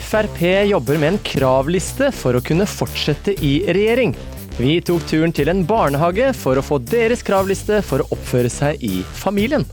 Frp 0.00 0.68
jobber 0.68 0.98
med 0.98 1.08
en 1.12 1.18
kravliste 1.18 2.08
for 2.16 2.38
å 2.38 2.40
kunne 2.44 2.64
fortsette 2.68 3.34
i 3.44 3.58
regjering. 3.68 4.14
Vi 4.56 4.78
tok 4.84 5.04
turen 5.08 5.34
til 5.36 5.50
en 5.52 5.64
barnehage 5.68 6.30
for 6.36 6.56
å 6.56 6.64
få 6.64 6.78
deres 6.80 7.24
kravliste 7.26 7.82
for 7.84 8.00
å 8.00 8.08
oppføre 8.14 8.48
seg 8.52 8.80
i 8.84 9.02
familien. 9.20 9.66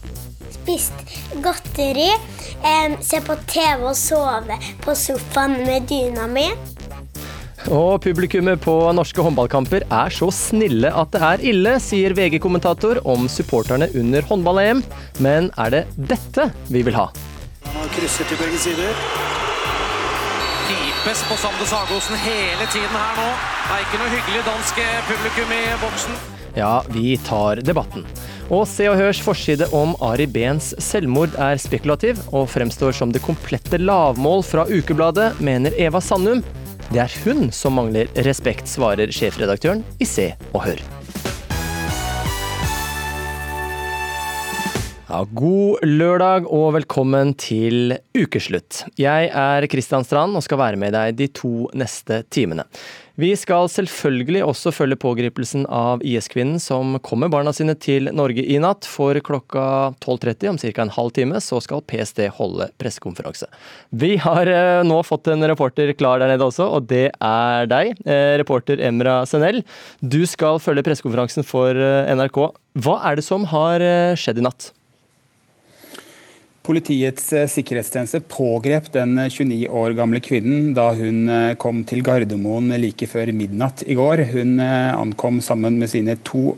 Spist 0.51 1.15
godteri, 1.43 2.09
eh, 2.11 2.97
se 2.99 3.21
på 3.21 3.37
TV 3.47 3.87
og 3.87 3.95
sove 3.95 4.59
på 4.83 4.95
sofaen 4.95 5.65
med 5.65 5.87
dyna 5.87 6.27
mi. 6.27 6.49
Og 7.69 8.01
publikummet 8.01 8.59
på 8.63 8.75
norske 8.95 9.23
håndballkamper 9.23 9.83
er 9.87 10.09
så 10.09 10.31
snille 10.31 10.91
at 10.95 11.11
det 11.11 11.21
er 11.21 11.43
ille, 11.53 11.79
sier 11.79 12.15
VG-kommentator 12.15 13.01
om 13.05 13.27
supporterne 13.27 13.89
under 13.95 14.21
håndball-EM. 14.21 14.83
Men 15.19 15.51
er 15.57 15.69
det 15.69 15.83
dette 15.95 16.51
vi 16.67 16.83
vil 16.87 16.95
ha? 16.95 17.09
Han 17.73 17.91
krysser 17.95 18.27
til 18.27 18.37
begge 18.41 18.57
sider. 18.57 19.38
Pipes 21.03 21.29
på 21.29 21.35
Sande 21.35 21.65
Sagosen 21.65 22.15
hele 22.15 22.65
tiden 22.73 22.91
her 22.91 23.13
nå. 23.15 23.27
Det 23.67 23.75
er 23.75 23.83
ikke 23.85 23.99
noe 24.01 24.09
hyggelig 24.11 24.41
dansk 24.43 24.81
publikum 25.07 25.53
i 25.55 25.61
boksen. 25.79 26.17
Ja, 26.57 26.71
vi 26.91 27.13
tar 27.23 27.61
debatten. 27.63 28.03
Og 28.51 28.65
Se 28.67 28.89
og 28.91 28.97
Hørs 28.99 29.21
forside 29.23 29.69
om 29.75 29.93
Ari 30.03 30.27
Behns 30.27 30.73
selvmord 30.83 31.37
er 31.39 31.61
spekulativ, 31.61 32.19
og 32.35 32.49
fremstår 32.51 32.97
som 32.99 33.13
det 33.15 33.23
komplette 33.23 33.79
lavmål 33.79 34.43
fra 34.43 34.67
ukebladet, 34.67 35.31
mener 35.39 35.77
Eva 35.79 36.03
Sandum. 36.03 36.43
Det 36.89 37.05
er 37.05 37.19
hun 37.23 37.47
som 37.55 37.79
mangler 37.79 38.11
respekt, 38.27 38.67
svarer 38.67 39.13
sjefredaktøren 39.15 39.85
i 40.03 40.09
Se 40.09 40.33
og 40.51 40.65
Hør. 40.67 40.98
Ja, 45.09 45.23
god 45.25 45.81
lørdag 45.81 46.45
og 46.53 46.75
velkommen 46.75 47.31
til 47.41 47.95
ukeslutt. 48.13 48.83
Jeg 49.01 49.31
er 49.33 49.65
Kristian 49.65 50.05
Strand 50.05 50.37
og 50.37 50.45
skal 50.45 50.59
være 50.61 50.77
med 50.77 50.93
deg 50.93 51.15
de 51.17 51.25
to 51.33 51.65
neste 51.73 52.19
timene. 52.29 52.67
Vi 53.17 53.31
skal 53.33 53.65
selvfølgelig 53.73 54.43
også 54.45 54.69
følge 54.69 54.99
pågripelsen 55.01 55.65
av 55.65 56.05
IS-kvinnen 56.05 56.61
som 56.61 56.93
kom 57.01 57.23
med 57.25 57.33
barna 57.33 57.49
sine 57.57 57.73
til 57.73 58.11
Norge 58.13 58.45
i 58.45 58.61
natt. 58.61 58.85
For 58.85 59.17
klokka 59.25 59.65
12.30, 59.97 60.53
om 60.53 60.61
ca. 60.61 60.85
en 60.85 60.93
halv 60.99 61.17
time, 61.17 61.41
så 61.41 61.57
skal 61.57 61.81
PST 61.89 62.29
holde 62.37 62.69
pressekonferanse. 62.77 63.49
Vi 63.89 64.13
har 64.21 64.45
eh, 64.45 64.85
nå 64.85 65.01
fått 65.09 65.33
en 65.33 65.41
reporter 65.49 65.89
klar 65.97 66.21
der 66.21 66.35
nede 66.35 66.45
også, 66.45 66.69
og 66.69 66.85
det 66.93 67.07
er 67.17 67.69
deg, 67.73 67.97
eh, 68.05 68.37
reporter 68.45 68.77
Emra 68.77 69.23
Senel. 69.25 69.65
Du 70.05 70.21
skal 70.29 70.61
følge 70.61 70.85
pressekonferansen 70.85 71.49
for 71.49 71.73
eh, 71.73 72.13
NRK. 72.13 72.43
Hva 72.85 73.01
er 73.09 73.17
det 73.17 73.25
som 73.25 73.49
har 73.49 73.81
skjedd 74.13 74.37
i 74.37 74.45
natt? 74.45 74.75
Politiets 76.69 77.31
eh, 77.33 77.47
sikkerhetstjeneste 77.49 78.19
pågrep 78.29 78.91
den 78.93 79.15
29 79.17 79.55
eh, 79.65 79.71
år 79.73 79.95
gamle 79.97 80.19
kvinnen 80.21 80.75
da 80.77 80.91
hun 80.93 81.23
eh, 81.33 81.55
kom 81.57 81.81
til 81.89 82.03
Gardermoen 82.05 82.69
like 82.77 83.07
før 83.09 83.31
midnatt 83.33 83.81
i 83.89 83.97
går. 83.97 84.21
Hun 84.29 84.59
ankom 84.61 85.39
sammen 85.41 85.79
med 85.81 85.89
sine 85.89 86.19
to 86.27 86.53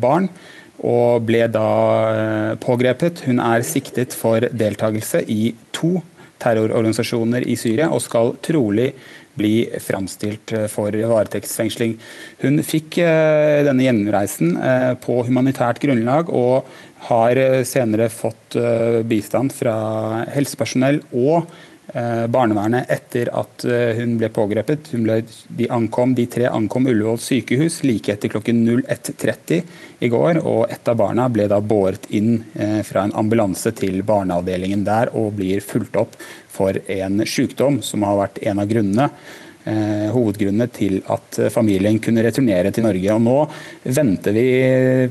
barn 0.00 0.30
og 0.76 1.26
ble 1.28 1.42
da 1.52 2.56
pågrepet. 2.62 3.26
Hun 3.28 3.42
er 3.44 3.64
siktet 3.66 4.16
for 4.16 4.40
deltakelse 4.40 5.22
i 5.28 5.52
to 5.76 5.98
terrororganisasjoner 6.40 7.44
i 7.48 7.56
Syria 7.60 7.90
og 7.92 8.04
skal 8.04 8.34
trolig 8.44 8.90
bli 9.36 9.66
framstilt 9.84 10.54
for 10.72 10.96
varetektsfengsling. 10.96 11.96
Hun 12.40 12.62
fikk 12.64 13.00
denne 13.68 13.84
gjenreisen 13.84 14.54
på 15.04 15.20
humanitært 15.28 15.82
grunnlag 15.82 16.32
og 16.32 16.70
har 17.06 17.36
eh, 17.36 17.62
senere 17.64 18.08
fått 18.08 18.56
eh, 18.56 19.00
bistand 19.06 19.54
fra 19.54 19.76
helsepersonell 20.34 21.00
og 21.14 21.46
eh, 21.94 22.24
barnevernet 22.32 22.90
etter 22.90 23.30
at 23.34 23.66
hun 23.98 24.16
ble 24.20 24.30
pågrepet. 24.34 24.90
Hun 24.94 25.06
ble, 25.06 25.20
de, 25.48 25.68
ankom, 25.72 26.16
de 26.18 26.26
tre 26.30 26.48
ankom 26.50 26.88
Ullevål 26.90 27.20
sykehus 27.22 27.82
like 27.86 28.14
etter 28.14 28.32
klokken 28.32 28.64
01.30 28.74 29.62
i 30.02 30.10
går. 30.12 30.42
og 30.42 30.66
Et 30.72 30.92
av 30.92 30.98
barna 30.98 31.28
ble 31.32 31.48
da 31.52 31.60
båret 31.62 32.10
inn 32.16 32.40
fra 32.84 33.06
en 33.06 33.14
ambulanse 33.16 33.72
til 33.78 34.02
barneavdelingen 34.06 34.84
der 34.86 35.14
og 35.14 35.34
blir 35.38 35.64
fulgt 35.64 35.98
opp 36.00 36.18
for 36.56 36.78
en 36.90 37.22
sykdom 37.28 37.82
som 37.84 38.04
har 38.06 38.18
vært 38.24 38.40
en 38.48 38.62
av 38.62 38.70
grunnene 38.70 39.10
hovedgrunnene 39.66 40.68
til 40.70 41.00
at 41.10 41.40
familien 41.50 41.98
kunne 42.02 42.22
returnere 42.22 42.70
til 42.70 42.86
Norge. 42.86 43.16
Og 43.16 43.22
nå 43.24 43.38
venter 43.98 44.36
vi 44.36 44.46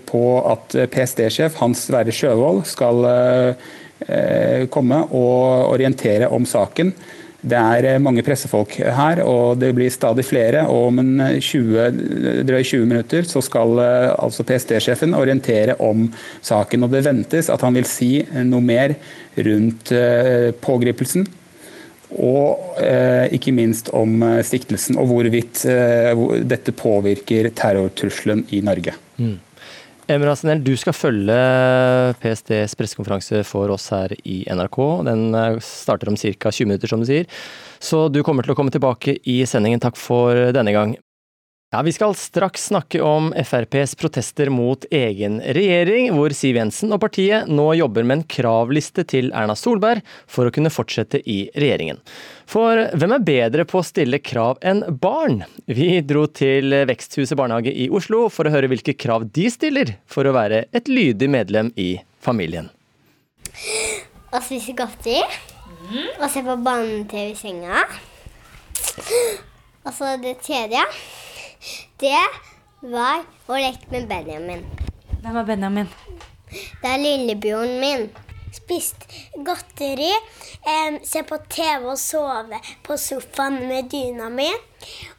på 0.08 0.24
at 0.48 0.78
PST-sjef 0.94 1.60
Hans 1.60 1.84
Sverre 1.90 2.14
Sjøvold 2.16 2.64
skal 2.70 3.10
eh, 3.10 4.66
komme 4.72 5.04
og 5.12 5.76
orientere 5.76 6.32
om 6.32 6.48
saken. 6.48 6.94
Det 7.46 7.58
er 7.58 7.86
eh, 7.86 8.02
mange 8.02 8.24
pressefolk 8.26 8.74
her, 8.80 9.22
og 9.22 9.60
det 9.62 9.70
blir 9.78 9.94
stadig 9.94 10.26
flere. 10.26 10.66
og 10.66 10.90
Om 10.90 11.02
en 11.04 11.14
20, 11.38 12.42
drøy 12.48 12.64
20 12.64 12.86
minutter 12.90 13.28
så 13.30 13.44
skal 13.46 13.78
eh, 13.84 14.14
altså 14.18 14.46
PST-sjefen 14.48 15.14
orientere 15.18 15.78
om 15.80 16.08
saken. 16.42 16.84
og 16.88 16.96
Det 16.96 17.06
ventes 17.06 17.52
at 17.54 17.62
han 17.62 17.78
vil 17.78 17.90
si 17.90 18.12
noe 18.50 18.66
mer 18.66 18.96
rundt 19.38 19.94
eh, 19.94 20.52
pågripelsen 20.58 21.28
og 22.14 22.78
eh, 22.84 23.32
ikke 23.36 23.54
minst 23.56 23.90
om 23.96 24.22
eh, 24.26 24.44
siktelsen 24.46 25.00
og 25.02 25.10
hvorvidt 25.10 25.66
eh, 25.70 26.12
hvor 26.18 26.38
dette 26.46 26.76
påvirker 26.76 27.50
terrortrusselen 27.58 28.46
i 28.56 28.62
Norge. 28.66 28.96
Mm. 29.18 29.38
Emra 30.06 30.36
Senel, 30.38 30.60
du 30.62 30.76
skal 30.78 30.94
følge 30.94 31.36
PSTs 32.22 32.76
pressekonferanse 32.78 33.40
for 33.48 33.72
oss 33.74 33.88
her 33.90 34.14
i 34.22 34.44
NRK. 34.46 34.78
Den 35.08 35.24
eh, 35.34 35.58
starter 35.66 36.12
om 36.12 36.20
ca. 36.20 36.52
20 36.52 36.70
minutter, 36.70 36.92
som 36.92 37.02
du 37.02 37.10
sier. 37.10 37.26
Så 37.82 38.06
du 38.14 38.22
kommer 38.26 38.46
til 38.46 38.54
å 38.54 38.58
komme 38.58 38.74
tilbake 38.74 39.18
i 39.26 39.40
sendingen. 39.50 39.82
Takk 39.82 39.98
for 39.98 40.54
denne 40.54 40.76
gang. 40.76 40.94
Ja, 41.76 41.82
Vi 41.82 41.92
skal 41.92 42.16
straks 42.16 42.66
snakke 42.66 43.02
om 43.02 43.34
FrPs 43.34 43.96
protester 43.96 44.50
mot 44.50 44.86
egen 44.92 45.42
regjering, 45.42 46.14
hvor 46.16 46.32
Siv 46.32 46.56
Jensen 46.56 46.94
og 46.96 47.02
partiet 47.04 47.50
nå 47.52 47.66
jobber 47.76 48.06
med 48.08 48.16
en 48.16 48.22
kravliste 48.32 49.04
til 49.04 49.28
Erna 49.36 49.58
Solberg 49.60 50.00
for 50.24 50.48
å 50.48 50.54
kunne 50.56 50.72
fortsette 50.72 51.20
i 51.20 51.50
regjeringen. 51.52 52.00
For 52.48 52.80
hvem 52.96 53.16
er 53.18 53.26
bedre 53.28 53.66
på 53.68 53.82
å 53.82 53.84
stille 53.84 54.22
krav 54.24 54.64
enn 54.64 54.86
barn? 55.04 55.44
Vi 55.68 56.00
dro 56.08 56.24
til 56.32 56.78
Veksthuset 56.88 57.36
barnehage 57.36 57.76
i 57.76 57.90
Oslo 57.92 58.30
for 58.32 58.48
å 58.48 58.56
høre 58.56 58.72
hvilke 58.72 58.96
krav 58.96 59.28
de 59.36 59.52
stiller 59.52 59.98
for 60.08 60.24
å 60.24 60.36
være 60.38 60.70
et 60.72 60.88
lydig 60.88 61.28
medlem 61.36 61.74
i 61.76 61.98
familien. 62.24 62.72
Å 64.32 64.40
spise 64.48 64.80
godteri. 64.80 65.20
Å 66.24 66.24
Og 66.24 66.32
se 66.32 66.40
på 66.40 66.56
barne-TV 66.56 67.36
i 67.36 67.38
senga. 67.44 67.84
Og 69.84 69.92
så 69.92 70.16
det 70.24 70.38
tredje 70.40 70.88
det 72.02 72.24
var 72.82 73.24
å 73.48 73.58
leke 73.60 73.90
med 73.94 74.08
Benjamin. 74.10 74.66
Hvem 75.22 75.40
er 75.42 75.48
Benjamin? 75.48 75.90
Det 76.82 76.92
er 76.92 77.02
lillebroren 77.02 77.80
min. 77.82 78.10
Spist 78.56 79.08
godteri, 79.36 80.12
eh, 80.64 81.00
se 81.04 81.24
på 81.28 81.38
TV 81.50 81.90
og 81.92 81.98
sove 82.00 82.60
på 82.84 82.98
sofaen 82.98 83.68
med 83.68 83.90
dyna 83.92 84.30
mi. 84.30 84.48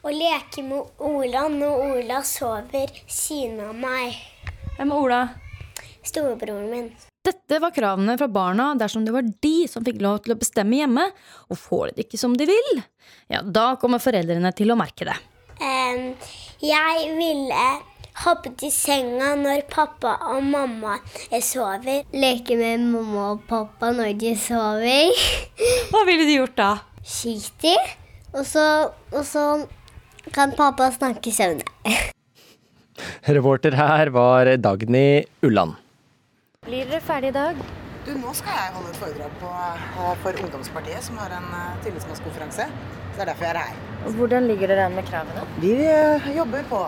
Og 0.03 0.11
leke 0.13 0.63
med 0.63 1.03
Ola 1.03 1.47
når 1.51 1.83
Ola 1.89 2.23
sover 2.23 2.87
siden 3.05 3.59
av 3.67 3.75
meg. 3.75 4.15
Hvem 4.77 4.91
er 4.91 5.03
Ola? 5.03 5.21
Storebroren 6.03 6.69
min. 6.71 6.89
Dette 7.27 7.59
var 7.59 7.73
kravene 7.75 8.15
fra 8.17 8.27
barna 8.31 8.73
dersom 8.79 9.03
det 9.03 9.11
var 9.11 9.25
de 9.43 9.67
som 9.67 9.83
fikk 9.83 9.99
lov 10.01 10.21
til 10.23 10.33
å 10.33 10.39
bestemme 10.39 10.79
hjemme, 10.79 11.09
og 11.51 11.59
får 11.59 11.91
det 11.91 12.07
ikke 12.07 12.19
som 12.21 12.37
de 12.39 12.47
vil. 12.47 12.83
Ja, 13.27 13.41
da 13.43 13.73
kommer 13.81 13.99
foreldrene 13.99 14.53
til 14.55 14.71
å 14.71 14.79
merke 14.79 15.09
det. 15.09 15.17
Um, 15.57 16.11
jeg 16.61 17.13
ville 17.17 17.61
hoppet 18.23 18.63
i 18.65 18.69
senga 18.73 19.33
når 19.37 19.63
pappa 19.69 20.15
og 20.31 20.43
mamma 20.45 20.97
sover. 21.43 22.03
Leke 22.13 22.57
med 22.59 22.85
mamma 22.89 23.31
og 23.33 23.45
pappa 23.49 23.91
når 23.95 24.13
de 24.21 24.35
sover. 24.41 25.23
Hva 25.91 26.03
ville 26.09 26.27
du 26.27 26.35
gjort 26.35 26.57
da? 26.57 26.69
Skiti. 27.05 27.75
Og 28.35 28.45
så, 28.45 28.67
og 29.13 29.25
så 29.25 29.47
kan 30.35 30.53
pappa 30.57 30.91
snakke 30.93 31.31
i 31.31 31.35
søvne. 31.35 31.65
Reporter 33.37 33.77
her 33.77 34.09
var 34.13 34.49
Dagny 34.57 35.23
Ulland. 35.45 35.77
Blir 36.65 36.89
dere 36.89 37.01
ferdig 37.01 37.29
i 37.31 37.37
dag? 37.37 37.59
Du, 38.07 38.13
Nå 38.17 38.33
skal 38.35 38.55
jeg 38.55 38.73
holde 38.75 38.91
et 38.93 38.99
foredrag 39.01 39.37
på, 39.41 39.51
eh, 39.51 40.15
for 40.23 40.41
Ungdomspartiet, 40.45 41.03
som 41.03 41.19
har 41.21 41.37
en 41.37 41.51
eh, 41.59 41.77
tillitsmannskonferanse. 41.85 42.67
Så 42.71 43.13
det 43.19 43.27
er 43.27 43.31
derfor 43.33 43.49
jeg 43.49 43.55
er 43.55 43.63
her. 43.67 43.86
Hvordan 44.15 44.47
ligger 44.47 44.71
dere 44.71 44.87
an 44.87 44.95
med 44.95 45.07
kravene? 45.07 45.43
Vi 45.59 45.73
eh, 45.83 46.27
jobber 46.37 46.63
på. 46.69 46.85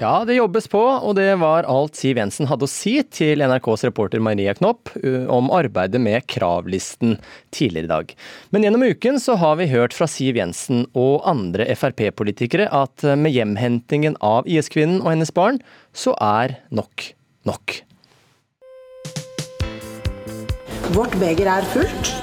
Ja, 0.00 0.22
det 0.24 0.38
jobbes 0.38 0.64
på, 0.72 0.80
og 0.80 1.12
det 1.18 1.28
var 1.42 1.66
alt 1.68 1.98
Siv 1.98 2.16
Jensen 2.16 2.48
hadde 2.48 2.64
å 2.64 2.70
si 2.72 2.94
til 3.12 3.44
NRKs 3.44 3.84
reporter 3.84 4.22
Maria 4.24 4.54
Knopp 4.56 4.88
om 5.28 5.50
arbeidet 5.52 6.00
med 6.00 6.24
kravlisten 6.24 7.18
tidligere 7.52 7.84
i 7.84 7.90
dag. 7.90 8.14
Men 8.48 8.64
gjennom 8.64 8.86
uken 8.88 9.20
så 9.20 9.36
har 9.42 9.60
vi 9.60 9.68
hørt 9.68 9.92
fra 9.92 10.08
Siv 10.08 10.40
Jensen 10.40 10.86
og 10.96 11.20
andre 11.28 11.68
Frp-politikere 11.76 12.70
at 12.72 13.04
med 13.20 13.36
hjemhentingen 13.36 14.16
av 14.24 14.48
IS-kvinnen 14.48 15.02
og 15.04 15.12
hennes 15.12 15.34
barn, 15.36 15.60
så 15.92 16.16
er 16.16 16.56
nok 16.72 17.10
nok. 17.44 17.82
Vårt 20.96 21.12
beger 21.20 21.52
er 21.60 21.72
fullt. 21.76 22.16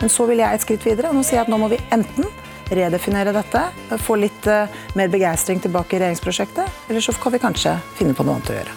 Men 0.00 0.10
så 0.12 0.24
vil 0.26 0.40
jeg 0.40 0.56
et 0.56 0.62
skritt 0.64 0.84
videre, 0.86 1.10
og 1.12 1.18
nå 1.18 1.22
sier 1.24 1.42
jeg 1.42 1.46
at 1.46 1.52
nå 1.52 1.58
må 1.60 1.68
vi 1.72 1.78
enten 1.92 2.26
redefinere 2.70 3.34
dette, 3.34 3.62
få 4.00 4.16
litt 4.20 4.46
uh, 4.50 4.70
mer 4.98 5.10
begeistring 5.12 5.60
tilbake 5.62 5.96
i 5.96 6.02
regjeringsprosjektet, 6.02 6.84
eller 6.88 7.04
så 7.04 7.14
kan 7.18 7.34
vi 7.34 7.42
kanskje 7.42 7.76
finne 7.98 8.16
på 8.16 8.26
noe 8.26 8.38
annet 8.38 8.52
å 8.52 8.58
gjøre. 8.58 8.76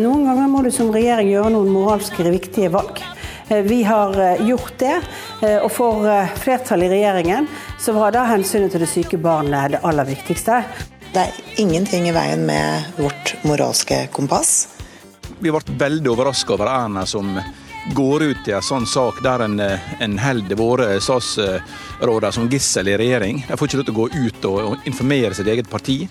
Noen 0.00 0.24
ganger 0.26 0.50
må 0.50 0.64
du 0.66 0.72
som 0.74 0.90
regjering 0.94 1.30
gjøre 1.30 1.52
noen 1.54 1.70
moralsk 1.70 2.18
viktige 2.18 2.72
valg. 2.74 2.98
Vi 3.46 3.84
har 3.86 4.16
gjort 4.42 4.72
det, 4.80 4.96
og 5.62 5.68
for 5.70 6.08
flertallet 6.42 6.90
i 6.90 6.96
regjeringen 6.96 7.46
så 7.78 7.94
var 7.94 8.16
da 8.16 8.24
hensynet 8.26 8.74
til 8.74 8.82
det 8.82 8.88
syke 8.90 9.20
barnet 9.22 9.76
det 9.76 9.82
aller 9.86 10.08
viktigste. 10.08 10.64
Det 11.14 11.22
er 11.22 11.60
ingenting 11.62 12.08
i 12.10 12.16
veien 12.16 12.42
med 12.48 12.98
vårt 12.98 13.36
moralske 13.46 14.08
kompass. 14.12 14.66
Vi 15.38 15.52
ble 15.54 15.78
veldig 15.78 16.10
overraska 16.10 16.56
over 16.58 16.68
Erna 16.72 17.06
som 17.06 17.30
går 17.94 18.22
ut 18.22 18.48
i 18.48 18.54
en 18.56 18.64
sånn 18.64 18.86
sak 18.88 19.20
der 19.24 19.44
en, 19.46 19.60
en 19.60 20.18
holder 20.18 20.58
våre 20.58 20.88
statsråder 21.00 22.34
som 22.34 22.48
gissel 22.50 22.90
i 22.90 22.96
regjering. 22.98 23.44
De 23.46 23.58
får 23.58 23.68
ikke 23.68 23.82
lov 23.82 23.88
til 23.90 23.96
å 23.96 24.00
gå 24.00 24.08
ut 24.16 24.48
og 24.50 24.88
informere 24.88 25.36
sitt 25.36 25.50
eget 25.50 25.70
parti. 25.70 26.04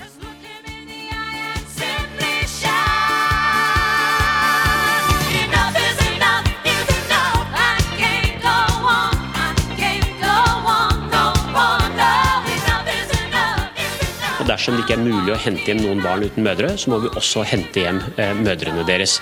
Dersom 14.45 14.77
det 14.77 14.85
ikke 14.85 14.93
er 14.95 15.01
mulig 15.01 15.33
å 15.33 15.39
hente 15.41 15.65
hjem 15.67 15.81
noen 15.81 16.03
barn 16.05 16.21
uten 16.23 16.45
mødre, 16.45 16.75
så 16.77 16.91
må 16.93 17.01
vi 17.01 17.09
også 17.17 17.41
hente 17.49 17.81
hjem 17.81 17.97
eh, 18.21 18.31
mødrene 18.37 18.85
deres. 18.87 19.17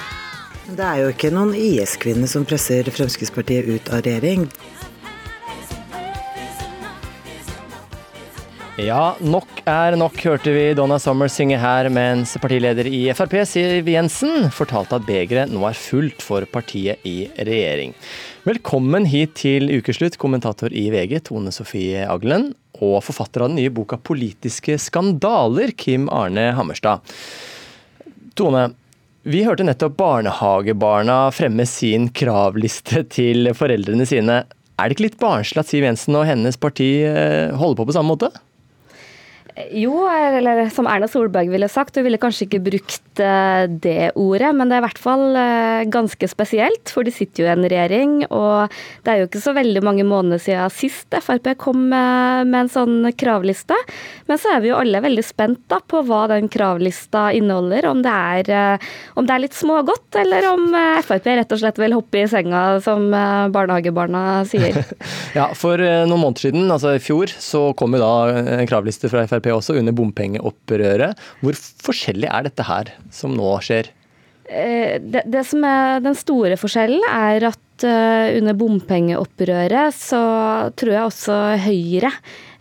Det 0.73 0.81
er 0.81 1.03
jo 1.03 1.09
ikke 1.11 1.29
noen 1.29 1.51
IS-kvinner 1.53 2.29
som 2.29 2.47
presser 2.49 2.87
Fremskrittspartiet 2.89 3.67
ut 3.69 3.89
av 3.93 3.99
regjering. 4.01 4.47
Ja, 8.81 9.13
nok 9.21 9.59
er 9.69 9.93
nok, 10.01 10.17
hørte 10.25 10.49
vi 10.49 10.63
Donna 10.73 10.97
Summer 10.97 11.29
synge 11.29 11.59
her, 11.61 11.91
mens 11.93 12.33
partileder 12.41 12.89
i 12.89 13.03
Frp, 13.13 13.37
Siv 13.45 13.91
Jensen, 13.93 14.49
fortalte 14.49 14.97
at 14.97 15.05
begeret 15.05 15.53
nå 15.53 15.61
er 15.69 15.77
fullt 15.77 16.25
for 16.25 16.49
partiet 16.49 17.05
i 17.05 17.27
regjering. 17.37 17.93
Velkommen 18.49 19.05
hit 19.05 19.37
til 19.43 19.69
ukeslutt, 19.77 20.17
kommentator 20.17 20.73
i 20.73 20.87
VG, 20.89 21.19
Tone 21.29 21.53
Sofie 21.53 22.01
Aglen, 22.09 22.49
og 22.81 23.03
forfatter 23.05 23.45
av 23.45 23.53
den 23.53 23.61
nye 23.61 23.69
boka 23.69 24.01
'Politiske 24.01 24.81
skandaler', 24.81 25.77
Kim 25.77 26.09
Arne 26.09 26.49
Hammerstad. 26.57 27.05
Tone, 28.33 28.71
vi 29.23 29.43
hørte 29.47 29.63
nettopp 29.63 29.95
barnehagebarna 29.99 31.17
fremme 31.31 31.65
sin 31.69 32.09
kravliste 32.11 33.05
til 33.07 33.51
foreldrene 33.55 34.07
sine. 34.07 34.41
Er 34.75 34.89
det 34.89 34.97
ikke 34.97 35.05
litt 35.07 35.21
barnslig 35.21 35.61
at 35.61 35.69
Siv 35.69 35.85
Jensen 35.85 36.17
og 36.19 36.27
hennes 36.27 36.59
parti 36.59 36.89
holder 37.55 37.79
på 37.79 37.87
på 37.87 37.95
samme 37.95 38.15
måte? 38.15 38.31
Jo, 39.53 40.07
eller 40.09 40.65
som 40.73 40.87
Erna 40.89 41.05
Solberg 41.07 41.51
ville 41.53 41.67
sagt, 41.69 41.97
hun 41.99 42.07
ville 42.07 42.17
kanskje 42.17 42.47
ikke 42.47 42.59
brukt 42.65 43.19
eh, 43.21 43.65
det 43.69 44.09
ordet, 44.17 44.49
men 44.57 44.69
det 44.69 44.79
er 44.79 44.81
i 44.81 44.85
hvert 44.87 45.01
fall 45.01 45.37
eh, 45.37 45.83
ganske 45.93 46.29
spesielt, 46.31 46.89
for 46.89 47.05
de 47.05 47.13
sitter 47.13 47.43
jo 47.43 47.49
i 47.49 47.51
en 47.51 47.67
regjering, 47.69 48.15
og 48.33 48.73
det 49.05 49.13
er 49.13 49.21
jo 49.21 49.27
ikke 49.27 49.43
så 49.43 49.53
veldig 49.53 49.83
mange 49.85 50.05
måneder 50.09 50.41
siden 50.41 50.73
sist 50.73 51.13
Frp 51.13 51.51
kom 51.61 51.83
med, 51.91 52.49
en 52.49 52.71
sånn 52.71 53.11
kravliste. 53.19 53.77
Men 54.25 54.39
så 54.41 54.55
er 54.55 54.63
vi 54.63 54.71
jo 54.71 54.79
alle 54.79 55.03
veldig 55.03 55.25
spent 55.25 55.61
da, 55.69 55.77
på 55.85 56.01
hva 56.07 56.23
den 56.31 56.49
kravlista 56.49 57.27
inneholder, 57.37 57.85
om 57.91 58.01
det 58.01 58.15
er, 58.39 58.51
eh, 58.57 58.89
om 59.13 59.29
det 59.29 59.37
er 59.37 59.45
litt 59.45 59.57
smågodt, 59.59 60.17
eller 60.23 60.49
om 60.49 60.65
Frp 61.05 61.29
rett 61.29 61.53
og 61.53 61.61
slett 61.61 61.81
vil 61.83 61.93
hoppe 61.99 62.23
i 62.23 62.25
senga, 62.31 62.63
som 62.81 63.05
barnehagebarna 63.53 64.41
sier. 64.49 64.81
ja, 65.37 65.51
for 65.53 65.77
noen 65.77 66.17
måneder 66.17 66.47
siden, 66.47 66.65
altså 66.73 66.97
i 66.97 67.03
fjor, 67.03 67.29
så 67.37 67.67
kom 67.77 67.93
jo 67.93 68.01
da 68.01 68.13
en 68.57 68.69
kravliste 68.69 69.13
fra 69.13 69.27
Frp 69.29 69.42
også, 69.51 69.75
under 69.79 69.95
bompengeopprøret. 69.97 71.19
Hvor 71.41 71.59
forskjellig 71.89 72.29
er 72.29 72.47
dette 72.47 72.63
her, 72.63 72.93
som 73.11 73.35
nå 73.35 73.51
skjer? 73.65 73.91
Det, 74.47 75.23
det 75.27 75.43
som 75.47 75.63
er 75.67 75.99
den 76.03 76.15
store 76.19 76.55
forskjellen, 76.59 77.03
er 77.09 77.49
at 77.51 77.59
under 77.83 78.55
bompengeopprøret 78.55 79.95
så 79.97 80.19
tror 80.77 80.91
jeg 80.93 81.07
også 81.09 81.37
Høyre 81.63 82.11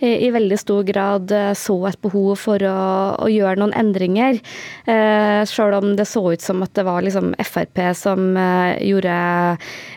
i 0.02 0.30
veldig 0.34 0.58
stor 0.58 0.82
grad 0.86 1.32
så 1.58 1.76
et 1.88 2.00
behov 2.02 2.34
for 2.40 2.62
å, 2.66 2.78
å 3.22 3.28
gjøre 3.30 3.60
noen 3.60 3.74
endringer. 3.78 4.40
Eh, 4.86 5.42
selv 5.48 5.78
om 5.78 5.94
det 5.96 6.06
så 6.10 6.22
ut 6.32 6.42
som 6.42 6.62
at 6.64 6.72
det 6.76 6.84
var 6.86 7.04
liksom 7.04 7.32
Frp 7.42 7.80
som 7.98 8.36
eh, 8.38 8.80
gjorde 8.82 9.16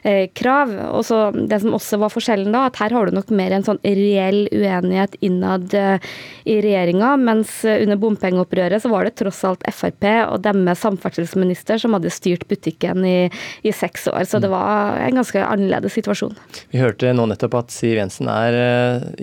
eh, 0.03 0.27
krav. 0.37 0.73
Og 0.91 1.05
så 1.07 1.19
Det 1.35 1.59
som 1.63 1.75
også 1.77 1.99
var 2.01 2.13
forskjellen 2.13 2.53
da, 2.53 2.65
at 2.69 2.79
her 2.81 2.93
har 2.95 3.07
du 3.07 3.15
nok 3.15 3.31
mer 3.35 3.55
en 3.55 3.65
sånn 3.65 3.81
reell 3.83 4.45
uenighet 4.53 5.17
innad 5.25 5.73
i 5.75 6.55
regjeringa, 6.61 7.15
mens 7.19 7.57
under 7.65 7.97
bompengeopprøret 7.99 8.83
så 8.83 8.89
var 8.91 9.07
det 9.07 9.15
tross 9.19 9.41
alt 9.47 9.63
Frp 9.73 10.05
og 10.29 10.41
deres 10.45 10.81
samferdselsminister 10.83 11.79
som 11.81 11.95
hadde 11.95 12.13
styrt 12.13 12.45
butikken 12.49 13.05
i, 13.07 13.29
i 13.65 13.73
seks 13.73 14.07
år. 14.11 14.23
Så 14.29 14.41
det 14.43 14.51
var 14.51 14.99
en 15.01 15.19
ganske 15.19 15.41
annerledes 15.41 15.95
situasjon. 15.97 16.35
Vi 16.73 16.81
hørte 16.81 17.13
nå 17.15 17.27
nettopp 17.31 17.57
at 17.61 17.73
Siv 17.73 17.97
Jensen 17.97 18.29
er 18.31 18.57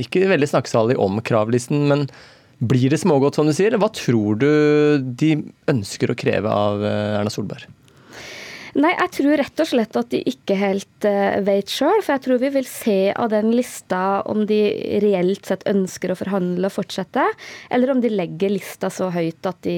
ikke 0.00 0.24
veldig 0.30 0.48
snakkesalig 0.72 0.98
om 0.98 1.20
kravlisten, 1.22 1.88
men 1.88 2.08
blir 2.62 2.90
det 2.90 3.00
smågodt, 3.02 3.34
som 3.34 3.46
du 3.46 3.52
sier? 3.52 3.76
Hva 3.76 3.90
tror 3.90 4.38
du 4.38 4.98
de 5.02 5.34
ønsker 5.68 6.10
å 6.10 6.16
kreve 6.16 6.48
av 6.48 6.82
Erna 6.84 7.30
Solberg? 7.30 7.66
Nei, 8.72 8.94
jeg 8.96 9.10
tror 9.18 9.36
rett 9.36 9.60
og 9.60 9.68
slett 9.68 9.96
at 10.00 10.08
de 10.14 10.22
ikke 10.30 10.54
helt 10.56 11.04
uh, 11.04 11.36
vet 11.44 11.68
sjøl. 11.68 11.98
For 12.00 12.14
jeg 12.14 12.22
tror 12.24 12.38
vi 12.40 12.50
vil 12.54 12.68
se 12.68 12.96
av 13.12 13.28
den 13.32 13.50
lista 13.52 14.22
om 14.30 14.46
de 14.48 14.60
reelt 15.04 15.48
sett 15.48 15.66
ønsker 15.68 16.14
å 16.14 16.16
forhandle 16.16 16.70
og 16.70 16.72
fortsette, 16.72 17.26
eller 17.72 17.92
om 17.92 18.00
de 18.00 18.08
legger 18.12 18.54
lista 18.54 18.88
så 18.92 19.10
høyt 19.12 19.44
at 19.48 19.58
de, 19.66 19.76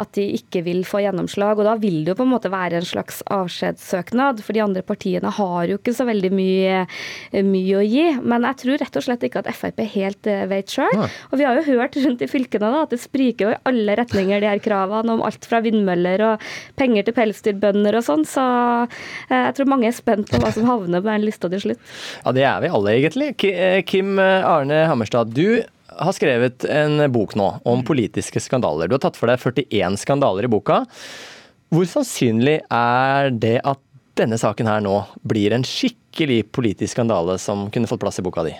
at 0.00 0.12
de 0.16 0.24
ikke 0.38 0.62
vil 0.64 0.80
få 0.88 1.02
gjennomslag. 1.04 1.60
Og 1.60 1.68
da 1.68 1.74
vil 1.80 2.00
det 2.06 2.14
jo 2.14 2.18
på 2.22 2.24
en 2.24 2.32
måte 2.32 2.52
være 2.52 2.80
en 2.80 2.88
slags 2.88 3.20
avskjedssøknad, 3.34 4.40
for 4.46 4.56
de 4.56 4.64
andre 4.64 4.84
partiene 4.88 5.32
har 5.36 5.68
jo 5.68 5.76
ikke 5.76 5.96
så 5.98 6.08
veldig 6.08 6.32
mye, 6.32 6.80
mye 7.44 7.76
å 7.76 7.84
gi. 7.84 8.06
Men 8.24 8.48
jeg 8.48 8.60
tror 8.64 8.82
rett 8.86 8.98
og 9.02 9.04
slett 9.04 9.28
ikke 9.28 9.44
at 9.44 9.52
Frp 9.52 9.84
helt 9.98 10.32
uh, 10.32 10.46
vet 10.48 10.78
sjøl. 10.78 11.04
Og 11.28 11.36
vi 11.42 11.44
har 11.44 11.60
jo 11.60 11.66
hørt 11.74 12.00
rundt 12.00 12.24
i 12.24 12.30
fylkene 12.30 12.72
da, 12.72 12.86
at 12.88 12.96
det 12.96 13.02
spriker 13.04 13.50
jo 13.50 13.52
i 13.52 13.60
alle 13.68 14.00
retninger, 14.00 14.40
de 14.40 14.48
her 14.54 14.64
kravene 14.64 15.12
om 15.12 15.28
alt 15.28 15.44
fra 15.44 15.60
vindmøller 15.64 16.24
og 16.24 16.50
penger 16.80 17.04
til 17.04 17.18
pelsdyrbønder 17.20 17.97
og 17.98 18.06
sånn, 18.06 18.24
så 18.28 18.44
jeg 19.30 19.56
tror 19.56 19.70
mange 19.70 19.90
er 19.90 19.96
spent 19.96 20.30
på 20.30 20.40
hva 20.42 20.52
som 20.54 20.68
havner 20.68 21.02
på 21.02 21.10
den 21.10 21.26
lista 21.26 21.50
til 21.52 21.64
slutt. 21.66 21.82
Ja, 22.24 22.34
det 22.36 22.46
er 22.48 22.62
vi 22.64 22.70
alle 22.78 22.94
egentlig. 22.96 23.32
Kim 23.88 24.16
Arne 24.22 24.84
Hammerstad, 24.90 25.34
du 25.34 25.62
har 25.98 26.14
skrevet 26.14 26.64
en 26.70 27.02
bok 27.12 27.34
nå 27.38 27.48
om 27.66 27.82
politiske 27.86 28.40
skandaler. 28.42 28.88
Du 28.88 28.94
har 28.94 29.02
tatt 29.02 29.18
for 29.18 29.30
deg 29.30 29.42
41 29.42 29.98
skandaler 29.98 30.46
i 30.46 30.52
boka. 30.52 30.84
Hvor 31.74 31.84
sannsynlig 31.90 32.60
er 32.72 33.32
det 33.34 33.58
at 33.66 33.82
denne 34.18 34.38
saken 34.40 34.68
her 34.70 34.80
nå 34.82 34.94
blir 35.26 35.54
en 35.54 35.66
skikkelig 35.66 36.44
politisk 36.54 36.96
skandale 36.96 37.36
som 37.42 37.68
kunne 37.74 37.90
fått 37.90 38.02
plass 38.02 38.18
i 38.22 38.26
boka 38.26 38.46
di? 38.46 38.54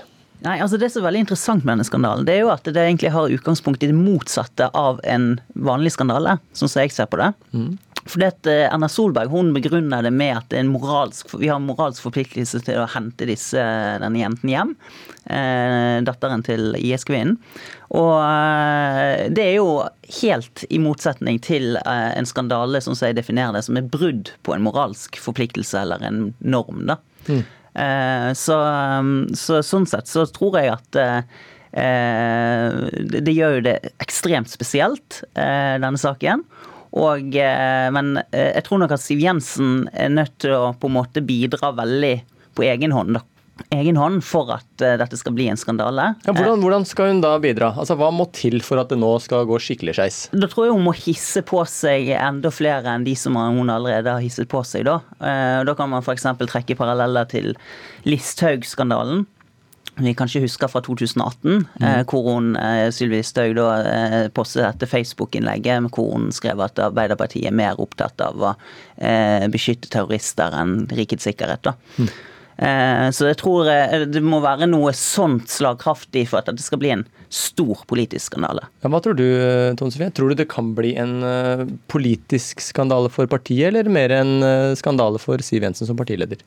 Nei, 0.44 0.60
altså 0.62 0.78
Det 0.78 0.90
som 0.92 1.02
er 1.02 1.08
veldig 1.08 1.24
interessant 1.26 1.64
med 1.64 1.74
denne 1.74 1.88
skandalen, 1.88 2.26
det 2.28 2.36
er 2.36 2.44
jo 2.44 2.54
at 2.54 2.68
det 2.68 2.78
egentlig 2.78 3.10
har 3.14 3.34
utgangspunkt 3.34 3.82
i 3.82 3.90
det 3.90 3.98
motsatte 3.98 4.70
av 4.76 5.02
en 5.04 5.32
vanlig 5.58 5.96
skandale, 5.96 6.38
sånn 6.54 6.70
som 6.70 6.84
jeg 6.84 6.94
ser 6.94 7.10
på 7.10 7.18
det. 7.20 7.32
Mm. 7.50 7.72
Fordi 8.08 8.24
at 8.24 8.48
Erna 8.48 8.88
Solberg 8.88 9.28
hun 9.34 9.50
begrunner 9.52 10.06
det 10.06 10.14
med 10.14 10.38
at 10.38 10.54
moralsk, 10.64 11.34
vi 11.36 11.50
har 11.50 11.58
en 11.58 11.66
moralsk 11.68 12.06
forpliktelse 12.06 12.62
til 12.64 12.80
å 12.80 12.88
hente 12.88 13.26
disse, 13.28 13.60
denne 14.00 14.22
jenten 14.22 14.52
hjem. 14.52 14.72
Eh, 15.28 15.98
datteren 16.08 16.40
til 16.40 16.72
IS-kvinnen. 16.78 17.34
Og 17.92 18.14
eh, 18.22 19.26
det 19.28 19.44
er 19.44 19.58
jo 19.58 19.82
helt 20.22 20.62
i 20.72 20.80
motsetning 20.80 21.36
til 21.44 21.76
eh, 21.82 22.12
en 22.16 22.28
skandale 22.28 22.80
som 22.84 22.96
jeg 22.96 23.18
definerer 23.18 23.58
det 23.58 23.66
som 23.66 23.76
er 23.76 23.90
brudd 23.92 24.32
på 24.46 24.56
en 24.56 24.64
moralsk 24.64 25.20
forpliktelse 25.20 25.82
eller 25.82 26.06
en 26.08 26.22
norm. 26.40 26.86
da. 26.88 26.96
Mm. 27.28 27.44
Eh, 27.74 28.30
så, 28.38 28.56
så, 29.38 29.60
sånn 29.64 29.86
sett 29.88 30.10
så 30.10 30.24
tror 30.32 30.58
jeg 30.60 30.72
at 30.74 30.98
eh, 31.02 32.78
det 33.26 33.34
gjør 33.34 33.58
jo 33.58 33.66
det 33.68 33.76
ekstremt 34.02 34.50
spesielt, 34.52 35.22
eh, 35.34 35.76
denne 35.80 36.00
saken. 36.00 36.44
Og, 36.98 37.34
men 37.92 38.06
jeg 38.32 38.62
tror 38.64 38.80
nok 38.80 38.94
at 38.96 39.02
Siv 39.02 39.20
Jensen 39.20 39.82
er 39.92 40.08
nødt 40.08 40.38
til 40.40 40.54
å 40.56 40.70
på 40.72 40.88
en 40.88 40.94
måte 40.96 41.20
bidra 41.20 41.68
veldig 41.76 42.14
på 42.56 42.64
egen 42.64 42.94
hånd. 42.96 43.18
da 43.18 43.37
egen 43.74 43.98
hånd 44.00 44.22
for 44.26 44.50
at 44.54 44.84
uh, 44.84 44.96
dette 45.00 45.18
skal 45.20 45.34
bli 45.36 45.48
en 45.50 45.60
skandale. 45.60 46.12
Ja, 46.26 46.34
hvordan, 46.34 46.62
hvordan, 46.64 46.86
skal 46.88 47.12
hun 47.12 47.22
da 47.24 47.34
bidra? 47.42 47.72
Altså, 47.76 47.96
Hva 47.98 48.10
må 48.14 48.28
til 48.36 48.60
for 48.64 48.80
at 48.82 48.92
det 48.92 49.00
nå 49.00 49.10
skal 49.24 49.48
gå 49.48 49.60
skikkelig 49.62 49.96
skeis? 49.98 50.20
Da 50.34 50.50
tror 50.50 50.68
jeg 50.68 50.76
hun 50.76 50.86
må 50.86 50.94
hisse 50.96 51.42
på 51.46 51.62
seg 51.68 52.12
enda 52.18 52.52
flere 52.54 52.94
enn 52.94 53.06
de 53.08 53.16
som 53.18 53.38
hun 53.38 53.72
allerede 53.72 54.14
har 54.14 54.24
hisset 54.24 54.50
på 54.50 54.62
seg. 54.66 54.86
Da, 54.88 55.00
uh, 55.22 55.60
da 55.68 55.76
kan 55.78 55.90
man 55.92 56.04
f.eks. 56.04 56.28
trekke 56.44 56.78
paralleller 56.78 57.28
til 57.30 57.54
Listhaug-skandalen 58.08 59.26
vi 59.98 60.14
kanskje 60.14 60.42
husker 60.44 60.70
fra 60.70 60.80
2018, 60.84 61.66
mm. 61.80 61.84
eh, 61.86 62.00
hvor 62.08 62.26
hun, 62.30 62.52
eh, 62.56 62.88
Sylvi 62.94 63.18
Listhaug 63.18 63.56
da 63.58 63.68
eh, 63.82 64.28
postet 64.34 64.64
dette 64.64 64.88
Facebook-innlegget 64.90 65.88
hvor 65.94 66.12
hun 66.14 66.28
skrev 66.34 66.62
at 66.64 66.78
Arbeiderpartiet 66.82 67.48
er 67.50 67.56
mer 67.56 67.80
opptatt 67.82 68.20
av 68.24 68.38
å 68.38 68.54
eh, 68.96 69.46
beskytte 69.50 69.90
terrorister 69.92 70.54
enn 70.58 70.80
rikets 70.94 71.26
sikkerhet. 71.28 71.66
da. 71.66 71.74
Mm. 71.98 72.10
Eh, 72.58 73.06
så 73.14 73.28
jeg 73.28 73.38
tror 73.38 73.68
eh, 73.70 74.02
det 74.10 74.22
må 74.24 74.40
være 74.42 74.66
noe 74.66 74.90
sånt 74.96 75.46
slagkraftig 75.52 76.24
for 76.30 76.42
at 76.42 76.50
det 76.50 76.64
skal 76.64 76.80
bli 76.82 76.90
en 76.96 77.04
stor 77.30 77.84
politisk 77.90 78.32
skandale. 78.32 78.64
Ja, 78.82 78.90
hva 78.90 79.02
tror 79.04 79.14
du, 79.18 79.26
Tone 79.78 79.94
Sofie? 79.94 80.10
Tror 80.16 80.32
du 80.32 80.40
det 80.40 80.48
kan 80.50 80.72
bli 80.74 80.94
en 80.98 81.20
politisk 81.92 82.62
skandale 82.64 83.12
for 83.12 83.30
partiet, 83.30 83.68
eller 83.70 83.90
mer 83.92 84.14
en 84.16 84.38
skandale 84.80 85.20
for 85.22 85.44
Siv 85.44 85.66
Jensen 85.66 85.86
som 85.86 85.98
partileder? 85.98 86.40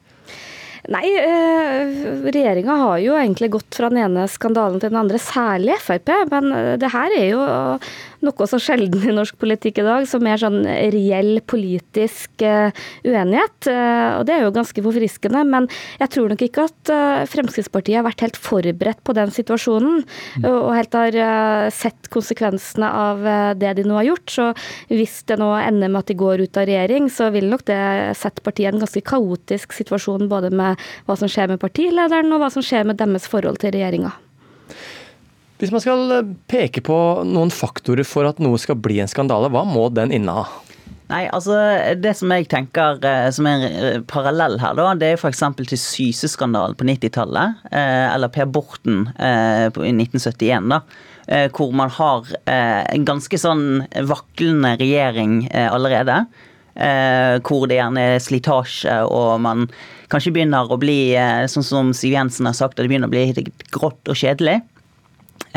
Nei, 0.90 1.06
eh, 1.14 1.92
regjeringa 2.26 2.76
har 2.80 3.02
jo 3.04 3.14
egentlig 3.14 3.52
gått 3.54 3.78
fra 3.78 3.92
den 3.94 4.02
ene 4.02 4.26
skandalen 4.26 4.82
til 4.82 4.90
den 4.90 5.04
andre, 5.04 5.22
særlig 5.22 5.78
Frp. 5.86 6.10
Men 6.34 6.50
det 6.82 6.90
her 6.92 7.14
er 7.20 7.28
jo 7.30 7.46
noe 8.26 8.48
så 8.50 8.60
sjelden 8.62 9.04
i 9.08 9.14
norsk 9.16 9.38
politikk 9.42 9.82
i 9.82 9.86
dag, 9.86 10.06
som 10.10 10.26
er 10.30 10.40
sånn 10.42 10.62
reell 10.94 11.40
politisk 11.50 12.44
uh, 12.46 12.70
uenighet. 13.08 13.68
Uh, 13.68 14.20
og 14.20 14.26
det 14.28 14.36
er 14.36 14.46
jo 14.46 14.54
ganske 14.56 14.84
forfriskende, 14.86 15.44
men 15.48 15.68
jeg 16.02 16.14
tror 16.14 16.32
nok 16.32 16.46
ikke 16.46 16.68
at 16.70 16.94
uh, 16.94 17.24
Fremskrittspartiet 17.32 18.00
har 18.00 18.08
vært 18.08 18.24
helt 18.26 18.40
forberedt 18.40 19.02
på 19.08 19.16
den 19.18 19.34
situasjonen, 19.34 20.04
mm. 20.42 20.48
og 20.52 20.72
helt 20.78 20.98
har 20.98 21.18
sett 21.74 22.10
konsekvensene 22.14 22.88
av 22.88 23.22
det 23.60 23.74
de 23.78 23.86
nå 23.88 23.98
har 24.00 24.10
gjort. 24.12 24.34
Så 24.34 24.48
hvis 24.92 25.22
det 25.30 25.40
nå 25.42 25.50
ender 25.58 25.92
med 25.92 26.04
at 26.04 26.12
de 26.12 26.18
går 26.20 26.46
ut 26.46 26.60
av 26.60 26.68
regjering, 26.70 27.10
så 27.14 27.30
vil 27.34 27.50
nok 27.52 27.66
det 27.70 27.82
sette 28.20 28.44
partiet 28.46 28.70
i 28.70 28.72
en 28.76 28.84
ganske 28.84 29.04
kaotisk 29.08 29.76
situasjon, 29.76 30.30
både 30.32 30.52
med 30.54 30.82
hva 31.08 31.18
som 31.20 31.32
skjer 31.32 31.52
med 31.52 31.62
partilederen, 31.62 32.32
og 32.34 32.44
hva 32.44 32.52
som 32.54 32.66
skjer 32.66 32.88
med 32.88 33.00
deres 33.02 33.30
forhold 33.32 33.62
til 33.62 33.74
regjeringa. 33.76 34.14
Hvis 35.62 35.70
man 35.70 35.84
skal 35.84 36.10
eh, 36.16 36.34
peke 36.50 36.82
på 36.82 36.98
noen 37.28 37.54
faktorer 37.54 38.08
for 38.08 38.26
at 38.26 38.42
noe 38.42 38.58
skal 38.62 38.80
bli 38.82 38.98
en 39.04 39.10
skandale, 39.10 39.52
hva 39.54 39.62
må 39.68 39.92
den 39.94 40.14
inneha? 40.16 40.48
Nei, 41.12 41.26
altså 41.36 41.58
Det 42.00 42.14
som 42.16 42.32
jeg 42.32 42.48
tenker 42.50 42.98
eh, 43.06 43.28
som 43.36 43.46
er 43.50 43.66
en 43.68 43.78
eh, 43.92 44.00
parallell 44.10 44.58
her, 44.64 44.74
da, 44.80 44.88
det 44.98 45.12
er 45.12 45.22
f.eks. 45.22 45.44
til 45.60 45.78
Syse-skandalen 45.78 46.78
på 46.80 46.88
90-tallet. 46.90 47.62
Eller 47.72 48.34
Per 48.34 48.50
Borten 48.50 49.06
i 49.22 49.94
1971, 49.94 50.72
da. 50.74 50.82
Hvor 51.54 51.70
man 51.78 51.92
har 51.94 52.26
en 52.50 53.04
ganske 53.08 53.38
sånn 53.40 53.84
vaklende 54.10 54.74
regjering 54.82 55.46
allerede. 55.54 56.18
Hvor 56.74 57.70
det 57.70 57.78
gjerne 57.78 58.08
er 58.16 58.24
slitasje, 58.24 58.98
og 59.06 59.38
man 59.46 59.70
kanskje 60.12 60.34
begynner 60.36 60.68
å 60.68 60.80
bli, 60.82 61.14
sånn 61.54 61.68
som 61.68 61.94
Siv 61.96 62.18
Jensen 62.18 62.50
har 62.50 62.58
sagt, 62.58 62.82
det 62.82 62.90
begynner 62.90 63.08
å 63.08 63.14
bli 63.14 63.46
grått 63.72 64.12
og 64.12 64.18
kjedelig. 64.18 64.58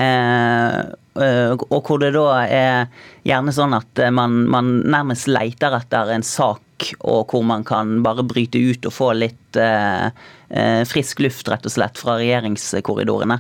Eh, 0.01 0.79
eh, 1.23 1.53
og 1.55 1.81
hvor 1.87 2.01
det 2.03 2.13
da 2.17 2.29
er 2.43 2.87
gjerne 3.27 3.55
sånn 3.55 3.77
at 3.77 4.05
man, 4.15 4.41
man, 4.51 4.79
nærmest 4.91 5.31
leiter 5.31 5.77
etter 5.79 6.11
en 6.15 6.27
sak, 6.27 6.89
og 7.07 7.31
hvor 7.31 7.45
man 7.47 7.63
kan 7.67 8.01
bare 8.05 8.27
bryte 8.27 8.59
ut 8.59 8.89
og 8.89 8.95
få 8.95 9.13
litt 9.17 9.61
eh, 9.61 10.09
eh 10.51 10.83
frisk 10.91 11.23
luft, 11.25 11.49
rett 11.49 11.67
og 11.67 11.77
slett, 11.77 12.01
fra 12.01 12.19
regjeringskorridorene. 12.21 13.39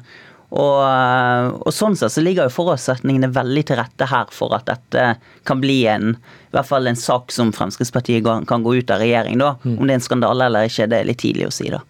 Og, 0.54 1.56
og, 1.64 1.70
sånn 1.74 1.96
sett 1.98 2.14
så 2.14 2.22
ligger 2.22 2.46
jo 2.46 2.54
forutsetningene 2.54 3.32
veldig 3.34 3.64
til 3.66 3.78
rette 3.80 4.06
her 4.06 4.28
for 4.30 4.54
at 4.54 4.68
dette 4.68 5.06
kan 5.48 5.58
bli 5.58 5.80
en, 5.90 6.12
i 6.14 6.54
hvert 6.54 6.68
fall 6.68 6.86
en 6.86 6.98
sak 6.98 7.34
som 7.34 7.50
Fremskrittspartiet 7.54 8.22
kan 8.46 8.66
gå 8.66 8.76
ut 8.78 8.92
av 8.94 9.02
regjering, 9.02 9.40
da. 9.42 9.56
Mm. 9.64 9.74
Om 9.74 9.82
det 9.82 9.96
er 9.96 9.98
en 9.98 10.04
skandale 10.06 10.46
eller 10.46 10.68
ikke, 10.70 10.86
det 10.92 11.00
er 11.00 11.08
litt 11.10 11.20
tidlig 11.24 11.48
å 11.48 11.54
si, 11.54 11.66
da. 11.74 11.82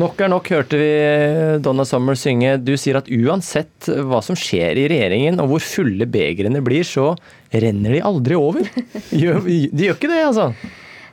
Nok 0.00 0.22
er 0.24 0.32
nok, 0.32 0.48
hørte 0.54 0.80
vi 0.80 0.88
Donna 1.60 1.84
Summer 1.88 2.16
synge. 2.16 2.54
Du 2.64 2.72
sier 2.80 3.02
at 3.02 3.10
uansett 3.12 3.90
hva 4.08 4.22
som 4.24 4.38
skjer 4.38 4.80
i 4.80 4.88
regjeringen 4.94 5.42
og 5.42 5.52
hvor 5.52 5.66
fulle 5.66 6.08
begrene 6.08 6.64
blir, 6.64 6.88
så 6.88 7.12
renner 7.52 7.98
de 7.98 8.02
aldri 8.06 8.40
over. 8.40 8.64
De 9.12 9.20
gjør 9.20 9.96
ikke 9.98 10.08
det, 10.08 10.24
altså? 10.24 10.50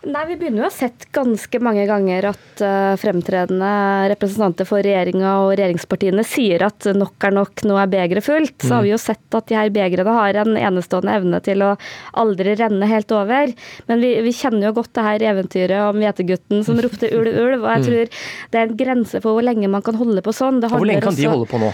Nei, 0.04 0.24
Vi 0.28 0.36
begynner 0.36 0.60
jo 0.60 0.66
å 0.66 0.68
ha 0.68 0.76
sett 0.76 1.06
ganske 1.16 1.60
mange 1.64 1.86
ganger 1.88 2.26
at 2.34 2.62
uh, 2.64 2.94
fremtredende 3.00 3.70
representanter 4.12 4.68
for 4.68 4.84
regjeringa 4.84 5.38
og 5.46 5.54
regjeringspartiene 5.56 6.26
sier 6.28 6.66
at 6.68 6.90
nok 6.98 7.24
er 7.24 7.36
nok, 7.38 7.64
nå 7.70 7.78
er 7.80 7.92
begeret 7.92 8.26
fullt. 8.26 8.58
Så 8.60 8.74
har 8.76 8.84
vi 8.84 8.92
jo 8.92 9.00
mm. 9.00 9.04
sett 9.06 9.38
at 9.40 9.48
de 9.48 9.56
her 9.56 9.72
begrene 9.76 10.16
har 10.18 10.40
en 10.42 10.58
enestående 10.60 11.16
evne 11.22 11.40
til 11.46 11.64
å 11.64 11.72
aldri 12.20 12.58
renne 12.60 12.90
helt 12.92 13.16
over. 13.16 13.54
Men 13.88 14.04
vi, 14.04 14.12
vi 14.26 14.36
kjenner 14.36 14.68
jo 14.70 14.76
godt 14.82 14.92
det 15.00 15.08
her 15.08 15.28
eventyret 15.32 15.86
om 15.86 16.04
hvetegutten 16.04 16.68
som 16.68 16.82
ropte 16.84 17.08
ulv, 17.08 17.32
ulv. 17.32 17.64
Og 17.64 17.70
jeg 17.72 17.86
mm. 17.86 17.88
tror 17.88 18.28
det 18.52 18.60
er 18.60 18.68
en 18.68 18.82
grense 18.84 19.24
for 19.24 19.38
hvor 19.38 19.48
lenge 19.48 19.72
man 19.72 19.86
kan 19.88 19.96
holde 20.02 20.26
på 20.26 20.36
sånn. 20.36 20.60
hvor 20.68 20.84
lenge 20.84 21.06
kan 21.08 21.16
også... 21.16 21.24
de 21.24 21.32
holde 21.32 21.48
på 21.54 21.64
nå? 21.64 21.72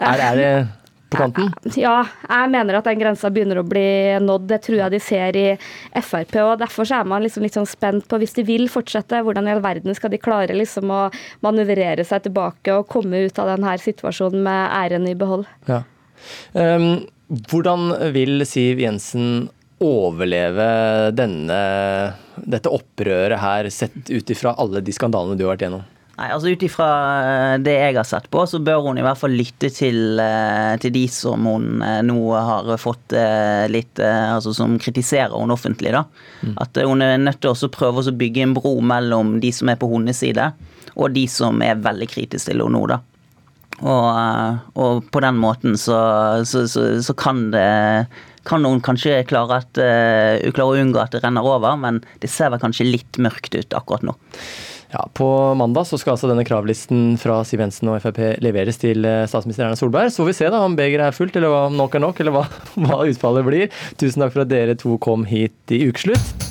Er, 0.00 0.20
er 0.30 0.36
det 0.36 0.52
på 1.10 1.20
kanten? 1.20 1.50
Ja, 1.78 2.04
jeg 2.28 2.50
mener 2.52 2.78
at 2.78 2.88
den 2.88 3.00
grensa 3.00 3.30
begynner 3.32 3.60
å 3.60 3.66
bli 3.66 3.84
nådd. 4.22 4.46
Det 4.50 4.60
tror 4.66 4.78
jeg 4.84 4.94
de 4.94 5.02
ser 5.02 5.38
i 5.38 5.46
Frp. 6.00 6.36
og 6.44 6.56
Derfor 6.62 6.88
er 6.96 7.08
man 7.08 7.24
liksom 7.24 7.46
litt 7.46 7.58
sånn 7.58 7.68
spent 7.68 8.08
på, 8.10 8.20
hvis 8.22 8.36
de 8.38 8.46
vil 8.48 8.66
fortsette, 8.72 9.22
hvordan 9.26 9.48
i 9.48 9.54
all 9.54 9.64
verden 9.64 9.96
skal 9.96 10.12
de 10.14 10.22
klare 10.22 10.56
liksom 10.56 10.90
å 10.94 11.04
manøvrere 11.46 12.06
seg 12.06 12.26
tilbake 12.28 12.74
og 12.76 12.88
komme 12.90 13.26
ut 13.26 13.40
av 13.42 13.54
denne 13.54 13.76
situasjonen 13.80 14.44
med 14.46 14.76
æren 14.80 15.08
i 15.10 15.16
behold. 15.18 15.48
Ja. 15.70 15.82
Um, 16.52 17.06
hvordan 17.50 17.92
vil 18.14 18.44
Siv 18.48 18.82
Jensen 18.82 19.48
overleve 19.80 20.66
denne, 21.16 21.60
dette 22.36 22.72
opprøret 22.72 23.40
her, 23.40 23.70
sett 23.72 24.10
ut 24.10 24.32
ifra 24.34 24.52
alle 24.60 24.82
de 24.84 24.92
skandalene 24.92 25.38
du 25.38 25.46
har 25.46 25.54
vært 25.54 25.64
gjennom? 25.68 25.86
Nei, 26.18 26.28
altså 26.34 26.50
Ut 26.52 26.64
ifra 26.66 26.86
eh, 27.24 27.54
det 27.64 27.74
jeg 27.78 27.96
har 27.96 28.08
sett 28.08 28.26
på, 28.32 28.42
så 28.48 28.60
bør 28.62 28.84
hun 28.88 28.98
i 29.00 29.04
hvert 29.04 29.18
fall 29.20 29.32
lytte 29.32 29.70
til, 29.72 30.20
eh, 30.20 30.74
til 30.82 30.92
de 30.92 31.04
som 31.12 31.46
hun 31.48 31.84
eh, 31.86 32.00
nå 32.04 32.18
har 32.34 32.70
fått 32.80 33.14
litt 33.72 34.00
Altså 34.00 34.52
som 34.54 34.76
kritiserer 34.80 35.32
hun 35.34 35.52
offentlig. 35.54 35.92
da. 35.94 36.04
Mm. 36.42 36.56
At 36.60 36.80
hun 36.84 37.04
er 37.04 37.20
nødt 37.20 37.40
til 37.42 37.52
å 37.52 37.72
prøve 37.72 38.04
å 38.04 38.16
bygge 38.16 38.44
en 38.44 38.56
bro 38.56 38.76
mellom 38.84 39.38
de 39.42 39.52
som 39.54 39.70
er 39.72 39.78
på 39.80 39.88
hennes 39.90 40.18
side, 40.20 40.50
og 40.94 41.14
de 41.16 41.24
som 41.30 41.62
er 41.64 41.80
veldig 41.80 42.08
kritiske 42.10 42.52
til 42.52 42.62
henne 42.62 42.76
nå. 42.76 42.84
da. 42.90 43.00
Og, 43.80 44.58
og, 44.76 45.06
på 45.08 45.22
den 45.24 45.38
måten 45.40 45.78
så, 45.80 45.96
så, 46.44 46.66
så, 46.68 46.82
så 47.00 47.14
kan 47.16 47.46
det 47.54 47.68
kan 48.44 48.64
hun 48.64 48.80
kanskje 48.84 49.22
klare, 49.28 49.60
at, 49.60 49.78
uh, 49.80 50.50
klare 50.56 50.72
å 50.72 50.80
unngå 50.80 51.00
at 51.02 51.12
det 51.14 51.22
renner 51.24 51.44
over, 51.44 51.76
men 51.80 52.00
det 52.22 52.30
ser 52.32 52.52
vel 52.52 52.62
kanskje 52.62 52.88
litt 52.88 53.20
mørkt 53.20 53.54
ut 53.56 53.76
akkurat 53.76 54.04
nå. 54.06 54.14
Ja, 54.92 55.08
På 55.14 55.54
mandag 55.54 55.86
så 55.86 55.98
skal 55.98 56.16
altså 56.16 56.26
denne 56.26 56.42
kravlisten 56.42 57.14
fra 57.22 57.36
Siv 57.46 57.60
Jensen 57.62 57.92
og 57.92 58.00
Frp 58.02 58.16
leveres 58.42 58.80
til 58.82 59.04
eh, 59.06 59.22
statsminister 59.30 59.68
Erna 59.68 59.78
Solberg. 59.78 60.10
Så 60.10 60.24
får 60.24 60.26
vi 60.32 60.34
se 60.40 60.48
da 60.50 60.64
om 60.66 60.74
begeret 60.74 61.06
er 61.06 61.14
fullt, 61.14 61.38
eller 61.38 61.54
om 61.54 61.76
nok 61.78 61.94
er 61.94 62.02
nok, 62.02 62.18
eller 62.18 62.34
hva, 62.34 62.42
hva 62.88 62.98
utfallet 63.06 63.46
blir. 63.46 63.76
Tusen 64.02 64.24
takk 64.24 64.34
for 64.34 64.42
at 64.42 64.50
dere 64.50 64.74
to 64.80 64.98
kom 64.98 65.28
hit 65.30 65.76
i 65.76 65.84
ukeslutt. 65.86 66.50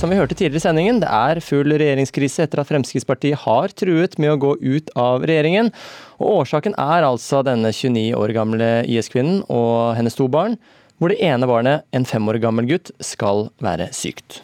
Som 0.00 0.10
vi 0.10 0.18
hørte 0.18 0.34
tidligere 0.34 0.58
i 0.58 0.66
sendingen, 0.66 0.98
det 1.04 1.12
er 1.12 1.44
full 1.44 1.70
regjeringskrise 1.70 2.48
etter 2.48 2.64
at 2.64 2.72
Fremskrittspartiet 2.72 3.44
har 3.44 3.70
truet 3.70 4.18
med 4.18 4.34
å 4.34 4.42
gå 4.42 4.56
ut 4.58 4.90
av 4.98 5.22
regjeringen. 5.22 5.70
Og 6.18 6.42
Årsaken 6.42 6.74
er 6.74 7.06
altså 7.06 7.44
denne 7.46 7.70
29 7.70 8.08
år 8.18 8.34
gamle 8.34 8.74
IS-kvinnen 8.90 9.44
og 9.46 9.94
hennes 10.00 10.18
to 10.18 10.26
barn, 10.26 10.58
hvor 10.98 11.14
det 11.14 11.22
ene 11.22 11.46
barnet, 11.46 11.86
en 11.94 12.08
fem 12.08 12.26
år 12.32 12.42
gammel 12.42 12.66
gutt, 12.74 12.96
skal 12.98 13.52
være 13.62 13.92
sykt 13.94 14.42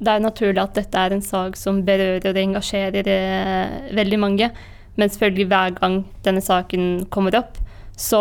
det 0.00 0.12
er 0.12 0.22
naturlig 0.24 0.62
at 0.62 0.76
dette 0.78 1.00
er 1.00 1.14
en 1.14 1.24
sak 1.24 1.58
som 1.60 1.82
berører 1.84 2.32
og 2.32 2.40
engasjerer 2.40 3.08
eh, 3.12 3.74
veldig 3.96 4.20
mange. 4.20 4.50
Men 4.96 5.12
selvfølgelig 5.12 5.48
hver 5.50 5.74
gang 5.76 5.98
denne 6.24 6.42
saken 6.44 6.86
kommer 7.12 7.36
opp, 7.38 7.58
så 7.96 8.20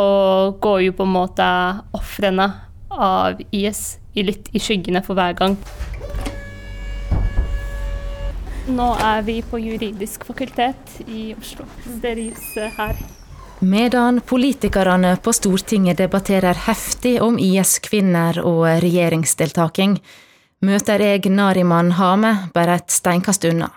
går 0.61 0.81
jo 0.89 0.97
på 0.97 1.07
en 1.07 1.15
måte 1.15 1.47
ofrene 1.95 2.49
av 2.91 3.39
IS 3.55 3.97
litt 4.19 4.49
i 4.51 4.59
skyggene 4.59 4.99
for 5.05 5.15
hver 5.15 5.37
gang. 5.39 5.55
Nå 8.69 8.89
er 9.01 9.23
vi 9.25 9.39
på 9.41 9.57
juridisk 9.63 10.27
fakultet 10.27 10.99
i 11.07 11.31
Oslo. 11.33 11.65
Stearinlyset 11.87 12.75
her. 12.75 12.99
Medan 13.59 14.21
politikerne 14.21 15.15
på 15.23 15.33
Stortinget 15.35 15.97
debatterer 15.99 16.59
heftig 16.67 17.17
om 17.23 17.39
IS-kvinner 17.41 18.39
og 18.43 18.67
regjeringsdeltaking, 18.83 19.97
møter 20.65 20.99
jeg 20.99 21.31
Nariman 21.31 21.93
Hame 21.95 22.33
bare 22.53 22.79
et 22.79 22.91
steinkast 22.91 23.45
unna, 23.47 23.69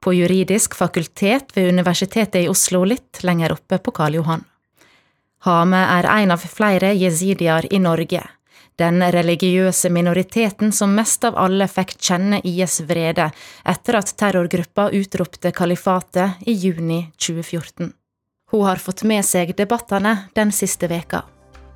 på 0.00 0.14
juridisk 0.16 0.74
fakultet 0.74 1.52
ved 1.56 1.68
Universitetet 1.68 2.44
i 2.44 2.48
Oslo 2.48 2.84
litt 2.88 3.22
lenger 3.22 3.52
oppe 3.56 3.78
på 3.78 3.92
Karl 3.96 4.20
Johan. 4.20 4.44
Hame 5.44 5.80
er 5.98 6.08
en 6.08 6.34
av 6.34 6.44
flere 6.44 6.92
jesidier 6.96 7.68
i 7.72 7.80
Norge, 7.80 8.22
den 8.80 9.02
religiøse 9.12 9.90
minoriteten 9.92 10.72
som 10.72 10.94
mest 10.96 11.24
av 11.28 11.36
alle 11.36 11.68
fikk 11.68 11.96
kjenne 12.00 12.40
IS 12.44 12.80
vrede 12.88 13.30
etter 13.68 13.98
at 14.00 14.12
terrorgruppa 14.16 14.88
utropte 14.96 15.52
kalifatet 15.52 16.40
i 16.48 16.56
juni 16.56 17.02
2014. 17.16 17.92
Hun 18.50 18.64
har 18.66 18.80
fått 18.82 19.04
med 19.06 19.24
seg 19.24 19.52
debattene 19.56 20.16
den 20.34 20.52
siste 20.52 20.88
veka. 20.90 21.22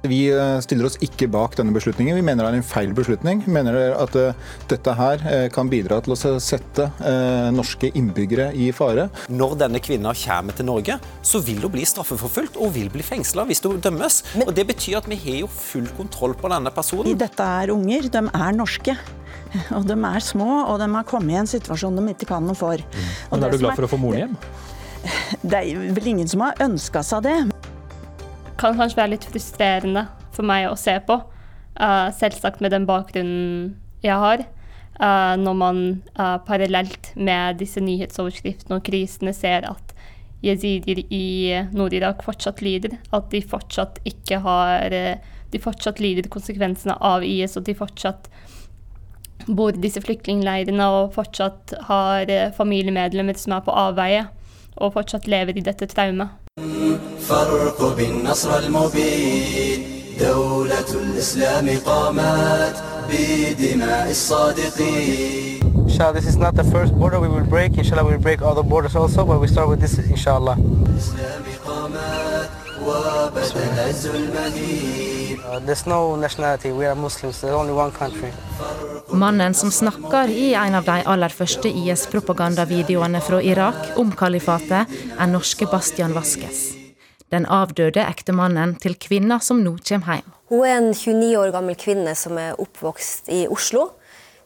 Vi 0.05 0.27
eh, 0.29 0.59
stiller 0.61 0.89
oss 0.89 0.99
ikke 1.05 1.29
bak 1.33 1.57
denne 1.57 1.73
beslutningen. 1.73 2.17
Vi 2.19 2.25
mener 2.25 2.45
det 2.45 2.51
er 2.53 2.59
en 2.59 2.67
feil 2.67 2.93
beslutning. 2.97 3.41
Vi 3.47 3.53
mener 3.55 3.95
at 3.97 4.17
eh, 4.21 4.37
dette 4.69 4.95
her 4.99 5.25
eh, 5.31 5.47
kan 5.53 5.71
bidra 5.73 6.01
til 6.05 6.15
å 6.15 6.19
sette 6.19 6.91
norske 7.55 7.89
innbyggere 7.97 8.51
i 8.59 8.69
fare. 8.75 9.07
Når 9.33 9.57
denne 9.63 9.81
kvinnen 9.83 10.17
kommer 10.19 10.57
til 10.57 10.69
Norge, 10.69 10.99
så 11.25 11.41
vil 11.45 11.63
hun 11.65 11.73
bli 11.73 11.85
straffeforfulgt 11.89 12.59
og 12.61 12.75
vil 12.77 12.91
bli 12.93 13.05
fengsla 13.05 13.47
hvis 13.49 13.63
hun 13.65 13.81
dømmes. 13.83 14.21
Men, 14.35 14.49
og 14.49 14.55
Det 14.57 14.67
betyr 14.69 15.01
at 15.01 15.09
vi 15.11 15.19
har 15.25 15.41
jo 15.45 15.51
full 15.51 15.89
kontroll 15.97 16.37
på 16.39 16.51
denne 16.53 16.73
personen. 16.75 17.17
Dette 17.21 17.49
er 17.63 17.73
unger, 17.75 18.11
de 18.13 18.25
er 18.29 18.57
norske. 18.57 18.97
Og 19.77 19.87
de 19.89 19.97
er 19.97 20.25
små, 20.25 20.51
og 20.67 20.81
de 20.83 20.89
har 20.97 21.09
kommet 21.09 21.37
i 21.37 21.41
en 21.45 21.49
situasjon 21.49 22.01
de 22.01 22.09
ikke 22.13 22.29
kan 22.35 22.45
noe 22.45 22.59
for. 22.59 22.81
Mm. 22.81 23.11
Men 23.33 23.49
Er 23.49 23.55
du 23.55 23.63
glad 23.63 23.79
for 23.79 23.89
å 23.89 23.93
få 23.95 24.01
moren 24.03 24.25
hjem? 24.25 24.39
Det 25.45 25.61
er 25.61 25.93
vel 25.97 26.11
ingen 26.15 26.29
som 26.31 26.45
har 26.45 26.59
ønska 26.65 27.05
seg 27.05 27.27
det 27.27 27.39
kan 28.61 28.77
kanskje 28.79 29.01
være 29.01 29.15
litt 29.15 29.27
frustrerende 29.29 30.07
for 30.35 30.47
meg 30.47 30.69
å 30.69 30.79
se 30.79 30.97
på. 31.07 31.19
Uh, 31.75 32.11
selvsagt 32.15 32.63
med 32.63 32.75
den 32.75 32.87
bakgrunnen 32.87 33.75
jeg 34.05 34.19
har. 34.21 34.45
Uh, 35.01 35.35
når 35.41 35.57
man 35.59 35.81
uh, 36.15 36.39
parallelt 36.47 37.11
med 37.19 37.59
disse 37.59 37.83
nyhetsoverskriftene 37.83 38.79
og 38.79 38.85
krisene 38.87 39.35
ser 39.35 39.67
at 39.67 39.95
jezidier 40.45 41.01
i 41.09 41.27
Nord-Irak 41.75 42.23
fortsatt 42.27 42.63
lider. 42.63 42.99
At 43.17 43.31
de 43.33 43.43
fortsatt 43.43 44.03
ikke 44.07 44.43
har 44.45 44.93
De 45.55 45.61
fortsatt 45.63 46.01
lider 46.03 46.27
konsekvensene 46.27 46.97
av 46.99 47.23
IS, 47.23 47.53
og 47.57 47.63
de 47.69 47.77
fortsatt 47.79 48.27
bor 49.47 49.71
i 49.71 49.83
disse 49.85 50.01
flyktningleirene 50.03 50.89
og 50.91 51.13
fortsatt 51.15 51.77
har 51.87 52.33
familiemedlemmer 52.57 53.39
som 53.39 53.55
er 53.55 53.63
på 53.63 53.77
avveie, 53.85 54.25
og 54.75 54.97
fortsatt 54.97 55.29
lever 55.31 55.61
i 55.61 55.63
dette 55.63 55.87
traumet. 55.87 56.44
فارقب 57.29 58.01
النصر 58.01 58.59
المبين 58.59 59.83
دولة 60.21 60.91
الإسلام 60.95 61.79
قامت 61.87 62.83
بدماء 63.11 64.11
الصادقين 64.11 65.61
Inshallah, 65.87 66.13
this 66.13 66.27
is 66.27 66.37
not 66.37 66.55
the 66.57 66.65
first 66.65 66.93
border 66.95 67.21
we 67.21 67.29
will 67.29 67.45
break. 67.45 67.79
Inshallah, 67.79 68.05
we 68.05 68.13
will 68.13 68.21
break 68.21 68.43
all 68.43 68.55
the 68.55 68.65
borders 68.65 68.97
also, 68.97 69.25
but 69.25 69.41
we 69.41 69.47
start 69.47 69.69
with 69.69 69.81
this, 69.81 69.97
inshallah. 69.99 70.57
Mannen 79.13 79.55
som 79.55 79.71
snakker 79.71 80.29
i 80.29 80.55
en 80.55 80.75
av 80.75 80.85
de 80.85 80.97
aller 81.07 81.29
første 81.29 81.69
IS-propagandavideoene 81.69 83.21
fra 83.23 83.43
Irak 83.43 83.99
om 84.01 84.11
kalifatet, 84.13 84.91
er 85.19 85.31
norske 85.31 85.69
Bastian 85.71 86.15
Vaskes. 86.17 86.73
Den 87.31 87.47
avdøde 87.47 88.03
ektemannen 88.03 88.75
til 88.83 88.99
kvinna 89.01 89.39
som 89.43 89.63
nå 89.63 89.77
kommer 89.89 90.19
hjem. 90.19 90.33
Hun 90.51 90.67
er 90.67 90.77
en 90.77 90.91
29 90.95 91.37
år 91.41 91.55
gammel 91.55 91.79
kvinne 91.79 92.15
som 92.19 92.39
er 92.39 92.59
oppvokst 92.61 93.31
i 93.33 93.45
Oslo. 93.51 93.93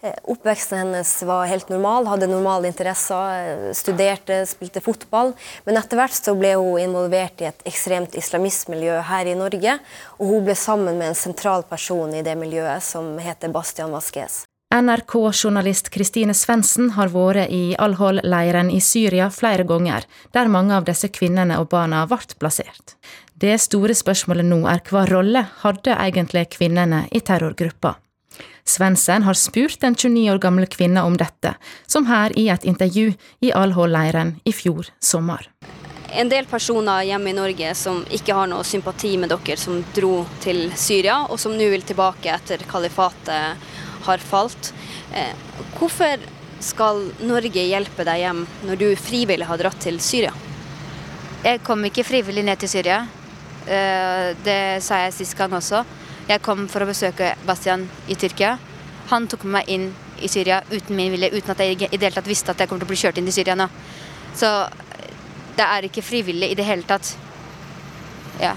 Eh, 0.01 0.15
oppveksten 0.23 0.79
hennes 0.79 1.23
var 1.23 1.47
helt 1.51 1.69
normal, 1.69 2.07
hadde 2.07 2.27
normale 2.31 2.69
interesser, 2.71 3.69
eh, 3.69 3.73
studerte, 3.75 4.47
spilte 4.47 4.81
fotball. 4.81 5.33
Men 5.65 5.77
etter 5.77 5.99
hvert 5.99 6.15
så 6.15 6.37
ble 6.39 6.53
hun 6.55 6.79
involvert 6.79 7.43
i 7.43 7.49
et 7.51 7.65
ekstremt 7.67 8.15
islamistmiljø 8.15 9.01
her 9.03 9.27
i 9.27 9.35
Norge. 9.35 9.79
Og 10.21 10.27
hun 10.31 10.45
ble 10.45 10.55
sammen 10.55 10.99
med 10.99 11.09
en 11.09 11.19
sentral 11.19 11.67
person 11.67 12.15
i 12.15 12.23
det 12.23 12.37
miljøet 12.39 12.83
som 12.83 13.19
heter 13.19 13.51
Bastian 13.51 13.91
Vasques. 13.91 14.45
NRK-journalist 14.71 15.91
Kristine 15.91 16.35
Svendsen 16.35 16.91
har 16.91 17.09
vært 17.09 17.51
i 17.51 17.75
Al-Hol-leiren 17.75 18.71
i 18.71 18.79
Syria 18.79 19.31
flere 19.31 19.65
ganger, 19.65 20.05
der 20.33 20.47
mange 20.47 20.77
av 20.77 20.85
disse 20.85 21.09
kvinnene 21.09 21.59
og 21.59 21.71
barna 21.71 22.07
ble 22.07 22.19
plassert. 22.39 22.95
Det 23.35 23.59
store 23.59 23.97
spørsmålet 23.97 24.45
nå 24.45 24.67
er 24.69 24.85
hva 24.91 25.09
rolle 25.09 25.49
hadde 25.65 25.97
egentlig 25.97 26.51
kvinnene 26.55 27.09
i 27.11 27.21
terrorgruppa? 27.21 27.97
Svendsen 28.69 29.25
har 29.25 29.35
spurt 29.39 29.81
den 29.81 29.95
29 29.95 30.31
år 30.33 30.39
gamle 30.43 30.67
kvinna 30.67 31.05
om 31.09 31.17
dette, 31.17 31.55
som 31.87 32.07
her 32.07 32.35
i 32.39 32.49
et 32.53 32.65
intervju 32.69 33.13
i 33.41 33.53
Al-Hol-leiren 33.53 34.37
i 34.45 34.53
fjor 34.53 34.91
sommer. 35.01 35.49
En 36.09 36.29
del 36.29 36.47
personer 36.49 37.05
hjemme 37.05 37.31
i 37.31 37.37
Norge 37.37 37.75
som 37.77 38.01
ikke 38.13 38.37
har 38.37 38.49
noe 38.49 38.65
sympati 38.65 39.17
med 39.21 39.33
dere 39.33 39.59
som 39.61 39.83
dro 39.97 40.23
til 40.41 40.71
Syria, 40.77 41.21
og 41.29 41.41
som 41.41 41.57
nå 41.57 41.69
vil 41.73 41.85
tilbake 41.85 42.33
etter 42.33 42.65
kalifatet 42.69 43.69
har 44.09 44.25
falt. 44.25 44.73
Eh, 45.13 45.35
hvorfor 45.77 46.25
skal 46.65 47.05
Norge 47.23 47.65
hjelpe 47.71 48.07
deg 48.09 48.25
hjem 48.25 48.45
når 48.67 48.81
du 48.81 48.89
frivillig 48.99 49.47
har 49.49 49.61
dratt 49.61 49.81
til 49.85 50.01
Syria? 50.03 50.33
Jeg 51.45 51.63
kom 51.67 51.85
ikke 51.87 52.07
frivillig 52.07 52.43
ned 52.45 52.59
til 52.59 52.73
Syria. 52.73 53.03
Eh, 53.69 54.35
det 54.45 54.83
sa 54.85 55.05
jeg 55.05 55.17
sist 55.21 55.37
gang 55.39 55.53
også. 55.55 55.85
Jeg 56.29 56.43
kom 56.45 56.67
for 56.69 56.85
å 56.85 56.89
besøke 56.91 57.33
Bastian 57.49 57.87
i 58.13 58.17
Tyrkia. 58.19 58.59
Han 59.09 59.27
tok 59.33 59.47
meg 59.49 59.69
inn 59.73 59.87
i 60.21 60.29
Syria 60.29 60.59
uten 60.69 60.97
min 60.97 61.15
vilje, 61.15 61.31
uten 61.33 61.55
at 61.55 61.63
jeg 61.65 61.79
i 61.87 61.97
det 61.97 62.03
hele 62.03 62.17
tatt 62.19 62.29
visste 62.29 62.53
at 62.53 62.61
jeg 62.61 62.69
kom 62.69 62.81
til 62.81 62.85
å 62.85 62.91
bli 62.91 62.99
kjørt 63.01 63.21
inn 63.21 63.31
i 63.31 63.33
Syria 63.33 63.55
nå. 63.57 63.69
Så 64.37 64.51
det 65.57 65.65
er 65.65 65.87
ikke 65.89 66.05
frivillig 66.05 66.51
i 66.53 66.59
det 66.59 66.67
hele 66.69 66.85
tatt. 66.89 67.15
Ja. 68.43 68.53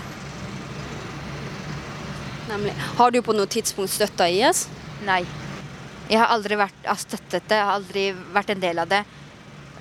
Nemlig. 2.49 2.75
Har 2.97 3.15
du 3.15 3.21
på 3.23 3.37
noe 3.37 3.47
tidspunkt 3.47 3.93
støtta 3.93 4.27
IS? 4.27 4.65
Nei. 5.07 5.21
Jeg 6.11 6.19
har 6.19 6.35
aldri 6.35 6.59
vært, 6.59 6.83
har 6.83 6.99
støttet 6.99 7.47
det, 7.47 7.55
jeg 7.55 7.69
har 7.69 7.77
aldri 7.79 8.05
vært 8.35 8.51
en 8.51 8.67
del 8.67 8.83
av 8.83 8.91
det. 8.91 9.05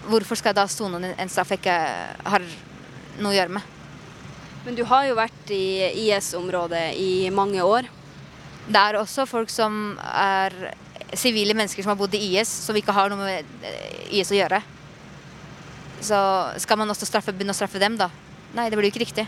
Hvorfor 0.07 0.39
skal 0.39 0.55
jeg 0.55 0.61
da 0.61 0.69
sone 0.71 1.11
en 1.11 1.33
straff 1.33 1.51
jeg 1.51 1.65
ikke 1.65 1.79
har 2.37 2.47
noe 3.19 3.35
å 3.35 3.39
gjøre 3.41 3.59
med? 3.59 3.80
Men 4.65 4.77
du 4.77 4.85
har 4.85 5.07
jo 5.09 5.17
vært 5.17 5.53
i 5.57 5.89
IS-området 6.05 6.91
i 7.01 7.31
mange 7.33 7.65
år. 7.65 7.89
Det 8.71 8.81
er 8.81 8.99
også 9.01 9.25
folk 9.29 9.51
som 9.53 9.97
er 10.05 10.53
sivile 11.17 11.57
mennesker 11.57 11.83
som 11.83 11.95
har 11.95 11.99
bodd 11.99 12.15
i 12.15 12.23
IS, 12.35 12.51
som 12.67 12.77
ikke 12.77 12.95
har 12.95 13.11
noe 13.11 13.25
med 13.25 13.55
eh, 13.67 14.19
IS 14.21 14.31
å 14.31 14.37
gjøre. 14.37 14.61
Så 16.05 16.19
skal 16.63 16.81
man 16.81 16.93
også 16.93 17.09
straffe, 17.09 17.33
begynne 17.35 17.57
å 17.57 17.59
straffe 17.59 17.81
dem, 17.83 17.97
da? 18.01 18.11
Nei, 18.55 18.69
det 18.69 18.79
blir 18.79 18.91
jo 18.91 18.95
ikke 18.95 19.05
riktig. 19.05 19.27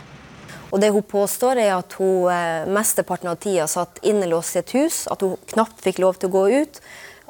Og 0.73 0.81
det 0.81 0.89
hun 0.93 1.05
påstår, 1.05 1.59
er 1.61 1.75
at 1.75 1.97
hun 1.99 2.29
eh, 2.33 2.69
mesteparten 2.73 3.29
av 3.33 3.41
tida 3.41 3.67
satt 3.69 3.99
innelåst 4.05 4.57
i 4.57 4.61
et 4.63 4.75
hus, 4.77 5.03
at 5.11 5.25
hun 5.25 5.35
knapt 5.53 5.83
fikk 5.85 6.01
lov 6.01 6.21
til 6.21 6.31
å 6.31 6.35
gå 6.37 6.45
ut. 6.63 6.79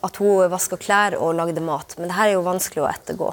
At 0.03 0.19
hun 0.19 0.51
vaska 0.51 0.77
klær 0.77 1.15
og 1.15 1.35
lagde 1.37 1.63
mat. 1.63 1.95
Men 1.97 2.09
dette 2.11 2.25
er 2.25 2.33
jo 2.33 2.43
vanskelig 2.43 2.83
å 2.83 2.89
ettergå. 2.91 3.29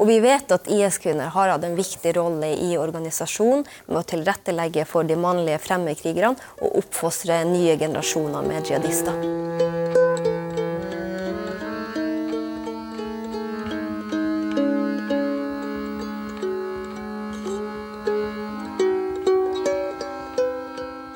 Og 0.00 0.08
vi 0.08 0.18
vet 0.24 0.54
at 0.56 0.70
IS-kvinner 0.72 1.32
har 1.34 1.52
hatt 1.52 1.66
en 1.68 1.76
viktig 1.76 2.14
rolle 2.16 2.54
i 2.56 2.74
organisasjonen 2.80 3.66
med 3.90 4.00
å 4.00 4.06
tilrettelegge 4.14 4.88
for 4.88 5.04
de 5.04 5.20
mannlige 5.20 5.60
fremmedkrigerne 5.66 6.40
og 6.64 6.80
oppfostre 6.80 7.42
nye 7.48 7.76
generasjoner 7.80 8.48
med 8.48 8.72
jihadister. 8.72 9.84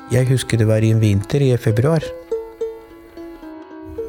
Jeg 0.09 0.25
husker 0.25 0.57
det 0.57 0.65
var 0.65 0.81
i 0.81 0.89
en 0.89 1.01
vinter 1.01 1.43
i 1.45 1.51
februar. 1.61 2.01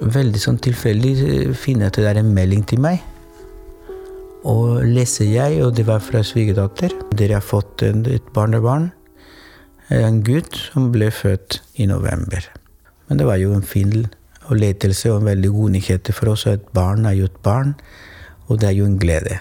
Veldig 0.01 0.41
sånn 0.41 0.61
tilfeldig 0.65 1.11
eh, 1.27 1.51
finner 1.53 1.87
jeg 1.87 1.93
at 1.93 1.99
det 2.01 2.09
er 2.09 2.21
en 2.23 2.33
melding 2.37 2.63
til 2.69 2.81
meg. 2.81 3.03
Og 4.49 4.81
leser 4.89 5.29
jeg, 5.29 5.59
og 5.61 5.75
det 5.77 5.85
var 5.89 6.01
fra 6.01 6.23
svigerdatter. 6.25 6.95
Dere 7.13 7.37
har 7.37 7.45
fått 7.45 7.85
et 7.85 8.33
barnebarn. 8.33 8.89
Eh, 9.91 10.01
en 10.01 10.23
gutt 10.25 10.57
som 10.57 10.89
ble 10.95 11.11
født 11.13 11.61
i 11.77 11.89
november. 11.91 12.49
Men 13.09 13.21
det 13.21 13.29
var 13.29 13.41
jo 13.43 13.53
en 13.53 13.67
fin 13.67 13.93
og 14.51 14.57
letelse 14.57 15.13
og 15.13 15.21
en 15.21 15.31
veldig 15.35 15.53
god 15.53 15.77
nyhet 15.77 16.13
for 16.17 16.33
oss. 16.33 16.47
Et 16.49 16.73
barn 16.75 17.05
er 17.07 17.19
jo 17.21 17.29
et 17.29 17.41
barn, 17.45 17.77
og 18.49 18.63
det 18.63 18.71
er 18.71 18.79
jo 18.81 18.89
en 18.89 18.99
glede. 19.03 19.37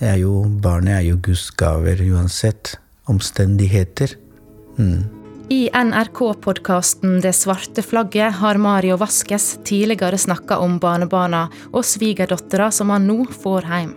Er 0.00 0.16
jo, 0.22 0.46
barnet 0.62 0.96
er 0.96 1.06
jo 1.10 1.20
Guds 1.20 1.50
gaver 1.60 2.00
uansett 2.08 2.78
omstendigheter. 3.10 4.16
Mm. 4.78 5.19
I 5.52 5.66
NRK-podkasten 5.74 7.20
Det 7.20 7.32
svarte 7.34 7.82
flagget 7.82 8.36
har 8.38 8.58
Mario 8.58 8.94
Vaskes 8.96 9.58
tidligere 9.66 10.18
snakka 10.18 10.60
om 10.62 10.76
barnebarna 10.78 11.40
og 11.72 11.82
svigerdattera 11.82 12.68
som 12.70 12.92
han 12.94 13.08
nå 13.10 13.24
får 13.34 13.66
hjem. 13.66 13.90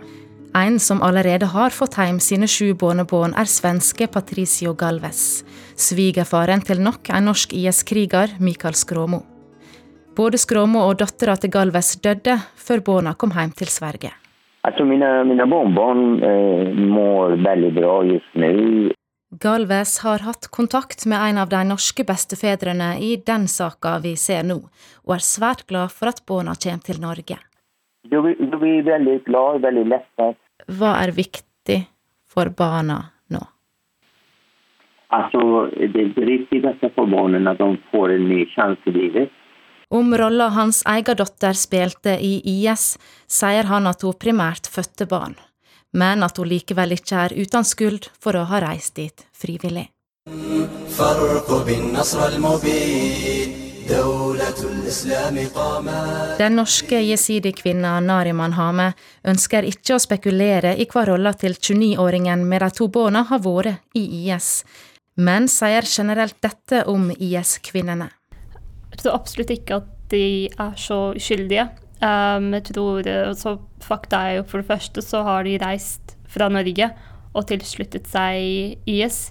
En 0.58 0.80
som 0.82 1.02
allerede 1.06 1.46
har 1.52 1.70
fått 1.70 1.94
hjem 1.94 2.18
sine 2.18 2.48
sju 2.50 2.72
barnebarn, 2.80 3.36
er 3.38 3.46
svenske 3.46 4.08
Patricio 4.10 4.74
Galves. 4.74 5.44
Svigerfaren 5.78 6.66
til 6.66 6.82
nok 6.82 7.12
en 7.14 7.30
norsk 7.30 7.54
IS-kriger, 7.54 8.34
Mikael 8.42 8.74
Skråmo. 8.74 9.22
Både 10.18 10.42
Skråmo 10.42 10.82
og 10.88 10.98
dattera 11.04 11.38
til 11.38 11.54
Galves 11.54 11.94
døde 12.02 12.34
før 12.66 12.82
barna 12.90 13.14
kom 13.14 13.30
hjem 13.30 13.54
til 13.54 13.70
Sverige. 13.70 14.10
Altså, 14.66 14.82
mine, 14.90 15.14
mine 15.30 15.46
barnebarn 15.46 16.04
eh, 16.18 16.74
mår 16.98 17.38
veldig 17.46 17.72
bra 17.78 17.96
just 18.10 18.42
nå. 18.42 18.52
Galves 19.40 19.98
har 19.98 20.18
hatt 20.18 20.46
kontakt 20.48 21.06
med 21.06 21.18
en 21.18 21.38
av 21.38 21.48
de 21.48 21.58
norske 21.66 22.04
bestefedrene 22.06 22.98
i 23.02 23.16
den 23.26 23.48
saka 23.48 23.96
vi 24.04 24.12
ser 24.20 24.44
nå, 24.46 24.60
og 25.02 25.14
er 25.16 25.24
svært 25.26 25.64
glad 25.70 25.90
for 25.90 26.12
at 26.12 26.20
barna 26.28 26.54
kommer 26.54 26.84
til 26.86 27.00
Norge. 27.02 27.38
Du 28.04 28.20
blir 28.22 28.84
veldig 28.86 29.16
glad, 29.26 29.56
og 29.56 29.64
veldig 29.64 29.84
lettet. 29.90 30.38
Hva 30.70 30.92
er 31.02 31.14
viktig 31.16 31.80
for 32.30 32.52
barna 32.54 33.00
nå? 33.34 33.40
Altså, 35.10 35.40
det 35.74 36.14
viktigaste 36.14 36.90
för 36.94 37.06
for 37.10 37.34
är 37.34 37.48
at 37.48 37.58
de 37.58 37.78
får 37.90 38.12
en 38.12 38.28
ny 38.28 38.46
sjanse 38.46 38.82
i 38.86 38.92
livet. 38.92 39.30
Om 39.88 40.16
rolla 40.16 40.48
hans 40.48 40.82
egen 40.86 41.16
datter 41.16 41.52
spilte 41.52 42.18
i 42.20 42.40
IS, 42.44 42.98
sier 43.26 43.64
han 43.64 43.86
at 43.86 44.02
hun 44.02 44.14
primært 44.14 44.66
fødte 44.66 45.06
barn, 45.06 45.34
men 45.94 46.26
at 46.26 46.38
hun 46.38 46.50
likevel 46.50 46.96
ikke 46.96 47.26
er 47.26 47.34
uten 47.38 47.66
skyld 47.66 48.10
for 48.20 48.36
å 48.36 48.46
ha 48.50 48.62
reist 48.64 48.96
dit 48.98 49.26
frivillig. 49.34 49.88
Den 56.38 56.56
norske 56.56 57.00
jesidi-kvinna 57.04 57.92
Nariman 58.00 58.56
Hame 58.56 58.88
ønsker 59.28 59.68
ikke 59.68 59.98
å 59.98 60.02
spekulere 60.02 60.74
i 60.80 60.88
hva 60.90 61.04
rolla 61.10 61.34
til 61.36 61.54
29-åringen 61.58 62.46
med 62.48 62.64
de 62.64 62.70
to 62.78 62.88
barna 62.88 63.26
har 63.28 63.44
vært 63.44 63.98
i 63.98 64.04
IS, 64.24 64.64
men 65.20 65.48
sier 65.52 65.84
generelt 65.84 66.40
dette 66.42 66.86
om 66.90 67.10
IS-kvinnene. 67.12 68.08
Jeg 68.94 69.02
tror 69.02 69.18
absolutt 69.18 69.52
ikke 69.52 69.82
at 69.82 69.90
de 70.14 70.26
er 70.48 70.74
så 70.80 71.10
uskyldige. 71.18 71.68
Um, 72.02 72.50
jeg 72.56 72.66
tror, 72.72 73.06
så 73.38 73.56
Fakta 73.84 74.24
er 74.26 74.38
jo 74.38 74.48
for 74.48 74.60
det 74.60 74.68
første 74.68 75.02
så 75.04 75.22
har 75.24 75.46
de 75.46 75.58
reist 75.62 76.16
fra 76.28 76.50
Norge 76.52 76.90
og 77.34 77.46
tilsluttet 77.48 78.08
seg 78.10 78.78
IS. 78.90 79.28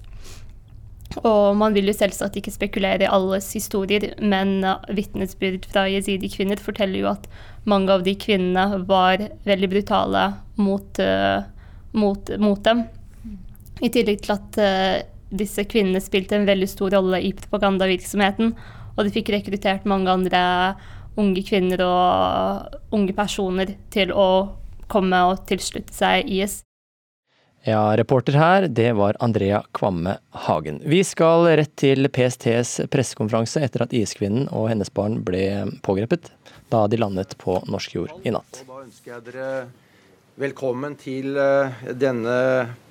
Og 1.22 1.54
man 1.60 1.76
vil 1.76 1.92
jo 1.92 1.96
selvsagt 1.96 2.40
ikke 2.40 2.54
spekulere 2.54 3.06
i 3.06 3.12
alles 3.12 3.52
historier, 3.54 4.14
men 4.18 4.64
vitnesbyrd 4.90 5.68
fra 5.70 5.86
jesidi-kvinner 5.92 6.62
forteller 6.62 7.04
jo 7.04 7.12
at 7.12 7.28
mange 7.70 7.94
av 7.94 8.06
de 8.06 8.16
kvinnene 8.20 8.82
var 8.90 9.22
veldig 9.46 9.70
brutale 9.76 10.26
mot, 10.58 11.00
uh, 11.00 11.46
mot, 11.94 12.34
mot 12.42 12.64
dem. 12.66 12.88
I 13.84 13.92
tillegg 13.94 14.24
til 14.26 14.36
at 14.36 14.60
uh, 14.64 15.04
disse 15.34 15.66
kvinnene 15.70 16.02
spilte 16.04 16.38
en 16.38 16.50
veldig 16.50 16.70
stor 16.72 16.96
rolle 16.98 17.22
i 17.22 17.34
propagandavirksomheten. 17.38 18.56
Og 18.94 19.06
de 19.06 19.14
fikk 19.14 19.32
rekruttert 19.34 19.88
mange 19.90 20.12
andre 20.12 20.42
unge 21.20 21.44
kvinner 21.46 21.82
og 21.86 22.94
unge 22.96 23.16
personer 23.18 23.76
til 23.94 24.14
å 24.14 24.28
komme 24.92 25.20
og 25.30 25.44
tilslutte 25.50 25.94
seg 25.96 26.30
IS. 26.30 26.62
Ja, 27.64 27.94
reporter 27.96 28.36
her, 28.36 28.66
det 28.68 28.90
var 28.98 29.16
Andrea 29.24 29.62
Kvamme 29.72 30.18
Hagen. 30.46 30.82
Vi 30.84 31.00
skal 31.08 31.48
rett 31.56 31.72
til 31.80 32.10
PSTs 32.12 32.90
pressekonferanse 32.92 33.62
etter 33.64 33.86
at 33.86 33.96
IS-kvinnen 33.96 34.50
og 34.52 34.68
hennes 34.68 34.92
barn 34.92 35.22
ble 35.24 35.46
pågrepet 35.86 36.28
da 36.74 36.84
de 36.92 37.00
landet 37.00 37.38
på 37.40 37.56
norsk 37.72 37.96
jord 37.96 38.12
i 38.28 38.34
natt. 38.36 38.66
Da 38.68 38.82
ønsker 38.84 39.14
jeg 39.14 39.26
dere 39.30 39.48
velkommen 40.44 40.98
til 41.00 41.40
denne 41.96 42.36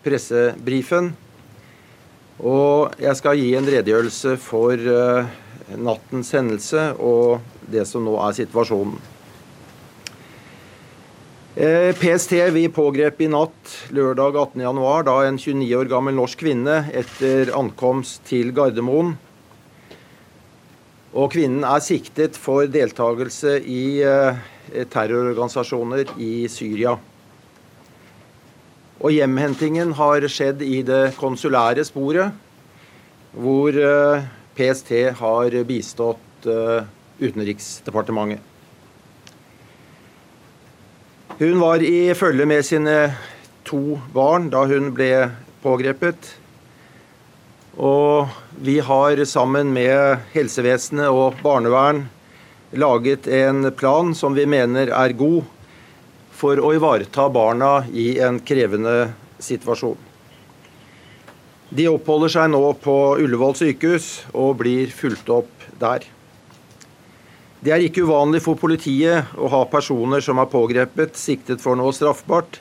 pressebrifen. 0.06 1.12
Og 2.40 2.96
jeg 3.02 3.18
skal 3.20 3.36
gi 3.36 3.52
en 3.58 3.68
redegjørelse 3.68 4.38
for 4.40 4.80
nattens 5.76 6.32
hendelse 6.32 6.94
og 6.96 7.51
det 7.70 7.86
som 7.88 8.04
nå 8.06 8.16
er 8.24 8.38
situasjonen. 8.42 8.96
PST 11.52 12.32
vi 12.54 12.62
pågrep 12.72 13.18
i 13.20 13.28
natt 13.28 13.72
lørdag 13.92 14.38
18.1 14.56 15.02
da 15.04 15.16
en 15.28 15.36
29 15.36 15.74
år 15.76 15.90
gammel 15.90 16.16
norsk 16.16 16.40
kvinne 16.40 16.78
etter 16.96 17.52
ankomst 17.52 18.22
til 18.24 18.54
Gardermoen. 18.56 19.12
Og 21.12 21.28
kvinnen 21.34 21.66
er 21.68 21.84
siktet 21.84 22.38
for 22.40 22.64
deltakelse 22.72 23.58
i 23.68 24.00
terrororganisasjoner 24.72 26.14
i 26.16 26.48
Syria. 26.48 26.96
Og 29.02 29.12
hjemhentingen 29.12 29.92
har 29.98 30.24
skjedd 30.32 30.64
i 30.64 30.80
det 30.88 31.18
konsulære 31.20 31.84
sporet, 31.84 32.32
hvor 33.36 33.76
PST 34.56 34.92
har 35.20 35.60
bistått 35.68 36.48
Utenriksdepartementet. 37.18 38.40
Hun 41.38 41.58
var 41.60 41.82
i 41.82 42.12
følge 42.14 42.46
med 42.46 42.62
sine 42.62 42.96
to 43.66 43.98
barn 44.14 44.50
da 44.52 44.62
hun 44.70 44.92
ble 44.94 45.10
pågrepet. 45.64 46.28
Og 47.80 48.28
vi 48.62 48.76
har 48.84 49.24
sammen 49.26 49.72
med 49.74 50.22
helsevesenet 50.34 51.08
og 51.08 51.40
barnevern 51.42 52.04
laget 52.72 53.26
en 53.26 53.72
plan 53.76 54.14
som 54.14 54.36
vi 54.36 54.46
mener 54.46 54.92
er 54.92 55.16
god 55.18 55.42
for 56.36 56.60
å 56.60 56.72
ivareta 56.76 57.28
barna 57.32 57.82
i 57.90 58.16
en 58.22 58.40
krevende 58.44 59.12
situasjon. 59.42 59.98
De 61.72 61.86
oppholder 61.88 62.32
seg 62.34 62.50
nå 62.52 62.64
på 62.84 62.96
Ullevål 63.22 63.56
sykehus 63.56 64.08
og 64.36 64.58
blir 64.60 64.92
fulgt 64.92 65.30
opp 65.32 65.70
der. 65.80 66.04
Det 67.62 67.70
er 67.70 67.84
ikke 67.86 68.02
uvanlig 68.02 68.40
for 68.42 68.58
politiet 68.58 69.36
å 69.38 69.46
ha 69.52 69.60
personer 69.70 70.22
som 70.24 70.40
er 70.42 70.50
pågrepet, 70.50 71.14
siktet 71.14 71.62
for 71.62 71.78
noe 71.78 71.94
straffbart, 71.94 72.58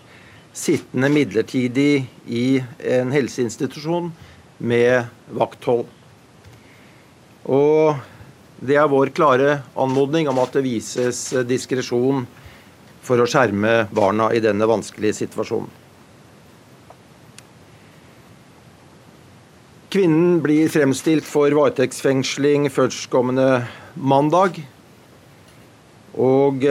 sittende 0.54 1.10
midlertidig 1.10 2.04
i 2.30 2.46
en 2.86 3.10
helseinstitusjon 3.10 4.12
med 4.62 5.10
vakthold. 5.34 5.88
Og 7.50 7.98
det 8.62 8.78
er 8.78 8.92
vår 8.92 9.10
klare 9.18 9.56
anmodning 9.74 10.30
om 10.30 10.38
at 10.44 10.54
det 10.54 10.62
vises 10.68 11.32
diskresjon 11.50 12.28
for 13.02 13.18
å 13.18 13.26
skjerme 13.26 13.88
barna 13.90 14.28
i 14.38 14.42
denne 14.44 14.68
vanskelige 14.70 15.24
situasjonen. 15.24 15.80
Kvinnen 19.92 20.38
blir 20.46 20.70
fremstilt 20.72 21.26
for 21.28 21.52
varetektsfengsling 21.58 22.70
førstkommende 22.72 23.66
mandag. 23.98 24.62
Og 26.20 26.66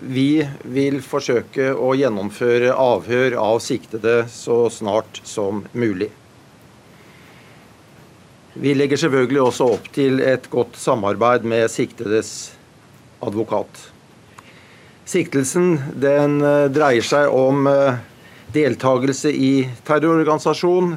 vi 0.00 0.40
vil 0.66 0.96
forsøke 1.04 1.68
å 1.78 1.92
gjennomføre 1.94 2.72
avhør 2.74 3.36
av 3.38 3.60
siktede 3.62 4.24
så 4.32 4.64
snart 4.72 5.20
som 5.22 5.62
mulig. 5.72 6.10
Vi 8.58 8.72
legger 8.74 8.98
selvfølgelig 8.98 9.42
også 9.44 9.68
opp 9.76 9.86
til 9.94 10.18
et 10.26 10.48
godt 10.50 10.74
samarbeid 10.74 11.46
med 11.46 11.70
siktedes 11.70 12.50
advokat. 13.22 13.70
Siktelsen 15.06 15.76
den 16.02 16.40
dreier 16.74 17.06
seg 17.06 17.30
om 17.30 17.68
deltakelse 18.50 19.30
i 19.30 19.68
terrororganisasjon, 19.86 20.96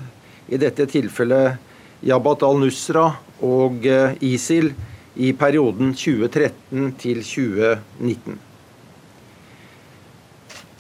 i 0.50 0.58
dette 0.60 0.90
tilfellet 0.90 1.62
Jabhat 2.04 2.44
al-Nusra 2.44 3.06
og 3.46 3.86
ISIL, 4.26 4.74
i 5.16 5.34
perioden 5.38 5.94
2013 5.94 6.94
til 7.02 7.22
2019. 7.22 8.40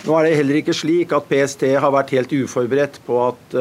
Nå 0.03 0.15
er 0.19 0.27
det 0.27 0.37
heller 0.39 0.59
ikke 0.59 0.75
slik 0.75 1.13
at 1.15 1.29
PST 1.29 1.67
har 1.79 1.93
vært 1.93 2.11
helt 2.15 2.33
uforberedt 2.35 2.99
på 3.05 3.19
at 3.29 3.57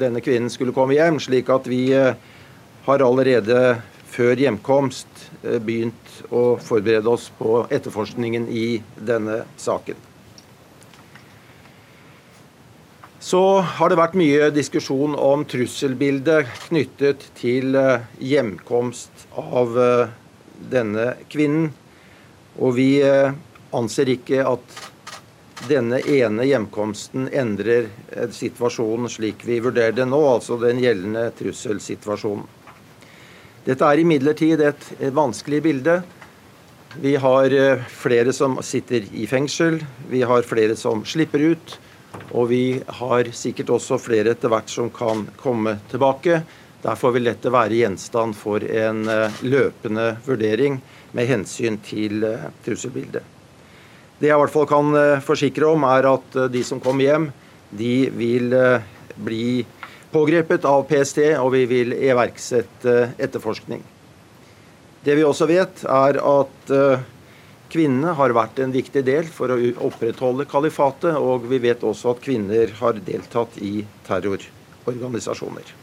denne 0.00 0.22
kvinnen 0.24 0.50
skulle 0.50 0.74
komme 0.74 0.96
hjem, 0.96 1.20
slik 1.22 1.50
at 1.54 1.68
vi 1.70 1.84
har 1.92 3.04
allerede 3.06 3.60
før 4.12 4.42
hjemkomst 4.42 5.28
begynt 5.42 6.16
å 6.34 6.56
forberede 6.62 7.10
oss 7.12 7.28
på 7.38 7.62
etterforskningen 7.70 8.48
i 8.50 8.66
denne 8.98 9.44
saken. 9.60 10.11
Så 13.22 13.40
har 13.62 13.92
det 13.92 14.00
vært 14.00 14.16
mye 14.18 14.48
diskusjon 14.50 15.12
om 15.14 15.44
trusselbildet 15.46 16.48
knyttet 16.64 17.22
til 17.38 17.76
hjemkomst 18.18 19.28
av 19.38 19.76
denne 20.72 21.04
kvinnen. 21.30 21.68
Og 22.58 22.74
vi 22.80 22.88
anser 23.70 24.10
ikke 24.16 24.42
at 24.42 24.74
denne 25.68 26.00
ene 26.02 26.48
hjemkomsten 26.48 27.28
endrer 27.30 27.86
situasjonen 28.34 29.06
slik 29.14 29.46
vi 29.46 29.60
vurderer 29.62 29.94
det 30.00 30.08
nå, 30.10 30.18
altså 30.32 30.58
den 30.58 30.82
gjeldende 30.82 31.28
trusselsituasjonen. 31.38 32.42
Dette 33.62 33.86
er 33.86 34.02
imidlertid 34.02 34.66
et 34.66 34.90
vanskelig 35.14 35.62
bilde. 35.62 36.00
Vi 36.98 37.14
har 37.22 37.54
flere 38.02 38.34
som 38.34 38.58
sitter 38.66 39.06
i 39.14 39.30
fengsel, 39.30 39.78
vi 40.10 40.26
har 40.26 40.42
flere 40.42 40.74
som 40.74 41.06
slipper 41.06 41.52
ut. 41.54 41.78
Og 42.32 42.48
vi 42.50 42.64
har 43.00 43.28
sikkert 43.36 43.72
også 43.74 43.98
flere 44.00 44.34
etter 44.34 44.52
hvert 44.52 44.70
som 44.72 44.90
kan 44.92 45.26
komme 45.40 45.76
tilbake. 45.90 46.42
Derfor 46.82 47.14
vil 47.14 47.28
dette 47.28 47.52
være 47.52 47.78
gjenstand 47.78 48.34
for 48.36 48.64
en 48.64 49.04
løpende 49.46 50.08
vurdering 50.26 50.80
med 51.16 51.28
hensyn 51.28 51.78
til 51.84 52.24
trusselbildet. 52.64 53.22
Det 54.18 54.30
jeg 54.30 54.36
i 54.36 54.40
hvert 54.42 54.54
fall 54.54 54.68
kan 54.70 54.96
forsikre 55.24 55.70
om, 55.74 55.86
er 55.86 56.08
at 56.10 56.36
de 56.52 56.62
som 56.66 56.80
kommer 56.82 57.06
hjem, 57.06 57.30
de 57.74 57.94
vil 58.14 58.52
bli 59.18 59.62
pågrepet 60.12 60.66
av 60.68 60.84
PST, 60.90 61.22
og 61.40 61.52
vi 61.54 61.64
vil 61.70 61.94
iverksette 61.96 62.96
etterforskning. 63.22 63.82
Det 65.02 65.16
vi 65.18 65.24
også 65.26 65.48
vet, 65.50 65.82
er 65.88 66.20
at 66.22 66.72
kvinnene 67.72 68.14
har 68.18 68.34
vært 68.36 68.60
en 68.62 68.72
viktig 68.74 69.02
del 69.06 69.28
for 69.32 69.52
å 69.52 69.58
opprettholde 69.88 70.46
kalifatet, 70.50 71.16
og 71.16 71.46
vi 71.50 71.60
vet 71.62 71.84
også 71.86 72.12
at 72.12 72.24
kvinner 72.24 72.74
har 72.80 73.00
deltatt 73.06 73.56
i 73.64 73.86
terrororganisasjoner. 74.06 75.78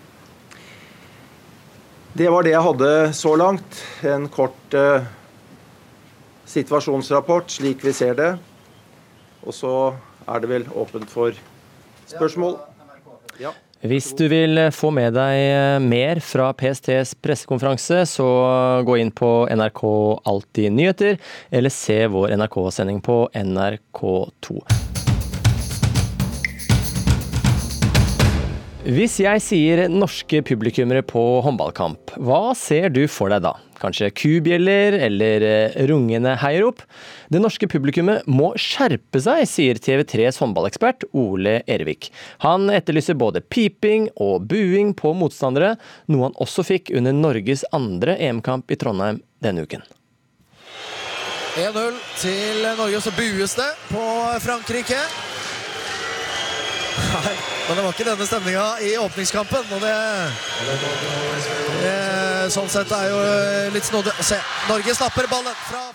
Det 2.20 2.28
var 2.34 2.46
det 2.46 2.54
jeg 2.56 2.66
hadde 2.66 2.92
så 3.14 3.36
langt. 3.38 3.82
En 4.06 4.26
kort 4.34 4.74
eh, 4.76 5.06
situasjonsrapport 6.50 7.54
slik 7.54 7.86
vi 7.86 7.94
ser 7.94 8.18
det. 8.18 8.32
Og 9.46 9.56
så 9.56 9.74
er 10.28 10.42
det 10.42 10.50
vel 10.50 10.66
åpent 10.74 11.10
for 11.10 11.38
spørsmål. 12.10 12.58
Ja. 13.40 13.54
Hvis 13.80 14.10
du 14.20 14.26
vil 14.28 14.60
få 14.76 14.90
med 14.92 15.14
deg 15.16 15.80
mer 15.86 16.20
fra 16.20 16.50
PSTs 16.52 17.14
pressekonferanse, 17.24 18.02
så 18.12 18.28
gå 18.84 18.98
inn 19.00 19.14
på 19.16 19.32
NRK 19.56 19.86
Alltid 20.28 20.76
nyheter, 20.76 21.16
eller 21.48 21.72
se 21.72 22.02
vår 22.12 22.36
NRK-sending 22.42 23.00
på 23.06 23.22
NRK2. 23.32 24.89
Hvis 28.90 29.20
jeg 29.22 29.42
sier 29.46 29.84
norske 29.92 30.40
publikummere 30.42 31.04
på 31.06 31.22
håndballkamp, 31.46 32.16
hva 32.26 32.56
ser 32.58 32.88
du 32.90 33.04
for 33.12 33.30
deg 33.30 33.44
da? 33.44 33.52
Kanskje 33.78 34.08
kubjeller 34.18 34.96
eller 35.06 35.46
eh, 35.46 35.76
rungende 35.92 36.32
heiarop? 36.42 36.82
Det 37.30 37.42
norske 37.44 37.70
publikummet 37.70 38.26
må 38.26 38.48
skjerpe 38.58 39.22
seg, 39.22 39.44
sier 39.52 39.78
TV3s 39.78 40.40
håndballekspert 40.42 41.06
Ole 41.14 41.60
Ervik. 41.70 42.10
Han 42.42 42.72
etterlyser 42.74 43.20
både 43.20 43.44
piping 43.46 44.10
og 44.18 44.50
buing 44.50 44.96
på 44.98 45.14
motstandere, 45.22 45.76
noe 46.10 46.32
han 46.32 46.42
også 46.42 46.66
fikk 46.72 46.90
under 46.98 47.14
Norges 47.14 47.68
andre 47.76 48.18
EM-kamp 48.18 48.74
i 48.74 48.80
Trondheim 48.80 49.22
denne 49.46 49.68
uken. 49.70 49.86
1-0 51.60 52.02
til 52.24 52.66
Norge, 52.74 53.06
så 53.06 53.14
bues 53.14 53.54
det 53.60 53.70
på 53.94 54.10
Frankrike. 54.42 55.06
Nei, 57.14 57.38
men 57.70 57.78
det 57.78 57.84
var 57.86 57.94
ikke 57.94 58.08
denne 58.08 58.26
stemninga 58.26 58.66
i 58.82 58.96
åpningskampen. 58.98 59.68
Og 59.76 59.84
det, 59.84 59.96
det 61.84 61.96
Sånn 62.50 62.70
sett 62.72 62.90
er 62.98 63.12
jo 63.12 63.18
litt 63.76 63.86
snodig 63.86 64.10
å 64.10 64.26
se. 64.26 64.40
Norge 64.72 64.96
snapper 64.98 65.30
ballen 65.30 65.58
fra 65.68 65.86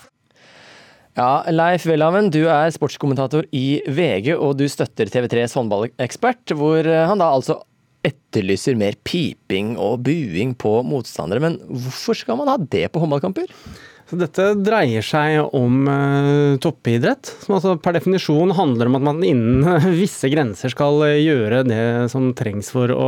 ja, 1.14 1.44
Leif 1.46 1.84
Welhaven, 1.86 2.26
du 2.34 2.40
er 2.50 2.72
sportskommentator 2.74 3.46
i 3.54 3.78
VG, 3.86 4.32
og 4.34 4.56
du 4.58 4.64
støtter 4.66 5.06
TV3s 5.06 5.54
håndballekspert, 5.54 6.56
hvor 6.58 6.88
han 6.90 7.22
da 7.22 7.28
altså 7.36 7.60
etterlyser 8.04 8.78
mer 8.78 8.98
piping 9.06 9.74
og 9.80 10.04
buing 10.06 10.54
på 10.58 10.76
motstandere. 10.86 11.42
Men 11.42 11.58
hvorfor 11.68 12.18
skal 12.18 12.38
man 12.40 12.52
ha 12.52 12.58
det 12.60 12.86
på 12.92 13.02
håndballkamper? 13.02 13.50
Så 14.04 14.18
dette 14.20 14.50
dreier 14.60 15.04
seg 15.04 15.54
om 15.56 15.86
uh, 15.88 16.56
toppidrett, 16.60 17.24
som 17.40 17.54
altså 17.56 17.72
per 17.80 17.96
definisjon 17.96 18.52
handler 18.52 18.90
om 18.90 18.98
at 18.98 19.04
man 19.06 19.22
innen 19.24 19.64
visse 20.02 20.28
grenser 20.28 20.74
skal 20.74 21.00
gjøre 21.22 21.62
det 21.64 21.86
som 22.12 22.28
trengs 22.36 22.68
for 22.74 22.92
å 22.92 23.06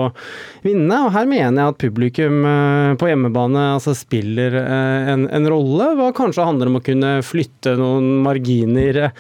vinne. 0.64 1.02
Og 1.04 1.12
her 1.12 1.28
mener 1.28 1.60
jeg 1.60 1.74
at 1.74 1.82
publikum 1.82 2.40
uh, 2.48 2.96
på 2.96 3.10
hjemmebane 3.10 3.66
altså, 3.74 3.92
spiller 3.98 4.56
uh, 4.56 5.12
en, 5.12 5.28
en, 5.28 5.50
rolle. 5.52 5.92
Hva 6.00 6.08
kanskje 6.16 6.48
handler 6.48 6.72
om 6.72 6.80
å 6.80 6.84
kunne 6.88 7.12
flytte 7.26 7.76
noen 7.76 8.24
marginer 8.24 9.10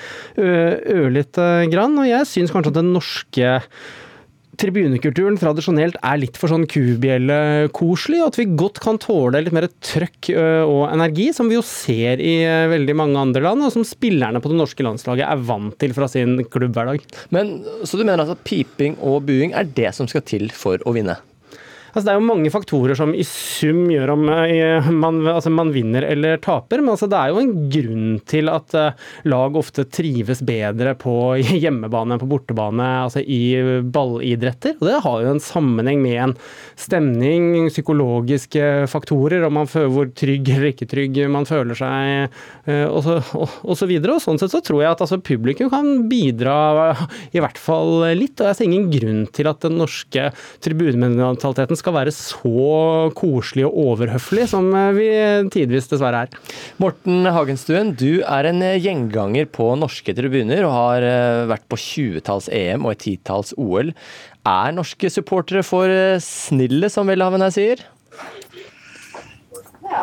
ørlite 0.40 1.46
grann. 1.70 2.00
Og 2.00 2.08
jeg 2.08 2.32
syns 2.32 2.54
kanskje 2.54 2.72
at 2.72 2.80
den 2.80 2.94
norske 2.96 3.54
tribunekulturen 4.60 5.38
tradisjonelt 5.40 5.98
er 6.00 6.20
litt 6.20 6.38
for 6.40 6.52
sånn 6.52 6.66
kubjellekoselig, 6.70 8.20
og 8.22 8.32
at 8.32 8.40
vi 8.40 8.48
godt 8.58 8.80
kan 8.84 9.00
tåle 9.02 9.42
litt 9.44 9.54
mer 9.56 9.68
trøkk 9.84 10.30
og 10.66 10.82
energi, 10.90 11.30
som 11.36 11.50
vi 11.50 11.58
jo 11.58 11.64
ser 11.66 12.22
i 12.22 12.38
veldig 12.72 12.96
mange 12.98 13.20
andre 13.20 13.44
land, 13.46 13.66
og 13.66 13.74
som 13.74 13.86
spillerne 13.86 14.42
på 14.42 14.52
det 14.52 14.58
norske 14.60 14.86
landslaget 14.86 15.26
er 15.28 15.46
vant 15.48 15.76
til 15.80 15.94
fra 15.96 16.08
sin 16.10 16.38
klubbhverdag. 16.50 17.04
Men 17.34 17.56
Så 17.84 17.98
du 17.98 18.04
mener 18.04 18.24
altså 18.24 18.36
at 18.36 18.44
piping 18.46 18.96
og 19.04 19.24
buing 19.28 19.54
er 19.56 19.68
det 19.76 19.94
som 19.96 20.08
skal 20.10 20.24
til 20.26 20.50
for 20.54 20.80
å 20.86 20.94
vinne? 20.96 21.18
Altså, 21.96 22.10
det 22.10 22.12
er 22.12 22.18
jo 22.20 22.28
mange 22.28 22.50
faktorer 22.52 22.98
som 22.98 23.14
i 23.16 23.24
sum 23.24 23.86
gjør 23.88 24.10
om 24.12 24.26
eh, 24.28 24.88
man, 24.92 25.22
altså, 25.32 25.48
man 25.48 25.70
vinner 25.72 26.04
eller 26.04 26.36
taper, 26.44 26.82
men 26.82 26.92
altså, 26.92 27.06
det 27.08 27.16
er 27.16 27.30
jo 27.32 27.40
en 27.40 27.54
grunn 27.72 28.10
til 28.28 28.50
at 28.52 28.74
uh, 28.76 29.06
lag 29.32 29.56
ofte 29.56 29.86
trives 29.88 30.42
bedre 30.44 30.92
på 31.00 31.14
hjemmebane 31.62 32.12
enn 32.12 32.20
på 32.20 32.28
bortebane, 32.28 32.88
altså 33.06 33.22
i 33.24 33.80
ballidretter. 33.80 34.76
Og 34.76 34.90
det 34.90 34.98
har 35.06 35.22
jo 35.24 35.30
en 35.32 35.40
sammenheng 35.40 36.02
med 36.04 36.18
en 36.26 36.34
stemning, 36.76 37.70
psykologiske 37.72 38.84
faktorer, 38.92 39.46
om 39.48 39.56
man 39.62 39.72
føler 39.72 39.94
hvor 39.94 40.12
trygg 40.20 40.52
eller 40.52 40.74
ikke 40.74 40.90
trygg 40.90 41.22
man 41.32 41.48
føler 41.48 41.78
seg, 41.78 42.36
og, 42.66 43.00
så, 43.06 43.16
og, 43.38 43.56
og 43.64 43.80
så 43.80 43.88
videre. 43.88 44.18
Og 44.18 44.24
sånn 44.24 44.40
sett 44.42 44.52
så 44.52 44.60
tror 44.64 44.82
jeg 44.82 44.92
at 44.92 45.06
altså, 45.06 45.22
publikum 45.24 45.72
kan 45.72 46.04
bidra 46.10 46.58
i 47.32 47.40
hvert 47.40 47.60
fall 47.60 48.04
litt, 48.18 48.36
og 48.42 48.50
jeg 48.50 48.60
ser 48.60 48.68
ingen 48.68 48.90
grunn 48.92 49.24
til 49.32 49.48
at 49.48 49.64
den 49.64 49.80
norske 49.80 50.28
tribunementaliteten 50.64 51.85
skal 51.86 51.94
være 51.94 52.14
så 52.14 53.12
koselig 53.14 53.68
og 53.68 53.76
overhøflig 53.92 54.48
som 54.50 54.72
eh, 54.74 54.92
vi 54.96 55.08
tidvis 55.54 55.86
dessverre 55.92 56.24
er. 56.26 56.54
Morten 56.82 57.28
Hagenstuen, 57.30 57.94
du 57.94 58.24
er 58.26 58.50
en 58.50 58.62
eh, 58.66 58.80
gjenganger 58.82 59.46
på 59.54 59.70
norske 59.78 60.14
tribuner 60.16 60.66
og 60.66 60.74
har 60.74 61.06
eh, 61.06 61.44
vært 61.52 61.68
på 61.70 61.78
20-talls 61.78 62.50
EM 62.50 62.88
og 62.88 62.96
et 62.96 63.04
titalls 63.06 63.54
OL. 63.54 63.94
Er 64.46 64.74
norske 64.74 65.10
supportere 65.10 65.62
for 65.66 65.90
snille, 66.22 66.90
som 66.90 67.06
Welhaven 67.10 67.46
her 67.46 67.54
sier? 67.54 67.86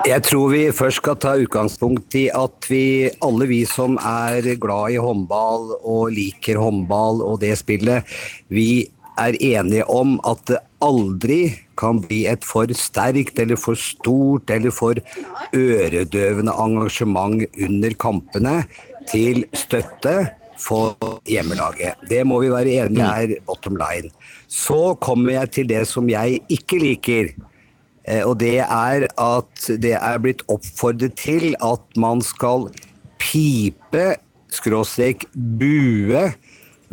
Jeg 0.07 0.23
tror 0.23 0.49
vi 0.53 0.63
først 0.71 1.01
skal 1.01 1.19
ta 1.19 1.35
utgangspunkt 1.39 2.15
i 2.15 2.29
at 2.31 2.67
vi, 2.71 3.11
alle 3.23 3.47
vi 3.49 3.61
som 3.67 3.97
er 3.99 4.55
glad 4.59 4.95
i 4.95 4.99
håndball 5.03 5.73
og 5.79 6.13
liker 6.15 6.59
håndball 6.59 7.19
og 7.23 7.41
det 7.43 7.57
spillet, 7.59 8.07
vi 8.47 8.85
er 9.19 9.37
enige 9.39 9.85
om 9.89 10.15
at 10.27 10.41
det 10.49 10.59
aldri 10.83 11.41
kan 11.79 12.01
bli 12.03 12.23
et 12.29 12.45
for 12.45 12.69
sterkt 12.77 13.39
eller 13.39 13.59
for 13.59 13.79
stort 13.79 14.51
eller 14.53 14.73
for 14.73 14.99
øredøvende 15.55 16.53
engasjement 16.65 17.45
under 17.67 17.97
kampene 17.99 18.55
til 19.11 19.43
støtte 19.57 20.15
for 20.59 20.95
hjemmelaget. 21.27 21.99
Det 22.09 22.21
må 22.27 22.39
vi 22.43 22.51
være 22.53 22.77
enige 22.85 23.07
her, 23.07 23.35
bottom 23.47 23.77
line. 23.79 24.11
Så 24.47 24.95
kommer 25.01 25.33
jeg 25.39 25.51
til 25.51 25.69
det 25.69 25.83
som 25.89 26.09
jeg 26.09 26.41
ikke 26.49 26.79
liker. 26.79 27.33
Eh, 28.07 28.23
og 28.23 28.39
det 28.39 28.59
er 28.63 29.07
at 29.07 29.67
det 29.81 29.95
er 29.97 30.21
blitt 30.23 30.43
oppfordret 30.51 31.15
til 31.19 31.53
at 31.63 31.99
man 31.99 32.21
skal 32.23 32.67
pipe, 33.21 34.07
skråstrek 34.53 35.25
bue, 35.33 36.27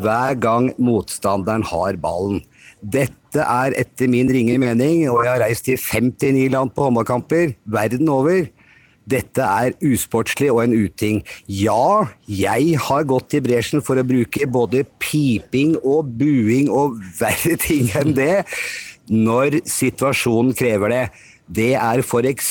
hver 0.01 0.37
gang 0.41 0.71
motstanderen 0.81 1.65
har 1.71 1.99
ballen. 2.01 2.41
Dette 2.81 3.45
er 3.45 3.77
etter 3.79 4.11
min 4.11 4.31
ringe 4.33 4.57
mening, 4.61 5.05
og 5.11 5.25
jeg 5.25 5.35
har 5.35 5.45
reist 5.45 5.67
til 5.69 5.79
59 5.79 6.49
land 6.55 6.73
på 6.75 6.89
håndballkamper 6.89 7.55
verden 7.71 8.11
over. 8.13 8.49
Dette 9.11 9.43
er 9.43 9.75
usportslig 9.85 10.51
og 10.53 10.63
en 10.65 10.77
uting. 10.77 11.23
Ja, 11.49 12.07
jeg 12.29 12.77
har 12.85 13.09
gått 13.09 13.35
i 13.35 13.43
bresjen 13.43 13.83
for 13.85 13.99
å 13.99 14.07
bruke 14.07 14.47
både 14.47 14.85
piping 15.03 15.77
og 15.81 16.13
buing 16.21 16.71
og 16.71 17.01
verre 17.19 17.57
ting 17.61 17.91
enn 17.99 18.15
det 18.17 18.45
når 19.11 19.61
situasjonen 19.67 20.55
krever 20.55 20.95
det. 20.95 21.05
Det 21.51 21.73
er 21.75 22.05
f.eks. 22.05 22.51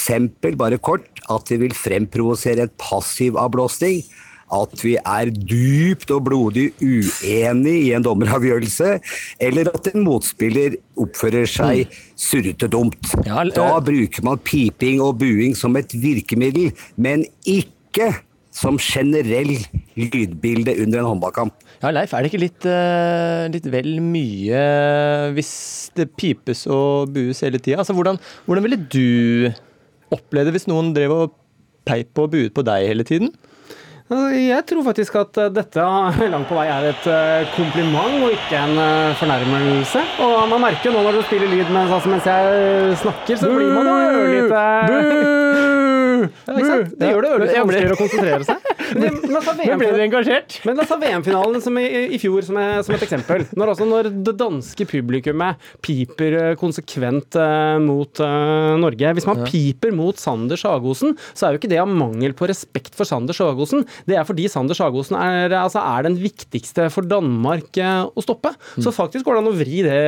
bare 0.59 0.79
kort 0.83 1.21
at 1.31 1.47
det 1.47 1.61
vil 1.61 1.75
fremprovosere 1.77 2.65
en 2.65 2.73
passiv 2.81 3.37
avblåsning 3.39 4.01
at 4.55 4.83
vi 4.83 4.95
er 4.99 5.31
dypt 5.33 6.11
og 6.15 6.23
blodig 6.29 6.69
uenig 6.81 7.75
i 7.87 7.91
en 7.97 8.05
dommeravgjørelse, 8.05 8.95
eller 9.49 9.71
at 9.73 9.91
en 9.93 10.05
motspiller 10.05 10.79
oppfører 10.99 11.49
seg 11.49 11.85
mm. 11.85 11.99
surrete 12.19 12.71
dumt. 12.71 13.13
Da 13.25 13.69
bruker 13.83 14.25
man 14.25 14.41
piping 14.43 15.03
og 15.05 15.19
buing 15.21 15.55
som 15.57 15.77
et 15.79 15.93
virkemiddel, 15.93 16.73
men 16.97 17.25
ikke 17.47 18.11
som 18.59 18.79
generell 18.81 19.53
lydbilde 19.99 20.73
under 20.83 21.01
en 21.01 21.09
håndballkamp. 21.13 21.53
Ja, 21.79 21.93
Leif, 21.95 22.11
er 22.11 22.23
det 22.23 22.31
ikke 22.31 22.41
litt, 22.41 22.65
uh, 22.67 23.45
litt 23.53 23.67
vel 23.71 23.99
mye 24.03 24.63
hvis 25.35 25.53
det 25.95 26.09
pipes 26.19 26.65
og 26.67 27.13
bues 27.15 27.39
hele 27.45 27.61
tida? 27.61 27.79
Altså, 27.79 27.95
hvordan, 27.95 28.19
hvordan 28.47 28.65
ville 28.65 28.81
du 28.91 29.53
oppleve 30.11 30.49
det 30.49 30.57
hvis 30.57 30.67
noen 30.67 30.91
drev 30.95 31.13
og 31.15 31.37
peip 31.87 32.19
og 32.19 32.33
buet 32.33 32.55
på 32.55 32.65
deg 32.67 32.89
hele 32.89 33.05
tiden? 33.07 33.31
Jeg 34.09 34.63
tror 34.65 34.81
faktisk 34.87 35.19
at 35.21 35.37
eh, 35.37 35.51
dette 35.53 35.83
langt 36.33 36.49
på 36.49 36.55
vei 36.57 36.65
er 36.73 36.87
et 36.89 37.09
eh, 37.13 37.51
kompliment 37.53 38.23
og 38.23 38.33
ikke 38.33 38.57
en 38.57 38.81
eh, 38.81 39.17
fornærmelse. 39.19 40.01
Og 40.25 40.33
man 40.49 40.63
merker 40.65 40.89
jo 40.89 40.95
nå 40.95 41.03
når 41.05 41.19
du 41.19 41.27
spiller 41.27 41.51
lyd 41.51 41.69
mens, 41.69 41.93
altså, 41.93 42.09
mens 42.09 42.25
jeg 42.25 42.97
snakker, 43.03 43.37
så 43.37 43.51
blir 43.53 43.69
man 43.75 43.91
jo 43.91 43.97
ørlite 44.23 44.63
Ja, 46.19 46.55
ikke 46.57 46.65
sant? 46.65 46.97
Det 46.99 47.11
gjør 47.13 47.21
det 47.23 47.29
øvelse 47.35 47.61
vanskeligere 47.61 47.95
å 47.95 47.99
konsentrere 47.99 48.49
seg. 48.49 48.65
Men. 48.99 49.19
Men 50.65 50.79
la 50.79 50.83
oss 50.83 50.89
ta 50.89 50.97
VM-finalen 50.97 51.61
som 51.61 51.77
i, 51.77 51.85
i 52.15 52.19
fjor 52.21 52.45
som, 52.47 52.57
er, 52.57 52.79
som 52.85 52.95
et 52.95 53.03
eksempel. 53.05 53.45
Når, 53.53 53.73
altså, 53.75 53.85
når 53.89 54.09
det 54.25 54.33
danske 54.39 54.87
publikummet 54.89 55.69
piper 55.85 56.37
konsekvent 56.59 57.37
uh, 57.37 57.77
mot 57.83 58.21
uh, 58.23 58.73
Norge 58.81 59.13
Hvis 59.19 59.27
man 59.29 59.43
piper 59.45 59.93
mot 59.95 60.17
Sander 60.19 60.59
Sagosen, 60.59 61.15
så 61.33 61.47
er 61.47 61.53
jo 61.53 61.61
ikke 61.61 61.71
det 61.71 61.81
av 61.83 61.91
mangel 61.91 62.33
på 62.37 62.49
respekt 62.49 62.97
for 62.97 63.07
Sander 63.07 63.37
Sagosen. 63.37 63.85
Det 64.07 64.17
er 64.17 64.27
fordi 64.27 64.47
Sander 64.51 64.77
Sagosen 64.77 65.17
er, 65.19 65.53
altså, 65.59 65.81
er 65.81 66.07
den 66.07 66.17
viktigste 66.21 66.87
for 66.93 67.07
Danmark 67.09 67.79
uh, 67.81 68.07
å 68.09 68.23
stoppe. 68.23 68.53
Så 68.79 68.93
faktisk 68.95 69.27
går 69.27 69.37
det 69.37 69.43
an 69.43 69.51
å 69.51 69.55
vri 69.57 69.83
det 69.85 69.99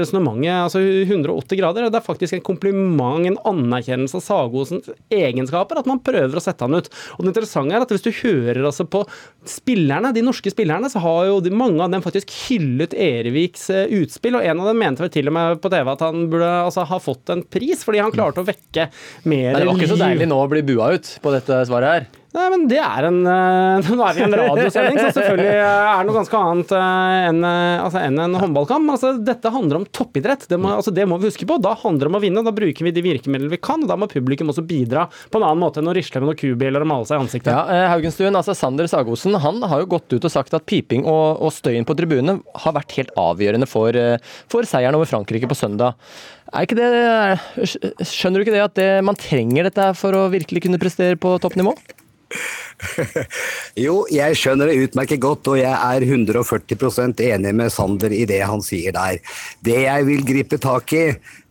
resonnementet 0.00 0.66
altså 0.68 0.82
180 0.82 1.60
grader. 1.60 1.88
Det 1.88 2.00
er 2.00 2.04
faktisk 2.04 2.36
en 2.36 2.44
kompliment, 2.44 3.26
en 3.28 3.38
anerkjennelse 3.48 4.18
av 4.20 4.24
Sagosens 4.24 4.90
egenskaper, 5.12 5.80
at 5.80 5.88
man 5.88 6.02
prøver 6.04 6.38
å 6.38 6.42
sette 6.42 6.66
han 6.66 6.78
ut. 6.78 6.90
Og 7.16 7.24
det 7.24 7.32
interessante 7.32 7.76
er 7.76 7.84
at 7.84 7.94
hvis 7.94 8.04
du 8.04 8.10
hører 8.22 8.68
altså 8.68 8.86
på 8.88 9.04
spillerne, 9.48 10.12
de 10.14 10.24
norske 10.24 10.52
spillerne, 10.52 10.90
så 10.92 11.02
har 11.04 11.28
jo 11.30 11.40
de, 11.44 11.52
mange 11.54 11.82
av 11.84 11.92
dem 11.92 12.04
faktisk 12.04 12.32
hyllet 12.48 12.96
Ereviks 12.96 13.68
eh, 13.74 13.96
utspill, 14.00 14.38
og 14.38 14.46
en 14.46 14.62
av 14.62 14.70
dem 14.70 14.80
mente 14.82 15.04
vel 15.04 15.12
til 15.14 15.30
og 15.30 15.36
med 15.38 15.62
på 15.64 15.72
TV 15.72 15.92
at 15.94 16.04
han 16.04 16.28
burde 16.32 16.52
altså, 16.68 16.86
ha 16.88 17.00
fått 17.02 17.34
en 17.34 17.44
pris, 17.48 17.84
fordi 17.86 18.02
han 18.04 18.14
klarte 18.14 18.44
å 18.44 18.48
vekke 18.48 18.88
mer 19.24 19.52
liv. 19.52 19.60
det 19.60 19.68
var 19.68 19.76
ikke 19.76 19.92
så 19.94 20.00
deilig 20.04 20.30
nå 20.30 20.40
å 20.44 20.48
bli 20.50 20.64
bua 20.72 20.92
ut 20.96 21.14
på 21.22 21.34
dette 21.34 21.62
svaret 21.68 21.94
her. 21.94 22.08
Nei, 22.36 22.44
men 22.52 22.64
det 22.68 22.76
er 22.84 23.06
en 23.08 23.22
eh, 23.24 23.86
Nå 23.96 24.04
er 24.04 24.16
vi 24.16 24.20
i 24.20 24.24
en 24.26 24.36
radiosending, 24.36 24.98
så 25.00 25.12
selvfølgelig 25.16 25.48
eh, 25.48 25.86
er 25.88 26.02
det 26.02 26.08
noe 26.10 26.16
ganske 26.18 26.40
annet 26.44 26.74
eh, 26.76 27.28
enn 27.30 27.46
altså, 27.48 28.02
enn 28.02 28.20
en 28.20 28.36
håndballkamp. 28.42 28.92
Altså, 28.92 29.14
dette 29.24 29.52
handler 29.54 29.80
om 29.80 29.86
toppidrett. 29.96 30.44
Det 30.50 30.58
må, 30.60 30.74
altså, 30.76 30.92
det 30.94 31.06
må 31.08 31.16
vi 31.22 31.30
huske 31.30 31.48
på. 31.48 31.56
Da 31.64 31.72
handler 31.80 32.04
det 32.04 32.12
om 32.12 32.18
å 32.18 32.22
vinne. 32.22 32.44
Da 32.44 32.52
bruker 32.54 32.84
vi 32.84 32.92
de 32.92 33.04
virkemidlene 33.06 33.52
vi 33.52 33.60
kan, 33.62 33.84
og 33.84 33.88
da 33.88 33.96
må 33.96 34.10
publikum 34.12 34.52
også 34.52 34.66
bidra 34.68 35.06
på 35.08 35.40
en 35.40 35.46
annen 35.48 35.62
måte 35.62 35.80
enn 35.80 35.88
å 35.88 35.96
risle 35.96 36.20
med 36.20 36.30
noen 36.30 36.40
kubiler 36.42 36.84
og 36.84 36.90
male 36.92 37.08
seg 37.08 37.16
i 37.16 37.24
ansiktet. 37.24 37.52
Ja, 37.54 37.88
Haugenstuen, 37.94 38.36
altså 38.36 38.56
Sander 38.56 38.90
Sagosen 38.90 39.38
han 39.40 39.62
har 39.64 39.84
jo 39.84 39.92
gått 39.96 40.12
ut 40.12 40.24
og 40.28 40.32
sagt 40.32 40.56
at 40.56 40.66
piping 40.68 41.06
og, 41.08 41.40
og 41.40 41.54
støyen 41.54 41.88
på 41.88 41.96
tribunene 41.96 42.42
har 42.64 42.76
vært 42.76 42.92
helt 42.98 43.14
avgjørende 43.18 43.68
for, 43.70 43.96
for 44.52 44.68
seieren 44.68 44.98
over 44.98 45.08
Frankrike 45.08 45.48
på 45.48 45.56
søndag. 45.56 45.96
Det, 46.48 46.88
skjønner 48.08 48.40
du 48.40 48.44
ikke 48.44 48.56
det 48.56 48.66
at 48.66 48.76
det, 48.76 48.90
man 49.04 49.16
trenger 49.18 49.68
dette 49.68 49.92
for 49.96 50.16
å 50.16 50.28
virkelig 50.32 50.64
kunne 50.66 50.80
prestere 50.80 51.16
på 51.20 51.34
toppnivå? 51.40 51.74
Jo, 53.84 54.02
jeg 54.12 54.36
skjønner 54.38 54.70
det 54.70 54.88
utmerket 54.88 55.20
godt, 55.22 55.48
og 55.52 55.58
jeg 55.60 55.72
er 55.72 56.04
140% 56.06 57.22
enig 57.28 57.52
med 57.56 57.72
Sander 57.72 58.14
i 58.14 58.24
det 58.28 58.40
han 58.44 58.62
sier 58.64 58.94
der. 58.96 59.20
Det 59.64 59.78
jeg 59.84 60.08
vil 60.08 60.24
gripe 60.28 60.60
tak 60.62 60.92
i, 60.96 61.04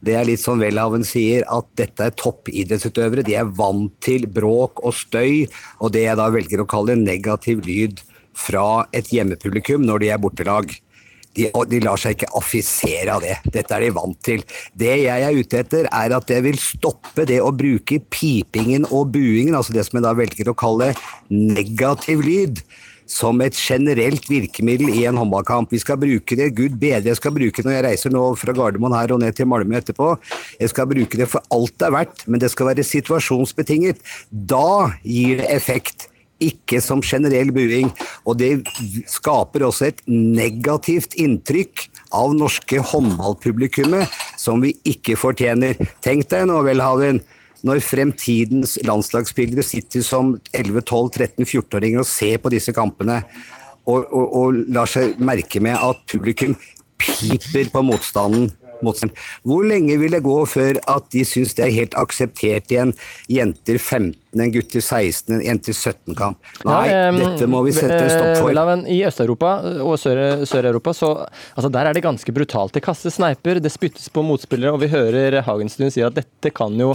det 0.06 0.18
er 0.18 0.28
litt 0.30 0.44
som 0.44 0.62
Welhaven 0.62 1.06
sier, 1.08 1.46
at 1.50 1.70
dette 1.80 2.10
er 2.10 2.18
toppidrettsutøvere. 2.20 3.26
De 3.28 3.38
er 3.40 3.50
vant 3.58 3.94
til 4.04 4.28
bråk 4.30 4.84
og 4.86 4.96
støy, 4.98 5.48
og 5.82 5.96
det 5.96 6.06
jeg 6.08 6.20
da 6.20 6.30
velger 6.34 6.64
å 6.64 6.70
kalle 6.70 7.00
negativ 7.00 7.66
lyd 7.68 8.04
fra 8.38 8.86
et 8.96 9.10
hjemmepublikum 9.14 9.86
når 9.88 10.04
de 10.04 10.12
er 10.14 10.22
bortelag. 10.22 10.76
De, 11.38 11.52
de 11.70 11.82
lar 11.86 12.02
seg 12.02 12.18
ikke 12.18 12.32
affisere 12.40 13.14
av 13.14 13.24
det. 13.24 13.38
Dette 13.54 13.78
er 13.78 13.86
de 13.86 13.94
vant 13.96 14.18
til. 14.26 14.44
Det 14.78 14.96
jeg 15.04 15.28
er 15.28 15.38
ute 15.38 15.62
etter, 15.62 15.88
er 15.92 16.18
at 16.18 16.34
jeg 16.34 16.46
vil 16.48 16.60
stoppe 16.62 17.28
det 17.30 17.40
å 17.44 17.54
bruke 17.56 18.02
pipingen 18.10 18.88
og 18.90 19.14
buingen, 19.16 19.56
altså 19.58 19.76
det 19.76 19.86
som 19.88 20.00
jeg 20.00 20.08
da 20.08 20.16
velger 20.18 20.52
å 20.52 20.58
kalle 20.58 20.94
negativ 21.30 22.26
lyd, 22.26 22.64
som 23.08 23.40
et 23.42 23.56
generelt 23.56 24.28
virkemiddel 24.30 24.92
i 24.92 25.06
en 25.08 25.18
håndballkamp. 25.18 25.72
Vi 25.72 25.80
skal 25.82 26.00
bruke 26.02 26.36
det, 26.36 26.50
gud 26.58 26.76
bedre 26.80 27.14
jeg 27.14 27.20
skal 27.22 27.34
bruke 27.36 27.64
det 27.64 27.70
når 27.70 27.78
jeg 27.78 27.86
reiser 27.88 28.14
nå 28.14 28.24
fra 28.40 28.56
Gardermoen 28.56 28.98
her 28.98 29.14
og 29.16 29.22
ned 29.24 29.38
til 29.38 29.48
Malmö 29.50 29.80
etterpå. 29.80 30.12
Jeg 30.60 30.74
skal 30.74 30.90
bruke 30.92 31.20
det 31.22 31.30
for 31.32 31.46
alt 31.56 31.74
det 31.80 31.88
er 31.88 31.96
verdt, 31.96 32.28
men 32.28 32.44
det 32.44 32.52
skal 32.52 32.72
være 32.74 32.86
situasjonsbetinget. 32.88 34.04
Da 34.28 34.92
gir 35.08 35.40
det 35.42 35.50
effekt 35.56 36.07
ikke 36.44 36.82
som 36.84 37.02
generell 37.06 37.52
buing. 37.56 37.90
Og 38.28 38.38
det 38.42 38.52
skaper 39.10 39.66
også 39.68 39.90
et 39.90 40.04
negativt 40.10 41.18
inntrykk 41.20 41.88
av 42.16 42.36
norske 42.38 42.82
håndballpublikummet 42.92 44.14
som 44.40 44.62
vi 44.64 44.76
ikke 44.88 45.18
fortjener. 45.20 45.78
Tenk 46.06 46.30
deg 46.32 46.48
nå, 46.50 46.62
Welhaven, 46.68 47.22
når 47.66 47.82
fremtidens 47.84 48.78
landslagsspillere 48.86 49.66
sitter 49.66 50.06
som 50.06 50.36
11-12-13-14-åringer 50.54 52.04
og 52.04 52.10
ser 52.10 52.38
på 52.44 52.54
disse 52.54 52.74
kampene 52.76 53.24
og, 53.88 54.04
og, 54.04 54.26
og 54.38 54.62
lar 54.76 54.90
seg 54.92 55.18
merke 55.24 55.62
med 55.64 55.80
at 55.80 56.04
publikum 56.12 56.56
piper 56.98 57.70
på 57.74 57.84
motstanden. 57.86 58.50
Motstand. 58.86 59.14
Hvor 59.48 59.66
lenge 59.68 59.98
vil 60.02 60.14
det 60.14 60.22
gå 60.26 60.36
før 60.50 60.80
at 60.90 61.08
de 61.14 61.24
syns 61.28 61.56
det 61.58 61.66
er 61.68 61.74
helt 61.76 61.98
akseptert 62.00 62.72
i 62.74 62.80
en 62.82 62.94
jenter 63.32 63.80
15, 63.80 64.16
en 64.38 64.52
gutter 64.54 64.84
16, 64.84 65.34
en 65.40 65.44
jenter 65.46 65.74
17-kamp? 65.74 66.38
Nei, 66.68 66.84
Ja, 66.92 67.08
um, 67.10 67.20
dette 67.24 67.50
må 67.50 67.64
vi 67.66 67.74
sette 67.76 67.98
en 67.98 68.12
stopp 68.12 68.30
eh, 68.34 68.42
for. 68.44 68.54
Laven, 68.58 68.86
I 68.92 69.00
Øst-Europa 69.10 69.54
og 69.86 69.96
Sør- 70.02 70.46
Sør-Europa 70.50 70.94
så 70.98 71.12
altså 71.56 71.72
der 71.74 71.90
er 71.90 71.98
det 71.98 72.06
ganske 72.06 72.36
brutalt. 72.36 72.76
Det 72.78 72.84
kastes 72.86 73.18
sneiper, 73.18 73.62
det 73.64 73.74
spyttes 73.74 74.10
på 74.14 74.24
motspillere, 74.26 74.76
og 74.76 74.84
vi 74.84 74.92
hører 74.94 75.42
Hagenstuen 75.48 75.94
si 75.94 76.06
at 76.06 76.16
dette 76.18 76.54
kan 76.54 76.76
jo 76.78 76.94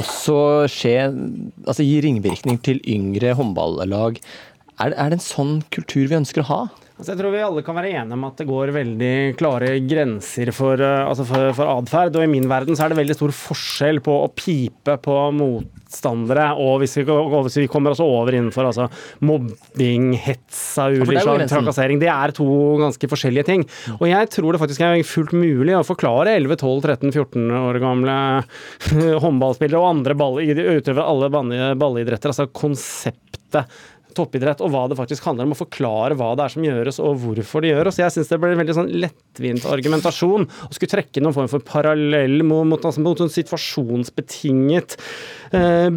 også 0.00 0.38
skje 0.72 0.94
Altså 1.66 1.84
gi 1.84 2.00
ringvirkning 2.04 2.58
til 2.64 2.80
yngre 2.88 3.34
håndballag. 3.38 4.18
Er, 4.80 4.92
er 4.96 5.12
det 5.12 5.18
en 5.20 5.24
sånn 5.24 5.52
kultur 5.72 6.08
vi 6.10 6.16
ønsker 6.18 6.42
å 6.42 6.48
ha? 6.48 6.60
Altså 7.02 7.16
jeg 7.16 7.18
tror 7.18 7.32
vi 7.34 7.38
alle 7.42 7.62
kan 7.66 7.74
være 7.74 7.88
enige 7.98 8.14
om 8.14 8.24
at 8.28 8.36
det 8.38 8.44
går 8.46 8.70
veldig 8.76 9.14
klare 9.34 9.72
grenser 9.90 10.52
for, 10.54 10.78
uh, 10.78 11.08
altså 11.08 11.24
for, 11.26 11.48
for 11.58 11.70
atferd. 11.72 12.14
Og 12.14 12.22
i 12.22 12.30
min 12.30 12.46
verden 12.46 12.78
så 12.78 12.84
er 12.84 12.92
det 12.92 12.98
veldig 13.00 13.16
stor 13.18 13.32
forskjell 13.34 13.98
på 14.06 14.14
å 14.22 14.28
pipe 14.38 14.94
på 15.02 15.16
motstandere 15.34 16.44
og 16.62 16.76
hvis 16.78 16.94
vi, 17.00 17.04
hvis 17.08 17.58
vi 17.64 17.66
kommer 17.72 17.96
også 17.96 18.06
over 18.06 18.36
innenfor 18.38 18.68
altså, 18.68 18.86
mobbing, 19.26 20.12
hets 20.14 20.60
av 20.78 20.94
Ja, 20.94 21.02
for 21.02 21.10
ulik 21.10 21.18
der 21.18 21.26
går 21.26 21.42
slag, 21.42 21.50
trakassering. 21.56 21.98
Det 22.04 22.12
er 22.14 22.36
to 22.38 22.48
ganske 22.84 23.10
forskjellige 23.16 23.48
ting. 23.50 23.66
Og 23.98 24.06
jeg 24.06 24.30
tror 24.36 24.54
det 24.54 24.62
faktisk 24.62 24.86
er 24.86 25.02
fullt 25.02 25.34
mulig 25.34 25.74
å 25.74 25.82
forklare 25.86 26.36
11-12-13-14 26.38 27.50
år 27.64 27.82
gamle 27.82 28.16
håndballspillere 29.26 29.82
og 29.82 29.90
andre 29.90 30.18
ball, 30.22 30.38
utøvere 30.38 31.10
alle 31.10 31.34
ballidretter, 31.82 32.30
altså 32.30 32.46
konseptet 32.54 33.66
toppidrett, 34.16 34.62
og 34.64 34.72
hva 34.72 34.86
det 34.90 34.98
faktisk 34.98 35.26
handler 35.28 35.48
om, 35.48 35.54
å 35.56 35.60
forklare 35.62 36.16
hva 36.18 36.32
det 36.38 36.46
er 36.46 36.54
som 36.54 36.66
gjøres, 36.66 37.00
og 37.02 37.20
hvorfor 37.22 37.64
det 37.64 37.72
gjøres. 37.72 38.00
Jeg 38.02 38.14
syns 38.14 38.32
det 38.32 38.40
ble 38.42 38.52
en 38.54 38.62
veldig 38.62 38.78
sånn 38.78 38.92
lettvint 39.02 39.68
argumentasjon 39.68 40.48
å 40.48 40.72
skulle 40.72 40.94
trekke 40.94 41.24
noen 41.24 41.36
form 41.36 41.52
for 41.52 41.64
parallell 41.66 42.42
mot, 42.46 42.66
mot, 42.68 42.88
altså, 42.88 43.04
mot 43.04 43.22
en 43.22 43.32
situasjonsbetinget 43.32 44.98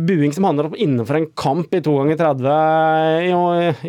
buing 0.05 0.33
som 0.35 0.47
handler 0.47 0.69
om 0.69 0.75
innenfor 0.75 1.19
en 1.19 1.29
kamp 1.37 1.73
i 1.75 1.81
to 1.83 1.93
ganger 1.97 2.19
30 2.19 2.49
i, 3.29 3.31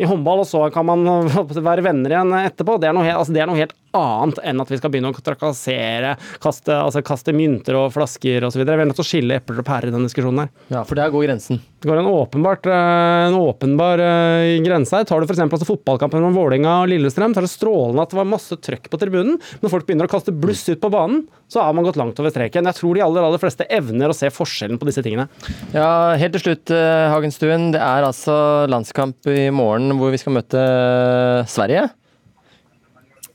i 0.01 0.07
håndball, 0.07 0.43
og 0.43 0.47
så 0.47 0.67
kan 0.73 0.87
man 0.87 1.03
være 1.27 1.85
venner 1.85 2.15
igjen 2.15 2.35
etterpå. 2.39 2.77
Det 2.81 2.89
er, 2.89 2.95
noe, 2.95 3.11
altså, 3.11 3.35
det 3.35 3.43
er 3.43 3.51
noe 3.51 3.59
helt 3.59 3.75
annet 3.97 4.39
enn 4.45 4.61
at 4.61 4.71
vi 4.71 4.77
skal 4.79 4.91
begynne 4.93 5.11
å 5.11 5.23
trakassere, 5.25 6.13
kaste, 6.43 6.73
altså, 6.75 7.03
kaste 7.05 7.33
mynter 7.35 7.77
og 7.79 7.91
flasker 7.95 8.45
osv. 8.47 8.61
Vi 8.61 8.73
er 8.73 8.85
nødt 8.85 8.99
til 8.99 9.05
å 9.05 9.07
skille 9.07 9.39
epler 9.39 9.61
og 9.61 9.67
pærer 9.67 9.89
i 9.89 9.95
denne 9.95 10.09
diskusjonen 10.09 10.45
her. 10.45 10.51
Ja, 10.73 10.83
for 10.87 10.99
der 10.99 11.11
går 11.13 11.27
grensen. 11.27 11.61
Det 11.77 11.89
går 11.89 12.01
en, 12.01 12.09
åpenbart, 12.09 12.65
eh, 12.73 13.27
en 13.27 13.37
åpenbar 13.37 14.01
eh, 14.01 14.57
grense 14.65 14.97
her. 14.97 15.07
Tar 15.07 15.21
du 15.21 15.27
f.eks. 15.27 15.43
Altså 15.45 15.67
fotballkampen 15.69 16.21
mellom 16.21 16.37
Vålerenga 16.37 16.79
og 16.83 16.91
Lillestrøm, 16.91 17.35
så 17.35 17.41
er 17.41 17.47
det 17.47 17.53
strålende 17.53 18.05
at 18.05 18.13
det 18.13 18.19
var 18.19 18.29
masse 18.29 18.57
trøkk 18.67 18.89
på 18.91 19.01
tribunen. 19.01 19.37
Når 19.61 19.73
folk 19.73 19.87
begynner 19.87 20.09
å 20.09 20.11
kaste 20.11 20.33
bluss 20.33 20.65
ut 20.71 20.81
på 20.81 20.91
banen, 20.93 21.25
så 21.51 21.63
har 21.63 21.75
man 21.77 21.85
gått 21.87 21.99
langt 21.99 22.17
over 22.19 22.33
streken. 22.33 22.67
Jeg 22.71 22.79
tror 22.79 22.97
de 22.97 23.05
aller, 23.05 23.27
aller 23.29 23.41
fleste 23.41 23.67
evner 23.71 24.11
å 24.11 24.17
se 24.17 24.31
forskjellen 24.33 24.81
på 24.81 24.89
disse 24.89 25.05
tingene. 25.05 25.29
Ja, 25.75 26.15
Helt 26.17 26.35
til 26.37 26.43
slutt, 26.45 26.71
eh, 26.71 27.07
Hagenstuen. 27.11 27.71
Det 27.73 27.81
er 27.83 28.05
altså 28.07 28.67
landskamp 28.71 29.27
i 29.27 29.49
morgen 29.51 29.91
hvor 29.99 30.13
vi 30.13 30.19
skal 30.21 30.35
møte 30.37 30.61
eh, 30.61 31.47
Sverige. 31.51 31.87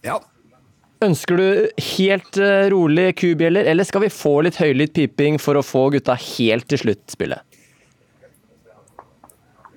Ja. 0.07 0.19
Ønsker 1.03 1.39
du 1.39 1.47
helt 1.97 2.39
eh, 2.39 2.69
rolig 2.73 3.11
kubjeller, 3.19 3.67
eller 3.69 3.87
skal 3.87 4.07
vi 4.07 4.13
få 4.15 4.39
litt 4.47 4.61
høylytt 4.63 4.95
piping 4.97 5.39
for 5.43 5.59
å 5.59 5.67
få 5.67 5.89
gutta 5.95 6.15
helt 6.15 6.69
til 6.71 6.85
sluttspillet? 6.85 7.43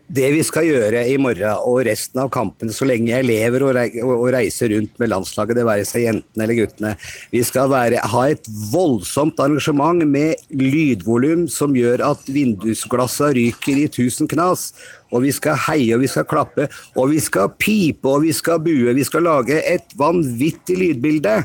Det 0.06 0.28
vi 0.36 0.42
skal 0.46 0.68
gjøre 0.68 1.00
i 1.10 1.16
morgen 1.18 1.64
og 1.66 1.80
resten 1.88 2.20
av 2.22 2.28
kampen 2.34 2.70
så 2.70 2.86
lenge 2.86 3.10
jeg 3.10 3.26
lever 3.26 3.64
og, 3.66 4.28
reiser 4.36 4.70
rundt 4.76 5.00
med 5.02 5.10
landslaget, 5.10 5.58
det 5.58 5.64
være 5.66 5.88
seg 5.90 6.04
jentene 6.06 6.46
eller 6.46 6.60
guttene, 6.60 6.92
vi 7.32 7.42
skal 7.48 7.72
være, 7.72 8.04
ha 8.14 8.22
et 8.30 8.46
voldsomt 8.70 9.40
arrangement 9.42 10.06
med 10.06 10.44
lydvolum 10.54 11.48
som 11.50 11.74
gjør 11.74 12.04
at 12.06 12.30
vindusglassa 12.30 13.32
ryker 13.34 13.82
i 13.82 13.88
tusen 13.90 14.30
knas. 14.30 14.68
Og 15.10 15.24
vi 15.26 15.32
skal 15.34 15.58
heie 15.66 15.96
og 15.96 16.04
vi 16.04 16.10
skal 16.12 16.28
klappe 16.30 16.68
og 16.94 17.10
vi 17.10 17.22
skal 17.24 17.50
pipe 17.58 18.10
og 18.10 18.28
vi 18.28 18.34
skal 18.36 18.62
bue. 18.62 18.94
Vi 18.94 19.06
skal 19.08 19.26
lage 19.26 19.58
et 19.58 19.96
vanvittig 19.98 20.78
lydbilde, 20.82 21.40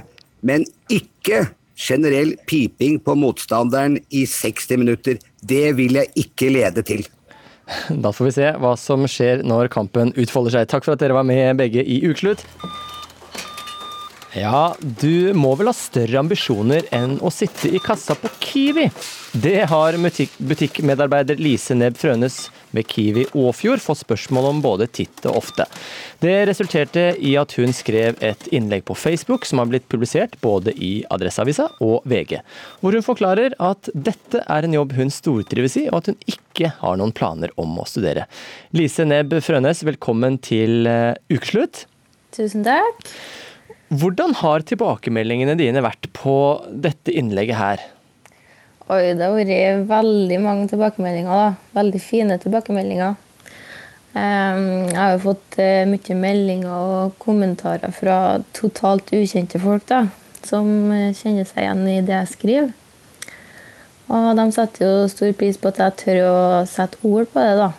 men 0.45 0.67
ikke 0.93 1.47
generell 1.81 2.35
piping 2.51 2.99
på 3.01 3.17
motstanderen 3.17 3.97
i 4.13 4.27
60 4.29 4.77
minutter. 4.83 5.17
Det 5.41 5.71
vil 5.81 5.97
jeg 5.97 6.13
ikke 6.27 6.53
lede 6.53 6.85
til. 6.85 7.09
Da 7.91 8.13
får 8.13 8.29
vi 8.29 8.37
se 8.39 8.53
hva 8.61 8.75
som 8.81 9.07
skjer 9.11 9.45
når 9.47 9.71
kampen 9.73 10.15
utfolder 10.19 10.59
seg. 10.59 10.71
Takk 10.71 10.87
for 10.87 10.97
at 10.97 11.03
dere 11.03 11.17
var 11.17 11.27
med 11.29 11.59
begge 11.61 11.85
i 11.85 12.01
Ukeslutt. 12.07 12.45
Ja, 14.37 14.77
du 14.79 15.33
må 15.35 15.57
vel 15.59 15.73
ha 15.73 15.75
større 15.75 16.21
ambisjoner 16.21 16.87
enn 16.95 17.17
å 17.19 17.33
sitte 17.35 17.73
i 17.75 17.81
kassa 17.83 18.15
på 18.15 18.31
Kiwi. 18.39 18.87
Det 19.35 19.65
har 19.73 19.99
butikk 19.99 20.37
butikkmedarbeider 20.39 21.41
Lise 21.43 21.75
Nebb 21.75 21.99
Frønes 21.99 22.45
ved 22.77 22.87
Kiwi 22.91 23.27
Åfjord 23.39 23.83
fått 23.83 24.03
spørsmål 24.03 24.49
om 24.51 24.63
både 24.65 24.89
titt 24.91 25.25
og 25.29 25.41
ofte. 25.43 25.67
Det 26.23 26.35
resulterte 26.49 27.11
i 27.17 27.35
at 27.41 27.55
hun 27.59 27.75
skrev 27.77 28.19
et 28.25 28.47
innlegg 28.55 28.85
på 28.89 28.97
Facebook 28.99 29.47
som 29.49 29.63
har 29.63 29.71
blitt 29.71 29.89
publisert 29.93 30.37
både 30.45 30.75
i 30.77 30.93
Adresseavisa 31.13 31.71
og 31.85 32.07
VG, 32.11 32.39
hvor 32.81 32.97
hun 32.97 33.07
forklarer 33.07 33.57
at 33.63 33.91
dette 33.95 34.45
er 34.47 34.67
en 34.67 34.79
jobb 34.81 34.97
hun 34.99 35.13
stortrives 35.15 35.79
i, 35.81 35.89
og 35.91 36.03
at 36.03 36.13
hun 36.13 36.19
ikke 36.31 36.73
har 36.81 36.99
noen 37.01 37.15
planer 37.17 37.53
om 37.61 37.79
å 37.81 37.87
studere. 37.89 38.27
Lise 38.77 39.07
Nebb 39.09 39.37
Frønes, 39.45 39.85
velkommen 39.87 40.39
til 40.45 40.89
eh, 40.91 41.15
ukeslutt. 41.33 41.87
Tusen 42.37 42.67
takk. 42.67 43.07
Hvordan 43.91 44.37
har 44.39 44.63
tilbakemeldingene 44.63 45.57
dine 45.59 45.83
vært 45.83 46.13
på 46.15 46.35
dette 46.71 47.11
innlegget 47.11 47.59
her? 47.59 47.89
Oi, 48.91 49.13
det 49.15 49.23
har 49.23 49.37
vært 49.37 49.85
veldig 49.87 50.37
mange 50.43 50.67
tilbakemeldinger. 50.71 51.31
da. 51.31 51.51
Veldig 51.79 52.01
fine 52.03 52.39
tilbakemeldinger. 52.43 53.15
Jeg 54.15 54.97
har 54.97 55.13
jo 55.13 55.21
fått 55.23 55.59
eh, 55.63 55.87
mye 55.87 56.17
meldinger 56.19 56.73
og 56.75 57.13
kommentarer 57.23 57.95
fra 57.95 58.41
totalt 58.57 59.13
ukjente 59.15 59.61
folk 59.63 59.87
da, 59.87 60.01
som 60.43 60.91
eh, 60.91 61.15
kjenner 61.15 61.47
seg 61.47 61.63
igjen 61.63 61.85
i 61.87 62.01
det 62.03 62.17
jeg 62.17 62.33
skriver. 62.33 62.73
Og 64.11 64.33
de 64.41 64.49
setter 64.59 64.89
jo 64.89 65.07
stor 65.15 65.39
pris 65.39 65.63
på 65.63 65.71
at 65.71 65.79
jeg 65.85 65.99
tør 66.03 66.21
å 66.27 66.35
sette 66.67 66.99
ord 67.07 67.31
på 67.31 67.47
det, 67.47 67.55
da. 67.63 67.71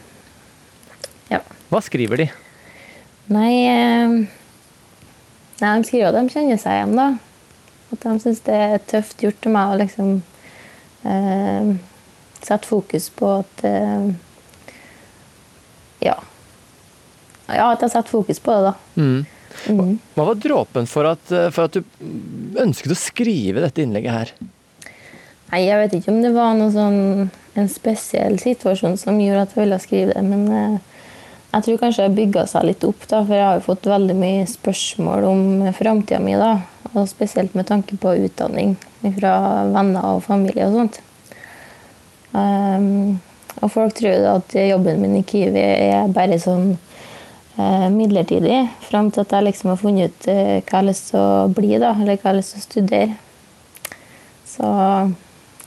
Ja. 1.33 1.43
Hva 1.67 1.83
skriver 1.83 2.23
de? 2.23 2.31
Nei 3.27 3.67
Nei, 5.59 5.75
De 5.75 5.83
skriver 5.91 6.07
at 6.07 6.15
de 6.15 6.31
kjenner 6.31 6.55
seg 6.63 6.79
igjen, 6.79 6.95
da. 6.95 7.11
At 7.91 8.07
de 8.07 8.19
syns 8.23 8.45
det 8.47 8.55
er 8.71 8.83
tøft 8.87 9.19
gjort 9.19 9.43
til 9.43 9.51
meg 9.59 9.75
å 9.75 9.81
liksom 9.83 10.21
eh, 11.07 11.71
satt 12.41 12.65
fokus 12.65 13.09
på 13.15 13.31
at 13.41 13.65
eh, 13.67 14.09
Ja. 16.01 16.17
Ja, 17.51 17.67
at 17.73 17.81
jeg 17.83 17.91
satt 17.93 18.09
fokus 18.09 18.39
på 18.39 18.53
det, 18.55 18.71
da. 18.71 19.01
Mm. 19.01 19.97
Hva 20.15 20.23
var 20.29 20.37
dråpen 20.39 20.87
for 20.87 21.09
at, 21.09 21.25
for 21.51 21.67
at 21.67 21.75
du 21.75 21.81
ønsket 22.61 22.93
å 22.93 22.97
skrive 22.97 23.61
dette 23.61 23.83
innlegget 23.83 24.15
her? 24.15 24.31
Nei, 25.51 25.65
Jeg 25.67 25.81
vet 25.81 25.97
ikke 25.97 26.13
om 26.13 26.21
det 26.23 26.31
var 26.31 26.55
noe 26.55 26.71
sånn, 26.71 27.27
en 27.59 27.69
spesiell 27.69 28.39
situasjon 28.39 28.95
som 28.99 29.19
gjorde 29.19 29.43
at 29.43 29.55
jeg 29.55 29.65
ville 29.65 29.79
skrive 29.83 30.15
det, 30.15 30.23
men 30.23 30.47
eh, 30.55 30.90
jeg 31.51 31.63
tror 31.65 31.79
kanskje 31.81 32.05
det 32.07 32.15
bygga 32.15 32.45
seg 32.47 32.67
litt 32.69 32.83
opp, 32.87 33.01
da, 33.11 33.19
for 33.25 33.35
jeg 33.35 33.43
har 33.43 33.57
jo 33.57 33.65
fått 33.65 33.89
veldig 33.91 34.15
mye 34.15 34.43
spørsmål 34.47 35.25
om 35.27 35.41
framtida 35.75 36.21
mi. 36.23 36.37
da, 36.39 36.53
og 36.93 37.09
Spesielt 37.11 37.57
med 37.57 37.67
tanke 37.67 37.97
på 37.99 38.13
utdanning 38.23 38.77
fra 39.17 39.33
venner 39.71 40.13
og 40.13 40.23
familie 40.23 40.69
og 40.69 40.77
sånt. 40.77 41.01
Um, 42.31 43.19
og 43.59 43.67
folk 43.73 43.97
tror 43.97 44.29
at 44.37 44.55
jobben 44.55 45.01
min 45.03 45.17
i 45.19 45.25
Kiwi 45.27 45.59
er 45.59 46.13
bare 46.15 46.39
sånn 46.39 46.77
uh, 47.57 47.89
midlertidig. 47.91 48.63
Fram 48.87 49.11
til 49.11 49.25
at 49.25 49.35
jeg 49.35 49.49
liksom 49.49 49.73
har 49.73 49.81
funnet 49.81 50.15
ut 50.15 50.31
uh, 50.31 50.37
hva 50.37 50.55
jeg 50.61 50.71
har 50.71 50.87
lyst 50.87 51.11
til 51.11 51.19
å 51.19 51.51
bli, 51.51 51.73
da, 51.75 51.91
eller 51.97 52.15
hva 52.15 52.29
jeg 52.29 52.29
har 52.29 52.39
lyst 52.39 52.55
til 52.55 52.63
å 52.63 52.67
studere. 52.69 53.19
Så 54.47 54.69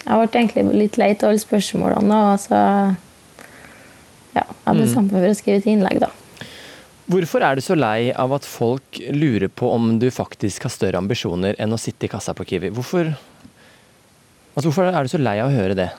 jeg 0.05 0.16
ble 0.16 0.28
egentlig 0.32 0.64
litt 0.80 0.97
lei 1.01 1.12
av 1.12 1.28
alle 1.28 1.45
spørsmålene. 1.45 2.20
Og 2.32 2.41
så 2.41 2.61
ja, 4.35 4.45
jeg 4.45 4.76
bestemte 4.80 4.93
samme 4.95 5.14
for 5.14 5.30
å 5.30 5.39
skrive 5.39 5.62
et 5.62 5.70
innlegg, 5.70 6.03
da. 6.03 6.11
Hvorfor 7.05 7.45
er 7.45 7.59
du 7.59 7.61
så 7.61 7.76
lei 7.76 8.14
av 8.16 8.32
at 8.32 8.47
folk 8.49 8.99
lurer 9.12 9.51
på 9.53 9.68
om 9.74 9.99
du 10.01 10.07
faktisk 10.14 10.64
har 10.64 10.72
større 10.72 11.01
ambisjoner 11.03 11.59
enn 11.61 11.76
å 11.76 11.80
sitte 11.80 12.09
i 12.09 12.12
kassa 12.12 12.32
på 12.37 12.47
Kiwi? 12.49 12.70
Hvorfor, 12.72 13.11
altså 14.55 14.70
hvorfor 14.70 14.89
er 14.89 15.05
du 15.05 15.12
så 15.12 15.20
lei 15.20 15.37
av 15.43 15.53
å 15.53 15.57
høre 15.57 15.76
det? 15.76 15.91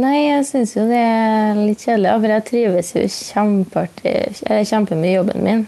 Nei, 0.00 0.16
jeg 0.26 0.46
syns 0.48 0.74
jo 0.74 0.88
det 0.90 0.98
er 0.98 1.58
litt 1.58 1.82
kjedelig, 1.82 2.16
for 2.16 2.34
jeg 2.34 2.46
trives 2.48 2.92
jo 2.94 3.04
kjempemye 4.72 5.12
i 5.12 5.16
jobben 5.16 5.46
min. 5.46 5.64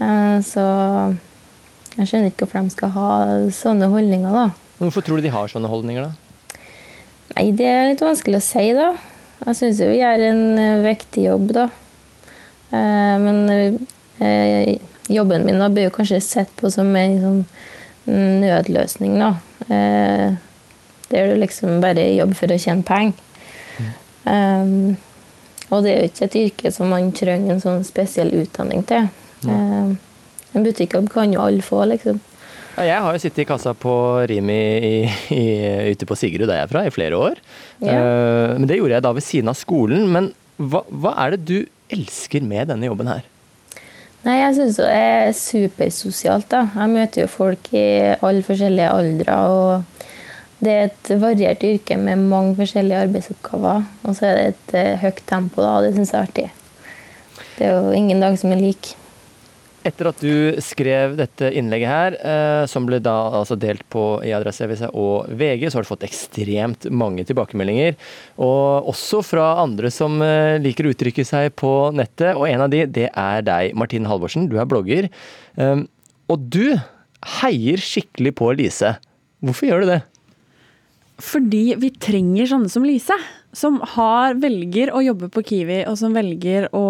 Eh, 0.00 0.38
så 0.44 0.64
jeg 1.98 2.08
skjønner 2.08 2.32
ikke 2.32 2.46
hvorfor 2.46 2.64
de 2.64 2.74
skal 2.74 2.92
ha 2.96 3.12
sånne 3.52 3.88
holdninger, 3.92 4.32
da. 4.32 4.48
Hvorfor 4.80 5.04
tror 5.04 5.20
du 5.20 5.26
de 5.26 5.32
har 5.32 5.52
sånne 5.52 5.68
holdninger, 5.68 6.08
da? 6.08 6.58
Nei, 7.36 7.50
det 7.56 7.68
er 7.68 7.90
litt 7.92 8.04
vanskelig 8.04 8.40
å 8.40 8.44
si, 8.44 8.66
da. 8.76 8.92
Jeg 9.42 9.58
syns 9.58 9.80
vi 9.82 9.98
gjør 9.98 10.22
en 10.28 10.42
eh, 10.60 10.84
viktig 10.84 11.24
jobb, 11.26 11.48
da. 11.56 11.66
Eh, 12.70 13.14
men 13.22 13.40
eh, 14.22 14.76
jobben 15.10 15.46
min 15.46 15.58
da 15.58 15.68
blir 15.72 15.88
jo 15.88 15.94
kanskje 15.96 16.20
sett 16.22 16.52
på 16.60 16.70
som 16.70 16.94
en 16.96 17.18
sånn 17.22 17.42
nødløsning, 18.42 19.18
da. 19.18 19.32
Der 21.12 21.28
du 21.28 21.36
liksom 21.38 21.82
bare 21.82 22.06
jobber 22.16 22.38
for 22.38 22.54
å 22.54 22.58
tjene 22.58 22.86
penger. 22.86 23.28
Mm. 24.22 24.94
og 25.74 25.80
det 25.82 25.90
er 25.90 25.96
jo 25.98 26.08
ikke 26.12 26.26
et 26.28 26.36
yrke 26.38 26.70
som 26.70 26.92
man 26.92 27.08
trenger 27.10 27.56
en 27.56 27.62
sånn 27.62 27.80
spesiell 27.82 28.30
utdanning 28.38 28.84
til. 28.86 29.08
Mm. 29.42 29.96
en 30.54 30.66
butikkjobb 30.66 31.08
kan 31.10 31.34
jo 31.34 31.42
alle 31.42 31.64
få, 31.66 31.80
liksom. 31.90 32.20
Ja, 32.72 32.84
jeg 32.88 33.00
har 33.04 33.12
jo 33.12 33.20
sittet 33.20 33.42
i 33.44 33.48
kassa 33.48 33.74
på 33.76 33.94
Rimi 34.30 34.54
i, 34.56 34.94
i, 35.36 35.42
ute 35.92 36.06
på 36.08 36.16
Sigrud, 36.16 36.46
der 36.48 36.62
jeg 36.62 36.68
er 36.68 36.70
fra, 36.70 36.84
i 36.88 36.94
flere 36.94 37.18
år. 37.20 37.42
Ja. 37.84 37.98
Uh, 37.98 38.54
men 38.56 38.68
det 38.70 38.78
gjorde 38.78 38.96
jeg 38.96 39.04
da 39.04 39.12
ved 39.12 39.26
siden 39.26 39.52
av 39.52 39.58
skolen. 39.60 40.06
Men 40.14 40.30
hva, 40.56 40.80
hva 40.88 41.12
er 41.20 41.34
det 41.34 41.42
du 41.50 41.58
elsker 41.92 42.44
med 42.48 42.72
denne 42.72 42.88
jobben 42.88 43.10
her? 43.12 43.26
Nei, 44.22 44.38
Jeg 44.38 44.54
syns 44.56 44.78
det 44.80 44.88
er 44.88 45.34
supersosialt. 45.36 46.48
da. 46.48 46.62
Jeg 46.78 46.94
møter 46.94 47.24
jo 47.24 47.28
folk 47.34 47.68
i 47.76 47.84
alle 48.14 48.46
forskjellige 48.46 48.88
aldre. 48.94 49.36
og 49.52 50.08
Det 50.64 50.72
er 50.78 50.88
et 50.88 51.12
variert 51.20 51.68
yrke 51.68 52.00
med 52.00 52.24
mange 52.32 52.56
forskjellige 52.62 53.04
arbeidsoppgaver. 53.04 53.84
Og 54.06 54.16
så 54.16 54.30
er 54.30 54.38
det 54.38 54.48
et 54.54 54.74
uh, 54.78 55.04
høyt 55.04 55.22
tempo, 55.28 55.60
da, 55.60 55.76
og 55.76 55.84
det 55.84 55.92
syns 55.98 56.16
jeg 56.16 56.22
er 56.22 56.30
artig. 56.30 56.48
Det 57.58 57.68
er 57.68 57.76
jo 57.76 57.92
ingen 58.00 58.24
dag 58.24 58.40
som 58.40 58.56
er 58.56 58.64
lik. 58.64 58.94
Etter 59.82 60.08
at 60.12 60.20
du 60.22 60.60
skrev 60.62 61.16
dette 61.18 61.48
innlegget 61.58 61.90
her, 61.90 62.16
eh, 62.22 62.64
som 62.70 62.84
ble 62.86 63.00
da 63.02 63.14
altså 63.40 63.56
delt 63.58 63.82
på 63.90 64.20
i 64.22 64.30
Adresseavisa 64.36 64.92
og 64.94 65.26
VG, 65.34 65.66
så 65.66 65.78
har 65.78 65.86
du 65.86 65.90
fått 65.90 66.06
ekstremt 66.06 66.86
mange 66.94 67.24
tilbakemeldinger. 67.26 67.96
Og 68.38 68.92
også 68.92 69.24
fra 69.26 69.48
andre 69.62 69.90
som 69.90 70.22
eh, 70.22 70.60
liker 70.62 70.86
å 70.86 70.94
uttrykke 70.94 71.26
seg 71.26 71.50
på 71.58 71.72
nettet. 71.98 72.36
Og 72.36 72.46
en 72.46 72.62
av 72.62 72.70
de, 72.70 72.84
det 72.86 73.08
er 73.10 73.42
deg, 73.48 73.74
Martin 73.74 74.06
Halvorsen. 74.06 74.46
Du 74.52 74.54
er 74.62 74.70
blogger. 74.70 75.10
Um, 75.58 75.88
og 76.30 76.46
du 76.54 76.78
heier 77.42 77.82
skikkelig 77.82 78.36
på 78.38 78.54
Lise. 78.54 78.94
Hvorfor 79.42 79.66
gjør 79.66 79.82
du 79.82 79.94
det? 79.96 80.00
Fordi 81.22 81.64
vi 81.82 81.90
trenger 82.02 82.54
sånne 82.54 82.70
som 82.70 82.86
Lise. 82.86 83.18
Som 83.52 83.80
har, 83.94 84.38
velger 84.40 84.94
å 84.96 85.02
jobbe 85.04 85.28
på 85.32 85.42
Kiwi, 85.44 85.82
og 85.90 85.98
som 86.00 86.14
velger 86.16 86.70
å 86.72 86.84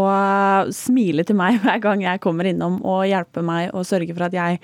smile 0.75 1.27
til 1.27 1.39
meg 1.39 1.59
hver 1.65 1.83
gang 1.83 2.05
jeg 2.05 2.23
kommer 2.23 2.49
innom 2.49 2.81
og 2.87 3.07
hjelpe 3.11 3.43
meg 3.47 3.73
og 3.75 3.87
sørge 3.89 4.15
for 4.15 4.29
at 4.29 4.37
jeg 4.37 4.61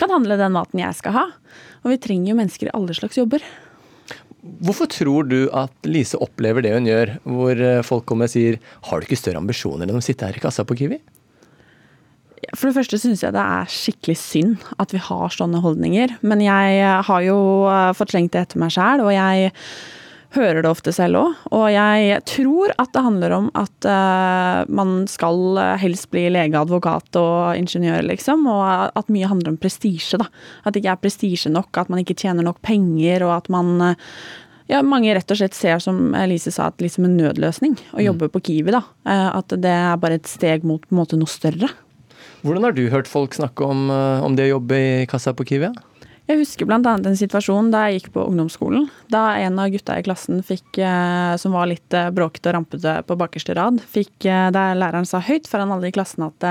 kan 0.00 0.12
handle 0.12 0.38
den 0.40 0.54
maten 0.54 0.80
jeg 0.80 0.96
skal 0.98 1.16
ha. 1.16 1.26
Og 1.82 1.92
vi 1.92 2.00
trenger 2.00 2.32
jo 2.32 2.38
mennesker 2.38 2.68
i 2.68 2.74
alle 2.76 2.96
slags 2.96 3.18
jobber. 3.20 3.44
Hvorfor 4.42 4.88
tror 4.90 5.26
du 5.30 5.46
at 5.54 5.86
Lise 5.86 6.18
opplever 6.18 6.64
det 6.64 6.72
hun 6.74 6.86
gjør, 6.88 7.14
hvor 7.22 7.58
eh, 7.62 7.82
folk 7.86 8.06
kommer 8.10 8.26
og 8.26 8.32
sier 8.32 8.58
har 8.88 8.98
du 8.98 9.06
ikke 9.06 9.20
større 9.20 9.38
ambisjoner 9.38 9.86
enn 9.86 10.00
å 10.00 10.02
sitte 10.02 10.26
her 10.26 10.38
i 10.38 10.42
kassa 10.42 10.66
på 10.66 10.76
Kiwi? 10.80 10.98
For 12.58 12.68
det 12.68 12.74
første 12.74 12.98
syns 12.98 13.22
jeg 13.22 13.34
det 13.36 13.42
er 13.42 13.70
skikkelig 13.70 14.16
synd 14.18 14.64
at 14.82 14.90
vi 14.90 14.98
har 15.00 15.30
sånne 15.30 15.62
holdninger. 15.62 16.16
Men 16.26 16.42
jeg 16.42 16.82
har 17.06 17.22
jo 17.22 17.38
eh, 17.70 17.92
fått 17.96 18.16
slengt 18.16 18.34
det 18.34 18.42
etter 18.48 18.62
meg 18.62 18.74
sjæl, 18.74 19.04
og 19.06 19.14
jeg 19.14 19.52
hører 20.34 20.62
det 20.64 20.70
ofte 20.70 20.92
selv 20.94 21.20
òg. 21.20 21.40
Og 21.54 21.66
jeg 21.72 22.20
tror 22.28 22.72
at 22.80 22.92
det 22.94 23.04
handler 23.04 23.34
om 23.36 23.48
at 23.58 23.88
uh, 23.88 24.62
man 24.72 25.02
skal 25.10 25.58
helst 25.82 26.10
bli 26.12 26.26
lege, 26.32 26.58
advokat 26.58 27.18
og 27.20 27.58
ingeniør, 27.58 28.02
liksom. 28.08 28.46
Og 28.50 28.64
at 28.98 29.12
mye 29.12 29.28
handler 29.30 29.52
om 29.52 29.60
prestisje, 29.60 30.20
da. 30.22 30.28
At 30.64 30.74
det 30.74 30.82
ikke 30.82 30.96
er 30.96 31.04
prestisje 31.04 31.52
nok, 31.52 31.70
at 31.80 31.92
man 31.92 32.02
ikke 32.02 32.16
tjener 32.18 32.46
nok 32.46 32.62
penger, 32.64 33.26
og 33.28 33.36
at 33.36 33.52
man 33.52 33.76
uh, 33.92 34.16
ja, 34.70 34.80
mange 34.86 35.12
rett 35.14 35.30
og 35.34 35.40
slett 35.40 35.56
ser, 35.58 35.78
som 35.84 36.12
Elise 36.16 36.54
sa, 36.54 36.70
at 36.72 36.82
liksom 36.82 37.08
en 37.08 37.16
nødløsning 37.20 37.76
å 37.92 38.00
mm. 38.00 38.04
jobbe 38.08 38.32
på 38.32 38.44
Kiwi. 38.48 38.72
da. 38.74 38.84
At 39.04 39.52
det 39.52 39.72
er 39.72 40.00
bare 40.00 40.20
et 40.20 40.30
steg 40.30 40.64
mot 40.64 40.84
måte 40.94 41.18
noe 41.20 41.28
større. 41.28 41.68
Hvordan 42.42 42.64
har 42.66 42.74
du 42.74 42.86
hørt 42.90 43.10
folk 43.10 43.36
snakke 43.36 43.66
om, 43.66 43.90
om 43.92 44.34
det 44.38 44.48
å 44.48 44.56
jobbe 44.56 44.78
i 44.78 44.92
kassa 45.10 45.34
på 45.36 45.44
Kiwi? 45.46 45.70
Jeg 46.30 46.38
husker 46.38 46.68
bl.a. 46.70 46.78
en 46.78 47.18
situasjon 47.18 47.72
da 47.72 47.86
jeg 47.88 47.98
gikk 47.98 48.12
på 48.14 48.24
ungdomsskolen. 48.30 48.84
Da 49.10 49.24
en 49.42 49.58
av 49.58 49.72
gutta 49.74 49.96
i 49.98 50.04
klassen 50.06 50.38
fikk, 50.46 50.78
eh, 50.78 51.32
som 51.42 51.56
var 51.56 51.66
litt 51.68 51.96
eh, 51.98 52.12
bråkete 52.14 52.52
og 52.52 52.56
rampete 52.56 52.94
på 53.08 53.16
bakerste 53.18 53.56
rad, 53.58 53.80
fikk 53.90 54.12
det 54.22 54.52
der 54.54 54.78
læreren 54.78 55.08
sa 55.08 55.18
høyt 55.24 55.50
foran 55.50 55.74
alle 55.74 55.90
i 55.90 55.94
klassen 55.94 56.28
at 56.28 56.46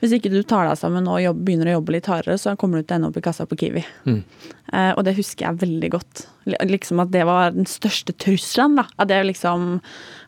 hvis 0.00 0.16
ikke 0.16 0.32
du 0.32 0.40
tar 0.40 0.70
deg 0.70 0.80
sammen 0.80 1.08
og 1.10 1.20
jobb, 1.20 1.44
begynner 1.44 1.68
å 1.68 1.76
jobbe 1.78 1.98
litt 1.98 2.08
hardere, 2.08 2.38
så 2.40 2.56
kommer 2.58 2.80
du 2.80 2.88
til 2.88 2.96
å 2.96 2.98
ende 2.98 3.12
opp 3.12 3.20
i 3.20 3.24
kassa 3.28 3.46
på 3.48 3.60
Kiwi. 3.60 3.84
Mm. 4.08 4.22
Og 4.70 5.00
det 5.04 5.16
husker 5.16 5.48
jeg 5.48 5.60
veldig 5.64 5.88
godt. 5.92 6.24
Liksom 6.70 7.00
At 7.02 7.10
det 7.10 7.24
var 7.26 7.52
den 7.52 7.66
største 7.68 8.14
trusselen. 8.14 8.76
da. 8.78 8.86
At 8.96 9.10
det 9.10 9.18
er 9.18 9.26
liksom 9.26 9.80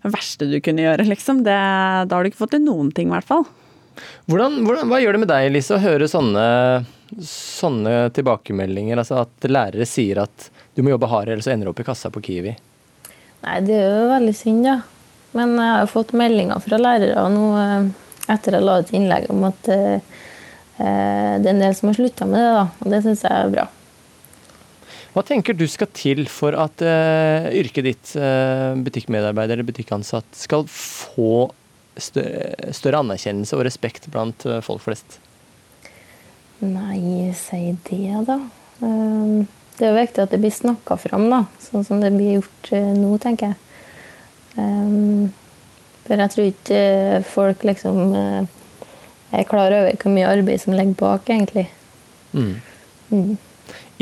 det 0.03 0.11
verste 0.17 0.49
du 0.51 0.59
kunne 0.65 0.83
gjøre, 0.83 1.07
liksom. 1.07 1.45
Det, 1.47 1.55
da 1.55 2.17
har 2.17 2.25
du 2.25 2.33
ikke 2.33 2.43
fått 2.43 2.57
til 2.57 2.65
noen 2.65 2.91
ting, 2.95 3.11
i 3.11 3.15
hvert 3.15 3.29
fall. 3.29 3.47
Hvordan, 4.31 4.63
hvordan, 4.67 4.89
hva 4.91 4.99
gjør 5.03 5.17
det 5.17 5.23
med 5.23 5.31
deg, 5.31 5.53
Lise, 5.55 5.77
å 5.77 5.83
høre 5.83 6.09
sånne 6.11 6.43
sånne 7.21 8.09
tilbakemeldinger? 8.17 9.01
Altså 9.01 9.23
at 9.25 9.49
lærere 9.51 9.87
sier 9.89 10.23
at 10.25 10.49
du 10.77 10.83
må 10.85 10.95
jobbe 10.95 11.11
hardere, 11.11 11.37
eller 11.37 11.45
så 11.45 11.53
ender 11.55 11.69
du 11.69 11.73
opp 11.75 11.83
i 11.83 11.87
kassa 11.87 12.11
på 12.13 12.23
Kiwi? 12.25 12.55
Nei, 13.43 13.59
det 13.67 13.75
er 13.75 13.89
jo 13.91 14.09
veldig 14.13 14.35
synd, 14.39 14.65
da. 14.67 14.79
Men 15.37 15.55
jeg 15.57 15.69
har 15.75 15.85
jo 15.87 15.93
fått 15.95 16.17
meldinger 16.17 16.61
fra 16.63 16.79
lærere 16.81 17.29
nå 17.33 17.45
eh, 17.59 17.87
etter 18.33 18.57
jeg 18.57 18.65
la 18.65 18.81
ut 18.83 18.91
innlegg 18.95 19.31
om 19.33 19.47
at 19.49 19.71
eh, 19.73 19.95
eh, 20.79 21.33
det 21.41 21.49
er 21.49 21.55
en 21.55 21.63
del 21.65 21.77
som 21.77 21.91
har 21.91 21.99
slutta 21.99 22.29
med 22.29 22.39
det, 22.39 22.51
da. 22.59 22.67
Og 22.85 22.93
det 22.93 23.01
syns 23.07 23.25
jeg 23.27 23.39
er 23.39 23.55
bra. 23.55 23.67
Hva 25.13 25.25
tenker 25.29 25.57
du 25.57 25.67
skal 25.69 25.91
til 25.93 26.23
for 26.33 26.57
at 26.57 26.81
uh, 26.81 27.51
yrket 27.53 27.85
ditt, 27.85 28.13
uh, 28.17 28.73
butikkmedarbeider 28.81 29.59
eller 29.59 29.67
butikkansatt, 29.69 30.31
skal 30.33 30.65
få 30.73 31.51
større, 32.01 32.73
større 32.73 33.03
anerkjennelse 33.05 33.59
og 33.59 33.67
respekt 33.69 34.09
blant 34.15 34.47
folk 34.65 34.81
flest? 34.87 35.19
Nei, 36.63 37.33
si 37.35 37.75
det, 37.89 38.23
da. 38.29 38.39
Um, 38.83 39.45
det 39.79 39.87
er 39.87 39.93
jo 39.93 39.99
viktig 39.99 40.23
at 40.23 40.35
det 40.35 40.41
blir 40.43 40.55
snakka 40.55 40.97
fram, 41.01 41.29
da. 41.33 41.45
Sånn 41.63 41.87
som 41.87 42.03
det 42.03 42.13
blir 42.15 42.39
gjort 42.39 42.73
nå, 42.99 43.13
tenker 43.23 43.53
jeg. 43.53 43.61
Um, 44.57 45.33
for 46.03 46.21
jeg 46.21 46.35
tror 46.35 46.49
ikke 46.51 46.83
folk 47.31 47.63
liksom 47.65 48.13
er 48.13 49.49
klar 49.49 49.73
over 49.73 49.97
hvor 49.97 50.13
mye 50.13 50.29
arbeid 50.29 50.61
som 50.63 50.77
ligger 50.77 50.99
bak, 50.99 51.31
egentlig. 51.31 51.67
Mm. 52.35 52.55
Mm. 53.13 53.35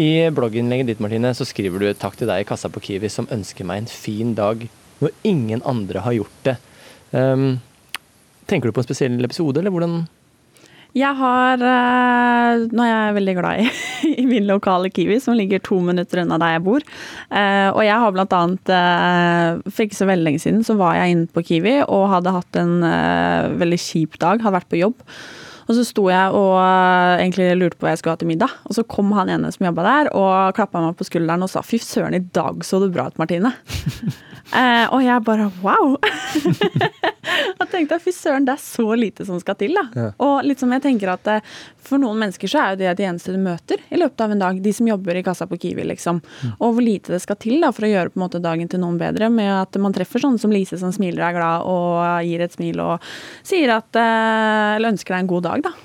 I 0.01 0.11
blogginnlegget 0.35 0.93
ditt 0.93 1.03
Martine, 1.03 1.33
så 1.37 1.47
skriver 1.49 1.83
du 1.83 1.91
takk 1.99 2.17
til 2.19 2.31
deg 2.31 2.43
i 2.43 2.49
kassa 2.49 2.71
på 2.73 2.83
Kiwi 2.83 3.11
som 3.13 3.29
ønsker 3.33 3.67
meg 3.69 3.83
en 3.83 3.91
fin 3.91 4.35
dag 4.39 4.63
når 5.01 5.17
ingen 5.27 5.63
andre 5.69 6.05
har 6.05 6.17
gjort 6.17 6.41
det. 6.47 6.57
Um, 7.13 7.61
tenker 8.51 8.69
du 8.69 8.77
på 8.77 8.83
en 8.83 8.89
spesiell 8.89 9.21
episode, 9.25 9.61
eller 9.61 9.73
hvordan 9.73 10.03
Jeg 10.97 11.15
har 11.21 11.61
uh, 11.63 12.65
Nå 12.75 12.83
er 12.83 12.91
jeg 12.91 13.17
veldig 13.21 13.35
glad 13.39 13.63
i, 13.63 13.67
i, 14.23 14.25
min 14.29 14.49
lokale 14.49 14.91
Kiwi, 14.91 15.21
som 15.23 15.37
ligger 15.39 15.63
to 15.63 15.79
minutter 15.85 16.25
unna 16.25 16.39
der 16.41 16.57
jeg 16.57 16.65
bor. 16.67 16.87
Uh, 17.31 17.71
og 17.71 17.83
jeg 17.87 17.99
har 18.03 18.17
blant 18.17 18.35
annet 18.37 18.73
uh, 18.75 19.61
For 19.69 19.87
ikke 19.87 20.01
så 20.01 20.09
veldig 20.11 20.27
lenge 20.27 20.43
siden 20.43 20.65
så 20.67 20.75
var 20.81 20.99
jeg 20.99 21.15
inne 21.15 21.31
på 21.31 21.45
Kiwi 21.47 21.77
og 21.85 22.09
hadde 22.15 22.35
hatt 22.35 22.59
en 22.59 22.81
veldig 23.61 23.79
kjip 23.81 24.19
dag, 24.23 24.43
hadde 24.43 24.57
vært 24.59 24.71
på 24.71 24.81
jobb. 24.81 24.99
Og 25.71 25.77
så 25.77 25.85
sto 25.87 26.09
jeg 26.11 26.35
og 26.35 26.57
egentlig 26.59 27.53
lurte 27.55 27.79
på 27.79 27.87
hva 27.87 27.93
jeg 27.93 28.01
skulle 28.01 28.17
ha 28.17 28.21
til 28.21 28.31
middag. 28.31 28.55
Og 28.67 28.75
så 28.75 28.83
kom 28.91 29.13
han 29.15 29.31
ene 29.31 29.53
som 29.55 29.69
jobba 29.69 29.85
der 29.87 30.11
og 30.19 30.57
klappa 30.57 30.83
meg 30.83 30.97
på 30.99 31.07
skulderen 31.07 31.47
og 31.47 31.53
sa 31.53 31.63
'fy 31.63 31.79
søren, 31.79 32.17
i 32.19 32.25
dag 32.35 32.65
så 32.67 32.83
du 32.83 32.91
bra 32.91 33.07
ut, 33.07 33.21
Martine'. 33.23 33.55
eh, 34.57 34.87
og 34.91 35.03
jeg 35.05 35.25
bare 35.27 35.49
wow! 35.63 35.97
og 37.61 37.67
tenkte 37.71 37.99
fy 38.03 38.13
søren, 38.15 38.47
det 38.49 38.55
er 38.57 38.63
så 38.63 38.87
lite 38.99 39.27
som 39.29 39.41
skal 39.43 39.59
til, 39.61 39.77
da. 39.77 39.85
Ja. 39.97 40.07
Og 40.27 40.47
litt 40.47 40.63
som 40.63 40.73
jeg 40.75 40.85
tenker 40.85 41.13
at 41.13 41.31
eh, 41.31 41.45
for 41.91 42.03
noen 42.03 42.21
mennesker 42.23 42.51
så 42.51 42.63
er 42.63 42.75
jo 42.75 42.81
det 42.83 42.95
de 43.01 43.07
eneste 43.09 43.35
du 43.35 43.41
møter 43.43 43.83
i 43.91 44.01
løpet 44.01 44.25
av 44.25 44.35
en 44.35 44.43
dag, 44.45 44.63
de 44.63 44.73
som 44.77 44.89
jobber 44.89 45.21
i 45.21 45.25
kassa 45.27 45.49
på 45.51 45.59
Kiwi, 45.61 45.85
liksom. 45.93 46.23
Mm. 46.23 46.55
Og 46.59 46.75
hvor 46.77 46.87
lite 46.87 47.15
det 47.15 47.23
skal 47.25 47.39
til 47.41 47.61
da 47.63 47.73
for 47.75 47.87
å 47.87 47.93
gjøre 47.93 48.15
på 48.15 48.21
en 48.21 48.27
måte 48.27 48.43
dagen 48.43 48.71
til 48.71 48.83
noen 48.83 48.99
bedre, 49.01 49.31
med 49.33 49.53
at 49.55 49.81
man 49.83 49.95
treffer 49.97 50.23
sånne 50.23 50.41
som 50.43 50.55
Lise 50.55 50.81
som 50.81 50.93
smiler 50.95 51.23
og 51.23 51.29
er 51.29 51.39
glad 51.39 51.69
og 51.71 52.27
gir 52.27 52.43
et 52.45 52.57
smil 52.57 52.83
og 52.83 53.13
sier 53.47 53.77
at 53.77 53.97
eh, 53.99 54.77
Eller 54.77 54.93
ønsker 54.93 55.15
deg 55.15 55.25
en 55.25 55.31
god 55.31 55.47
dag, 55.47 55.65
da. 55.71 55.77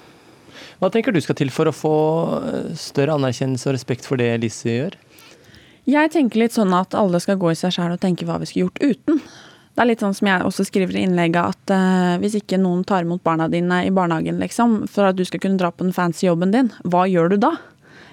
Hva 0.82 0.92
tenker 0.92 1.16
du 1.16 1.22
skal 1.24 1.38
til 1.40 1.52
for 1.54 1.70
å 1.70 1.76
få 1.76 1.96
eh, 2.42 2.72
større 2.80 3.16
anerkjennelse 3.16 3.70
og 3.70 3.78
respekt 3.78 4.08
for 4.08 4.20
det 4.20 4.34
Lise 4.44 4.74
gjør? 4.74 4.98
Jeg 5.86 6.12
tenker 6.16 6.42
litt 6.42 6.56
sånn 6.56 6.74
at 6.74 6.96
alle 6.98 7.20
skal 7.22 7.38
gå 7.38 7.52
i 7.52 7.58
seg 7.58 7.76
sjæl 7.76 7.94
og 7.94 8.02
tenke 8.02 8.26
hva 8.26 8.40
vi 8.42 8.50
skulle 8.50 8.68
gjort 8.68 8.82
uten. 8.82 9.20
Det 9.76 9.84
er 9.84 9.90
litt 9.90 10.02
sånn 10.02 10.16
som 10.16 10.30
jeg 10.30 10.48
også 10.48 10.64
skriver 10.70 10.96
i 10.96 11.04
innlegget, 11.04 11.52
at 11.52 11.72
uh, 11.76 12.16
hvis 12.22 12.38
ikke 12.40 12.58
noen 12.58 12.86
tar 12.88 13.04
imot 13.04 13.22
barna 13.28 13.50
dine 13.52 13.82
i 13.84 13.92
barnehagen, 13.94 14.40
liksom, 14.40 14.86
for 14.88 15.10
at 15.10 15.20
du 15.20 15.26
skal 15.28 15.44
kunne 15.44 15.60
dra 15.60 15.70
på 15.70 15.84
den 15.84 15.94
fancy 15.94 16.30
jobben 16.30 16.54
din, 16.56 16.72
hva 16.88 17.04
gjør 17.12 17.36
du 17.36 17.38
da? 17.44 17.52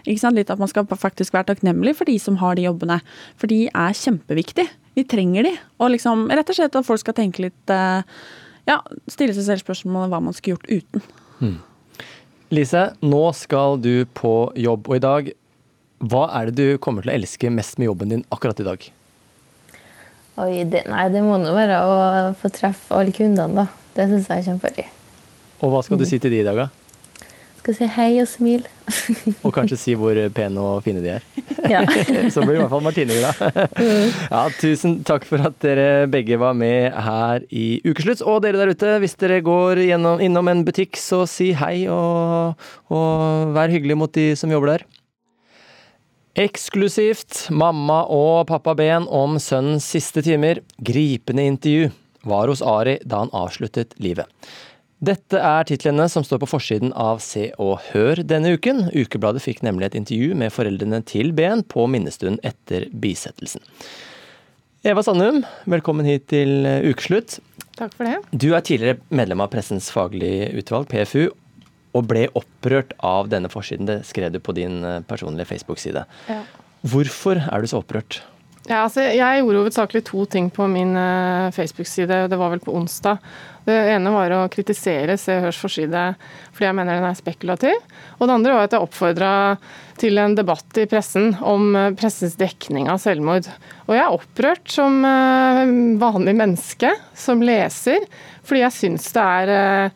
Ikke 0.03 0.19
sant? 0.19 0.37
Litt 0.37 0.51
at 0.51 0.59
man 0.59 0.69
skal 0.69 0.89
faktisk 0.91 1.37
være 1.37 1.53
takknemlig 1.53 1.95
for 2.01 2.11
de 2.11 2.19
som 2.19 2.41
har 2.43 2.59
de 2.59 2.67
jobbene. 2.67 2.99
For 3.39 3.51
de 3.51 3.69
er 3.71 3.95
kjempeviktige. 3.95 4.67
Vi 4.99 5.05
trenger 5.09 5.47
de. 5.47 5.53
Og 5.79 5.95
liksom, 5.95 6.27
rett 6.35 6.51
og 6.51 6.59
slett 6.59 6.75
at 6.77 6.89
folk 6.89 7.01
skal 7.01 7.17
tenke 7.17 7.47
litt 7.47 7.73
uh, 7.73 8.03
Ja, 8.69 8.81
stille 9.11 9.35
seg 9.35 9.47
selv 9.47 9.63
spørsmålet 9.63 10.11
hva 10.11 10.21
man 10.23 10.35
skulle 10.35 10.59
gjort 10.59 10.83
uten. 10.83 11.07
Hmm. 11.39 11.61
Lise, 12.53 12.91
nå 13.01 13.23
skal 13.39 13.79
du 13.81 14.03
på 14.19 14.35
jobb, 14.61 14.91
og 14.91 14.99
i 14.99 15.03
dag 15.07 15.31
hva 16.03 16.27
er 16.35 16.51
det 16.51 16.59
du 16.59 16.81
kommer 16.83 17.05
til 17.05 17.13
å 17.13 17.15
elske 17.15 17.51
mest 17.55 17.79
med 17.79 17.87
jobben 17.93 18.11
din 18.11 18.27
akkurat 18.35 18.59
i 18.59 18.67
dag? 18.67 18.91
Oi, 20.43 20.65
det, 20.67 20.87
nei, 20.89 21.07
det 21.13 21.21
må 21.23 21.37
nå 21.39 21.53
være 21.55 21.79
å 21.87 21.97
få 22.41 22.51
treffe 22.51 22.97
alle 22.97 23.15
kundene, 23.15 23.63
da. 23.63 23.67
Det 23.93 24.09
syns 24.09 24.31
jeg 24.31 24.41
er 24.41 24.47
kjempeartig. 24.49 24.87
Og 25.63 25.71
hva 25.71 25.83
skal 25.87 26.01
du 26.01 26.07
si 26.09 26.19
til 26.19 26.33
de 26.33 26.41
i 26.41 26.47
dag, 26.47 26.57
da? 26.65 26.71
Skal 27.63 27.77
si 27.79 27.87
hei 27.95 28.09
og 28.19 28.27
smil. 28.27 28.65
og 29.47 29.53
kanskje 29.55 29.77
si 29.79 29.93
hvor 29.95 30.19
pene 30.35 30.65
og 30.65 30.81
fine 30.87 31.05
de 31.05 31.19
er. 31.19 31.29
Ja. 31.71 31.85
Så 32.35 32.43
blir 32.43 32.57
i 32.57 32.59
hvert 32.59 32.73
fall 32.73 32.83
Martine 32.83 33.15
glad. 33.15 33.61
ja, 34.33 34.41
tusen 34.59 34.97
takk 35.07 35.23
for 35.29 35.45
at 35.47 35.61
dere 35.63 36.09
begge 36.11 36.35
var 36.43 36.57
med 36.59 36.91
her 36.91 37.45
i 37.55 37.79
Ukeslutt. 37.87 38.25
Og 38.27 38.41
dere 38.43 38.59
der 38.59 38.73
ute, 38.75 38.97
hvis 39.05 39.15
dere 39.21 39.39
går 39.47 39.85
gjennom, 39.85 40.19
innom 40.25 40.51
en 40.51 40.65
butikk, 40.67 40.99
så 40.99 41.23
si 41.31 41.53
hei 41.61 41.85
og, 41.87 42.59
og 42.91 43.55
vær 43.55 43.71
hyggelig 43.71 44.01
mot 44.01 44.17
de 44.17 44.33
som 44.41 44.51
jobber 44.51 44.75
der. 44.75 44.89
Eksklusivt 46.33 47.51
mamma 47.53 48.07
og 48.09 48.47
pappa 48.49 48.73
Ben 48.73 49.05
om 49.05 49.35
sønnens 49.37 49.85
siste 49.93 50.23
timer. 50.25 50.63
Gripende 50.81 51.45
intervju 51.45 51.91
var 52.25 52.49
hos 52.49 52.63
Ari 52.65 52.95
da 53.05 53.19
han 53.21 53.33
avsluttet 53.37 53.93
livet. 54.01 54.25
Dette 55.05 55.37
er 55.37 55.67
titlene 55.69 56.07
som 56.09 56.25
står 56.25 56.41
på 56.41 56.49
forsiden 56.55 56.95
av 56.97 57.21
Se 57.21 57.51
og 57.61 57.83
Hør 57.91 58.23
denne 58.25 58.55
uken. 58.57 58.87
Ukebladet 58.97 59.45
fikk 59.45 59.61
nemlig 59.67 59.91
et 59.91 59.99
intervju 60.01 60.39
med 60.41 60.55
foreldrene 60.55 61.03
til 61.05 61.35
Ben 61.37 61.67
på 61.69 61.85
minnestunden 61.91 62.41
etter 62.49 62.89
bisettelsen. 62.97 63.61
Eva 64.89 65.05
Sandum, 65.05 65.43
velkommen 65.69 66.09
hit 66.09 66.31
til 66.33 66.65
Ukeslutt. 66.65 67.43
Takk 67.77 67.93
for 67.93 68.09
det. 68.09 68.23
Du 68.33 68.55
er 68.57 68.65
tidligere 68.65 69.03
medlem 69.13 69.45
av 69.45 69.53
Pressens 69.53 69.93
faglige 69.93 70.49
utvalg, 70.63 70.89
PFU, 70.89 71.29
og 71.93 72.09
ble 72.09 72.27
opprørt 72.39 72.95
av 73.05 73.31
denne 73.33 73.51
forsiden. 73.53 73.89
Det 73.89 74.03
skrev 74.09 74.33
du 74.33 74.41
på 74.43 74.55
din 74.57 74.83
eh, 74.85 75.01
personlige 75.09 75.51
Facebook-side. 75.53 76.05
Ja. 76.29 76.43
Hvorfor 76.83 77.39
er 77.39 77.63
du 77.63 77.71
så 77.71 77.83
opprørt? 77.83 78.23
Ja, 78.69 78.85
altså, 78.85 79.03
jeg 79.03 79.41
gjorde 79.41 79.59
hovedsakelig 79.59 80.05
to 80.07 80.25
ting 80.31 80.49
på 80.55 80.69
min 80.71 80.95
uh, 80.95 81.51
Facebook-side. 81.55 82.29
Det 82.31 82.39
var 82.39 82.53
vel 82.53 82.63
på 82.63 82.75
onsdag. 82.79 83.19
Det 83.67 83.75
ene 83.91 84.11
var 84.15 84.35
å 84.35 84.45
kritisere 84.51 85.17
Se 85.19 85.35
og 85.39 85.49
Hørs 85.49 85.59
forside 85.59 86.01
fordi 86.51 86.69
jeg 86.69 86.77
mener 86.79 86.99
den 86.99 87.07
er 87.09 87.19
spekulativ. 87.19 87.83
Og 88.19 88.27
det 88.27 88.37
andre 88.37 88.55
var 88.55 88.69
at 88.69 88.77
jeg 88.77 88.87
oppfordra 88.87 89.33
til 89.99 90.19
en 90.19 90.35
debatt 90.39 90.79
i 90.79 90.87
pressen 90.91 91.33
om 91.43 91.75
uh, 91.75 91.91
pressens 91.99 92.39
dekning 92.39 92.87
av 92.91 93.03
selvmord. 93.03 93.51
Og 93.89 93.97
jeg 93.99 94.05
er 94.05 94.15
opprørt 94.15 94.71
som 94.71 95.03
vanlig 95.99 96.37
menneske, 96.39 96.95
som 97.19 97.43
leser, 97.43 98.07
fordi 98.47 98.63
jeg 98.63 98.79
syns 98.79 99.11
det 99.15 99.27
er 99.43 99.57
Eh, 99.83 99.91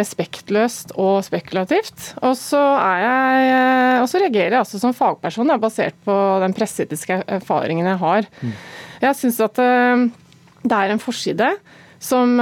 respektløst 0.00 0.94
og 1.00 1.24
spekulativt. 1.26 2.12
Og 2.22 2.36
så, 2.38 2.60
jeg, 2.60 3.46
eh, 3.52 4.02
og 4.02 4.10
så 4.10 4.20
reagerer 4.22 4.54
jeg 4.54 4.62
altså 4.62 4.82
som 4.82 4.94
fagperson, 4.96 5.54
basert 5.62 5.96
på 6.06 6.18
den 6.44 6.54
presseetiske 6.56 7.22
erfaringen 7.38 7.88
jeg 7.88 8.02
har. 8.02 8.28
Mm. 8.42 8.54
Jeg 9.02 9.18
syns 9.18 9.40
at 9.44 9.58
eh, 9.62 10.06
det 10.66 10.78
er 10.78 10.94
en 10.94 11.02
forside 11.02 11.50
som, 12.06 12.34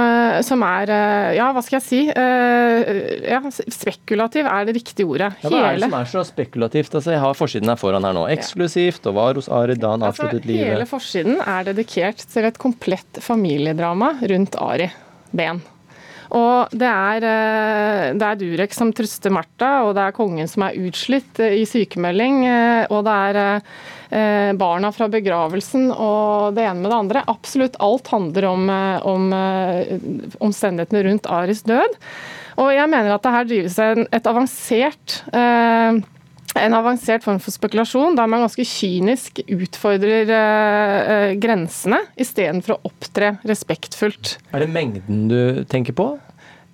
som, 0.43 0.63
er 0.67 0.89
Ja, 1.37 1.45
hva 1.55 1.61
skal 1.63 1.77
jeg 1.77 1.85
si? 1.85 1.99
Ja, 2.11 3.39
spekulativ 3.71 4.49
er 4.51 4.65
det 4.67 4.73
riktige 4.75 5.07
ordet. 5.07 5.29
Ja, 5.41 5.49
hva 5.49 5.61
er 5.69 5.79
det 5.79 5.87
som 5.87 5.95
er 5.95 6.09
så 6.11 6.23
spekulativt? 6.27 6.91
Altså, 6.91 7.13
jeg 7.15 7.23
har 7.23 7.37
forsiden 7.39 7.71
her 7.71 7.79
foran 7.79 8.05
her 8.05 8.17
nå. 8.17 8.25
Eksklusivt 8.35 9.07
og 9.07 9.15
var 9.15 9.39
hos 9.39 9.47
Ari 9.47 9.77
da 9.79 9.93
han 9.95 10.03
altså, 10.03 10.27
avsluttet 10.27 10.49
livet. 10.51 10.73
Hele 10.75 10.89
forsiden 10.89 11.39
er 11.39 11.69
dedikert 11.71 12.27
til 12.35 12.49
et 12.51 12.59
komplett 12.61 13.23
familiedrama 13.23 14.17
rundt 14.27 14.59
Ari 14.59 14.91
Ben. 15.31 15.63
Og 16.35 16.73
det 16.75 16.87
er, 16.89 17.23
eh, 17.23 18.13
det 18.19 18.27
er 18.27 18.39
Durek 18.39 18.75
som 18.75 18.91
truster 18.95 19.31
Martha, 19.31 19.85
og 19.87 19.93
det 19.95 20.03
er 20.03 20.15
kongen 20.15 20.49
som 20.51 20.65
er 20.67 20.79
utslitt 20.83 21.39
eh, 21.39 21.61
i 21.61 21.65
sykemelding. 21.69 22.41
Eh, 22.49 22.81
og 22.91 23.05
det 23.07 23.19
er 23.29 23.43
barna 24.55 24.91
fra 24.93 25.07
begravelsen 25.11 25.89
og 25.91 26.53
det 26.55 26.63
ene 26.63 26.83
med 26.83 26.91
det 26.91 26.97
andre. 26.97 27.23
Absolutt 27.27 27.75
alt 27.83 28.07
handler 28.13 28.45
om, 28.47 28.69
om 29.11 29.25
omstendighetene 30.45 31.01
rundt 31.09 31.27
Aris 31.27 31.63
død. 31.65 31.97
Og 32.61 32.69
jeg 32.71 32.91
mener 32.93 33.11
at 33.11 33.25
det 33.25 33.33
her 33.33 33.49
drives 33.49 33.79
en, 33.81 34.05
et 34.15 34.29
avansert 34.29 35.17
en 36.55 36.75
avansert 36.77 37.25
form 37.25 37.41
for 37.43 37.51
spekulasjon, 37.51 38.15
der 38.15 38.29
man 38.31 38.45
ganske 38.45 38.63
kynisk 38.69 39.41
utfordrer 39.43 40.29
uh, 40.31 41.33
grensene, 41.41 41.99
istedenfor 42.15 42.77
å 42.77 42.91
opptre 42.91 43.35
respektfullt. 43.47 44.37
Er 44.55 44.63
det 44.63 44.71
mengden 44.71 45.27
du 45.31 45.65
tenker 45.71 45.97
på? 45.97 46.13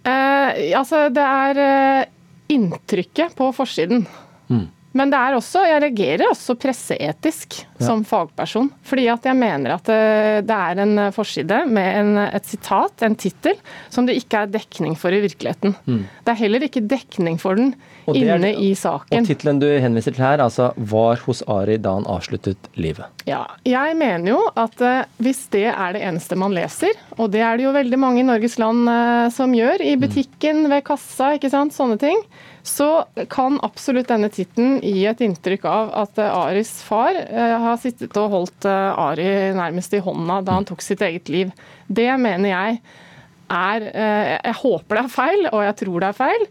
Uh, 0.01 0.51
altså, 0.79 1.07
det 1.13 1.23
er 1.23 1.61
uh, 1.61 2.03
inntrykket 2.51 3.35
på 3.37 3.51
forsiden. 3.55 4.07
Mm. 4.49 4.67
Men 4.97 5.11
det 5.13 5.19
er 5.19 5.37
også, 5.37 5.63
jeg 5.69 5.81
reagerer 5.85 6.25
også 6.31 6.57
presseetisk 6.59 7.61
Ja. 7.81 7.87
som 7.87 8.03
fagperson. 8.05 8.69
Fordi 8.85 9.07
at 9.09 9.23
jeg 9.25 9.37
mener 9.37 9.73
at 9.73 9.89
eh, 9.89 10.41
det 10.45 10.57
er 10.57 10.81
en 10.83 10.99
forside 11.15 11.63
med 11.65 11.87
en, 11.97 12.11
et 12.27 12.45
sitat, 12.45 13.01
en 13.07 13.15
tittel, 13.17 13.57
som 13.89 14.05
det 14.05 14.19
ikke 14.19 14.43
er 14.43 14.51
dekning 14.53 14.93
for 14.99 15.09
i 15.09 15.21
virkeligheten. 15.23 15.73
Mm. 15.87 16.03
Det 16.25 16.33
er 16.33 16.39
heller 16.43 16.65
ikke 16.67 16.83
dekning 16.85 17.39
for 17.41 17.57
den 17.57 17.73
Og 18.05 18.13
det 18.13 18.21
inne 18.27 18.51
i 18.53 18.73
saken. 18.77 19.23
Og 19.23 19.29
tittelen 19.29 19.61
du 19.61 19.67
henviser 19.81 20.13
til 20.13 20.23
her, 20.23 20.43
altså 20.43 20.73
'Var 20.77 21.23
hos 21.25 21.41
Ari 21.47 21.77
da 21.77 21.95
han 21.97 22.05
avsluttet 22.05 22.69
livet'. 22.75 23.09
Ja, 23.25 23.45
jeg 23.65 23.97
mener 23.97 24.29
jo 24.35 24.39
at 24.55 24.81
eh, 24.81 25.03
hvis 25.17 25.47
det 25.49 25.67
er 25.73 25.93
det 25.93 26.01
eneste 26.01 26.35
man 26.35 26.53
leser, 26.53 26.93
og 27.17 27.31
det 27.31 27.41
er 27.41 27.57
det 27.57 27.65
jo 27.65 27.73
veldig 27.73 27.99
mange 27.99 28.19
i 28.19 28.27
Norges 28.27 28.59
land 28.59 28.87
eh, 28.89 29.29
som 29.29 29.53
gjør, 29.53 29.81
i 29.81 29.95
butikken, 29.97 30.69
ved 30.69 30.83
kassa, 30.83 31.33
ikke 31.37 31.49
sant, 31.49 31.73
sånne 31.73 31.97
ting, 31.97 32.17
så 32.63 33.05
kan 33.29 33.59
absolutt 33.65 34.09
denne 34.11 34.29
tittelen 34.33 34.79
gi 34.85 35.05
et 35.09 35.21
inntrykk 35.25 35.67
av 35.69 35.93
at 36.03 36.19
eh, 36.21 36.39
Aris 36.45 36.73
far 36.85 37.17
eh, 37.17 37.55
har 37.63 37.79
sittet 37.81 38.17
og 38.21 38.33
holdt 38.35 38.67
eh, 38.69 39.03
Ari 39.05 39.29
nærmest 39.57 39.95
i 39.97 40.01
hånda 40.03 40.41
da 40.45 40.59
han 40.59 40.67
tok 40.69 40.83
sitt 40.85 41.01
eget 41.05 41.31
liv. 41.33 41.53
Det 41.87 42.09
mener 42.21 42.53
jeg 42.53 42.81
er 43.51 43.83
Jeg 43.83 44.55
håper 44.61 44.95
det 44.95 45.01
er 45.01 45.11
feil, 45.11 45.41
og 45.49 45.63
jeg 45.65 45.75
tror 45.81 45.95
det 45.99 46.07
er 46.07 46.15
feil. 46.15 46.43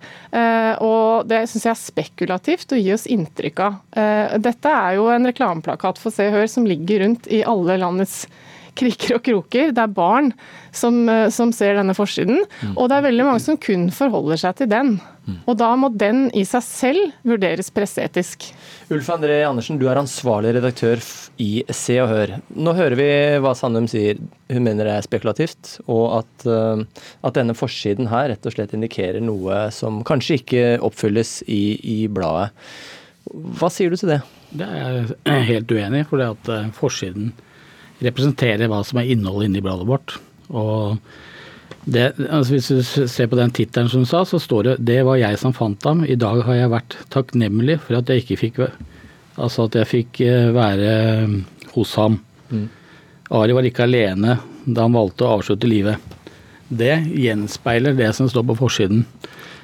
Og 0.84 1.30
det 1.30 1.38
syns 1.48 1.64
jeg 1.64 1.72
er 1.72 1.78
spekulativt 1.80 2.74
å 2.76 2.80
gi 2.80 2.90
oss 2.92 3.06
inntrykk 3.08 3.62
av. 3.64 3.78
Dette 4.44 4.72
er 4.82 4.98
jo 4.98 5.06
en 5.08 5.30
reklameplakat 5.30 5.96
for 5.96 6.12
Se 6.12 6.26
og 6.28 6.36
Hør 6.36 6.50
som 6.52 6.68
ligger 6.68 7.00
rundt 7.06 7.30
i 7.32 7.40
alle 7.40 7.78
landets 7.80 8.26
kriker 8.76 9.16
og 9.16 9.24
kroker. 9.24 9.72
Det 9.72 9.80
er 9.80 9.96
barn 9.96 10.28
som, 10.76 11.00
som 11.32 11.56
ser 11.56 11.80
denne 11.80 11.96
forsiden, 11.96 12.44
og 12.74 12.92
det 12.92 12.98
er 12.98 13.08
veldig 13.08 13.30
mange 13.30 13.46
som 13.48 13.56
kun 13.56 13.88
forholder 13.96 14.44
seg 14.44 14.60
til 14.60 14.68
den. 14.68 14.98
Og 15.48 15.56
da 15.60 15.70
må 15.78 15.90
den 15.94 16.28
i 16.36 16.42
seg 16.48 16.64
selv 16.66 17.14
vurderes 17.26 17.70
presseetisk. 17.74 18.50
Ulf 18.90 19.10
André 19.12 19.40
Andersen, 19.46 19.78
du 19.80 19.86
er 19.90 20.00
ansvarlig 20.00 20.54
redaktør 20.56 21.02
i 21.40 21.64
Se 21.74 21.96
og 22.02 22.10
Hør. 22.10 22.34
Nå 22.54 22.74
hører 22.78 22.96
vi 22.98 23.10
hva 23.42 23.54
Sandum 23.58 23.88
sier. 23.90 24.20
Hun 24.50 24.66
mener 24.66 24.88
det 24.88 24.96
er 24.96 25.06
spekulativt, 25.06 25.76
og 25.86 26.20
at, 26.20 26.46
eh, 26.46 27.04
at 27.26 27.36
denne 27.38 27.56
forsiden 27.58 28.10
her 28.10 28.32
rett 28.32 28.48
og 28.48 28.56
slett 28.56 28.74
indikerer 28.76 29.22
noe 29.24 29.68
som 29.74 30.02
kanskje 30.06 30.40
ikke 30.40 30.64
oppfylles 30.86 31.40
i, 31.46 31.62
i 31.78 31.98
bladet. 32.10 32.50
Hva 33.30 33.70
sier 33.70 33.92
du 33.92 34.00
til 34.00 34.14
det? 34.16 34.20
Det 34.50 34.66
er 34.66 34.98
jeg 34.98 35.46
helt 35.54 35.74
uenig 35.76 36.04
i, 36.04 36.10
fordi 36.10 36.28
at 36.32 36.52
eh, 36.56 36.70
forsiden 36.76 37.32
representerer 38.00 38.70
hva 38.70 38.80
som 38.86 39.00
er 39.00 39.10
innholdet 39.12 39.50
inni 39.50 39.62
bladet 39.64 39.88
vårt. 39.88 40.16
Og 40.50 40.98
det, 41.84 42.10
altså 42.28 42.54
hvis 42.54 42.68
du 42.68 43.06
ser 43.08 43.28
på 43.30 43.38
den 43.38 43.52
tittelen 43.56 43.88
som 43.88 44.04
du 44.04 44.08
sa, 44.08 44.24
så 44.28 44.38
står 44.38 44.62
det 44.62 44.84
'Det 44.84 45.04
var 45.04 45.16
jeg 45.16 45.38
som 45.38 45.52
fant 45.52 45.80
ham'. 45.82 46.04
I 46.04 46.14
dag 46.14 46.42
har 46.42 46.54
jeg 46.54 46.70
vært 46.70 46.96
takknemlig 47.10 47.80
for 47.80 47.96
at 47.96 48.08
jeg 48.08 48.24
ikke 48.24 48.40
fikk 48.40 48.70
Altså 49.38 49.64
at 49.64 49.74
jeg 49.74 49.86
fikk 49.86 50.20
eh, 50.20 50.52
være 50.52 51.22
eh, 51.22 51.28
hos 51.72 51.94
ham. 51.94 52.20
Mm. 52.50 52.68
Ari 53.30 53.52
var 53.52 53.62
ikke 53.62 53.86
alene 53.86 54.38
da 54.66 54.82
han 54.82 54.92
valgte 54.92 55.24
å 55.24 55.38
avslutte 55.38 55.70
livet. 55.70 55.96
Det 56.68 57.06
gjenspeiler 57.08 57.96
det 57.96 58.14
som 58.14 58.28
står 58.28 58.42
på 58.42 58.58
forsiden. 58.58 59.06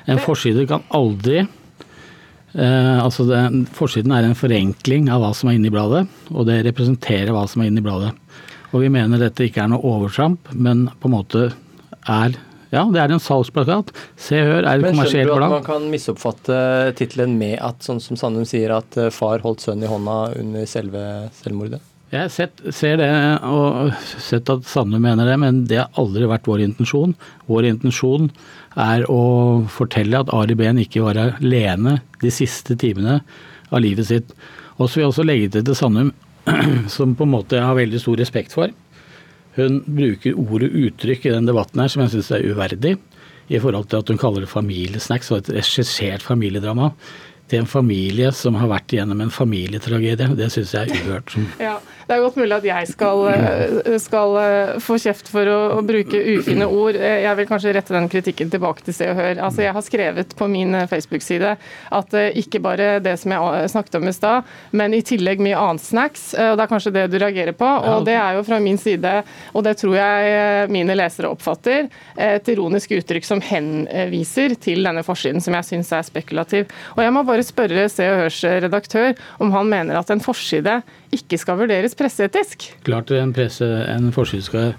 En 0.06 0.18
forside 0.18 0.66
kan 0.66 0.82
aldri 0.90 1.46
Eh, 2.56 3.04
altså 3.04 3.26
det, 3.28 3.40
forsiden 3.76 4.14
er 4.16 4.24
en 4.24 4.38
forenkling 4.38 5.10
av 5.12 5.20
hva 5.20 5.32
som 5.36 5.50
er 5.50 5.58
inne 5.58 5.68
i 5.68 5.74
bladet, 5.74 6.06
og 6.32 6.46
det 6.48 6.62
representerer 6.64 7.34
hva 7.34 7.44
som 7.50 7.62
er 7.62 7.68
inne 7.68 7.82
i 7.82 7.84
bladet. 7.84 8.14
Og 8.72 8.80
vi 8.80 8.88
mener 8.92 9.20
dette 9.20 9.44
ikke 9.44 9.64
er 9.64 9.72
noe 9.72 9.84
overtramp, 9.84 10.48
men 10.54 10.86
på 11.00 11.10
en 11.10 11.14
måte 11.14 11.42
er 12.08 12.36
Ja, 12.74 12.82
det 12.90 12.98
er 12.98 13.12
en 13.14 13.22
salgsplakat. 13.22 13.92
Se 14.18 14.40
Hør 14.42 14.64
er 14.66 14.80
et 14.80 14.84
kommersielt 14.90 15.30
blad. 15.30 15.52
man 15.52 15.66
kan 15.66 15.84
misoppfatte 15.90 16.56
tittelen 16.98 17.36
med 17.38 17.60
at, 17.62 17.78
sånn 17.86 18.02
som 18.02 18.18
Sandum 18.18 18.44
sier, 18.48 18.74
at 18.74 18.98
eh, 18.98 19.12
far 19.14 19.44
holdt 19.44 19.62
sønnen 19.62 19.86
i 19.86 19.90
hånda 19.90 20.16
under 20.40 20.66
selve 20.68 21.04
selvmordet? 21.38 21.78
Jeg 22.14 22.30
sett, 22.30 22.60
ser 22.74 23.00
det 23.00 23.08
og 23.46 23.94
sett 24.22 24.50
at 24.52 24.66
Sandum 24.68 25.02
mener 25.02 25.26
det, 25.26 25.38
men 25.42 25.64
det 25.66 25.80
har 25.80 25.98
aldri 25.98 26.28
vært 26.30 26.46
vår 26.46 26.62
intensjon. 26.66 27.16
Vår 27.50 27.66
intensjon 27.70 28.28
er 28.78 29.06
å 29.10 29.22
fortelle 29.72 30.20
at 30.22 30.30
Ari 30.34 30.54
Behn 30.58 30.78
ikke 30.82 31.02
var 31.06 31.18
alene 31.24 32.00
de 32.22 32.30
siste 32.34 32.76
timene 32.78 33.20
av 33.70 33.82
livet 33.82 34.06
sitt. 34.10 34.34
Og 34.76 34.86
så 34.86 34.98
vil 34.98 35.06
jeg 35.06 35.12
også 35.14 35.26
legge 35.26 35.50
til 35.54 35.66
til 35.66 35.78
Sandum, 35.78 36.12
som 36.96 37.16
på 37.18 37.26
en 37.26 37.34
måte 37.34 37.58
jeg 37.58 37.66
har 37.66 37.78
veldig 37.78 38.02
stor 38.02 38.22
respekt 38.22 38.54
for. 38.54 38.70
Hun 39.56 39.80
bruker 39.86 40.36
ord 40.36 40.66
og 40.66 40.80
uttrykk 40.86 41.26
i 41.26 41.34
den 41.34 41.48
debatten 41.48 41.80
her 41.80 41.92
som 41.92 42.04
jeg 42.04 42.14
syns 42.16 42.32
er 42.36 42.44
uverdig, 42.44 42.96
i 43.48 43.60
forhold 43.62 43.88
til 43.90 44.02
at 44.02 44.10
hun 44.10 44.20
kaller 44.20 44.44
det 44.44 44.50
familiesnacks 44.50 45.30
og 45.32 45.40
et 45.40 45.52
regissert 45.60 46.24
familiedrama. 46.26 46.92
Til 47.46 47.62
en 47.62 47.68
familie 47.70 48.32
som 48.34 48.56
har 48.58 48.66
vært 48.72 48.90
igjennom 48.90 49.20
en 49.22 49.30
familietragedie. 49.30 50.32
Det 50.34 50.48
syns 50.50 50.72
jeg 50.74 50.90
er 50.90 51.04
uhørt. 51.06 51.36
Ja, 51.62 51.76
Det 52.06 52.14
er 52.14 52.20
godt 52.22 52.36
mulig 52.38 52.54
at 52.54 52.66
jeg 52.68 52.86
skal, 52.92 53.20
eh, 53.32 53.94
skal 53.98 54.36
eh, 54.38 54.68
få 54.78 54.94
kjeft 55.02 55.26
for 55.32 55.48
å, 55.50 55.56
å 55.74 55.80
bruke 55.82 56.20
ufine 56.36 56.68
ord. 56.70 56.94
Eh, 56.94 57.24
Jeg 57.24 57.34
vil 57.40 57.48
kanskje 57.48 57.72
rette 57.74 57.94
den 57.96 58.06
kritikken 58.12 58.52
tilbake 58.52 58.84
til 58.86 58.94
Se 58.94 59.08
og 59.10 59.16
Hør. 59.18 59.40
Altså, 59.42 59.64
jeg 59.64 59.74
har 59.74 59.82
skrevet 59.82 60.34
på 60.38 60.46
min 60.52 60.76
Facebook-side 60.86 61.56
at 61.98 62.14
ikke 62.38 62.60
bare 62.62 63.00
det 63.02 63.16
som 63.18 63.34
jeg 63.34 63.70
snakket 63.72 63.98
om 63.98 64.06
i 64.06 64.12
stad, 64.14 64.46
men 64.70 64.94
i 64.94 65.00
tillegg 65.06 65.42
mye 65.42 65.58
annet 65.58 65.82
snacks. 65.82 66.28
og 66.38 66.54
Det 66.60 66.66
er 66.66 66.70
kanskje 66.70 66.92
det 66.94 67.04
du 67.10 67.16
reagerer 67.18 67.56
på. 67.58 67.66
Og 67.90 68.06
det 68.06 68.14
er 68.14 68.38
jo 68.38 68.44
fra 68.46 68.60
min 68.62 68.78
side, 68.78 69.16
og 69.52 69.66
det 69.66 69.74
tror 69.80 69.96
jeg 69.98 70.70
mine 70.70 70.94
lesere 70.94 71.32
oppfatter, 71.34 71.88
et 72.14 72.52
ironisk 72.54 72.94
uttrykk 73.00 73.26
som 73.26 73.42
henviser 73.42 74.54
til 74.62 74.86
denne 74.86 75.02
forsiden, 75.06 75.42
som 75.42 75.58
jeg 75.58 75.70
syns 75.72 75.90
er 75.96 76.06
spekulativ. 76.06 76.70
Og 76.94 77.02
jeg 77.02 77.16
må 77.18 77.26
bare 77.26 77.46
spørre 77.46 77.88
Se 77.90 78.06
og 78.12 78.22
Hørs 78.22 78.40
redaktør 78.66 79.16
om 79.42 79.50
han 79.56 79.66
mener 79.74 79.98
at 79.98 80.14
en 80.14 80.22
forside 80.22 80.78
ikke 81.16 81.38
skal 81.40 81.58
vurderes 81.60 81.95
presseetisk. 81.96 82.70
Klart 82.86 83.10
en, 83.16 83.32
presse, 83.36 83.66
en 83.92 84.10
forsker 84.14 84.42
skal 84.46 84.72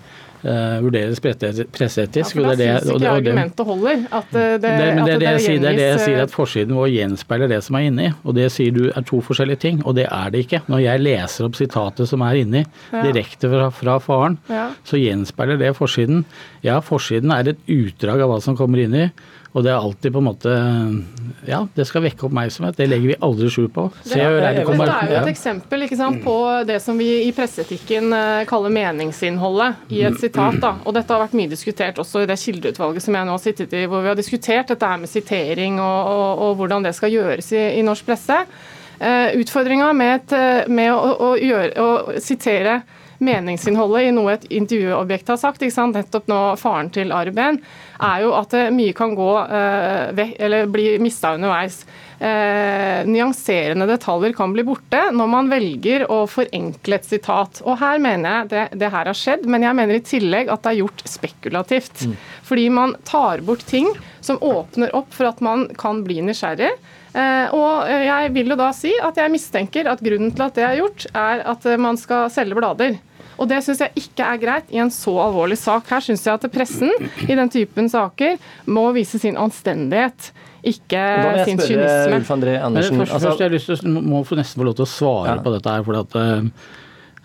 uh, 0.43 0.77
vurderes 0.85 1.19
presse- 1.23 1.65
presseetisk. 1.73 2.35
For 2.37 2.45
da 2.45 2.55
det 2.55 2.67
syns 2.69 2.83
ikke 2.85 2.93
det- 2.93 3.01
det- 3.01 3.11
argumentet 3.15 3.65
holder. 3.65 4.03
At 4.11 4.35
eh, 4.35 4.57
det, 4.57 4.61
det, 4.61 4.95
men 4.95 5.05
det, 5.05 5.13
at 5.13 5.19
det, 5.19 5.27
jeg 5.31 5.41
sier, 5.45 5.59
det 5.63 5.69
er 5.71 5.77
det 5.81 5.87
jeg 5.87 5.99
sier, 6.05 6.17
eh, 6.17 6.23
at 6.27 6.31
forsiden 6.35 6.75
vår 6.77 6.89
gjenspeiler 6.93 7.47
det 7.51 7.61
som 7.65 7.75
er 7.79 7.87
inni. 7.89 8.09
Og 8.23 8.35
det 8.37 8.51
sier 8.53 8.71
du 8.75 8.83
er 8.91 9.01
to 9.09 9.21
forskjellige 9.25 9.59
ting, 9.65 9.81
og 9.85 9.95
det 9.97 10.05
er 10.11 10.29
det 10.33 10.45
ikke. 10.45 10.61
Når 10.69 10.83
jeg 10.85 11.01
leser 11.03 11.45
opp 11.49 11.55
sitatet 11.59 12.07
som 12.07 12.21
er 12.21 12.35
inni, 12.43 12.65
Ja. 12.93 13.03
direkte 13.03 13.49
fra, 13.49 13.69
fra 13.71 13.97
faren, 13.99 14.37
Ja. 14.49 14.69
så 14.85 14.97
gjenspeiler 15.01 15.57
det 15.57 15.73
forsiden. 15.75 16.23
Ja, 16.63 16.79
forsiden 16.81 17.31
er 17.33 17.49
et 17.49 17.57
utdrag 17.67 18.21
av 18.21 18.29
hva 18.29 18.41
som 18.41 18.55
kommer 18.55 18.77
inni. 18.85 19.09
Og 19.57 19.63
det 19.65 19.71
er 19.73 19.79
alltid 19.81 20.13
på 20.13 20.21
en 20.21 20.27
måte 20.27 20.51
Ja, 21.47 21.63
det 21.73 21.87
skal 21.89 22.03
vekke 22.05 22.27
oppmerksomhet. 22.27 22.77
Det 22.77 22.85
legger 22.91 23.13
vi 23.13 23.15
aldri 23.25 23.49
skjul 23.49 23.69
på. 23.73 23.87
Se 24.05 24.19
hør 24.19 24.37
er 24.37 24.59
det 24.59 24.61
er, 24.61 24.67
det 24.69 24.87
er 24.93 25.13
jo 25.15 25.21
et 25.23 25.31
eksempel 25.31 25.85
sant, 25.97 26.19
på 26.25 26.35
det 26.67 26.77
som 26.83 26.99
vi 26.99 27.07
i 27.25 27.31
presseetikken 27.33 28.13
eh, 28.13 28.43
kaller 28.49 28.73
meningsinnholdet 28.73 29.89
i 29.95 30.03
et 30.05 30.19
sitat. 30.21 30.59
Da. 30.61 30.75
Og 30.83 30.93
dette 30.97 31.13
har 31.13 31.23
vært 31.23 31.37
mye 31.39 31.49
diskutert 31.49 31.97
også 32.03 32.25
i 32.25 32.29
det 32.29 32.37
kildeutvalget 32.41 33.05
som 33.07 33.17
jeg 33.17 33.29
nå 33.29 33.33
har 33.33 33.41
sittet 33.41 33.73
i, 33.73 33.85
hvor 33.89 34.05
vi 34.05 34.11
har 34.11 34.19
diskutert 34.19 34.73
dette 34.73 34.91
her 34.91 35.01
med 35.01 35.09
sitering 35.09 35.81
og, 35.81 36.11
og, 36.11 36.43
og 36.45 36.61
hvordan 36.61 36.85
det 36.85 36.93
skal 36.97 37.15
gjøres 37.15 37.49
i, 37.55 37.63
i 37.79 37.85
norsk 37.87 38.05
presse. 38.11 38.43
Uh, 38.97 39.33
Utfordringa 39.37 39.91
med, 39.93 40.15
et, 40.15 40.31
eh, 40.33 40.69
med 40.73 40.93
å, 40.93 41.09
å, 41.21 41.33
gjøre, 41.37 41.73
å 41.81 42.21
sitere 42.21 42.79
meningsinnholdet 43.23 44.07
i 44.07 44.15
noe 44.15 44.33
et 44.35 44.47
intervjuobjekt 44.59 45.31
har 45.33 45.39
sagt, 45.41 45.63
nettopp 45.63 46.27
nå 46.29 46.41
faren 46.59 46.91
til 46.93 47.13
Arben, 47.15 47.61
er 47.97 48.23
jo 48.23 48.33
at 48.37 48.53
eh, 48.57 48.73
mye 48.73 48.93
kan 48.97 49.15
gå 49.17 49.31
eh, 49.45 50.35
eller 50.37 50.67
bli 50.71 50.97
mista 51.01 51.33
underveis. 51.37 51.81
Eh, 52.19 53.05
nyanserende 53.05 53.85
detaljer 53.85 54.33
kan 54.33 54.53
bli 54.53 54.63
borte 54.65 55.03
når 55.13 55.27
man 55.29 55.49
velger 55.51 56.07
å 56.11 56.23
forenkle 56.29 56.97
et 56.97 57.09
sitat. 57.09 57.61
Og 57.65 57.77
her 57.81 58.01
mener 58.03 58.39
jeg 58.39 58.51
det, 58.53 58.65
det 58.83 58.91
her 58.93 59.09
har 59.11 59.17
skjedd, 59.17 59.45
men 59.49 59.65
jeg 59.65 59.77
mener 59.77 59.99
i 59.99 60.05
tillegg 60.05 60.53
at 60.53 60.65
det 60.65 60.73
er 60.73 60.81
gjort 60.83 61.03
spekulativt. 61.09 62.07
Fordi 62.47 62.69
man 62.73 62.95
tar 63.07 63.45
bort 63.45 63.65
ting 63.69 63.89
som 64.21 64.41
åpner 64.41 64.93
opp 64.97 65.13
for 65.13 65.29
at 65.29 65.43
man 65.45 65.67
kan 65.77 66.03
bli 66.05 66.21
nysgjerrig. 66.25 66.73
Eh, 67.15 67.53
og 67.55 67.87
jeg 67.87 68.31
vil 68.35 68.53
jo 68.53 68.57
da 68.59 68.71
si 68.75 68.91
at 69.03 69.19
jeg 69.19 69.33
mistenker 69.33 69.89
at 69.91 70.01
grunnen 70.03 70.33
til 70.35 70.47
at 70.47 70.57
det 70.57 70.65
er 70.67 70.79
gjort, 70.81 71.05
er 71.13 71.43
at 71.53 71.65
eh, 71.65 71.79
man 71.81 71.99
skal 71.99 72.31
selge 72.33 72.57
blader. 72.57 72.97
Og 73.37 73.45
det 73.49 73.61
syns 73.65 73.83
jeg 73.85 74.01
ikke 74.01 74.25
er 74.25 74.41
greit 74.41 74.71
i 74.73 74.79
en 74.81 74.91
så 74.93 75.13
alvorlig 75.27 75.59
sak. 75.61 75.85
Her 75.91 76.01
syns 76.03 76.25
jeg 76.25 76.39
at 76.39 76.47
pressen 76.53 76.89
i 77.27 77.37
den 77.37 77.51
typen 77.53 77.89
saker 77.91 78.37
må 78.65 78.89
vise 78.97 79.21
sin 79.21 79.37
anstendighet, 79.37 80.31
ikke 80.67 80.97
Da 80.97 81.35
jeg 81.37 81.51
sin 81.51 81.61
spørre 81.61 81.75
kynisme. 81.77 82.17
Ulf 82.17 82.31
André 82.33 82.55
Andersen. 82.59 82.97
Men 82.97 83.05
først, 83.05 83.13
altså- 83.13 83.29
først 83.29 83.39
jeg 83.39 83.49
har 83.49 83.55
lyst 83.55 83.83
til, 83.83 83.91
må 83.93 84.23
få 84.25 84.35
nesten 84.35 84.61
få 84.61 84.65
lov 84.65 84.75
til 84.75 84.85
å 84.85 84.89
svare 84.89 85.35
Ja. 85.35 85.41
på 85.43 85.53
dette 85.53 85.69
her. 85.69 85.83
For 85.83 85.99
at, 85.99 86.15
uh, 86.15 86.49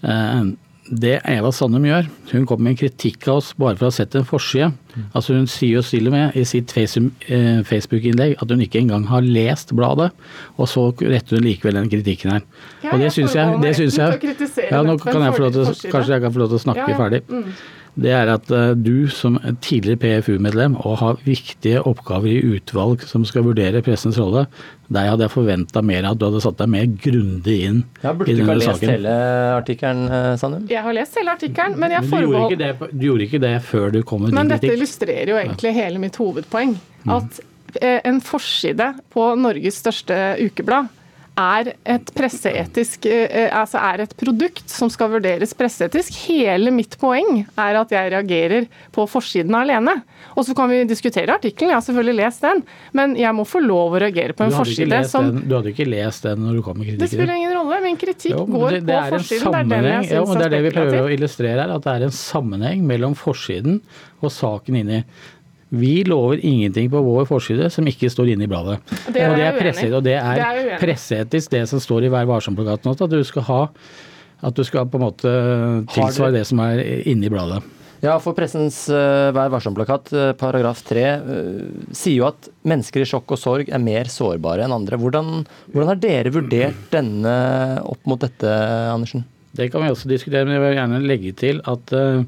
eh, 0.05 0.43
det 0.91 1.21
Eva 1.31 1.53
Sandum 1.55 1.85
gjør, 1.87 2.09
hun 2.33 2.47
kommer 2.49 2.67
med 2.67 2.73
en 2.75 2.79
kritikk 2.81 3.29
av 3.31 3.39
oss 3.39 3.53
bare 3.55 3.77
for 3.79 3.87
å 3.87 3.91
ha 3.93 3.95
sett 3.95 4.17
en 4.19 4.27
forside. 4.27 4.73
Altså 5.15 5.37
Hun 5.37 5.47
sier 5.49 5.79
jo 5.79 5.83
stille 5.87 6.11
med 6.13 6.35
i 6.37 6.43
sitt 6.45 6.75
eh, 6.77 7.63
Facebook-innlegg 7.65 8.35
at 8.43 8.51
hun 8.51 8.61
ikke 8.65 8.81
engang 8.83 9.07
har 9.09 9.23
lest 9.25 9.71
bladet, 9.79 10.11
og 10.59 10.69
så 10.69 10.89
retter 11.01 11.39
hun 11.39 11.47
likevel 11.47 11.79
den 11.79 11.89
kritikken 11.93 12.35
her. 12.35 12.43
Ja, 12.83 12.93
og 12.97 13.01
det 13.05 13.13
syns 13.15 13.37
jeg, 13.39 13.61
det 13.63 13.77
synes 13.79 13.97
jeg 14.01 14.35
ja, 14.73 14.83
nå 14.83 14.99
kan 15.01 15.23
jeg 15.23 15.39
få 15.39 15.47
lov 15.47 15.55
til. 15.57 15.93
Kanskje 15.95 16.17
jeg 16.19 16.27
kan 16.27 16.35
få 16.35 16.43
lov 16.43 16.53
til 16.53 16.61
å 16.61 16.65
snakke 16.67 16.85
Ja, 16.85 16.91
ja. 16.93 16.99
ferdig. 16.99 17.23
Det 17.93 18.13
er 18.17 18.31
at 18.33 18.49
eh, 18.55 18.71
du 18.79 19.09
som 19.13 19.37
tidligere 19.61 20.01
PFU-medlem 20.01 20.79
og 20.81 20.95
har 21.03 21.19
viktige 21.27 21.83
oppgaver 21.85 22.31
i 22.31 22.55
utvalg 22.57 23.05
som 23.05 23.27
skal 23.29 23.45
vurdere 23.45 23.83
pressens 23.85 24.17
rolle, 24.21 24.47
deg 24.93 25.11
hadde 25.11 25.27
jeg 25.27 25.35
forventa 25.35 25.83
mer 25.85 26.07
av 26.09 26.17
at 26.17 26.21
du 26.21 26.27
hadde 26.31 26.41
satt 26.45 26.59
deg 26.61 26.73
mer 26.73 26.89
grundig 27.05 27.59
inn 27.69 27.83
Ja, 28.01 28.13
i 28.13 28.17
Burde 28.17 28.33
du 28.33 28.41
ikke 28.41 28.49
ha 28.49 28.57
lest 28.63 28.87
hele 28.89 29.15
artikkelen, 29.59 30.03
eh, 30.09 30.31
Sandum? 30.41 30.65
Jeg 30.73 30.87
har 30.87 30.97
lest 30.97 31.21
hele 31.21 31.37
artikkelen, 31.37 31.77
men 31.81 31.97
jeg 31.97 32.09
Men 32.09 32.25
du 32.25 32.33
gjorde, 32.33 32.43
ikke 32.49 32.63
det, 32.63 32.91
du 32.93 33.07
gjorde 33.11 33.29
ikke 33.29 33.43
det 33.45 33.55
før 33.69 33.93
du 33.93 34.01
kom 34.09 34.25
med 34.25 34.37
Men 34.39 34.49
din 34.49 34.57
dette 34.57 34.73
illustrerer 34.73 35.35
jo 35.35 35.41
egentlig 35.43 35.77
hele 35.77 36.01
mitt 36.01 36.17
hovedpoeng. 36.17 36.75
Mm. 37.05 37.15
At 37.19 37.45
eh, 37.83 38.01
en 38.09 38.25
forside 38.25 38.89
på 39.13 39.29
Norges 39.37 39.85
største 39.85 40.23
ukeblad 40.41 40.89
er 41.39 41.73
et 41.89 42.11
presseetisk 42.17 43.07
eh, 43.09 43.49
Altså 43.57 43.81
er 43.81 44.03
et 44.05 44.13
produkt 44.21 44.69
som 44.71 44.91
skal 44.93 45.11
vurderes 45.15 45.55
presseetisk. 45.57 46.15
Hele 46.29 46.73
mitt 46.75 46.99
poeng 47.01 47.43
er 47.57 47.79
at 47.81 47.95
jeg 47.95 48.13
reagerer 48.13 48.67
på 48.93 49.07
forsiden 49.09 49.57
alene. 49.57 49.95
Og 50.37 50.47
så 50.47 50.55
kan 50.57 50.71
vi 50.71 50.83
diskutere 50.89 51.35
artikkelen, 51.35 51.73
jeg 51.73 51.79
har 51.79 51.85
selvfølgelig 51.85 52.19
lest 52.21 52.45
den, 52.45 52.63
men 52.97 53.17
jeg 53.19 53.35
må 53.37 53.45
få 53.49 53.61
lov 53.65 53.97
å 53.97 54.01
reagere 54.05 54.37
på 54.37 54.47
en 54.47 54.55
forside 54.55 55.03
som 55.11 55.27
den, 55.29 55.43
du 55.49 55.57
hadde 55.57 55.73
ikke 55.75 55.89
lest 55.89 56.25
den 56.29 56.45
når 56.45 56.61
du 56.61 56.63
kom 56.65 56.79
med 56.79 56.87
Det 56.87 56.95
kritikken? 56.95 57.17
spiller 57.17 57.35
ingen 57.41 57.55
rolle. 57.59 57.81
Min 57.85 58.01
kritikk 58.01 58.33
Jo, 58.37 58.47
går 58.47 58.79
det, 58.79 58.81
det 58.87 58.97
på 59.03 59.19
forsiden. 59.19 59.53
Det 59.53 59.61
er 59.61 59.69
den 59.73 59.91
jeg 59.93 60.09
syns 60.13 60.35
det 60.37 60.47
er 60.47 60.57
det 60.57 60.63
vi 60.69 60.75
prøver 60.77 61.03
å 61.03 61.13
illustrere 61.17 61.61
her, 61.65 61.77
at 61.77 61.87
det 61.89 61.95
er 61.97 62.09
en 62.09 62.17
sammenheng 62.17 62.85
mellom 62.89 63.17
forsiden 63.19 63.81
og 64.23 64.31
saken 64.33 64.83
inni. 64.85 65.03
Vi 65.73 66.03
lover 66.05 66.41
ingenting 66.45 66.91
på 66.93 67.01
vår 67.01 67.27
forside 67.29 67.71
som 67.73 67.87
ikke 67.89 68.11
står 68.13 68.35
inne 68.35 68.45
i 68.45 68.51
bladet. 68.51 68.79
Det 69.09 69.23
er 69.23 69.31
og 69.33 69.39
det 69.41 69.47
er, 69.49 69.59
presse, 69.59 69.87
og 69.89 70.03
det 70.05 70.17
er 70.21 70.41
det 70.41 70.49
er 70.77 70.81
presseetisk, 70.83 71.53
det 71.55 71.63
som 71.71 71.81
står 71.81 72.09
i 72.09 72.13
Vær 72.13 72.29
varsom-plakaten 72.29 72.93
også, 72.93 73.09
at 73.09 73.15
du 73.15 73.23
skal 73.25 73.47
ha 73.49 73.61
at 74.43 74.59
du 74.59 74.65
skal 74.67 74.89
på 74.91 74.99
en 74.99 75.07
måte 75.07 75.33
tilsvare 75.95 76.35
det 76.35 76.43
som 76.49 76.61
er 76.65 76.83
inne 77.09 77.29
i 77.29 77.33
bladet. 77.33 77.63
Ja, 78.03 78.17
for 78.19 78.35
pressens 78.35 78.81
uh, 78.91 79.31
Vær 79.31 79.53
varsom-plakat, 79.53 80.09
eh, 80.11 80.33
paragraf 80.35 80.81
3, 80.89 81.05
uh, 81.23 81.91
sier 81.95 82.17
jo 82.17 82.25
at 82.27 82.49
mennesker 82.67 83.05
i 83.05 83.07
sjokk 83.07 83.37
og 83.37 83.39
sorg 83.39 83.71
er 83.71 83.83
mer 83.83 84.11
sårbare 84.11 84.67
enn 84.67 84.75
andre. 84.75 84.99
Hvordan, 84.99 85.45
hvordan 85.71 85.93
har 85.93 86.01
dere 86.03 86.33
vurdert 86.35 86.89
denne 86.91 87.37
opp 87.87 88.03
mot 88.11 88.19
dette, 88.21 88.57
Andersen? 88.91 89.23
Det 89.55 89.69
kan 89.71 89.85
vi 89.85 89.93
også 89.93 90.11
diskutere, 90.11 90.47
men 90.49 90.57
jeg 90.57 90.65
vil 90.65 90.79
gjerne 90.81 91.01
legge 91.05 91.33
til 91.37 91.63
at, 91.69 91.95
eh, 91.95 92.25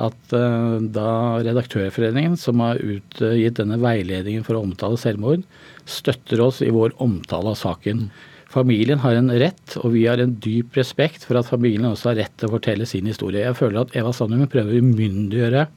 at 0.00 0.34
eh, 0.36 0.80
da 0.96 1.12
Redaktørforeningen, 1.44 2.36
som 2.40 2.62
har 2.64 2.80
utgitt 2.80 3.60
denne 3.60 3.78
veiledningen 3.82 4.46
for 4.46 4.58
å 4.58 4.64
omtale 4.64 4.98
selvmord, 5.00 5.46
støtter 5.88 6.42
oss 6.44 6.60
i 6.64 6.72
vår 6.74 6.96
omtale 7.02 7.52
av 7.52 7.58
saken. 7.60 8.08
Familien 8.50 8.98
har 9.04 9.14
en 9.14 9.30
rett, 9.30 9.76
og 9.78 9.92
vi 9.94 10.08
har 10.10 10.18
en 10.18 10.32
dyp 10.42 10.74
respekt 10.78 11.22
for 11.28 11.38
at 11.38 11.46
familien 11.46 11.92
også 11.92 12.10
har 12.10 12.22
rett 12.24 12.32
til 12.40 12.48
å 12.48 12.56
fortelle 12.56 12.88
sin 12.88 13.06
historie. 13.06 13.44
Jeg 13.44 13.58
føler 13.60 13.84
at 13.84 13.94
Eva 13.98 14.10
Sandum 14.16 14.42
prøver 14.50 14.74
å 14.74 14.82
umyndiggjøre 14.82 15.68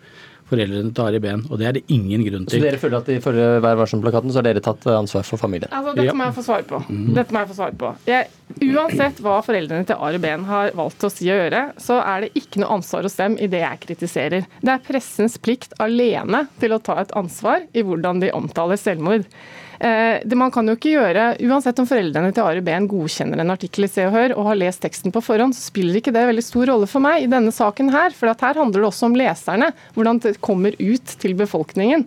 foreldrene 0.53 0.93
til 0.93 1.05
Ari 1.07 1.19
Behn, 1.23 1.43
og 1.49 1.59
det 1.59 1.67
er 1.69 1.77
det 1.79 1.83
ingen 1.93 2.23
grunn 2.27 2.45
til. 2.47 2.61
Så 2.61 2.63
dere 2.63 2.79
føler 2.81 3.01
at 3.01 3.11
i 3.11 3.19
forrige 3.23 3.59
Vær 3.63 3.79
varsom-plakaten 3.79 4.33
så 4.33 4.41
har 4.41 4.47
dere 4.47 4.63
tatt 4.63 4.87
eh, 4.87 4.95
ansvar 4.95 5.25
for 5.27 5.41
familien? 5.41 5.71
Altså, 5.73 5.95
dette 5.97 6.15
må 6.17 6.29
jeg 6.29 6.37
få 6.37 6.45
svar 6.45 6.65
på. 6.69 6.81
Dette 7.17 7.35
må 7.35 7.43
jeg 7.43 7.51
få 7.51 7.57
svar 7.57 7.75
på. 7.83 7.91
Jeg, 8.09 8.29
uansett 8.69 9.21
hva 9.25 9.39
foreldrene 9.45 9.89
til 9.89 10.05
Ari 10.07 10.21
Behn 10.23 10.45
har 10.49 10.71
valgt 10.77 11.07
å 11.07 11.11
si 11.13 11.27
og 11.31 11.41
gjøre, 11.41 11.65
så 11.81 11.99
er 12.03 12.25
det 12.25 12.31
ikke 12.43 12.63
noe 12.63 12.77
ansvar 12.77 13.07
hos 13.07 13.17
dem 13.19 13.37
i 13.41 13.49
det 13.51 13.63
jeg 13.63 13.83
kritiserer. 13.87 14.47
Det 14.61 14.75
er 14.75 14.87
pressens 14.87 15.39
plikt 15.41 15.75
alene 15.83 16.45
til 16.61 16.75
å 16.75 16.81
ta 16.83 16.99
et 17.01 17.13
ansvar 17.19 17.67
i 17.73 17.85
hvordan 17.85 18.23
de 18.23 18.31
omtaler 18.35 18.79
selvmord. 18.79 19.27
Eh, 19.83 20.21
det 20.23 20.37
man 20.39 20.51
kan 20.53 20.67
jo 20.69 20.77
ikke 20.77 20.93
gjøre, 20.93 21.23
Uansett 21.43 21.79
om 21.81 21.87
foreldrene 21.89 22.31
til 22.31 22.45
Ari 22.45 22.61
Behn 22.63 22.85
godkjenner 22.87 23.41
en 23.43 23.51
artikkel 23.51 23.83
i 23.83 23.89
Se 23.91 24.05
og 24.07 24.13
Hør 24.15 24.33
og 24.37 24.45
har 24.47 24.59
lest 24.61 24.79
teksten 24.85 25.11
på 25.11 25.19
forhånd, 25.25 25.55
så 25.57 25.65
spiller 25.67 25.97
ikke 25.99 26.13
det 26.15 26.23
veldig 26.29 26.43
stor 26.45 26.69
rolle 26.71 26.87
for 26.87 27.03
meg 27.03 27.25
i 27.25 27.27
denne 27.31 27.51
saken 27.51 27.91
her. 27.91 28.15
For 28.15 28.31
at 28.31 28.45
her 28.45 28.61
handler 28.61 28.79
det 28.79 28.87
også 28.87 29.09
om 29.09 29.17
leserne, 29.19 29.73
hvordan 29.97 30.21
det 30.23 30.37
kommer 30.45 30.77
ut 30.79 31.15
til 31.19 31.35
befolkningen. 31.39 32.05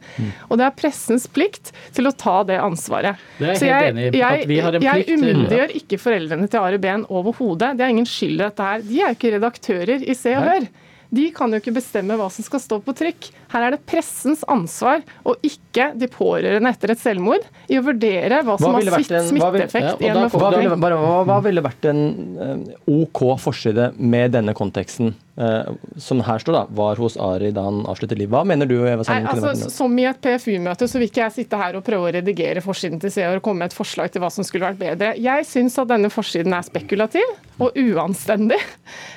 Og 0.49 0.57
det 0.57 0.64
er 0.70 0.79
pressens 0.79 1.29
plikt 1.29 1.74
til 1.97 2.09
å 2.09 2.14
ta 2.16 2.39
det 2.49 2.57
ansvaret. 2.64 3.20
Det 3.37 3.53
er 3.53 3.61
Så 3.61 3.68
jeg, 3.68 3.93
enig 3.93 4.09
i, 4.09 4.24
at 4.24 4.49
vi 4.49 4.61
har 4.64 4.81
en 4.81 4.89
jeg 4.89 5.05
plikt 5.05 5.20
umyndiggjør 5.20 5.77
ikke 5.83 6.01
foreldrene 6.01 6.49
til 6.49 6.64
Ari 6.64 6.81
Behn 6.81 7.05
overhodet. 7.12 7.74
Det 7.77 7.85
er 7.85 7.93
ingen 7.93 8.09
skyld 8.09 8.39
i 8.41 8.45
dette 8.47 8.72
her. 8.72 8.89
De 8.89 9.03
er 9.03 9.12
jo 9.12 9.18
ikke 9.20 9.37
redaktører 9.37 10.01
i 10.01 10.16
Se 10.16 10.33
og. 10.39 10.49
Hør. 10.49 10.70
De 11.15 11.31
kan 11.35 11.53
jo 11.53 11.61
ikke 11.61 11.75
bestemme 11.77 12.17
hva 12.19 12.27
som 12.33 12.45
skal 12.47 12.61
stå 12.61 12.79
på 12.83 12.95
trykk. 12.99 13.29
Her 13.53 13.67
er 13.69 13.77
det 13.77 13.83
pressens 13.87 14.43
ansvar, 14.51 15.03
og 15.25 15.37
ikke 15.47 15.93
de 15.99 16.09
pårørende 16.11 16.73
etter 16.73 16.91
et 16.97 16.99
selvmord, 17.03 17.45
i 17.71 17.79
å 17.79 17.85
vurdere 17.87 18.43
hva 18.47 18.57
som 18.59 18.75
har 18.75 18.83
ville 18.83 18.97
smitt- 18.97 19.13
en- 19.15 19.31
hva 19.39 19.51
smitteeffekt 19.53 20.03
i 20.03 20.11
en 20.11 20.23
hva 20.31 20.51
ville, 20.57 20.77
bare, 20.83 20.99
hva, 20.99 21.21
hva 21.29 21.39
ville 21.45 21.63
vært 21.63 21.85
en 21.93 22.03
eh, 22.41 22.75
OK 22.91 23.23
forside 23.39 23.93
med 23.99 24.33
denne 24.33 24.55
konteksten? 24.55 25.15
Eh, 25.37 25.68
som 26.01 26.20
her 26.26 26.43
står, 26.43 26.57
da, 26.57 26.62
var 26.78 27.01
hos 27.01 27.16
Ari 27.20 27.51
da 27.55 27.66
han 27.66 27.82
avsluttet 27.89 28.18
livet. 28.18 28.32
Hva 28.34 28.43
mener 28.49 28.68
du, 28.68 28.76
Eva 28.82 29.05
Nei, 29.09 29.20
altså, 29.30 29.70
som 29.72 29.97
i 29.99 30.07
et 30.09 30.20
PFU-møte 30.22 30.89
så 30.91 31.01
vil 31.01 31.11
ikke 31.11 31.24
jeg 31.24 31.37
sitte 31.41 31.61
her 31.61 31.78
og 31.78 31.84
prøve 31.87 32.09
å 32.09 32.14
redigere 32.18 32.62
forsiden 32.64 33.03
til 33.03 33.12
Se 33.16 33.26
og 33.28 33.43
komme 33.45 33.64
med 33.64 33.72
et 33.72 33.76
forslag 33.76 34.12
til 34.12 34.24
hva 34.24 34.30
som 34.32 34.47
skulle 34.47 34.68
vært 34.68 34.80
bedre. 34.80 35.12
Jeg 35.20 35.47
syns 35.49 35.78
at 35.80 35.91
denne 35.93 36.11
forsiden 36.12 36.57
er 36.57 36.66
spekulativ 36.66 37.37
og 37.62 37.76
uanstendig. 37.76 38.61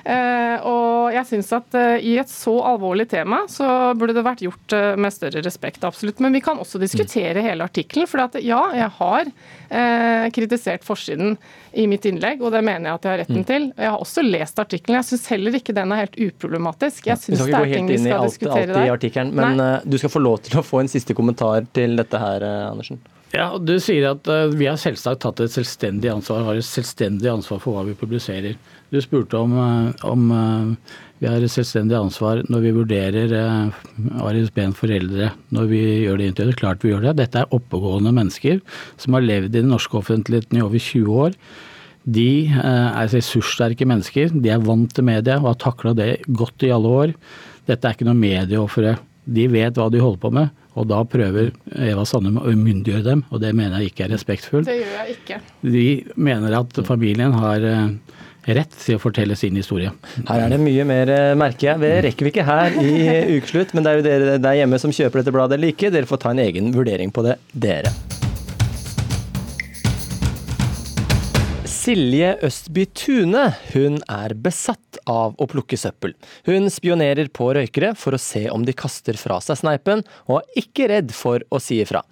Eh, 0.09 0.63
og 0.65 1.11
jeg 1.13 1.27
syns 1.27 1.51
at 1.53 1.75
eh, 1.77 2.05
i 2.07 2.13
et 2.17 2.29
så 2.31 2.53
alvorlig 2.65 3.03
tema 3.11 3.43
så 3.51 3.91
burde 3.99 4.15
det 4.15 4.23
vært 4.25 4.41
gjort 4.41 4.73
med 4.97 5.13
større 5.13 5.43
respekt, 5.45 5.83
absolutt. 5.85 6.21
Men 6.23 6.33
vi 6.33 6.41
kan 6.41 6.57
også 6.57 6.79
diskutere 6.81 7.43
hele 7.45 7.67
artikkelen. 7.67 8.09
For 8.09 8.23
at, 8.23 8.39
ja, 8.41 8.61
jeg 8.73 8.89
har 8.95 9.29
kritisert 9.69 10.83
forsiden 10.83 11.37
i 11.77 11.85
mitt 11.87 12.05
innlegg, 12.09 12.41
og 12.41 12.51
det 12.55 12.63
mener 12.65 12.89
jeg 12.89 12.93
at 12.99 13.03
jeg 13.05 13.11
har 13.11 13.19
retten 13.23 13.37
Mm. 13.39 13.45
til. 13.45 13.67
Jeg 13.77 13.89
har 13.89 13.99
også 13.99 14.23
lest 14.25 14.57
artikkelen. 14.59 14.95
Jeg 14.97 15.05
syns 15.05 15.27
heller 15.29 15.51
ikke 15.59 15.73
den 15.77 15.91
er 15.91 15.95
helt 16.05 16.17
uproblematisk. 16.17 17.05
Jeg 17.05 17.17
Vi 17.17 17.25
syns 17.25 17.37
skal 17.37 17.45
det 17.45 17.53
ikke 17.53 17.55
er 17.55 17.59
gå 17.59 17.73
ting 17.73 17.87
helt 17.87 17.89
vi 17.89 17.93
inn 17.99 18.07
i 18.07 18.09
skal 18.09 18.19
alt, 18.21 18.29
diskutere 18.33 18.61
alt 18.61 18.69
i 18.69 18.73
der. 18.73 18.93
artikkelen, 18.97 19.33
men 19.33 19.57
Nei. 19.57 19.69
eh, 19.75 19.81
du 19.85 19.97
skal 19.97 20.09
få 20.09 20.21
lov 20.23 20.41
til 20.41 20.59
å 20.59 20.63
få 20.65 20.79
en 20.81 20.87
siste 20.87 21.13
kommentar 21.13 21.67
til 21.73 21.95
dette 21.95 22.17
her, 22.19 22.41
eh, 22.43 22.71
Andersen. 22.71 22.99
Ja, 23.31 23.57
Du 23.59 23.75
sier 23.79 24.09
at 24.11 24.25
uh, 24.27 24.47
vi 24.49 24.65
har 24.65 24.73
selvsagt 24.75 25.19
tatt 25.21 25.39
et 25.39 25.51
selvstendig 25.53 26.09
ansvar, 26.09 26.43
har 26.45 26.55
et 26.57 26.65
selvstendig 26.65 27.29
ansvar 27.29 27.59
for 27.61 27.73
hva 27.77 27.85
vi 27.85 27.93
publiserer. 27.93 28.55
Du 28.91 28.97
spurte 29.01 29.37
om, 29.37 29.53
uh, 29.53 29.93
om 30.09 30.31
eh, 30.31 30.75
vi 31.19 31.27
har 31.27 31.43
et 31.43 31.51
selvstendig 31.51 31.97
ansvar 31.97 32.43
når 32.47 32.61
vi 32.63 32.75
vurderer 32.75 33.33
uh, 33.35 33.79
Aris 34.23 34.51
Behn 34.55 34.75
foreldre, 34.75 35.33
når 35.55 35.65
vi 35.71 35.81
gjør 36.05 36.21
det 36.21 36.29
intervjuet. 36.31 36.59
Klart 36.61 36.85
vi 36.85 36.93
gjør 36.93 37.09
det. 37.09 37.17
Dette 37.19 37.41
er 37.41 37.55
oppegående 37.55 38.13
mennesker 38.15 38.61
som 38.99 39.17
har 39.17 39.25
levd 39.25 39.51
i 39.51 39.57
den 39.59 39.73
norske 39.73 39.99
offentligheten 39.99 40.59
i 40.59 40.63
over 40.63 40.79
20 40.79 41.19
år. 41.25 41.35
De 42.07 42.29
eh, 42.47 42.87
er 43.03 43.11
ressurssterke 43.11 43.87
mennesker. 43.89 44.31
De 44.31 44.53
er 44.53 44.63
vant 44.63 44.91
til 44.95 45.05
media 45.05 45.37
og 45.41 45.51
har 45.51 45.59
takla 45.65 45.93
det 45.97 46.09
godt 46.27 46.63
i 46.63 46.71
alle 46.73 46.95
år. 47.03 47.13
Dette 47.67 47.85
er 47.85 47.97
ikke 47.97 48.07
noe 48.07 48.17
medieofre. 48.17 48.95
De 49.29 49.45
vet 49.51 49.75
hva 49.77 49.89
de 49.91 50.01
holder 50.01 50.21
på 50.23 50.31
med, 50.33 50.55
og 50.79 50.87
da 50.89 51.03
prøver 51.05 51.51
Eva 51.85 52.05
Sandum 52.07 52.39
å 52.41 52.47
umyndiggjøre 52.49 53.05
dem, 53.05 53.25
og 53.29 53.43
det 53.43 53.51
mener 53.57 53.83
jeg 53.83 53.91
ikke 53.91 54.07
er 54.07 54.13
respektfullt. 54.15 54.69
Det 54.69 54.79
gjør 54.79 54.95
jeg 54.95 55.17
ikke. 55.17 55.41
De 55.67 55.85
mener 56.29 56.55
at 56.63 56.79
familien 56.87 57.35
har 57.35 57.67
eh, 57.67 57.91
rett 58.47 58.77
til 58.79 58.97
å 58.97 59.01
fortelle 59.01 59.35
sin 59.39 59.57
historie. 59.59 59.91
Her 60.27 60.45
er 60.45 60.53
det 60.53 60.61
mye 60.63 60.85
mer, 60.87 61.09
eh, 61.09 61.35
merker 61.39 61.71
jeg. 61.71 61.81
Det 61.83 61.91
rekker 62.07 62.27
vi 62.27 62.33
ikke 62.33 62.47
her 62.47 62.79
i 62.79 62.93
Ukeslutt, 63.37 63.73
men 63.73 63.83
det 63.83 63.91
er 63.91 63.99
jo 63.99 64.07
dere 64.07 64.39
der 64.41 64.61
hjemme 64.61 64.79
som 64.81 64.93
kjøper 64.95 65.21
dette 65.21 65.35
bladet 65.35 65.59
eller 65.59 65.73
ikke. 65.73 65.91
Dere 65.93 66.09
får 66.09 66.23
ta 66.23 66.33
en 66.33 66.45
egen 66.45 66.71
vurdering 66.75 67.11
på 67.11 67.25
det, 67.27 67.37
dere. 67.53 67.93
Silje 71.69 72.33
Østby 72.45 72.83
Tune 72.97 73.45
hun 73.71 73.95
er 74.11 74.33
besatt 74.37 74.99
av 75.09 75.37
å 75.39 75.47
plukke 75.49 75.77
søppel. 75.79 76.11
Hun 76.45 76.67
spionerer 76.69 77.31
på 77.33 77.47
røykere 77.55 77.93
for 77.97 78.13
å 78.13 78.19
se 78.21 78.43
om 78.51 78.65
de 78.67 78.75
kaster 78.77 79.17
fra 79.17 79.39
seg 79.41 79.61
sneipen, 79.61 80.03
og 80.27 80.41
er 80.41 80.61
ikke 80.63 80.89
redd 80.91 81.15
for 81.15 81.45
å 81.49 81.61
si 81.63 81.79
ifra. 81.81 82.03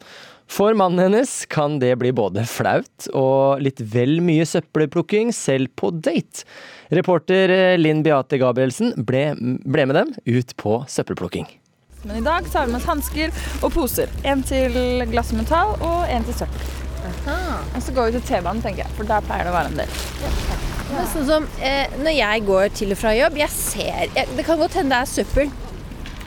For 0.47 0.73
mannen 0.77 0.99
hennes 0.99 1.45
kan 1.51 1.75
det 1.79 1.91
bli 1.99 2.13
både 2.15 2.45
flaut 2.47 3.09
og 3.11 3.59
litt 3.61 3.81
vel 3.93 4.21
mye 4.23 4.45
søppelplukking, 4.47 5.33
selv 5.35 5.73
på 5.75 5.91
date. 5.91 6.47
Reporter 6.95 7.51
eh, 7.51 7.75
Linn 7.79 8.01
Beate 8.05 8.39
Gabrielsen 8.39 8.93
ble, 9.05 9.29
ble 9.67 9.87
med 9.89 9.99
dem 9.99 10.13
ut 10.25 10.55
på 10.57 10.79
søppelplukking. 10.87 11.49
Men 12.07 12.21
i 12.21 12.23
dag 12.23 12.47
tar 12.47 12.65
vi 12.65 12.71
med 12.71 12.79
oss 12.79 12.87
hansker 12.87 13.35
og 13.59 13.73
poser. 13.75 14.11
En 14.23 14.43
til 14.47 15.03
glass 15.11 15.33
og 15.35 15.41
metall 15.41 15.75
og 15.81 16.07
en 16.07 16.27
til 16.27 16.39
søppel. 16.39 16.73
Og 17.27 17.83
så 17.83 17.93
går 17.95 18.09
vi 18.09 18.17
til 18.17 18.25
T-banen, 18.29 18.63
tenker 18.63 18.85
jeg, 18.85 18.95
for 18.97 19.07
der 19.07 19.23
pleier 19.27 19.47
det 19.47 19.51
å 19.51 19.55
være 19.57 19.71
en 19.73 19.79
del. 19.81 19.95
Men 20.87 21.07
sånn 21.11 21.27
som 21.27 21.47
eh, 21.59 21.91
når 21.99 22.15
jeg 22.15 22.43
går 22.47 22.67
til 22.79 22.95
og 22.95 22.99
fra 23.01 23.11
jobb, 23.17 23.39
jeg 23.41 23.51
ser 23.51 24.05
jeg, 24.15 24.27
Det 24.37 24.45
kan 24.47 24.59
godt 24.61 24.77
hende 24.79 24.95
det 24.95 25.03
er 25.03 25.11
søppel 25.17 25.51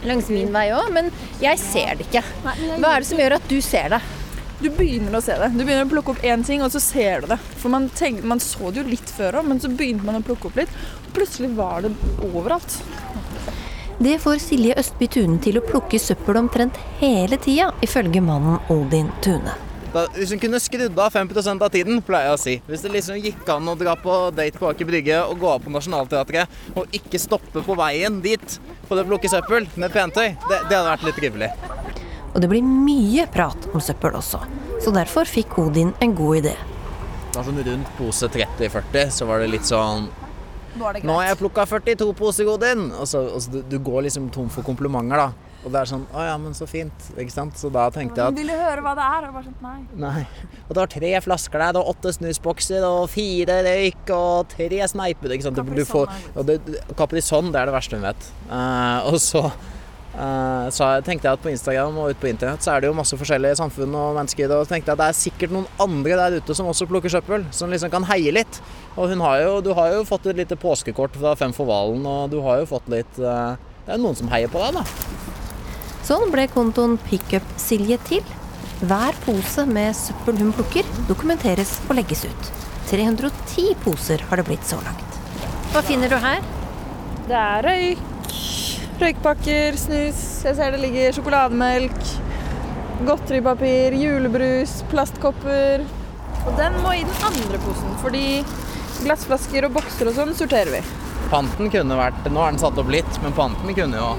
langs 0.07 0.31
min 0.33 0.53
vei 0.55 0.69
òg, 0.77 0.89
men 0.95 1.11
jeg 1.43 1.61
ser 1.61 1.99
det 1.99 2.09
ikke. 2.09 2.25
Hva 2.45 2.95
er 2.95 3.03
det 3.03 3.09
som 3.11 3.21
gjør 3.21 3.37
at 3.37 3.49
du 3.51 3.59
ser 3.65 3.95
det? 3.97 4.01
Du 4.61 4.69
begynner 4.69 5.17
å 5.17 5.23
se 5.25 5.37
det. 5.41 5.49
Du 5.55 5.63
begynner 5.63 5.87
å 5.87 5.91
plukke 5.91 6.13
opp 6.13 6.25
én 6.27 6.43
ting, 6.45 6.61
og 6.61 6.73
så 6.75 6.83
ser 6.85 7.23
du 7.23 7.31
det. 7.31 7.39
For 7.63 7.73
man, 7.73 7.89
tenkte, 7.97 8.29
man 8.29 8.43
så 8.45 8.69
det 8.69 8.83
jo 8.83 8.91
litt 8.91 9.13
før 9.17 9.41
òg, 9.41 9.49
men 9.49 9.63
så 9.63 9.71
begynte 9.73 10.05
man 10.05 10.21
å 10.21 10.25
plukke 10.25 10.51
opp 10.51 10.61
litt. 10.61 10.75
Og 11.07 11.15
plutselig 11.17 11.55
var 11.57 11.87
det 11.87 11.95
overalt. 12.29 12.77
Det 14.01 14.19
får 14.21 14.39
Silje 14.41 14.77
Østby 14.81 15.09
Tune 15.13 15.41
til 15.45 15.61
å 15.61 15.65
plukke 15.65 16.01
søppel 16.01 16.41
omtrent 16.41 16.77
hele 17.01 17.41
tida, 17.41 17.73
ifølge 17.85 18.21
mannen 18.25 18.61
Odin 18.73 19.09
Tune. 19.25 19.70
Da, 19.91 20.05
hvis 20.15 20.31
hun 20.31 20.39
kunne 20.39 20.61
skrudd 20.63 20.99
av 21.03 21.11
5% 21.11 21.65
av 21.67 21.71
tiden, 21.75 21.99
pleier 22.07 22.29
jeg 22.29 22.37
å 22.37 22.41
si. 22.41 22.53
Hvis 22.69 22.85
det 22.85 22.93
liksom 22.95 23.19
gikk 23.19 23.49
an 23.51 23.67
å 23.73 23.75
dra 23.79 23.97
på 23.99 24.19
date 24.37 24.61
på 24.61 24.69
Aker 24.71 24.87
Brygge 24.87 25.19
og 25.25 25.41
gå 25.43 25.49
av 25.51 25.65
på 25.65 25.73
Nationaltheatret 25.75 26.79
og 26.79 26.95
ikke 26.95 27.19
stoppe 27.19 27.65
på 27.67 27.77
veien 27.79 28.21
dit 28.23 28.55
for 28.87 29.01
å 29.01 29.07
plukke 29.09 29.31
søppel 29.33 29.67
med 29.75 29.91
pentøy, 29.95 30.37
det, 30.47 30.61
det 30.71 30.79
hadde 30.79 30.93
vært 30.93 31.09
litt 31.09 31.19
trivelig. 31.19 31.51
Og 32.31 32.39
det 32.39 32.53
blir 32.53 32.63
mye 32.63 33.27
prat 33.35 33.67
om 33.75 33.83
søppel 33.83 34.15
også, 34.15 34.45
så 34.79 34.95
derfor 34.95 35.27
fikk 35.27 35.59
Odin 35.59 35.91
en 35.99 36.15
god 36.15 36.45
idé. 36.45 36.55
Da 37.35 37.43
sånn 37.47 37.59
rundt 37.67 37.91
pose 37.99 38.31
30-40 38.31 39.11
så 39.15 39.27
var 39.27 39.43
det 39.43 39.51
litt 39.53 39.67
sånn 39.67 40.09
Nå 40.79 40.87
er 40.87 40.97
det 40.97 41.07
Nå 41.07 41.15
har 41.19 41.29
jeg 41.29 41.39
plukka 41.39 41.65
42 41.67 42.13
poser, 42.19 42.47
Odin! 42.51 42.93
Og 42.95 43.07
så, 43.11 43.25
og 43.35 43.43
så 43.43 43.57
du, 43.57 43.61
du 43.67 43.79
går 43.83 44.07
liksom 44.07 44.31
tom 44.35 44.47
for 44.55 44.67
komplimenter, 44.67 45.19
da. 45.19 45.50
Og 45.61 45.69
det 45.69 45.81
er 45.83 45.89
sånn 45.91 46.07
Å 46.17 46.23
ja, 46.25 46.37
men 46.41 46.55
så 46.57 46.67
fint. 46.69 47.09
Ikke 47.21 47.35
sant? 47.35 47.59
Så 47.61 47.69
da 47.73 47.89
tenkte 47.93 48.23
jeg 48.23 48.33
at 48.33 48.39
Vil 48.39 48.49
du 48.49 48.57
høre 48.57 48.85
hva 48.85 48.95
det 48.97 49.07
er? 49.07 49.27
Og 49.29 49.37
bare 49.37 49.49
sånn, 49.49 49.59
nei. 49.65 49.81
Nei. 50.01 50.23
Og 50.67 50.71
det 50.73 50.81
var 50.83 50.93
tre 50.95 51.11
flasker 51.27 51.65
der, 51.67 51.81
og 51.81 51.91
åtte 51.95 52.15
snusbokser 52.17 52.87
og 52.87 53.03
fire 53.13 53.61
røyk 53.67 54.15
og 54.17 54.55
tre 54.55 54.81
sneiper. 54.95 55.37
Ikke 55.37 55.49
sant? 55.49 55.61
Du, 55.61 55.75
du 55.77 55.85
får, 55.89 56.09
og 56.35 56.49
det, 56.49 56.61
Caprisonne, 56.97 57.53
det 57.53 57.61
er 57.61 57.71
det 57.71 57.77
verste 57.77 58.01
hun 58.01 58.09
vet. 58.09 58.33
Uh, 58.49 59.11
og 59.11 59.21
så, 59.23 59.45
Uh, 60.11 60.67
så 60.75 60.89
tenkte 61.07 61.29
jeg 61.29 61.39
at 61.39 61.43
på 61.43 61.53
Instagram 61.53 61.95
og 62.03 62.11
ute 62.11 62.19
på 62.19 62.27
internett 62.33 62.65
så 62.65 62.73
er 62.73 62.83
det 62.83 62.89
jo 62.89 62.97
masse 62.99 63.15
forskjellige 63.15 63.61
samfunn 63.61 63.95
og 63.95 64.17
mennesker. 64.19 64.51
Og 64.51 64.67
så 64.67 64.75
tenkte 64.75 64.91
jeg 64.91 64.99
at 64.99 65.03
det 65.05 65.07
er 65.07 65.19
sikkert 65.21 65.55
noen 65.55 65.69
andre 65.81 66.17
der 66.19 66.39
ute 66.41 66.57
som 66.59 66.67
også 66.71 66.89
plukker 66.91 67.13
søppel, 67.15 67.47
som 67.55 67.71
liksom 67.71 67.93
kan 67.93 68.09
heie 68.11 68.35
litt. 68.35 68.59
Og 68.97 69.13
hun 69.13 69.23
har 69.23 69.45
jo, 69.45 69.53
du 69.65 69.71
har 69.79 69.95
jo 69.95 70.03
fått 70.09 70.27
et 70.33 70.41
lite 70.43 70.59
påskekort 70.59 71.15
fra 71.15 71.37
Fem 71.39 71.55
for 71.55 71.71
hvalen, 71.71 72.03
og 72.03 72.35
du 72.35 72.41
har 72.43 72.59
jo 72.61 72.67
fått 72.73 72.91
litt 72.91 73.23
uh, 73.23 73.55
Det 73.87 73.95
er 73.95 74.03
noen 74.03 74.19
som 74.19 74.29
heier 74.35 74.51
på 74.51 74.61
deg, 74.65 74.81
da. 74.81 75.39
Sånn 76.11 76.33
ble 76.33 76.49
kontoen 76.51 76.97
Pickup-Silje 77.05 77.95
til. 78.09 78.31
Hver 78.81 79.15
pose 79.23 79.63
med 79.71 79.95
søppel 79.95 80.41
hun 80.41 80.49
plukker, 80.57 80.89
dokumenteres 81.07 81.77
og 81.85 81.93
legges 82.01 82.25
ut. 82.27 82.49
310 82.91 83.77
poser 83.85 84.25
har 84.27 84.41
det 84.41 84.45
blitt 84.49 84.67
så 84.67 84.81
langt. 84.83 85.19
Hva 85.71 85.85
finner 85.87 86.11
du 86.11 86.17
her? 86.19 86.43
Det 87.29 87.37
er 87.39 87.63
røyk, 87.63 88.33
røykpakker, 88.99 89.79
snus. 89.79 90.25
Jeg 90.49 90.59
ser 90.59 90.75
det 90.75 90.81
ligger 90.83 91.15
sjokolademelk, 91.15 92.03
godteripapir, 93.07 93.95
julebrus, 94.03 94.81
plastkopper. 94.91 95.87
Og 96.41 96.51
den 96.59 96.81
må 96.83 96.97
i 96.99 97.07
den 97.07 97.31
andre 97.31 97.63
posen, 97.63 97.95
fordi 98.03 98.25
glassflasker 99.05 99.71
og 99.71 99.79
bokser 99.79 100.11
og 100.11 100.19
sånn 100.19 100.35
sorterer 100.35 100.75
vi. 100.75 100.83
Panten 101.31 101.71
kunne 101.71 102.03
vært 102.03 102.27
Nå 102.27 102.43
er 102.43 102.57
den 102.57 102.61
satt 102.67 102.83
opp 102.83 102.91
litt, 102.91 103.23
men 103.23 103.39
panten 103.39 103.79
kunne 103.79 104.03
jo 104.03 104.11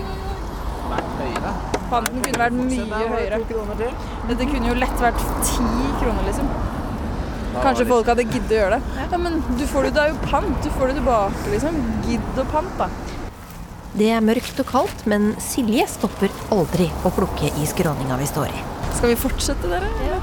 vært 0.87 1.15
høyere. 1.19 1.80
Panten 1.91 2.21
kunne 2.23 2.39
vært 2.39 2.55
mye 2.55 3.05
høyere. 3.11 3.39
Dette 4.29 4.45
kunne 4.47 4.69
jo 4.69 4.75
lett 4.79 5.01
vært 5.03 5.23
ti 5.43 5.65
kroner, 5.99 6.23
liksom. 6.29 6.51
Kanskje 7.51 7.85
folk 7.89 8.07
hadde 8.07 8.23
giddet 8.29 8.53
å 8.55 8.59
gjøre 8.61 8.77
det. 8.77 9.07
Ja, 9.11 9.19
men 9.19 9.41
du 9.59 9.65
får 9.67 9.89
det, 9.89 9.95
det 9.97 10.05
er 10.05 10.13
jo 10.13 10.19
pant. 10.23 10.53
Du 10.63 10.69
får 10.77 10.91
det 10.91 10.99
tilbake, 11.01 11.47
liksom. 11.51 11.81
Gidd 12.07 12.39
og 12.39 12.53
pant, 12.53 12.77
da. 12.79 12.87
Det 13.91 14.07
er 14.15 14.23
mørkt 14.23 14.59
og 14.63 14.69
kaldt, 14.69 15.03
men 15.11 15.33
Silje 15.43 15.83
stopper 15.91 16.31
aldri 16.55 16.87
å 17.03 17.11
plukke 17.11 17.51
i 17.59 17.67
skråninga 17.67 18.15
vi 18.21 18.29
står 18.29 18.53
i. 18.55 18.63
Skal 18.95 19.11
vi 19.11 19.19
fortsette, 19.19 19.67
dere? 19.67 19.91
Ja. 20.07 20.21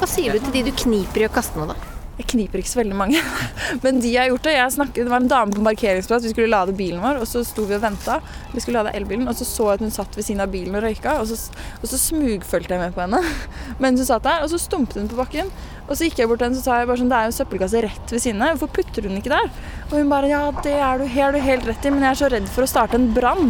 Hva 0.00 0.08
sier 0.08 0.32
du 0.32 0.40
til 0.46 0.54
de 0.56 0.70
du 0.70 0.76
kniper 0.86 1.26
i 1.26 1.28
å 1.28 1.32
kaste 1.34 1.60
noe, 1.60 1.74
da? 1.74 1.99
Jeg 2.20 2.26
kniper 2.34 2.60
ikke 2.60 2.68
så 2.68 2.82
veldig 2.82 2.96
mange. 2.98 3.20
Men 3.84 4.00
de 4.04 4.10
har 4.12 4.28
gjort 4.28 4.44
det. 4.44 4.56
Snakket, 4.74 5.06
det 5.06 5.12
var 5.12 5.22
en 5.22 5.30
dame 5.30 5.54
på 5.54 5.62
en 5.62 5.68
parkeringsplass. 5.70 6.26
Vi 6.26 6.32
skulle 6.34 6.52
lade 6.52 6.74
bilen 6.76 7.00
vår, 7.00 7.22
og 7.22 7.28
så 7.28 7.40
sto 7.48 7.64
vi 7.64 7.78
og 7.78 7.80
venta. 7.80 8.18
Vi 8.52 8.60
skulle 8.60 8.82
lade 8.82 8.92
elbilen, 8.98 9.24
og 9.30 9.38
så 9.38 9.46
så 9.48 9.70
jeg 9.70 9.80
at 9.80 9.84
hun 9.86 9.94
satt 9.94 10.18
ved 10.18 10.26
siden 10.26 10.44
av 10.44 10.52
bilen 10.52 10.76
og 10.76 10.84
røyka. 10.84 11.16
Og 11.22 11.30
så, 11.30 11.38
og 11.80 11.88
så 11.88 12.00
smugfølte 12.02 12.76
jeg 12.76 12.82
med 12.82 12.92
på 12.96 13.06
henne 13.06 13.22
mens 13.82 14.02
hun 14.02 14.10
satt 14.10 14.28
der. 14.28 14.44
Og 14.44 14.52
så 14.52 14.60
stumpet 14.60 15.00
hun 15.00 15.08
på 15.08 15.18
bakken. 15.22 15.48
Og 15.86 15.96
så 15.96 16.06
gikk 16.06 16.20
jeg 16.20 16.28
bort 16.30 16.42
til 16.42 16.50
henne 16.50 16.60
og 16.60 16.66
sa 16.66 16.82
jeg 16.82 16.92
bare 16.92 17.00
sånn, 17.00 17.10
det 17.10 17.18
er 17.18 17.26
jo 17.26 17.32
en 17.32 17.38
søppelkasse 17.40 17.84
rett 17.86 18.14
ved 18.14 18.24
siden 18.26 18.44
av. 18.44 18.60
Hvorfor 18.60 18.76
putter 18.82 19.08
hun 19.08 19.16
ikke 19.16 19.32
der? 19.32 19.48
Og 19.88 19.96
hun 19.96 20.12
bare 20.12 20.30
ja, 20.30 20.44
det 20.60 20.76
er 20.76 21.00
du 21.00 21.08
helt, 21.08 21.40
helt 21.48 21.72
rett 21.72 21.88
i, 21.88 21.94
men 21.94 22.04
jeg 22.04 22.12
er 22.12 22.20
så 22.20 22.32
redd 22.36 22.52
for 22.52 22.68
å 22.68 22.70
starte 22.70 23.00
en 23.00 23.08
brann. 23.16 23.48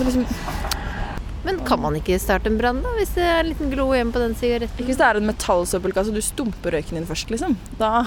Liksom, 0.00 0.24
Men 1.50 1.64
kan 1.66 1.80
man 1.82 1.96
ikke 1.98 2.14
starte 2.22 2.46
en 2.46 2.58
brann, 2.60 2.78
da? 2.84 2.90
Hvis 2.94 3.16
det 3.16 3.24
er 3.26 3.40
en 3.40 3.48
liten 3.50 3.72
glo 3.72 3.88
igjen 3.90 4.12
på 4.14 4.20
den 4.22 4.36
sigaretten? 4.38 4.76
Ikke 4.78 4.92
hvis 4.92 4.98
det 5.00 5.06
er 5.08 5.18
en 5.18 5.26
metallsøppelkasse 5.26 6.12
du 6.14 6.20
stumper 6.22 6.76
røyken 6.76 7.00
din 7.00 7.08
først, 7.08 7.32
liksom. 7.32 7.56
Da 7.80 8.04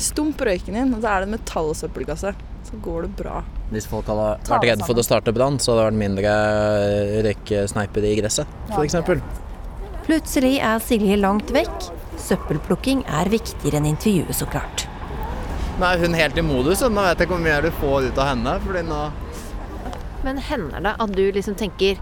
stump 0.00 0.42
røyken 0.44 0.76
din, 0.76 0.92
og 0.92 1.00
så 1.00 1.08
er 1.08 1.24
det 1.24 1.30
en 1.30 1.34
metallsøppelkasse. 1.38 2.34
Så 2.68 2.80
går 2.84 3.06
det 3.06 3.10
bra. 3.16 3.40
Hvis 3.72 3.88
folk 3.88 4.10
hadde 4.12 4.26
vært 4.44 4.66
redde 4.66 4.84
for 4.84 5.00
å 5.00 5.06
starte 5.06 5.32
brann, 5.32 5.56
så 5.56 5.72
hadde 5.72 5.80
det 5.80 5.88
vært 5.88 6.00
mindre 6.02 6.34
røykesneiper 7.30 8.08
i 8.10 8.12
gresset, 8.20 8.54
f.eks. 8.76 8.98
Plutselig 10.04 10.54
er 10.60 10.84
Silje 10.84 11.16
langt 11.16 11.56
vekk. 11.56 11.90
Søppelplukking 12.20 13.06
er 13.08 13.32
viktigere 13.32 13.80
enn 13.80 13.88
intervjuet, 13.94 14.36
så 14.36 14.48
klart. 14.52 14.84
Nå 15.80 15.88
er 15.88 16.04
hun 16.04 16.20
helt 16.20 16.36
i 16.36 16.44
modus, 16.44 16.84
og 16.84 16.92
nå 16.92 17.08
vet 17.08 17.16
jeg 17.16 17.30
ikke 17.30 17.38
hvor 17.38 17.44
mye 17.48 17.60
du 17.64 17.72
får 17.80 18.10
ut 18.10 18.20
av 18.20 18.32
henne. 18.34 18.56
fordi 18.68 18.84
nå... 18.92 19.02
Men 20.28 20.40
hender 20.44 20.84
det 20.84 20.98
at 21.00 21.14
du 21.16 21.22
liksom 21.32 21.56
tenker 21.56 21.96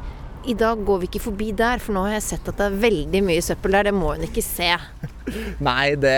i 0.47 0.55
dag 0.59 0.81
går 0.87 1.01
vi 1.03 1.09
ikke 1.11 1.23
forbi 1.23 1.49
der, 1.57 1.81
for 1.83 1.97
nå 1.97 2.05
har 2.07 2.17
jeg 2.17 2.27
sett 2.29 2.51
at 2.51 2.59
det 2.61 2.67
er 2.69 2.83
veldig 2.83 3.23
mye 3.27 3.45
søppel 3.45 3.75
der. 3.75 3.89
Det 3.89 3.95
må 3.97 4.13
hun 4.15 4.27
ikke 4.27 4.45
se. 4.45 4.71
Nei, 5.69 5.95
det, 6.01 6.15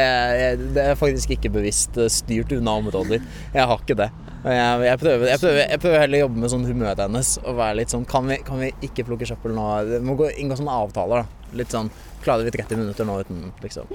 det 0.77 0.85
er 0.93 0.99
faktisk 0.99 1.33
ikke 1.37 1.53
bevisst 1.55 1.97
eh, 2.01 2.11
styrt 2.13 2.53
unna 2.57 2.77
områder. 2.83 3.25
Jeg 3.55 3.71
har 3.73 3.81
ikke 3.81 3.97
det. 4.03 4.11
Jeg, 4.41 4.85
jeg, 4.87 4.99
prøver, 5.03 5.27
jeg, 5.29 5.41
prøver, 5.43 5.63
jeg 5.67 5.81
prøver 5.83 6.01
heller 6.01 6.19
å 6.19 6.23
jobbe 6.25 6.43
med 6.43 6.53
sånn 6.53 6.63
humøret 6.65 7.03
hennes 7.05 7.35
og 7.43 7.59
være 7.59 7.77
litt 7.83 7.93
sånn 7.93 8.07
Kan 8.09 8.31
vi, 8.31 8.39
kan 8.41 8.57
vi 8.63 8.71
ikke 8.87 9.05
plukke 9.05 9.29
søppel 9.29 9.53
nå? 9.53 9.67
Det 9.85 9.99
må 10.01 10.15
gå, 10.17 10.31
inngå 10.41 10.57
sånne 10.57 10.77
avtaler, 10.87 11.27
da. 11.27 11.51
Litt 11.61 11.75
sånn 11.77 11.91
Klarer 12.25 12.49
vi 12.49 12.55
30 12.55 12.81
minutter 12.81 13.09
nå 13.09 13.19
uten 13.21 13.51
liksom 13.61 13.93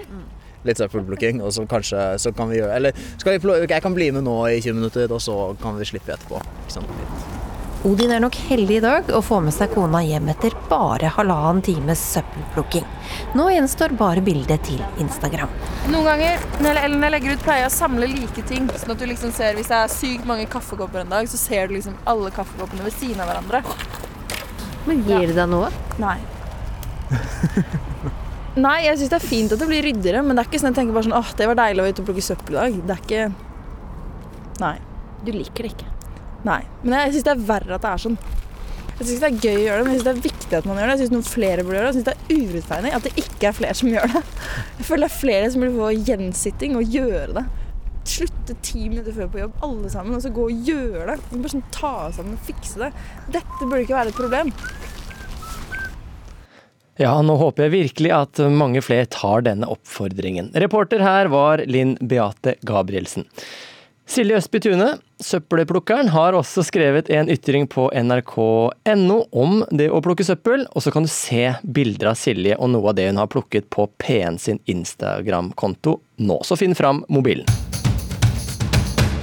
litt 0.66 0.82
søppelplukking, 0.82 1.42
og 1.46 1.54
så 1.54 1.66
kanskje 1.70 2.04
så 2.22 2.34
kan 2.34 2.50
vi 2.50 2.58
gjøre 2.58 2.78
Eller 2.78 2.96
vi 2.98 3.74
jeg 3.74 3.82
kan 3.86 3.98
bli 3.98 4.12
med 4.12 4.26
nå 4.26 4.38
i 4.50 4.62
20 4.62 4.80
minutter, 4.80 5.12
og 5.14 5.22
så 5.22 5.56
kan 5.62 5.78
vi 5.78 5.86
slippe 5.86 6.14
etterpå. 6.14 6.42
Ikke 6.66 6.80
sant? 6.80 6.96
Litt. 7.02 7.55
Odin 7.86 8.10
er 8.16 8.22
nok 8.24 8.34
heldig 8.48 8.80
i 8.80 8.82
dag 8.82 9.10
og 9.14 9.22
får 9.28 9.42
med 9.46 9.54
seg 9.54 9.74
kona 9.76 10.00
hjem 10.02 10.30
etter 10.32 10.56
bare 10.72 11.12
halvannen 11.14 11.62
times 11.66 12.02
søppelplukking. 12.16 12.86
Nå 13.38 13.46
gjenstår 13.54 13.94
bare 14.00 14.24
bildet 14.26 14.64
til 14.66 14.82
Instagram. 15.04 15.52
Noen 15.94 16.08
ganger 16.10 16.42
når 16.66 16.80
Ellen 16.82 17.06
jeg 17.06 17.14
legger 17.14 17.36
ut, 17.36 17.44
pleier 17.46 17.62
jeg 17.62 17.70
å 17.70 17.76
samle 17.76 18.10
like 18.10 18.46
ting. 18.50 18.66
Sånn 18.74 18.96
at 18.96 19.04
du 19.04 19.06
liksom 19.06 19.34
ser, 19.36 19.54
Hvis 19.54 19.70
det 19.70 19.78
er 19.78 19.94
sykt 19.94 20.26
mange 20.26 20.48
kaffekopper 20.50 21.04
en 21.04 21.14
dag, 21.14 21.30
så 21.30 21.38
ser 21.38 21.70
du 21.70 21.76
liksom 21.78 22.00
alle 22.10 22.34
kaffekoppene 22.34 22.88
ved 22.88 22.98
siden 22.98 23.22
av 23.22 23.30
hverandre. 23.30 23.62
Men 24.90 25.06
gir 25.06 25.30
det 25.30 25.38
deg 25.38 25.50
noe? 25.54 25.70
Nei. 26.02 26.18
Nei, 28.56 28.78
jeg 28.88 28.98
syns 28.98 29.12
det 29.12 29.20
er 29.20 29.28
fint 29.30 29.54
at 29.54 29.62
det 29.62 29.68
blir 29.70 29.86
ryddigere, 29.86 30.24
men 30.26 30.34
det 30.34 30.42
er 30.42 30.50
ikke 30.50 30.64
sånn 30.64 30.74
jeg 30.74 30.80
tenker 30.82 30.98
bare 30.98 31.06
sånn 31.06 31.20
åh, 31.20 31.34
det 31.38 31.50
var 31.52 31.60
deilig 31.60 31.84
å 31.84 31.86
være 31.86 31.98
ute 31.98 32.06
og 32.06 32.10
plukke 32.10 32.26
søppel 32.34 32.58
i 32.58 32.62
dag. 32.64 32.80
Det 32.82 32.96
er 32.96 33.06
ikke 33.06 34.64
Nei. 34.64 34.78
Du 35.28 35.34
liker 35.36 35.68
det 35.68 35.76
ikke? 35.76 35.95
Nei. 36.46 36.62
Men 36.84 37.00
jeg 37.00 37.16
syns 37.16 37.28
det 37.28 37.34
er 37.34 37.46
verre 37.50 37.78
at 37.78 37.86
det 37.86 37.92
er 37.92 38.04
sånn. 38.06 38.18
Jeg 38.96 39.10
syns 39.10 39.22
det 39.24 39.28
er 39.28 39.40
gøy 39.44 39.58
å 39.58 39.64
gjøre 39.66 39.78
det, 39.78 39.86
men 39.86 39.92
jeg 39.92 40.00
syns 40.00 40.08
det 40.08 40.14
er 40.14 40.24
viktig 40.24 40.56
at 40.56 40.68
man 40.70 40.78
gjør 40.80 40.88
det. 40.88 40.96
Jeg 40.96 41.02
syns 41.02 41.14
noen 41.16 41.28
flere 41.28 41.64
burde 41.66 41.78
gjøre 41.80 41.86
det. 41.86 41.92
Jeg 41.92 41.98
syns 41.98 42.08
det 42.08 42.16
er 42.16 42.46
urettferdig 42.46 42.96
at 42.96 43.08
det 43.08 43.14
ikke 43.26 43.50
er 43.50 43.58
flere 43.58 43.78
som 43.80 43.92
gjør 43.92 44.14
det. 44.14 44.24
Jeg 44.78 44.88
føler 44.90 45.04
det 45.04 45.10
er 45.10 45.20
flere 45.20 45.52
som 45.52 45.66
burde 45.66 45.80
få 45.82 45.90
gjensitting 46.12 46.78
og 46.80 46.96
gjøre 46.96 47.38
det. 47.40 47.46
Slutte 48.06 48.56
ti 48.62 48.84
minutter 48.86 49.16
før 49.18 49.32
på 49.34 49.42
jobb, 49.42 49.60
alle 49.66 49.92
sammen, 49.92 50.16
og 50.16 50.22
så 50.24 50.32
gå 50.32 50.46
og 50.46 50.70
gjøre 50.70 51.08
det. 51.10 51.18
Bare 51.34 51.54
sånn 51.56 51.66
Ta 51.76 51.94
oss 52.06 52.20
sammen 52.22 52.38
og 52.38 52.48
fikse 52.48 52.84
det. 52.86 52.92
Dette 53.34 53.66
burde 53.66 53.84
ikke 53.84 53.98
være 53.98 54.14
et 54.14 54.20
problem. 54.22 54.54
Ja, 57.02 57.18
nå 57.26 57.36
håper 57.36 57.66
jeg 57.66 57.74
virkelig 57.74 58.12
at 58.16 58.40
mange 58.54 58.80
flere 58.86 59.10
tar 59.12 59.44
denne 59.44 59.68
oppfordringen. 59.68 60.54
Reporter 60.56 61.02
her 61.04 61.28
var 61.34 61.66
Linn 61.68 61.98
Beate 62.00 62.56
Gabrielsen. 62.64 63.26
Silje 64.06 64.38
Østby 64.38 64.60
Tune, 64.62 64.88
søppelplukkeren, 65.18 66.12
har 66.14 66.38
også 66.38 66.62
skrevet 66.68 67.10
en 67.10 67.30
ytring 67.34 67.66
på 67.72 67.88
nrk.no 67.90 69.18
om 69.34 69.64
det 69.74 69.90
å 69.90 70.02
plukke 70.06 70.28
søppel, 70.28 70.68
og 70.70 70.86
så 70.86 70.94
kan 70.94 71.08
du 71.08 71.12
se 71.12 71.48
bilder 71.66 72.14
av 72.14 72.20
Silje 72.22 72.60
og 72.60 72.70
noe 72.76 72.94
av 72.94 73.00
det 73.00 73.10
hun 73.10 73.22
har 73.22 73.32
plukket 73.34 73.72
på 73.74 73.90
P1 73.98 74.38
sin 74.46 74.62
Instagram-konto 74.70 75.98
nå. 76.22 76.44
Så 76.46 76.60
finn 76.62 76.78
fram 76.78 77.02
mobilen. 77.10 77.50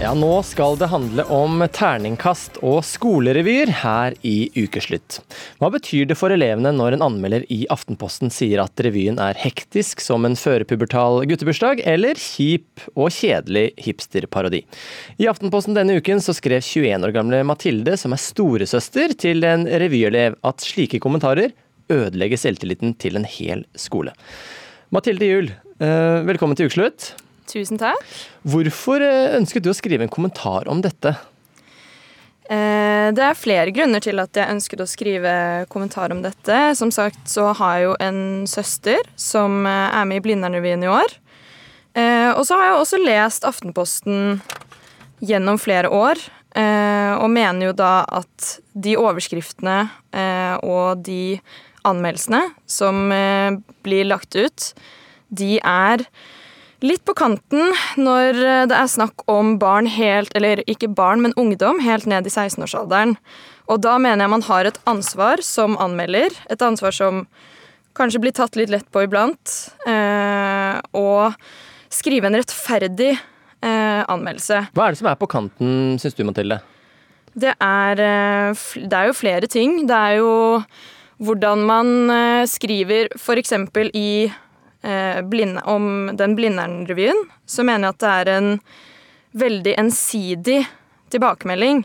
Ja, 0.02 0.16
nå 0.18 0.40
skal 0.42 0.74
det 0.80 0.88
handle 0.90 1.22
om 1.30 1.60
terningkast 1.70 2.56
og 2.66 2.80
skolerevyer 2.82 3.70
her 3.84 4.16
i 4.26 4.48
Ukeslutt. 4.58 5.20
Hva 5.62 5.68
betyr 5.70 6.08
det 6.10 6.16
for 6.18 6.34
elevene 6.34 6.72
når 6.74 6.96
en 6.96 7.04
anmelder 7.06 7.44
i 7.54 7.60
Aftenposten 7.70 8.32
sier 8.34 8.64
at 8.64 8.82
revyen 8.82 9.20
er 9.22 9.38
hektisk 9.38 10.02
som 10.02 10.26
en 10.26 10.34
førepubertal 10.34 11.22
guttebursdag, 11.30 11.84
eller 11.86 12.18
kjip 12.18 12.82
og 12.96 13.14
kjedelig 13.14 13.68
hipsterparodi? 13.86 14.64
I 15.22 15.30
Aftenposten 15.30 15.78
denne 15.78 16.00
uken 16.02 16.18
så 16.18 16.34
skrev 16.34 16.66
21 16.66 17.06
år 17.06 17.14
gamle 17.14 17.44
Mathilde, 17.46 17.94
som 17.94 18.10
er 18.10 18.26
storesøster 18.26 19.14
til 19.14 19.46
en 19.46 19.70
revyelev, 19.70 20.34
at 20.42 20.66
slike 20.66 20.98
kommentarer 20.98 21.54
ødelegger 21.94 22.42
selvtilliten 22.42 22.98
til 22.98 23.22
en 23.22 23.28
hel 23.38 23.68
skole. 23.78 24.18
Mathilde 24.90 25.30
Juel, 25.30 25.54
eh, 25.78 26.24
velkommen 26.26 26.58
til 26.58 26.66
Ukeslutt. 26.66 27.12
Tusen 27.52 27.76
takk. 27.80 28.00
Hvorfor 28.48 29.02
eh, 29.04 29.34
ønsket 29.36 29.64
du 29.64 29.72
å 29.72 29.76
skrive 29.76 30.06
en 30.06 30.12
kommentar 30.12 30.68
om 30.72 30.80
dette? 30.84 31.12
Eh, 32.48 33.08
det 33.12 33.24
er 33.26 33.38
flere 33.38 33.74
grunner 33.76 34.00
til 34.04 34.22
at 34.22 34.38
jeg 34.38 34.54
ønsket 34.54 34.80
å 34.80 34.88
skrive 34.88 35.34
kommentar 35.72 36.14
om 36.14 36.22
dette. 36.24 36.60
Som 36.78 36.92
sagt 36.94 37.28
så 37.28 37.50
har 37.58 37.76
jeg 37.76 37.90
jo 37.90 37.96
en 38.08 38.22
søster 38.48 39.04
som 39.20 39.66
eh, 39.68 39.88
er 40.00 40.08
med 40.08 40.22
i 40.22 40.24
Blindern-revyen 40.24 40.86
i 40.86 40.92
år. 40.92 41.18
Og 41.92 42.46
så 42.48 42.56
har 42.56 42.70
jeg 42.70 42.76
også 42.80 42.98
lest 43.02 43.44
Aftenposten 43.44 44.38
gjennom 45.20 45.58
flere 45.60 45.90
år. 45.92 46.16
Og 46.56 47.26
mener 47.28 47.66
jo 47.66 47.74
da 47.76 48.06
at 48.08 48.46
de 48.72 48.94
overskriftene 48.96 49.74
og 50.64 51.02
de 51.04 51.36
anmeldelsene 51.84 52.40
som 52.64 53.12
blir 53.84 54.08
lagt 54.08 54.40
ut, 54.40 54.70
de 55.28 55.58
er 55.60 56.06
litt 56.86 57.04
på 57.06 57.14
kanten 57.18 57.72
når 58.00 58.38
eh, 58.42 58.66
det 58.70 58.76
er 58.76 58.90
snakk 58.90 59.24
om 59.30 59.56
barn 59.62 59.88
helt 59.90 60.32
Eller 60.36 60.62
ikke 60.66 60.90
barn, 60.90 61.22
men 61.24 61.34
ungdom 61.36 61.80
helt 61.84 62.06
ned 62.10 62.26
i 62.26 62.32
16-årsalderen. 62.32 63.16
Og 63.70 63.82
da 63.84 63.96
mener 64.02 64.24
jeg 64.24 64.34
man 64.34 64.46
har 64.48 64.68
et 64.68 64.80
ansvar 64.90 65.42
som 65.46 65.76
anmelder. 65.80 66.34
Et 66.50 66.62
ansvar 66.62 66.94
som 66.94 67.26
kanskje 67.96 68.22
blir 68.22 68.34
tatt 68.36 68.56
litt 68.58 68.72
lett 68.72 68.88
på 68.92 69.04
iblant. 69.06 69.52
Eh, 69.86 70.80
og 70.96 71.36
skrive 71.92 72.28
en 72.28 72.38
rettferdig 72.40 73.12
eh, 73.14 74.02
anmeldelse. 74.02 74.66
Hva 74.74 74.88
er 74.88 74.94
det 74.94 75.02
som 75.02 75.10
er 75.12 75.20
på 75.20 75.30
kanten, 75.30 76.00
syns 76.02 76.16
du, 76.18 76.24
Mathilde? 76.26 76.62
Det 77.32 77.54
er, 77.54 78.00
eh, 78.04 78.64
det 78.76 78.98
er 78.98 79.08
jo 79.08 79.16
flere 79.16 79.48
ting. 79.50 79.82
Det 79.88 79.96
er 79.96 80.18
jo 80.20 80.32
hvordan 81.22 81.66
man 81.68 82.10
eh, 82.12 82.44
skriver 82.50 83.12
f.eks. 83.16 83.54
i 83.94 84.08
blind, 85.30 85.60
om 85.64 86.10
den 86.18 86.32
Blindern-revyen, 86.34 87.18
så 87.46 87.62
mener 87.62 87.86
jeg 87.86 87.94
at 87.94 88.02
det 88.02 88.12
er 88.12 88.30
en 88.32 88.48
veldig 89.38 89.74
ensidig 89.78 90.58
tilbakemelding. 91.14 91.84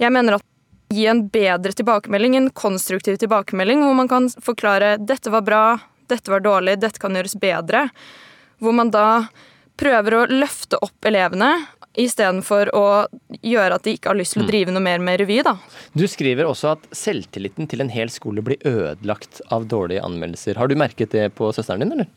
Jeg 0.00 0.12
mener 0.12 0.38
at 0.38 0.46
gi 0.92 1.06
en 1.10 1.24
bedre 1.32 1.74
tilbakemelding, 1.76 2.36
en 2.36 2.50
konstruktiv 2.56 3.18
tilbakemelding, 3.20 3.82
hvor 3.84 3.96
man 3.98 4.08
kan 4.08 4.28
forklare 4.42 4.96
'dette 4.98 5.30
var 5.30 5.42
bra', 5.42 5.80
'dette 6.08 6.30
var 6.30 6.40
dårlig', 6.40 6.80
'dette 6.80 7.00
kan 7.02 7.14
gjøres 7.14 7.36
bedre'. 7.36 7.90
Hvor 8.58 8.72
man 8.72 8.90
da 8.90 9.28
prøver 9.76 10.14
å 10.14 10.26
løfte 10.30 10.78
opp 10.80 11.04
elevene 11.04 11.66
istedenfor 12.00 12.70
å 12.76 12.86
gjøre 13.40 13.78
at 13.78 13.86
de 13.86 13.96
ikke 13.96 14.12
har 14.12 14.18
lyst 14.18 14.36
til 14.36 14.44
å 14.44 14.46
mm. 14.46 14.50
drive 14.50 14.74
noe 14.76 14.84
mer 14.84 15.02
med 15.02 15.20
revy. 15.22 15.40
da. 15.46 15.56
Du 15.96 16.06
skriver 16.10 16.48
også 16.48 16.74
at 16.76 16.86
selvtilliten 16.96 17.68
til 17.70 17.84
en 17.84 17.92
hel 17.92 18.12
skole 18.12 18.44
blir 18.44 18.60
ødelagt 18.66 19.42
av 19.52 19.68
dårlige 19.70 20.04
anmeldelser. 20.06 20.60
Har 20.60 20.70
du 20.70 20.76
merket 20.78 21.16
det 21.16 21.30
på 21.38 21.50
søsteren 21.56 21.84
din, 21.84 21.96
eller? 21.96 22.08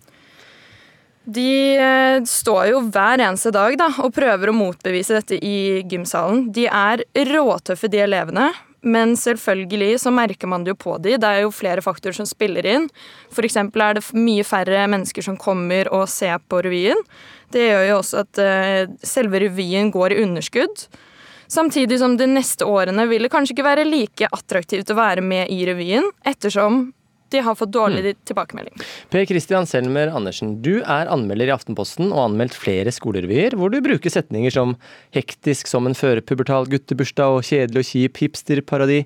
De 1.29 1.75
eh, 1.77 2.21
står 2.25 2.71
jo 2.71 2.79
hver 2.89 3.21
eneste 3.21 3.51
dag 3.53 3.75
da, 3.77 3.89
og 4.01 4.15
prøver 4.15 4.49
å 4.49 4.55
motbevise 4.55 5.19
dette 5.19 5.37
i 5.45 5.83
gymsalen. 5.89 6.47
De 6.55 6.65
er 6.65 7.03
råtøffe, 7.29 7.91
de 7.91 8.01
elevene. 8.05 8.49
Men 8.79 9.17
selvfølgelig 9.19 9.99
så 9.99 10.11
merker 10.15 10.47
man 10.47 10.63
det 10.63 10.71
jo 10.71 10.79
på 10.79 10.93
de. 11.03 11.17
Det 11.19 11.27
er 11.27 11.43
jo 11.43 11.51
flere 11.51 11.83
faktorer 11.83 12.15
som 12.15 12.27
spiller 12.27 12.65
inn. 12.67 12.87
F.eks. 13.27 13.57
er 13.59 13.97
det 13.97 14.05
mye 14.15 14.45
færre 14.47 14.85
mennesker 14.87 15.25
som 15.25 15.35
kommer 15.39 15.91
og 15.91 16.07
ser 16.11 16.39
på 16.47 16.61
revyen. 16.63 17.03
Det 17.53 17.65
gjør 17.65 17.85
jo 17.87 17.99
også 17.99 18.23
at 18.25 18.41
uh, 18.43 18.97
selve 19.05 19.41
revyen 19.45 19.91
går 19.93 20.15
i 20.15 20.21
underskudd. 20.23 20.85
Samtidig 21.49 21.97
som 21.97 22.13
de 22.17 22.27
neste 22.29 22.67
årene 22.69 23.07
vil 23.09 23.25
det 23.25 23.31
kanskje 23.33 23.55
ikke 23.55 23.65
være 23.65 23.87
like 23.89 24.29
attraktivt 24.29 24.91
å 24.93 24.99
være 24.99 25.23
med 25.25 25.49
i 25.49 25.63
revyen, 25.65 26.05
ettersom 26.29 26.91
de 27.29 27.41
har 27.45 27.57
fått 27.57 27.71
dårlig 27.73 28.03
mm. 28.05 28.19
tilbakemelding. 28.29 28.85
Per 29.09 29.25
Christian 29.29 29.67
Selmer 29.69 30.11
Andersen, 30.13 30.55
du 30.65 30.79
er 30.81 31.09
anmelder 31.09 31.49
i 31.49 31.53
Aftenposten 31.53 32.09
og 32.09 32.17
har 32.17 32.29
anmeldt 32.29 32.57
flere 32.57 32.93
skolerevyer 32.93 33.57
hvor 33.57 33.73
du 33.73 33.79
bruker 33.85 34.13
setninger 34.13 34.53
som 34.53 34.75
'hektisk 35.15 35.69
som 35.69 35.89
en 35.89 35.97
førpubertal 35.97 36.69
guttebursdag' 36.69 37.37
og 37.37 37.45
'kjedelig 37.45 37.83
og 37.83 37.89
kjip 37.91 38.23
hipsterparadi'. 38.23 39.05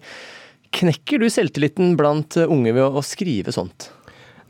Knekker 0.73 1.21
du 1.21 1.27
selvtilliten 1.29 1.97
blant 1.99 2.39
unge 2.43 2.73
ved 2.73 2.83
å 2.83 3.03
skrive 3.05 3.53
sånt? 3.55 3.91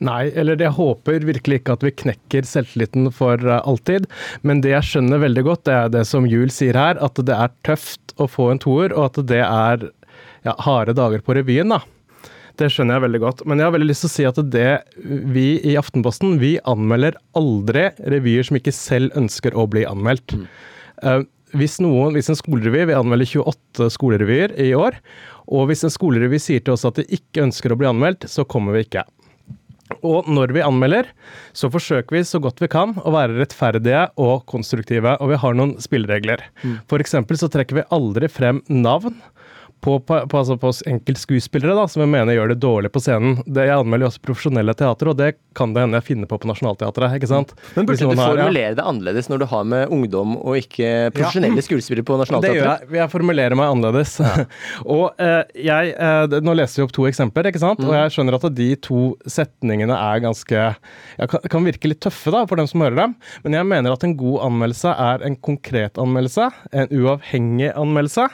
Nei, 0.03 0.27
eller 0.35 0.59
jeg 0.59 0.75
håper 0.75 1.23
virkelig 1.27 1.61
ikke 1.61 1.77
at 1.77 1.83
vi 1.85 1.93
knekker 2.03 2.47
selvtilliten 2.47 3.07
for 3.15 3.39
eh, 3.39 3.61
alltid. 3.63 4.09
Men 4.43 4.63
det 4.63 4.73
jeg 4.73 4.89
skjønner 4.89 5.23
veldig 5.23 5.45
godt, 5.47 5.65
det 5.69 5.75
er 5.77 5.91
det 5.93 6.05
som 6.09 6.27
Juel 6.27 6.51
sier 6.53 6.77
her, 6.79 6.99
at 7.03 7.19
det 7.23 7.35
er 7.37 7.53
tøft 7.67 8.15
å 8.19 8.27
få 8.29 8.51
en 8.51 8.61
toer, 8.63 8.95
og 8.95 9.11
at 9.11 9.21
det 9.31 9.43
er 9.45 9.87
ja, 10.43 10.55
harde 10.65 10.95
dager 10.97 11.23
på 11.23 11.37
revyen, 11.39 11.71
da. 11.71 11.81
Det 12.59 12.67
skjønner 12.69 12.99
jeg 12.99 13.05
veldig 13.07 13.21
godt. 13.23 13.45
Men 13.49 13.59
jeg 13.61 13.65
har 13.65 13.73
veldig 13.73 13.89
lyst 13.89 14.03
til 14.05 14.11
å 14.11 14.13
si 14.13 14.25
at 14.29 14.41
det 14.53 14.71
vi 15.33 15.47
i 15.65 15.77
Aftenposten, 15.79 16.35
vi 16.41 16.57
anmelder 16.69 17.17
aldri 17.39 17.87
revyer 18.13 18.45
som 18.45 18.59
ikke 18.59 18.75
selv 18.75 19.15
ønsker 19.17 19.57
å 19.57 19.65
bli 19.71 19.87
anmeldt. 19.89 20.35
Mm. 20.37 20.43
Uh, 21.01 21.23
hvis, 21.57 21.79
noen, 21.81 22.13
hvis 22.15 22.29
en 22.31 22.37
skolerevy 22.37 22.85
Vi 22.87 22.95
anmelder 22.95 23.27
28 23.27 23.89
skolerevyer 23.95 24.53
i 24.61 24.69
år. 24.77 24.99
Og 25.53 25.67
hvis 25.69 25.83
en 25.87 25.93
skolerevy 25.93 26.37
sier 26.41 26.61
til 26.61 26.75
oss 26.75 26.85
at 26.87 27.01
de 27.01 27.07
ikke 27.17 27.47
ønsker 27.47 27.73
å 27.73 27.79
bli 27.79 27.89
anmeldt, 27.89 28.29
så 28.29 28.45
kommer 28.45 28.77
vi 28.77 28.85
ikke. 28.85 29.03
Og 30.03 30.27
når 30.31 30.53
vi 30.55 30.63
anmelder, 30.63 31.09
så 31.55 31.69
forsøker 31.71 32.15
vi 32.15 32.23
så 32.27 32.39
godt 32.43 32.61
vi 32.63 32.69
kan 32.71 32.95
å 33.03 33.13
være 33.13 33.35
rettferdige 33.37 34.05
og 34.21 34.45
konstruktive, 34.49 35.17
og 35.19 35.33
vi 35.33 35.39
har 35.43 35.57
noen 35.59 35.75
spilleregler. 35.83 36.45
Mm. 36.63 36.77
F.eks. 36.87 37.17
så 37.41 37.51
trekker 37.51 37.81
vi 37.81 37.87
aldri 37.93 38.31
frem 38.31 38.63
navn 38.71 39.19
på, 39.83 39.97
på, 39.99 40.37
altså 40.37 40.55
på 40.59 40.71
enkeltskuespillere 40.89 41.75
da, 41.75 41.85
som 41.91 42.03
jeg 42.03 42.11
mener 42.13 42.37
gjør 42.37 42.53
det 42.53 42.59
dårlig 42.63 42.91
på 42.93 43.01
scenen. 43.03 43.39
Det, 43.43 43.65
jeg 43.67 43.75
anmelder 43.75 44.07
jo 44.07 44.11
også 44.13 44.23
profesjonelle 44.23 44.75
teater, 44.79 45.11
og 45.11 45.17
det 45.19 45.33
kan 45.57 45.73
det 45.75 45.83
hende 45.83 45.99
jeg 45.99 46.07
finner 46.07 46.29
på 46.29 46.39
på 46.39 46.49
Nationaltheatret. 46.49 47.17
ikke 47.17 47.29
sant? 47.29 47.53
Men 47.75 47.87
burde 47.89 47.99
du 47.99 48.15
formulere 48.15 48.71
ja. 48.71 48.77
det 48.79 48.85
annerledes 48.87 49.29
når 49.31 49.43
du 49.43 49.47
har 49.51 49.67
med 49.67 49.93
ungdom 49.93 50.37
og 50.39 50.57
ikke 50.59 51.11
profesjonelle 51.15 51.59
ja. 51.59 51.65
skuespillere 51.67 52.07
på 52.07 52.17
Nationaltheatret? 52.21 52.55
Det 52.55 52.61
gjør 52.63 52.71
jeg. 52.71 53.01
Jeg 53.01 53.11
formulerer 53.13 53.59
meg 53.59 53.73
annerledes. 53.75 54.15
Ja. 54.23 54.45
og 54.95 55.23
eh, 55.23 55.41
jeg, 55.67 55.93
eh, 55.93 56.37
Nå 56.43 56.55
leser 56.57 56.81
vi 56.81 56.87
opp 56.87 56.95
to 56.95 57.07
eksempler, 57.09 57.51
ikke 57.51 57.63
sant? 57.63 57.83
Mm. 57.83 57.89
og 57.89 57.97
jeg 57.97 58.15
skjønner 58.15 58.39
at 58.39 58.47
de 58.55 58.69
to 58.83 59.01
setningene 59.29 59.97
er 59.97 60.23
ganske 60.23 60.61
ja, 60.63 61.27
kan, 61.29 61.43
kan 61.51 61.67
virke 61.67 61.91
litt 61.91 62.01
tøffe 62.03 62.33
da, 62.33 62.43
for 62.49 62.59
dem 62.59 62.69
som 62.69 62.83
hører 62.83 62.99
dem, 63.03 63.17
men 63.45 63.57
jeg 63.57 63.69
mener 63.69 63.95
at 63.95 64.05
en 64.07 64.15
god 64.19 64.47
anmeldelse 64.47 64.93
er 65.05 65.25
en 65.27 65.37
konkret 65.43 65.99
anmeldelse, 66.01 66.49
en 66.71 66.93
uavhengig 66.93 67.71
anmeldelse 67.79 68.29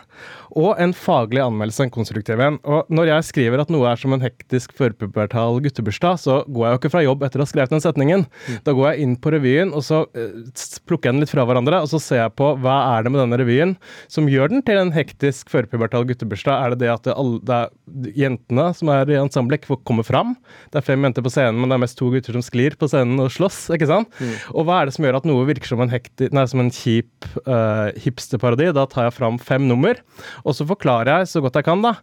og 0.58 0.80
en 0.82 0.93
faglig 0.95 1.41
anmeldelse, 1.43 1.86
en 1.86 1.93
konstruktiv 1.93 2.41
en. 2.41 2.58
Og 2.66 2.89
når 2.93 3.12
jeg 3.12 3.28
skriver 3.30 3.62
at 3.62 3.72
noe 3.74 3.89
er 3.91 4.00
som 4.00 4.14
en 4.16 4.24
hektisk 4.24 4.74
førpubertal 4.78 5.60
guttebursdag, 5.66 6.20
så 6.22 6.39
går 6.47 6.66
jeg 6.66 6.74
jo 6.74 6.80
ikke 6.82 6.93
fra 6.95 7.04
jobb 7.06 7.26
etter 7.26 7.41
å 7.41 7.45
ha 7.45 7.52
skrevet 7.52 7.74
den 7.76 7.84
setningen. 7.84 8.26
Mm. 8.47 8.60
Da 8.66 8.76
går 8.78 8.88
jeg 8.89 9.06
inn 9.06 9.16
på 9.22 9.34
revyen, 9.36 9.74
og 9.76 9.86
så 9.86 10.04
uh, 10.08 10.66
plukker 10.89 11.10
jeg 11.10 11.18
den 11.18 11.24
litt 11.26 11.34
fra 11.34 11.45
hverandre, 11.50 11.84
og 11.84 11.91
så 11.91 12.02
ser 12.02 12.24
jeg 12.24 12.36
på 12.39 12.54
hva 12.64 12.78
er 12.95 13.06
det 13.06 13.14
med 13.14 13.22
denne 13.24 13.39
revyen 13.41 13.76
som 14.12 14.30
gjør 14.32 14.54
den 14.54 14.66
til 14.66 14.82
en 14.82 14.93
hektisk 14.95 15.52
førpubertal 15.54 16.08
guttebursdag. 16.10 16.56
Er 16.66 16.74
det 16.74 16.82
det 16.86 16.93
at 16.93 17.06
det, 17.08 17.16
alle, 17.20 17.41
det 17.45 17.60
er 17.60 18.18
jentene 18.26 18.70
som 18.78 18.91
er 18.93 19.14
i 19.14 19.20
ensemblet, 19.20 19.68
kommer 19.86 20.06
fram? 20.08 20.36
Det 20.74 20.82
er 20.82 20.86
fem 20.86 21.06
jenter 21.06 21.26
på 21.26 21.32
scenen, 21.34 21.60
men 21.62 21.72
det 21.72 21.78
er 21.78 21.84
mest 21.86 21.97
to 22.00 22.10
gutter 22.14 22.36
som 22.36 22.43
sklir 22.45 22.78
på 22.80 22.89
scenen 22.89 23.22
og 23.22 23.32
slåss, 23.34 23.62
ikke 23.76 23.89
sant? 23.89 24.12
Mm. 24.20 24.34
Og 24.56 24.68
hva 24.68 24.82
er 24.82 24.89
det 24.89 24.95
som 24.95 25.06
gjør 25.06 25.20
at 25.20 25.30
noe 25.30 25.47
virker 25.50 25.70
som 25.70 25.84
en, 25.84 25.91
hekti, 25.91 26.30
nei, 26.36 26.45
som 26.50 26.64
en 26.64 26.74
kjip 26.74 27.30
uh, 27.45 27.89
hipsterparodi? 28.02 28.72
Da 28.76 28.86
tar 28.89 29.10
jeg 29.10 29.18
fram 29.18 29.39
fem 29.41 29.68
nummer. 29.70 30.00
Og 30.46 30.58
så 30.58 30.68
forklarer 30.70 31.22
jeg 31.22 31.32
så 31.34 31.44
godt 31.44 31.60
jeg 31.60 31.68
kan 31.68 31.82
da, 31.84 31.96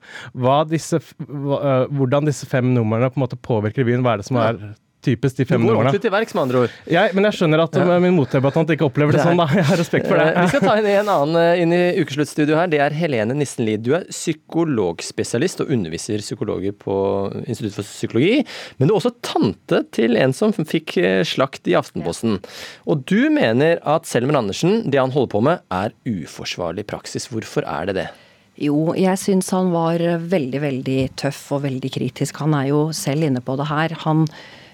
disse, 0.70 1.00
eh, 1.00 1.86
hvordan 1.96 2.28
disse 2.28 2.48
fem 2.50 2.74
numrene 2.74 3.10
på 3.12 3.20
en 3.20 3.26
måte 3.26 3.40
påvirker 3.40 3.86
byen. 3.86 4.04
Hva 4.04 4.16
er 4.16 4.22
det 4.22 4.28
som 4.28 4.40
er 4.42 4.60
typisk 5.06 5.38
de 5.38 5.46
fem 5.46 5.60
numrene. 5.60 5.70
Du 5.70 5.76
går 5.76 5.82
ordentlig 5.84 6.02
til 6.04 6.12
verks, 6.14 6.34
med 6.34 6.42
andre 6.42 6.62
ord. 6.64 6.76
Ja, 6.90 7.04
men 7.16 7.28
jeg 7.28 7.38
skjønner 7.38 7.62
at 7.66 7.78
ja. 7.78 7.98
min 8.02 8.16
motdebattant 8.16 8.72
ikke 8.74 8.86
opplever 8.88 9.14
det, 9.14 9.20
det 9.22 9.28
sånn, 9.28 9.40
da. 9.40 9.46
Jeg 9.54 9.68
har 9.70 9.80
respekt 9.80 10.10
for 10.10 10.20
det. 10.20 10.26
Vi 10.36 10.52
skal 10.52 10.64
ta 10.64 10.74
inn 10.80 10.88
en 10.90 11.12
annen 11.12 11.40
eh, 11.42 11.62
inn 11.62 11.74
i 11.76 11.82
ukesluttstudio 12.02 12.58
her. 12.58 12.70
Det 12.72 12.80
er 12.82 12.96
Helene 12.96 13.36
Nissen 13.38 13.66
Lid. 13.68 13.84
Du 13.86 13.92
er 13.98 14.06
psykologspesialist 14.10 15.62
og 15.64 15.72
underviser 15.76 16.24
psykologer 16.24 16.74
på 16.76 16.98
Institutt 17.44 17.78
for 17.78 17.86
psykologi. 17.88 18.42
Men 18.80 18.90
du 18.90 18.94
er 18.94 19.00
også 19.00 19.14
tante 19.26 19.82
til 19.96 20.18
en 20.20 20.34
som 20.36 20.54
fikk 20.56 20.96
eh, 21.02 21.22
slakt 21.26 21.70
i 21.70 21.76
Aftenposten. 21.78 22.40
Og 22.90 23.06
du 23.08 23.28
mener 23.34 23.80
at 23.86 24.08
Selmer 24.10 24.40
Andersen, 24.40 24.82
det 24.90 25.00
han 25.02 25.14
holder 25.14 25.34
på 25.36 25.44
med, 25.46 25.66
er 25.72 25.94
uforsvarlig 26.08 26.86
praksis. 26.88 27.30
Hvorfor 27.30 27.66
er 27.66 27.90
det 27.90 28.00
det? 28.02 28.08
Jo, 28.56 28.94
jeg 28.96 29.20
syns 29.20 29.50
han 29.52 29.68
var 29.74 30.00
veldig, 30.00 30.60
veldig 30.62 31.00
tøff 31.20 31.42
og 31.52 31.66
veldig 31.66 31.90
kritisk. 31.92 32.38
Han 32.40 32.54
er 32.56 32.70
jo 32.70 32.86
selv 32.96 33.26
inne 33.28 33.42
på 33.44 33.56
det 33.60 33.66
her. 33.68 33.92
Han 34.06 34.24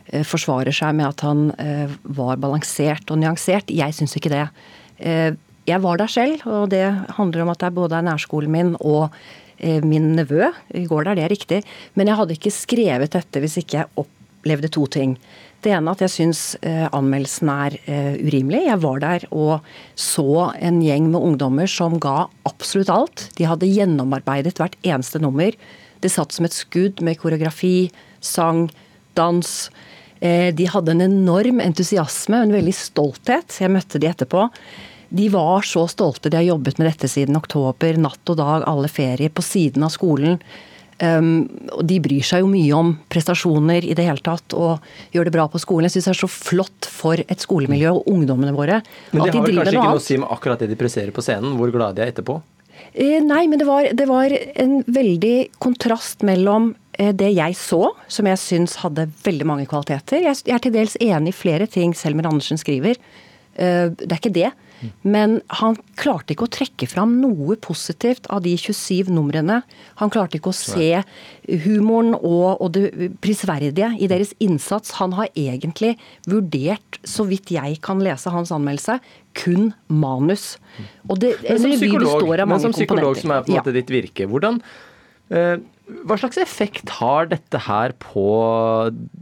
eh, 0.07 0.23
forsvarer 0.23 0.75
seg 0.77 0.95
med 0.99 1.09
at 1.09 1.25
han 1.27 1.49
eh, 1.59 1.91
var 2.05 2.39
balansert 2.43 3.11
og 3.11 3.19
nyansert. 3.19 3.73
Jeg 3.75 3.97
syns 3.97 4.15
ikke 4.19 4.31
det. 4.31 4.45
Eh, 5.03 5.33
jeg 5.67 5.83
var 5.83 5.99
der 5.99 6.11
selv, 6.11 6.43
og 6.47 6.71
det 6.71 6.85
handler 7.19 7.45
om 7.45 7.53
at 7.53 7.63
er 7.63 7.75
både 7.75 7.99
er 7.99 8.07
nærskolen 8.07 8.51
min 8.51 8.73
og 8.81 9.13
eh, 9.59 9.83
min 9.83 10.13
nevø. 10.17 10.51
I 10.75 10.87
går 10.91 11.07
der, 11.07 11.19
det 11.19 11.27
er 11.27 11.35
riktig. 11.35 11.63
Men 11.95 12.11
jeg 12.11 12.19
hadde 12.19 12.39
ikke 12.39 12.55
skrevet 12.55 13.15
dette 13.15 13.43
hvis 13.43 13.59
ikke 13.63 13.81
jeg 13.81 13.91
opplevde 14.03 14.71
to 14.75 14.87
ting. 14.91 15.19
Det 15.63 15.71
ene 15.71 15.93
at 15.95 16.01
jeg 16.03 16.11
syns 16.11 16.41
eh, 16.67 16.89
anmeldelsen 16.91 17.51
er 17.53 17.77
eh, 17.87 18.15
urimelig. 18.19 18.65
Jeg 18.67 18.81
var 18.83 19.03
der 19.05 19.27
og 19.31 19.69
så 19.95 20.49
en 20.59 20.81
gjeng 20.83 21.07
med 21.13 21.23
ungdommer 21.23 21.71
som 21.71 22.01
ga 22.03 22.27
absolutt 22.49 22.91
alt. 22.91 23.29
De 23.39 23.47
hadde 23.47 23.71
gjennomarbeidet 23.71 24.57
hvert 24.59 24.75
eneste 24.83 25.23
nummer. 25.23 25.55
Det 26.03 26.11
satt 26.11 26.35
som 26.35 26.49
et 26.49 26.57
skudd 26.57 26.99
med 27.07 27.21
koreografi, 27.21 27.93
sang, 28.19 28.67
dans. 29.15 29.53
Eh, 30.19 30.51
de 30.51 30.67
hadde 30.67 30.97
en 30.97 31.07
enorm 31.07 31.63
entusiasme, 31.63 32.43
en 32.43 32.57
veldig 32.59 32.75
stolthet. 32.75 33.61
Jeg 33.63 33.71
møtte 33.71 34.03
de 34.03 34.11
etterpå. 34.11 34.49
de 35.13 35.29
var 35.29 35.63
så 35.63 35.87
stolte. 35.87 36.31
De 36.31 36.41
har 36.41 36.49
jobbet 36.57 36.79
med 36.79 36.89
dette 36.89 37.07
siden 37.07 37.37
oktober. 37.37 37.99
Natt 38.01 38.31
og 38.33 38.39
dag, 38.41 38.65
alle 38.67 38.89
ferier, 38.89 39.31
på 39.31 39.45
siden 39.45 39.85
av 39.85 39.93
skolen. 39.95 40.41
Um, 41.01 41.49
og 41.73 41.87
De 41.89 41.97
bryr 42.05 42.23
seg 42.27 42.43
jo 42.45 42.51
mye 42.51 42.73
om 42.77 42.93
prestasjoner 43.11 43.85
i 43.89 43.95
det 43.99 44.05
hele 44.07 44.23
tatt, 44.23 44.55
og 44.55 44.83
gjør 45.15 45.27
det 45.29 45.35
bra 45.35 45.47
på 45.51 45.61
skolen. 45.63 45.89
Jeg 45.89 45.97
syns 45.97 46.11
det 46.11 46.15
er 46.15 46.21
så 46.21 46.31
flott 46.31 46.89
for 46.93 47.23
et 47.23 47.43
skolemiljø 47.43 47.95
og 47.97 48.11
ungdommene 48.13 48.53
våre. 48.55 48.83
Men 49.13 49.25
det 49.25 49.33
de 49.33 49.39
har 49.41 49.47
vel 49.49 49.63
kanskje 49.63 49.75
ikke 49.79 49.89
noe 49.89 50.03
å 50.03 50.05
si 50.05 50.19
med 50.23 50.35
akkurat 50.37 50.63
det 50.63 50.71
de 50.71 50.79
presserer 50.79 51.15
på 51.15 51.25
scenen, 51.25 51.57
hvor 51.59 51.73
glade 51.75 51.99
de 51.99 52.05
er 52.05 52.13
etterpå? 52.13 52.39
Eh, 52.93 53.19
Nei, 53.25 53.47
men 53.49 53.59
det 53.61 53.67
var, 53.67 53.89
det 53.93 54.07
var 54.09 54.33
en 54.33 54.79
veldig 54.87 55.37
kontrast 55.63 56.23
mellom 56.27 56.73
eh, 56.99 57.13
det 57.17 57.33
jeg 57.35 57.57
så, 57.59 57.93
som 58.09 58.29
jeg 58.29 58.41
syns 58.43 58.79
hadde 58.85 59.09
veldig 59.25 59.49
mange 59.49 59.67
kvaliteter. 59.71 60.23
Jeg 60.23 60.45
jeg 60.47 60.57
er 60.57 60.63
til 60.67 60.75
dels 60.77 60.97
enig 61.01 61.33
i 61.33 61.39
flere 61.41 61.67
ting 61.71 61.95
Selmer 61.97 62.29
Andersen 62.31 62.61
skriver. 62.61 63.01
Eh, 63.57 63.89
Det 63.91 64.11
er 64.11 64.21
ikke 64.21 64.35
det. 64.35 64.53
Men 65.07 65.41
han 65.61 65.77
klarte 66.01 66.35
ikke 66.35 66.47
å 66.49 66.53
trekke 66.53 66.89
fram 66.91 67.15
noe 67.23 67.57
positivt 67.63 68.27
av 68.33 68.43
de 68.47 68.55
27 68.59 69.11
numrene. 69.15 69.61
Han 70.01 70.13
klarte 70.13 70.39
ikke 70.39 70.53
å 70.53 70.57
se 70.57 71.03
humoren 71.65 72.15
og, 72.19 72.61
og 72.63 72.73
det 72.77 73.13
prisverdige 73.25 73.93
i 74.03 74.09
deres 74.11 74.33
innsats. 74.43 74.97
Han 75.01 75.15
har 75.19 75.31
egentlig 75.39 75.95
vurdert, 76.31 77.01
så 77.07 77.27
vidt 77.29 77.53
jeg 77.55 77.81
kan 77.85 78.03
lese 78.03 78.33
hans 78.35 78.53
anmeldelse, 78.55 78.99
kun 79.39 79.71
manus. 79.89 80.57
Og 81.09 81.21
det, 81.23 81.37
Men 81.47 81.63
som 81.63 81.77
psykolog, 81.77 82.33
men 82.49 82.61
som 82.61 82.75
psykolog 82.75 83.21
som 83.21 83.33
er 83.35 83.45
på 83.47 83.53
en 83.53 83.57
Ja. 83.57 83.63
måte 83.63 83.77
ditt 83.77 83.93
virke, 83.93 84.27
hvordan 84.29 84.61
eh, 85.31 85.57
Hva 86.07 86.17
slags 86.17 86.39
effekt 86.39 86.89
har 87.01 87.27
dette 87.27 87.59
her 87.67 87.93
på, 88.01 88.27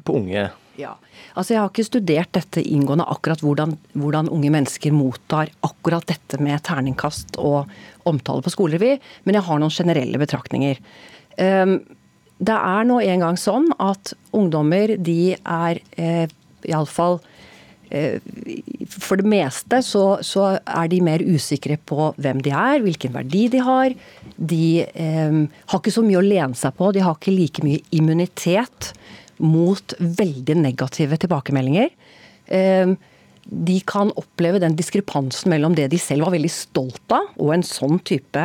på 0.05 0.17
unge? 0.21 0.51
Ja. 0.81 0.97
Altså 1.37 1.55
Jeg 1.55 1.61
har 1.61 1.71
ikke 1.71 1.87
studert 1.87 2.33
dette 2.37 2.65
inngående, 2.65 3.07
akkurat 3.13 3.45
hvordan, 3.45 3.77
hvordan 3.93 4.31
unge 4.33 4.51
mennesker 4.53 4.95
mottar 4.97 5.53
akkurat 5.67 6.07
dette 6.09 6.41
med 6.43 6.63
terningkast 6.67 7.39
og 7.39 7.71
omtale 8.09 8.45
på 8.45 8.53
skolerevy, 8.55 8.97
men 9.27 9.37
jeg 9.37 9.47
har 9.47 9.61
noen 9.61 9.75
generelle 9.75 10.21
betraktninger. 10.21 10.81
Um, 11.37 11.81
det 12.41 12.57
er 12.57 12.87
nå 12.89 13.01
engang 13.05 13.37
sånn 13.37 13.69
at 13.77 14.15
ungdommer 14.37 14.95
de 14.97 15.35
er 15.37 15.81
eh, 16.01 16.31
iallfall 16.65 17.19
eh, 17.93 18.17
for 18.89 19.21
det 19.21 19.29
meste 19.29 19.83
så, 19.85 20.05
så 20.25 20.55
er 20.57 20.89
de 20.89 21.03
mer 21.05 21.21
usikre 21.21 21.77
på 21.77 22.11
hvem 22.17 22.41
de 22.45 22.55
er, 22.57 22.81
hvilken 22.85 23.13
verdi 23.13 23.45
de 23.53 23.61
har. 23.67 23.97
De 24.37 24.65
eh, 24.89 25.37
har 25.45 25.83
ikke 25.83 25.93
så 25.93 26.05
mye 26.07 26.21
å 26.23 26.25
lene 26.25 26.57
seg 26.57 26.77
på, 26.81 26.93
de 26.97 27.05
har 27.05 27.19
ikke 27.19 27.37
like 27.37 27.67
mye 27.67 27.85
immunitet 27.97 28.95
mot 29.41 29.95
veldig 29.99 30.59
negative 30.61 31.19
tilbakemeldinger. 31.21 31.91
Eh, 32.47 32.93
de 33.51 33.81
kan 33.89 34.13
oppleve 34.21 34.61
den 34.63 34.77
diskrepansen 34.79 35.51
mellom 35.51 35.75
det 35.75 35.89
de 35.91 35.99
selv 35.99 36.27
var 36.27 36.35
veldig 36.37 36.53
stolt 36.53 37.15
av, 37.15 37.31
og 37.41 37.55
en 37.55 37.65
sånn 37.67 37.99
type, 38.07 38.45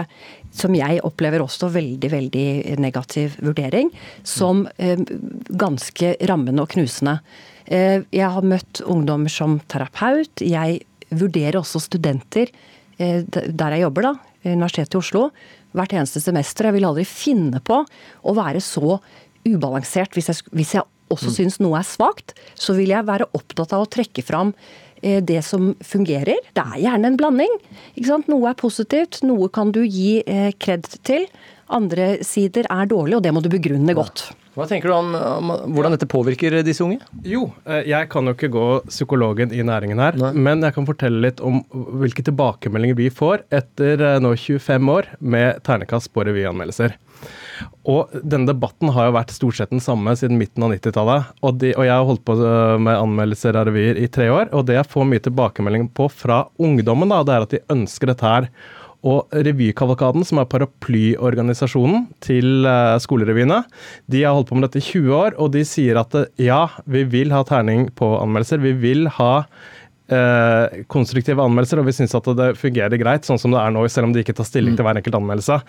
som 0.56 0.76
jeg 0.78 1.02
opplever 1.06 1.44
også 1.44 1.70
veldig, 1.74 2.10
veldig 2.14 2.48
negativ 2.82 3.36
vurdering, 3.44 3.92
som 4.24 4.64
eh, 4.78 5.00
ganske 5.60 6.16
rammende 6.30 6.64
og 6.64 6.72
knusende. 6.74 7.20
Eh, 7.66 8.02
Jeg 8.12 8.32
har 8.32 8.46
møtt 8.46 8.82
ungdommer 8.86 9.32
som 9.32 9.60
terapeut. 9.68 10.42
Jeg 10.42 10.86
vurderer 11.12 11.60
også 11.60 11.84
studenter 11.84 12.50
eh, 12.98 13.22
der 13.28 13.76
jeg 13.76 13.86
jobber, 13.86 14.10
da, 14.10 14.16
Universitetet 14.46 14.96
i 14.96 15.02
Oslo, 15.02 15.28
hvert 15.76 15.94
eneste 15.98 16.22
semester. 16.24 16.70
Jeg 16.70 16.78
vil 16.78 16.88
aldri 16.88 17.06
finne 17.10 17.60
på 17.66 17.82
å 17.84 18.36
være 18.38 18.62
så 18.64 19.00
ubalansert. 19.48 20.14
Hvis 20.14 20.28
jeg, 20.32 20.36
hvis 20.52 20.74
jeg 20.76 20.84
også 21.10 21.30
Mm. 21.30 21.36
syns 21.36 21.60
noe 21.60 21.78
er 21.78 21.84
svakt, 21.86 22.34
så 22.56 22.74
vil 22.76 22.90
jeg 22.90 23.06
være 23.06 23.28
opptatt 23.34 23.74
av 23.74 23.86
å 23.86 23.90
trekke 23.90 24.24
fram 24.26 24.54
eh, 25.04 25.22
det 25.22 25.44
som 25.44 25.76
fungerer. 25.86 26.38
Det 26.56 26.64
er 26.64 26.82
gjerne 26.82 27.06
en 27.12 27.18
blanding. 27.18 27.54
Noe 28.28 28.50
er 28.50 28.56
positivt, 28.56 29.22
noe 29.24 29.50
kan 29.50 29.72
du 29.72 29.84
gi 29.86 30.24
eh, 30.26 30.52
kred 30.58 30.84
til. 31.04 31.28
Andre 31.70 32.24
sider 32.24 32.66
er 32.70 32.86
dårlige, 32.88 33.18
og 33.18 33.24
det 33.24 33.34
må 33.34 33.42
du 33.42 33.50
begrunne 33.50 33.94
godt. 33.94 34.32
Hva 34.56 34.66
tenker 34.70 34.88
du 34.88 34.96
om, 34.96 35.12
om 35.16 35.50
hvordan 35.76 35.96
dette 35.96 36.08
påvirker 36.08 36.62
disse 36.64 36.84
unge? 36.86 37.02
Jo, 37.28 37.50
eh, 37.68 37.84
jeg 37.92 38.08
kan 38.12 38.28
jo 38.28 38.36
ikke 38.36 38.52
gå 38.54 38.68
psykologen 38.88 39.52
i 39.52 39.64
næringen 39.68 40.00
her, 40.00 40.16
men 40.32 40.64
jeg 40.64 40.78
kan 40.78 40.88
fortelle 40.88 41.24
litt 41.28 41.42
om 41.44 41.60
hvilke 42.00 42.24
tilbakemeldinger 42.24 42.96
vi 42.96 43.10
får 43.12 43.44
etter 43.56 44.00
eh, 44.00 44.22
nå 44.24 44.32
25 44.40 44.94
år 44.94 45.10
med 45.20 45.60
ternekast 45.68 46.14
på 46.16 46.24
revyanmeldelser. 46.28 46.96
Og 47.88 48.16
denne 48.24 48.48
debatten 48.50 48.92
har 48.96 49.10
jo 49.10 49.16
vært 49.18 49.36
stort 49.36 49.60
sett 49.60 49.74
den 49.74 49.84
samme 49.84 50.16
siden 50.18 50.40
midten 50.40 50.64
av 50.66 50.74
90-tallet. 50.74 51.36
Og, 51.46 51.68
og 51.76 51.84
jeg 51.86 51.94
har 51.94 52.08
holdt 52.08 52.26
på 52.28 52.38
øh, 52.40 52.78
med 52.82 52.96
anmeldelser 52.96 53.60
av 53.60 53.68
revyer 53.70 54.00
i 54.00 54.10
tre 54.12 54.30
år, 54.32 54.50
og 54.56 54.66
det 54.70 54.80
jeg 54.80 54.92
får 54.92 55.12
mye 55.12 55.28
tilbakemelding 55.28 55.92
på 55.96 56.08
fra 56.12 56.46
ungdommen, 56.56 57.12
da, 57.12 57.22
det 57.28 57.36
er 57.36 57.48
at 57.48 57.56
de 57.58 57.64
ønsker 57.76 58.12
dette 58.12 58.32
her. 58.32 58.50
Og 59.06 59.30
Revykavalkaden, 59.30 60.26
som 60.26 60.42
er 60.42 60.50
paraplyorganisasjonen 60.50 62.08
til 62.26 62.66
eh, 62.66 62.96
skolerevyene, 63.04 63.62
de 64.10 64.24
har 64.26 64.34
holdt 64.34 64.50
på 64.50 64.58
med 64.58 64.68
dette 64.68 64.82
i 64.82 64.88
20 64.88 65.14
år, 65.14 65.38
og 65.38 65.52
de 65.54 65.62
sier 65.68 66.00
at 66.02 66.18
eh, 66.18 66.30
ja, 66.48 66.64
vi 66.90 67.06
vil 67.10 67.34
ha 67.36 67.44
terning 67.46 67.92
på 67.94 68.16
anmeldelser. 68.18 68.64
Vi 68.66 68.74
vil 68.82 69.06
ha 69.20 69.46
eh, 70.14 70.84
konstruktive 70.92 71.44
anmeldelser, 71.44 71.82
og 71.82 71.88
vi 71.90 71.96
syns 71.98 72.16
at 72.18 72.28
det 72.38 72.52
fungerer 72.60 73.00
greit 73.02 73.28
sånn 73.28 73.40
som 73.42 73.54
det 73.54 73.62
er 73.62 73.74
nå, 73.74 73.86
selv 73.92 74.10
om 74.10 74.16
de 74.16 74.24
ikke 74.24 74.36
tar 74.38 74.48
stilling 74.48 74.78
til 74.78 74.86
hver 74.86 75.00
enkelt 75.00 75.18
anmeldelse. 75.20 75.60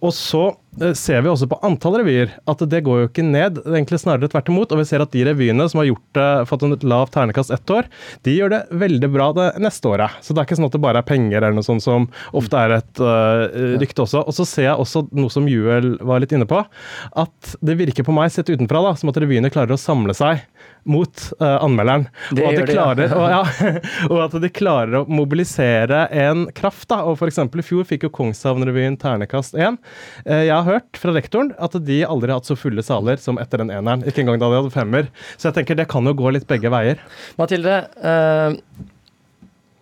Og 0.00 0.14
så 0.16 0.44
eh, 0.80 0.94
ser 0.98 1.24
vi 1.24 1.32
også 1.32 1.48
på 1.50 1.60
antall 1.66 2.00
revyer 2.00 2.32
at 2.50 2.64
det 2.72 2.82
går 2.86 3.02
jo 3.02 3.10
ikke 3.10 3.26
ned, 3.26 3.60
det 3.60 3.66
er 3.66 3.78
egentlig 3.80 4.02
snarere 4.02 4.30
tvert 4.32 4.52
imot. 4.52 4.72
Og 4.72 4.82
vi 4.82 4.88
ser 4.88 5.04
at 5.04 5.12
de 5.14 5.26
revyene 5.28 5.68
som 5.70 5.82
har 5.82 5.90
gjort 5.90 6.22
eh, 6.22 6.44
fått 6.48 6.66
en 6.66 6.76
lavt 6.92 7.14
ternekast 7.16 7.54
ett 7.54 7.74
år, 7.74 7.90
de 8.26 8.36
gjør 8.36 8.54
det 8.54 8.62
veldig 8.84 9.12
bra 9.12 9.30
det 9.36 9.48
neste 9.62 9.92
året. 9.92 10.18
Så 10.24 10.32
det 10.32 10.42
er 10.42 10.48
ikke 10.48 10.60
sånn 10.60 10.70
at 10.70 10.76
det 10.78 10.84
bare 10.84 11.02
er 11.02 11.08
penger 11.08 11.40
eller 11.40 11.58
noe 11.58 11.66
sånt 11.66 11.84
som 11.84 12.08
ofte 12.36 12.58
er 12.58 12.78
et 12.78 13.02
eh, 13.02 13.76
rykte 13.82 14.06
også. 14.06 14.24
Og 14.26 14.36
så 14.36 14.48
ser 14.48 14.70
jeg 14.70 14.78
også 14.78 15.06
noe 15.16 15.32
som 15.32 15.48
Juel 15.50 15.94
var 16.02 16.22
litt 16.22 16.32
inne 16.34 16.48
på, 16.48 16.62
at 16.62 17.54
det 17.64 17.78
virker 17.80 18.06
på 18.06 18.14
meg 18.16 18.32
sett 18.32 18.50
utenfra 18.50 18.82
da, 18.84 18.96
som 18.98 19.12
at 19.12 19.20
revyene 19.20 19.52
klarer 19.52 19.76
å 19.76 19.80
samle 19.80 20.16
seg 20.16 20.42
mot 20.84 21.32
uh, 21.40 21.62
anmelderen. 21.62 22.08
Det 22.30 22.42
og 22.42 22.48
at 22.48 22.56
de 22.56 22.62
de 22.62 22.66
de, 22.66 22.74
ja. 22.74 22.76
klarer, 22.76 23.14
og, 23.14 23.26
ja, 23.30 23.72
og 24.10 24.20
at 24.24 24.36
de 24.42 24.50
klarer 24.52 24.98
å 24.98 25.02
mobilisere 25.06 26.04
en 26.24 26.46
kraft. 26.56 26.88
da, 26.90 27.02
og 27.06 27.22
eksempel 27.26 27.62
I 27.62 27.66
fjor 27.66 27.86
fikk 27.88 28.08
jo 28.08 28.12
Kongshavn-revyen 28.16 28.98
ternekast 29.00 29.54
1. 29.54 29.78
Uh, 30.26 30.42
jeg 30.42 30.54
har 30.54 30.66
hørt 30.66 30.98
fra 30.98 31.14
rektoren 31.14 31.52
at 31.62 31.78
de 31.86 32.02
aldri 32.06 32.32
har 32.32 32.42
hatt 32.42 32.50
så 32.50 32.58
fulle 32.58 32.82
saler 32.86 33.22
som 33.22 33.38
etter 33.42 33.62
den 33.62 33.70
eneren. 33.74 34.06
Ikke 34.08 34.24
engang 34.24 34.42
da 34.42 34.50
de 34.50 34.62
hadde 34.62 34.74
femmer. 34.74 35.12
Så 35.36 35.50
jeg 35.50 35.60
tenker 35.60 35.78
det 35.78 35.90
kan 35.92 36.06
jo 36.08 36.16
gå 36.18 36.34
litt 36.34 36.48
begge 36.50 36.72
veier. 36.72 36.98
Mathilde, 37.38 37.78
eh, 38.02 38.58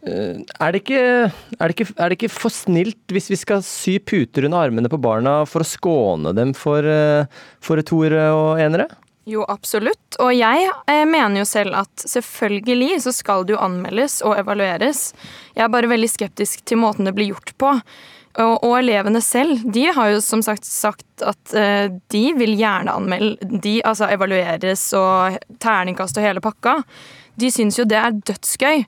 eh, 0.05 0.37
er, 0.37 0.73
det 0.75 0.83
ikke, 0.83 1.05
er, 1.31 1.65
det 1.65 1.75
ikke, 1.77 1.93
er 1.97 2.13
det 2.13 2.19
ikke 2.19 2.35
for 2.35 2.53
snilt 2.55 3.15
hvis 3.15 3.31
vi 3.33 3.41
skal 3.41 3.65
sy 3.67 3.97
puter 4.05 4.49
under 4.49 4.69
armene 4.69 4.93
på 4.93 5.01
barna 5.01 5.41
for 5.49 5.65
å 5.65 5.69
skåne 5.69 6.35
dem 6.37 6.53
for, 6.57 6.85
eh, 6.85 7.41
for 7.65 7.81
toere 7.89 8.29
og 8.37 8.61
enere? 8.61 8.91
Jo, 9.31 9.45
absolutt. 9.47 10.17
Og 10.23 10.33
jeg 10.35 10.71
eh, 10.91 11.05
mener 11.07 11.43
jo 11.43 11.49
selv 11.49 11.77
at 11.85 12.07
selvfølgelig 12.09 13.03
så 13.05 13.13
skal 13.15 13.45
det 13.47 13.55
jo 13.55 13.61
anmeldes 13.63 14.21
og 14.27 14.39
evalueres. 14.41 15.11
Jeg 15.55 15.67
er 15.67 15.71
bare 15.73 15.91
veldig 15.91 16.09
skeptisk 16.11 16.65
til 16.67 16.81
måten 16.83 17.07
det 17.07 17.15
blir 17.19 17.31
gjort 17.31 17.55
på. 17.61 17.77
Og, 18.39 18.53
og 18.63 18.77
elevene 18.79 19.21
selv, 19.23 19.63
de 19.75 19.89
har 19.91 20.13
jo 20.13 20.21
som 20.23 20.43
sagt 20.47 20.67
sagt 20.67 21.25
at 21.27 21.55
eh, 21.55 21.91
de 22.15 22.25
vil 22.39 22.55
gjerne 22.59 22.95
anmelde. 22.95 23.59
De 23.63 23.79
altså 23.87 24.11
evalueres 24.11 24.89
og 24.99 25.39
terningkast 25.63 26.19
og 26.19 26.27
hele 26.27 26.43
pakka. 26.43 26.81
De 27.41 27.51
syns 27.55 27.79
jo 27.79 27.87
det 27.89 27.99
er 27.99 28.19
dødsgøy. 28.19 28.87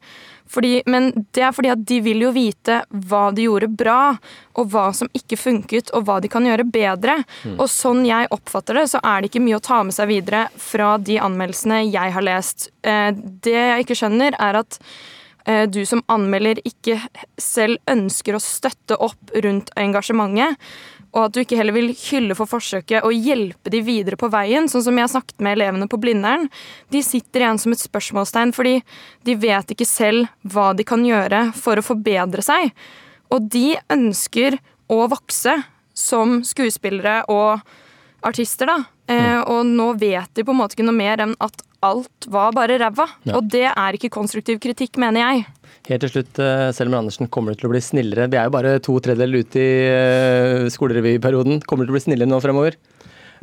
Fordi, 0.50 0.82
men 0.86 1.10
det 1.32 1.44
er 1.46 1.54
fordi 1.54 1.70
at 1.72 1.84
de 1.88 2.00
vil 2.04 2.24
jo 2.26 2.32
vite 2.34 2.82
hva 3.08 3.30
de 3.34 3.46
gjorde 3.46 3.70
bra, 3.78 4.14
og 4.58 4.68
hva 4.72 4.88
som 4.96 5.08
ikke 5.16 5.38
funket, 5.40 5.92
og 5.96 6.04
hva 6.08 6.18
de 6.20 6.30
kan 6.32 6.44
gjøre 6.46 6.66
bedre. 6.68 7.18
Mm. 7.46 7.56
Og 7.56 7.66
sånn 7.72 8.04
jeg 8.08 8.30
oppfatter 8.34 8.80
det, 8.80 8.88
så 8.92 9.00
er 9.00 9.22
det 9.22 9.32
ikke 9.32 9.44
mye 9.44 9.60
å 9.60 9.64
ta 9.64 9.80
med 9.86 9.96
seg 9.96 10.10
videre 10.12 10.44
fra 10.60 10.96
de 11.00 11.18
anmeldelsene 11.22 11.82
jeg 11.88 12.16
har 12.16 12.26
lest. 12.26 12.70
Eh, 12.82 13.10
Det 13.42 13.56
jeg 13.56 13.84
ikke 13.86 13.98
skjønner, 14.02 14.36
er 14.38 14.60
at 14.60 14.78
eh, 15.46 15.64
du 15.66 15.84
som 15.88 16.04
anmelder 16.12 16.60
ikke 16.68 16.98
selv 17.40 17.80
ønsker 17.90 18.36
å 18.36 18.42
støtte 18.42 18.98
opp 19.00 19.36
rundt 19.44 19.72
engasjementet, 19.76 20.58
og 21.12 21.26
at 21.26 21.34
du 21.34 21.42
ikke 21.42 21.58
heller 21.58 21.76
vil 21.76 21.90
hylle 21.92 22.36
for 22.36 22.48
forsøket 22.48 23.04
og 23.04 23.12
hjelpe 23.12 23.72
de 23.72 23.82
videre 23.84 24.16
på 24.20 24.30
veien, 24.32 24.68
sånn 24.70 24.84
som 24.86 24.96
jeg 24.96 25.04
har 25.04 25.12
snakket 25.12 25.44
med 25.44 25.58
elevene 25.58 25.88
på 25.90 26.00
Blindern. 26.00 26.48
De 26.92 27.02
sitter 27.04 27.44
igjen 27.44 27.60
som 27.60 27.74
et 27.74 27.82
spørsmålstegn, 27.82 28.54
fordi 28.56 28.78
de 29.28 29.36
vet 29.40 29.74
ikke 29.74 29.88
selv 29.88 30.30
hva 30.54 30.70
de 30.76 30.86
kan 30.88 31.04
gjøre 31.04 31.50
for 31.58 31.76
å 31.76 31.84
forbedre 31.84 32.44
seg. 32.44 32.72
Og 33.32 33.44
de 33.52 33.74
ønsker 33.92 34.56
å 34.92 35.02
vokse 35.12 35.58
som 35.92 36.40
skuespillere 36.48 37.20
og 37.32 37.60
artister, 38.24 38.70
da. 38.70 38.78
Eh, 39.12 39.40
og 39.40 39.66
nå 39.68 39.92
vet 40.00 40.32
de 40.32 40.44
på 40.46 40.54
en 40.54 40.60
måte 40.62 40.78
ikke 40.78 40.86
noe 40.86 40.96
mer 40.96 41.20
enn 41.24 41.36
at 41.42 41.60
alt 41.82 42.28
var 42.30 42.54
bare 42.56 42.78
ræva. 42.80 43.08
Ja. 43.26 43.36
Og 43.38 43.50
det 43.50 43.66
er 43.70 43.98
ikke 43.98 44.12
konstruktiv 44.12 44.60
kritikk, 44.62 44.98
mener 45.02 45.24
jeg. 45.24 45.46
Helt 45.88 46.04
til 46.04 46.12
slutt, 46.12 46.38
eh, 46.38 46.70
Selmer 46.76 47.02
Andersen, 47.02 47.28
kommer 47.28 47.52
du 47.52 47.60
til 47.60 47.68
å 47.68 47.72
bli 47.72 47.82
snillere? 47.82 48.28
Vi 48.30 48.38
er 48.38 48.46
jo 48.46 48.54
bare 48.54 48.78
to 48.78 48.94
tredjedeler 49.02 49.42
ute 49.42 49.58
i 49.58 49.72
eh, 49.90 50.70
skolerevyperioden. 50.70 51.62
Kommer 51.66 51.84
du 51.84 51.90
til 51.90 51.96
å 51.96 51.98
bli 51.98 52.06
snillere 52.06 52.30
nå 52.30 52.38
fremover? 52.44 52.78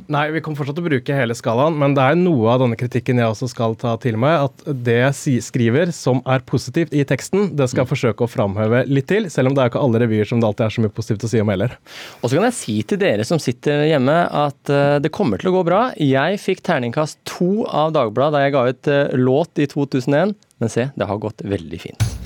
Nei, 0.08 0.30
vi 0.34 0.42
kommer 0.44 0.60
fortsatt 0.62 0.78
til 0.78 0.86
å 0.86 0.90
bruke 0.90 1.16
hele 1.18 1.36
skalaen, 1.38 1.76
men 1.80 1.96
det 1.98 2.06
er 2.06 2.18
noe 2.20 2.54
av 2.54 2.62
denne 2.64 2.78
kritikken 2.80 3.20
jeg 3.22 3.34
også 3.34 3.50
skal 3.52 3.76
ta 3.80 3.96
til 4.02 4.18
meg. 4.22 4.50
At 4.50 4.64
det 4.86 4.98
jeg 5.00 5.44
skriver 5.46 5.94
som 5.96 6.22
er 6.30 6.46
positivt 6.48 6.94
i 6.96 7.04
teksten, 7.08 7.52
det 7.58 7.70
skal 7.72 7.84
jeg 7.84 7.92
forsøke 7.92 8.26
å 8.26 8.32
framheve 8.32 8.84
litt 8.90 9.10
til. 9.12 9.30
Selv 9.34 9.52
om 9.52 9.58
det 9.58 9.66
er 9.66 9.74
ikke 9.74 9.84
alle 9.84 10.04
revyer 10.04 10.30
som 10.30 10.42
det 10.42 10.50
alltid 10.50 10.68
er 10.68 10.76
så 10.76 10.86
mye 10.86 10.96
positivt 10.96 11.28
å 11.28 11.32
si 11.32 11.44
om 11.44 11.54
heller. 11.54 11.76
Og 12.22 12.30
så 12.30 12.38
kan 12.38 12.50
jeg 12.50 12.60
si 12.60 12.78
til 12.88 13.02
dere 13.02 13.28
som 13.28 13.42
sitter 13.42 13.88
hjemme 13.90 14.18
at 14.46 14.74
uh, 14.74 14.98
det 15.02 15.14
kommer 15.16 15.42
til 15.42 15.52
å 15.52 15.58
gå 15.60 15.66
bra. 15.72 15.82
Jeg 15.98 16.40
fikk 16.44 16.64
terningkast 16.70 17.22
to 17.30 17.66
av 17.66 17.94
Dagbladet 17.98 18.38
da 18.38 18.46
jeg 18.46 18.56
ga 18.56 18.66
ut 18.70 18.94
uh, 18.94 19.20
låt 19.20 19.62
i 19.62 19.70
2001, 19.70 20.38
men 20.60 20.74
se, 20.74 20.90
det 20.96 21.10
har 21.10 21.22
gått 21.22 21.46
veldig 21.48 21.84
fint. 21.88 22.19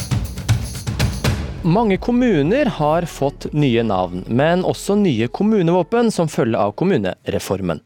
Mange 1.63 1.95
kommuner 1.97 2.65
har 2.65 3.05
fått 3.07 3.45
nye 3.55 3.83
navn, 3.87 4.25
men 4.27 4.65
også 4.67 4.97
nye 4.99 5.29
kommunevåpen 5.31 6.09
som 6.11 6.27
følge 6.27 6.59
av 6.59 6.73
kommunereformen. 6.75 7.79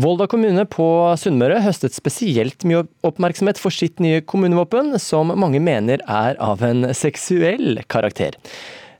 Volda 0.00 0.24
kommune 0.30 0.64
på 0.64 0.86
Sunnmøre 1.20 1.58
høstet 1.60 1.92
spesielt 1.92 2.64
mye 2.64 2.86
oppmerksomhet 3.04 3.60
for 3.60 3.76
sitt 3.76 4.00
nye 4.00 4.22
kommunevåpen, 4.24 4.94
som 4.96 5.34
mange 5.36 5.60
mener 5.60 6.00
er 6.08 6.40
av 6.40 6.64
en 6.64 6.94
seksuell 6.96 7.82
karakter. 7.92 8.40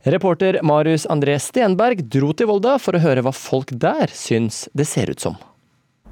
Reporter 0.04 0.60
Marius 0.68 1.08
André 1.08 1.38
Stenberg 1.40 2.04
dro 2.12 2.34
til 2.36 2.52
Volda 2.52 2.76
for 2.76 2.96
å 2.96 3.00
høre 3.00 3.24
hva 3.24 3.32
folk 3.32 3.72
der 3.72 4.12
syns 4.12 4.66
det 4.76 4.84
ser 4.92 5.16
ut 5.16 5.24
som. 5.24 5.40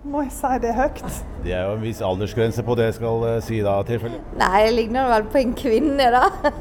Må 0.07 0.21
jeg 0.23 0.31
si 0.31 0.59
det 0.63 0.73
høyt? 0.77 1.01
Det 1.43 1.53
er 1.53 1.65
jo 1.67 1.73
en 1.75 1.81
viss 1.83 2.01
aldersgrense 2.07 2.63
på 2.63 2.75
det 2.79 2.85
jeg 2.85 2.95
skal 3.01 3.25
uh, 3.27 3.31
si 3.43 3.57
da, 3.67 3.81
tilfelle. 3.83 4.21
Nei, 4.39 4.61
jeg 4.63 4.75
ligner 4.77 5.09
vel 5.11 5.25
på 5.33 5.41
en 5.41 5.55
kvinne, 5.59 6.07
da. 6.15 6.53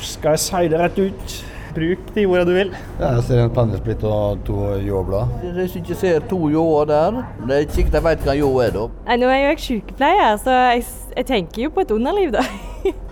skal 0.00 0.32
jeg 0.32 0.40
si 0.46 0.70
det 0.72 0.80
rett 0.80 1.00
ut? 1.02 1.34
Bruk 1.74 2.06
de 2.14 2.24
ordene 2.24 2.46
du 2.48 2.54
vil. 2.54 2.70
Ja, 3.00 3.10
jeg 3.18 3.26
ser 3.26 3.42
en 3.42 3.52
pennesplitt 3.52 4.06
og 4.08 4.40
to 4.46 4.70
ljåblad. 4.80 5.34
Hvis 5.58 5.74
du 5.74 5.82
ikke 5.82 5.98
ser 5.98 6.24
to 6.30 6.38
ljåer 6.48 6.88
der, 6.88 7.20
det 7.42 7.56
er 7.56 7.66
ikke 7.66 7.78
sikkert 7.80 7.98
jeg 7.98 8.06
vet 8.06 8.24
hva 8.28 8.38
ljå 8.38 8.50
er, 8.64 8.72
da. 8.78 8.86
Nei, 9.10 9.18
nå 9.20 9.28
er 9.28 9.36
jeg 9.36 9.44
jo 9.44 9.52
jeg 9.52 9.62
sykepleier, 9.66 10.40
så 10.46 10.56
jeg, 10.56 10.88
jeg, 11.18 11.28
tenker 11.34 11.62
jo 11.66 11.74
på 11.74 11.84
et 11.84 11.94
underliv, 11.98 12.32
da. 12.32 12.46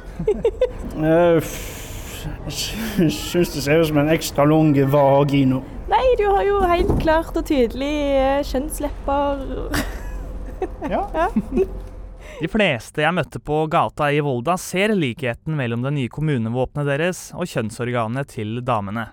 uh, 1.02 1.52
jeg 2.46 3.10
syns 3.12 3.52
det 3.52 3.66
ser 3.66 3.82
ut 3.82 3.90
som 3.90 4.00
en 4.00 4.12
ekstra 4.14 4.48
lang 4.48 4.72
vagino. 4.92 5.60
Nei, 5.92 6.14
du 6.16 6.24
har 6.24 6.44
jo 6.46 6.60
helt 6.64 6.92
klart 7.02 7.36
og 7.36 7.44
tydelig 7.44 7.94
eh, 8.16 8.42
kjønnslepper. 8.48 9.42
ja. 10.88 11.02
ja. 11.12 11.26
De 12.42 12.48
fleste 12.50 13.02
jeg 13.04 13.14
møtte 13.14 13.38
på 13.44 13.58
gata 13.70 14.08
i 14.10 14.22
Volda, 14.24 14.54
ser 14.58 14.94
likheten 14.96 15.54
mellom 15.58 15.82
det 15.84 15.92
nye 15.94 16.10
kommunevåpenet 16.10 16.88
deres 16.88 17.20
og 17.36 17.50
kjønnsorganet 17.50 18.32
til 18.32 18.62
damene. 18.64 19.10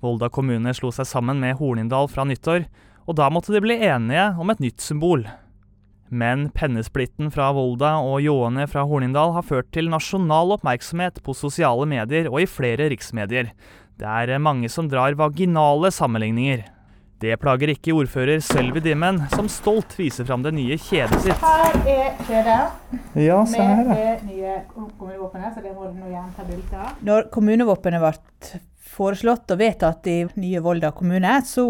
Volda 0.00 0.30
kommune 0.32 0.72
slo 0.74 0.90
seg 0.94 1.06
sammen 1.10 1.42
med 1.42 1.58
Hornindal 1.58 2.08
fra 2.10 2.24
nyttår, 2.26 2.64
og 3.04 3.18
da 3.20 3.28
måtte 3.30 3.52
de 3.52 3.60
bli 3.62 3.76
enige 3.76 4.30
om 4.40 4.50
et 4.50 4.62
nytt 4.64 4.80
symbol. 4.82 5.26
Men 6.08 6.48
pennesplitten 6.56 7.28
fra 7.34 7.50
Volda 7.52 7.98
og 8.00 8.22
ljåene 8.24 8.64
fra 8.70 8.86
Hornindal 8.88 9.34
har 9.36 9.44
ført 9.44 9.68
til 9.76 9.90
nasjonal 9.92 10.56
oppmerksomhet 10.56 11.20
på 11.26 11.36
sosiale 11.36 11.84
medier 11.90 12.30
og 12.32 12.40
i 12.42 12.48
flere 12.48 12.88
riksmedier, 12.94 13.52
det 13.98 14.06
er 14.06 14.38
mange 14.38 14.68
som 14.70 14.86
drar 14.90 15.16
vaginale 15.18 15.90
sammenligninger. 15.90 16.64
Det 17.18 17.34
plager 17.42 17.72
ikke 17.72 17.96
ordfører 17.98 18.38
Sølvi 18.46 18.78
Dimmen, 18.84 19.16
som 19.32 19.48
stolt 19.50 19.96
viser 19.98 20.26
fram 20.28 20.44
det 20.44 20.52
nye 20.54 20.76
kjedet 20.78 21.18
sitt. 21.24 21.40
Her 21.42 21.74
er 21.82 22.12
kjedet 22.28 22.58
ja, 23.18 23.40
se 23.42 23.58
her, 23.58 23.88
med 23.88 23.98
det 23.98 24.28
nye 24.28 24.52
kommunevåpenet, 24.70 25.56
så 25.56 25.64
det 25.64 25.72
må 25.74 25.88
du 25.90 26.04
gjerne 26.06 26.30
ta 26.36 26.46
bilde 26.46 26.78
av. 26.78 26.92
Når 27.08 27.26
kommunevåpenet 27.34 28.04
ble 28.04 28.60
foreslått 28.98 29.50
og 29.50 29.58
vedtatt 29.58 30.06
i 30.10 30.16
nye 30.38 30.62
Volda 30.62 30.92
kommune, 30.94 31.34
så 31.46 31.66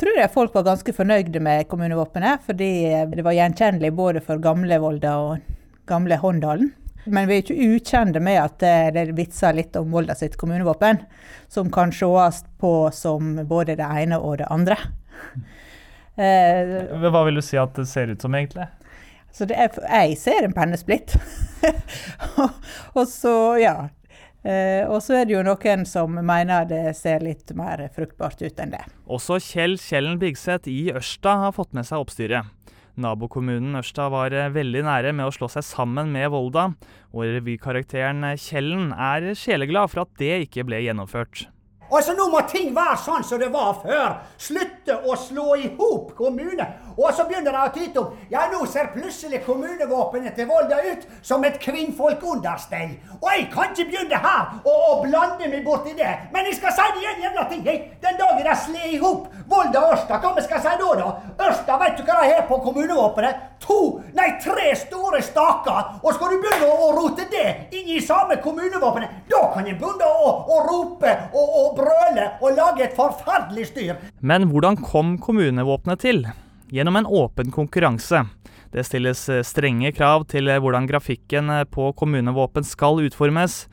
tror 0.00 0.18
jeg 0.18 0.34
folk 0.34 0.58
var 0.58 0.66
ganske 0.72 0.94
fornøyde 0.96 1.42
med 1.46 1.70
kommunevåpenet, 1.70 2.42
fordi 2.50 2.72
det 3.14 3.26
var 3.26 3.38
gjenkjennelig 3.38 3.94
både 3.94 4.24
for 4.26 4.42
gamle 4.42 4.82
Volda 4.82 5.14
og 5.22 5.54
gamle 5.90 6.18
Håndalen. 6.18 6.74
Men 7.04 7.28
vi 7.28 7.36
er 7.36 7.44
ikke 7.44 7.68
ukjente 7.76 8.20
med 8.22 8.40
at 8.42 8.58
det 8.60 8.72
er 9.00 9.12
vitser 9.16 9.56
litt 9.56 9.76
om 9.80 9.92
Volda 9.94 10.14
sitt 10.18 10.36
kommunevåpen, 10.40 11.00
som 11.48 11.70
kan 11.72 11.94
sees 11.94 12.42
på 12.60 12.74
som 12.92 13.38
både 13.48 13.78
det 13.80 13.86
ene 13.86 14.18
og 14.20 14.38
det 14.42 14.50
andre. 14.52 14.76
Eh, 16.20 16.74
Hva 17.00 17.24
vil 17.24 17.40
du 17.40 17.44
si 17.44 17.56
at 17.60 17.72
det 17.78 17.86
ser 17.88 18.12
ut 18.12 18.20
som, 18.22 18.34
egentlig? 18.36 18.66
Så 19.32 19.46
er, 19.46 19.70
jeg 19.70 20.18
ser 20.18 20.44
en 20.44 20.54
pennesplitt. 20.56 21.14
og 22.98 23.06
så, 23.08 23.34
ja. 23.62 23.76
Eh, 24.42 24.88
og 24.88 25.02
så 25.04 25.20
er 25.20 25.28
det 25.28 25.34
jo 25.36 25.42
noen 25.44 25.84
som 25.88 26.14
mener 26.16 26.64
det 26.68 26.94
ser 26.98 27.20
litt 27.24 27.52
mer 27.56 27.82
fruktbart 27.94 28.40
ut 28.40 28.62
enn 28.62 28.72
det. 28.74 28.82
Også 29.06 29.38
Kjell 29.44 29.76
Kjellen 29.80 30.18
Bigseth 30.20 30.70
i 30.72 30.90
Ørsta 30.96 31.36
har 31.44 31.54
fått 31.56 31.74
med 31.76 31.88
seg 31.88 32.02
oppstyret. 32.02 32.48
Nabokommunen 33.00 33.78
Ørsta 33.80 34.08
var 34.12 34.34
eh, 34.36 34.50
veldig 34.52 34.84
nære 34.86 35.14
med 35.16 35.28
å 35.28 35.34
slå 35.34 35.48
seg 35.52 35.64
sammen 35.66 36.12
med 36.12 36.28
Volda, 36.32 36.70
og 37.14 37.24
revykarakteren 37.24 38.26
Kjellen 38.40 38.92
er 38.92 39.32
sjeleglad 39.38 39.92
for 39.92 40.04
at 40.04 40.12
det 40.20 40.44
ikke 40.46 40.66
ble 40.68 40.82
gjennomført. 40.84 41.46
Altså, 41.90 42.14
Nå 42.14 42.28
må 42.30 42.40
ting 42.46 42.70
være 42.74 42.98
sånn 43.02 43.24
som 43.26 43.40
det 43.42 43.48
var 43.50 43.80
før. 43.82 44.20
Slutte 44.38 45.00
å 45.02 45.16
slå 45.18 45.56
i 45.58 45.72
hop 45.78 46.12
kommuner. 46.18 46.76
Og 47.00 47.14
så 47.16 47.24
begynner 47.28 47.54
de 47.54 47.60
å 47.64 47.72
tyte 47.72 48.02
om 48.02 48.16
ja, 48.32 48.44
nå 48.52 48.60
ser 48.68 48.90
plutselig 48.94 49.40
kommunevåpenet 49.46 50.36
til 50.36 50.48
Volda 50.50 50.80
ut 50.84 51.06
som 51.24 51.44
et 51.48 51.56
kvinnfolkunderstell. 51.62 52.92
Og 53.20 53.28
jeg 53.32 53.46
kan 53.54 53.72
ikke 53.72 53.88
begynne 53.88 54.20
her 54.20 54.60
og, 54.60 54.74
og 54.76 55.04
blande 55.06 55.48
meg 55.48 55.64
borti 55.64 55.94
det. 55.96 56.12
Men 56.34 56.48
jeg 56.50 56.58
skal 56.60 56.76
si 56.76 56.88
det 56.94 57.04
igjen 57.04 57.24
jævla 57.26 57.46
ting. 57.50 57.64
Jeg. 57.64 57.86
Den 58.04 58.18
dagen 58.20 58.44
de 58.44 58.56
slår 58.64 58.90
i 58.90 58.98
hop 59.00 59.30
Volda 59.50 59.84
og 59.84 59.94
Ørsta, 59.96 60.18
hva 60.20 60.44
skal 60.44 60.58
jeg 60.58 60.66
si 60.66 60.74
da? 60.82 60.90
da? 61.00 61.46
Ørsta, 61.48 61.78
vet 61.80 61.96
du 61.98 62.04
hva 62.04 62.18
de 62.20 62.34
har 62.34 62.44
på 62.48 62.60
kommunevåpenet? 62.66 63.46
To, 63.64 63.78
nei, 64.16 64.28
tre 64.40 64.70
store 64.78 65.20
staker. 65.24 65.96
Og 66.04 66.14
skal 66.16 66.34
du 66.34 66.44
begynne 66.44 66.68
å 66.70 66.90
rote 66.96 67.26
det 67.32 67.46
inn 67.76 67.90
i 67.96 68.00
samme 68.04 68.38
kommunevåpenet, 68.44 69.24
da 69.30 69.42
kan 69.54 69.68
jeg 69.68 69.78
begynne 69.80 70.06
å, 70.06 70.30
å 70.48 70.60
rope 70.68 71.16
og, 71.32 71.56
og 71.62 71.74
brøle 71.80 72.30
og 72.40 72.54
lage 72.56 72.86
et 72.86 72.96
forferdelig 72.96 73.70
styr. 73.72 73.98
Men 74.20 74.48
hvordan 74.52 74.80
kom 74.84 75.18
kommunevåpenet 75.22 76.06
til? 76.06 76.24
Gjennom 76.72 76.96
en 76.96 77.06
åpen 77.06 77.50
konkurranse. 77.50 78.24
Det 78.72 78.84
stilles 78.84 79.28
eh, 79.28 79.42
strenge 79.42 79.90
krav 79.92 80.28
til 80.30 80.46
eh, 80.46 80.60
hvordan 80.62 80.84
grafikken 80.86 81.50
eh, 81.50 81.64
på 81.66 81.88
kommunevåpen 81.98 82.62
skal 82.62 83.00
utformes. 83.02 83.64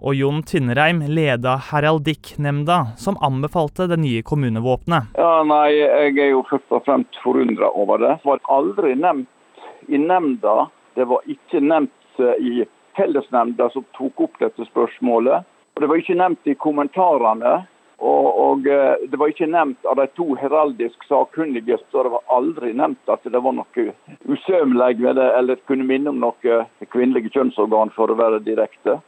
Og 0.00 0.16
Jon 0.16 0.40
Tynnereim 0.48 1.02
leda 1.04 1.58
heraldikknemnda 1.68 2.78
som 2.96 3.18
anbefalte 3.20 3.84
det 3.92 3.98
nye 4.00 4.22
kommunevåpenet. 4.24 5.12
Ja, 5.20 5.42
nei, 5.44 5.76
Jeg 5.76 6.16
er 6.16 6.32
jo 6.32 6.40
først 6.48 6.72
og 6.72 6.86
fremst 6.88 7.20
forundra 7.20 7.68
over 7.76 8.00
det. 8.00 8.16
Det 8.22 8.30
var 8.32 8.40
aldri 8.56 8.94
nevnt 8.96 9.60
i 9.92 10.00
nemnda. 10.00 10.70
Det 10.96 11.04
var 11.12 11.28
ikke 11.28 11.60
nevnt 11.60 12.24
i 12.40 12.64
fellesnemnda 12.96 13.68
som 13.76 13.84
tok 13.92 14.24
opp 14.28 14.40
dette 14.40 14.64
spørsmålet. 14.72 15.44
Og 15.76 15.84
Det 15.84 15.92
var 15.92 16.00
ikke 16.00 16.16
nevnt 16.16 16.48
i 16.48 16.56
kommentarene. 16.56 17.54
Og, 17.98 18.26
og, 18.40 18.66
eh, 18.66 19.06
Det 19.10 19.18
var 19.18 19.30
ikke 19.30 19.50
nevnt 19.50 19.86
av 19.86 19.96
de 19.96 20.06
to 20.16 20.34
heraldisk 20.34 21.04
sakkunnige, 21.08 21.78
så 21.90 22.02
det 22.02 22.12
var 22.16 22.24
aldri 22.36 22.72
nevnt 22.74 23.12
at 23.12 23.24
det 23.24 23.42
var 23.42 23.54
noe 23.54 23.88
usømmelig 24.26 25.00
ved 25.00 25.16
det, 25.20 25.30
eller 25.38 25.60
kunne 25.68 25.86
minne 25.88 26.10
om 26.10 26.22
noe 26.22 26.62
kvinnelige 26.90 27.32
kjønnsorgan, 27.34 27.94
for 27.94 28.10
å 28.10 28.18
være 28.18 28.42
direkte. 28.44 28.98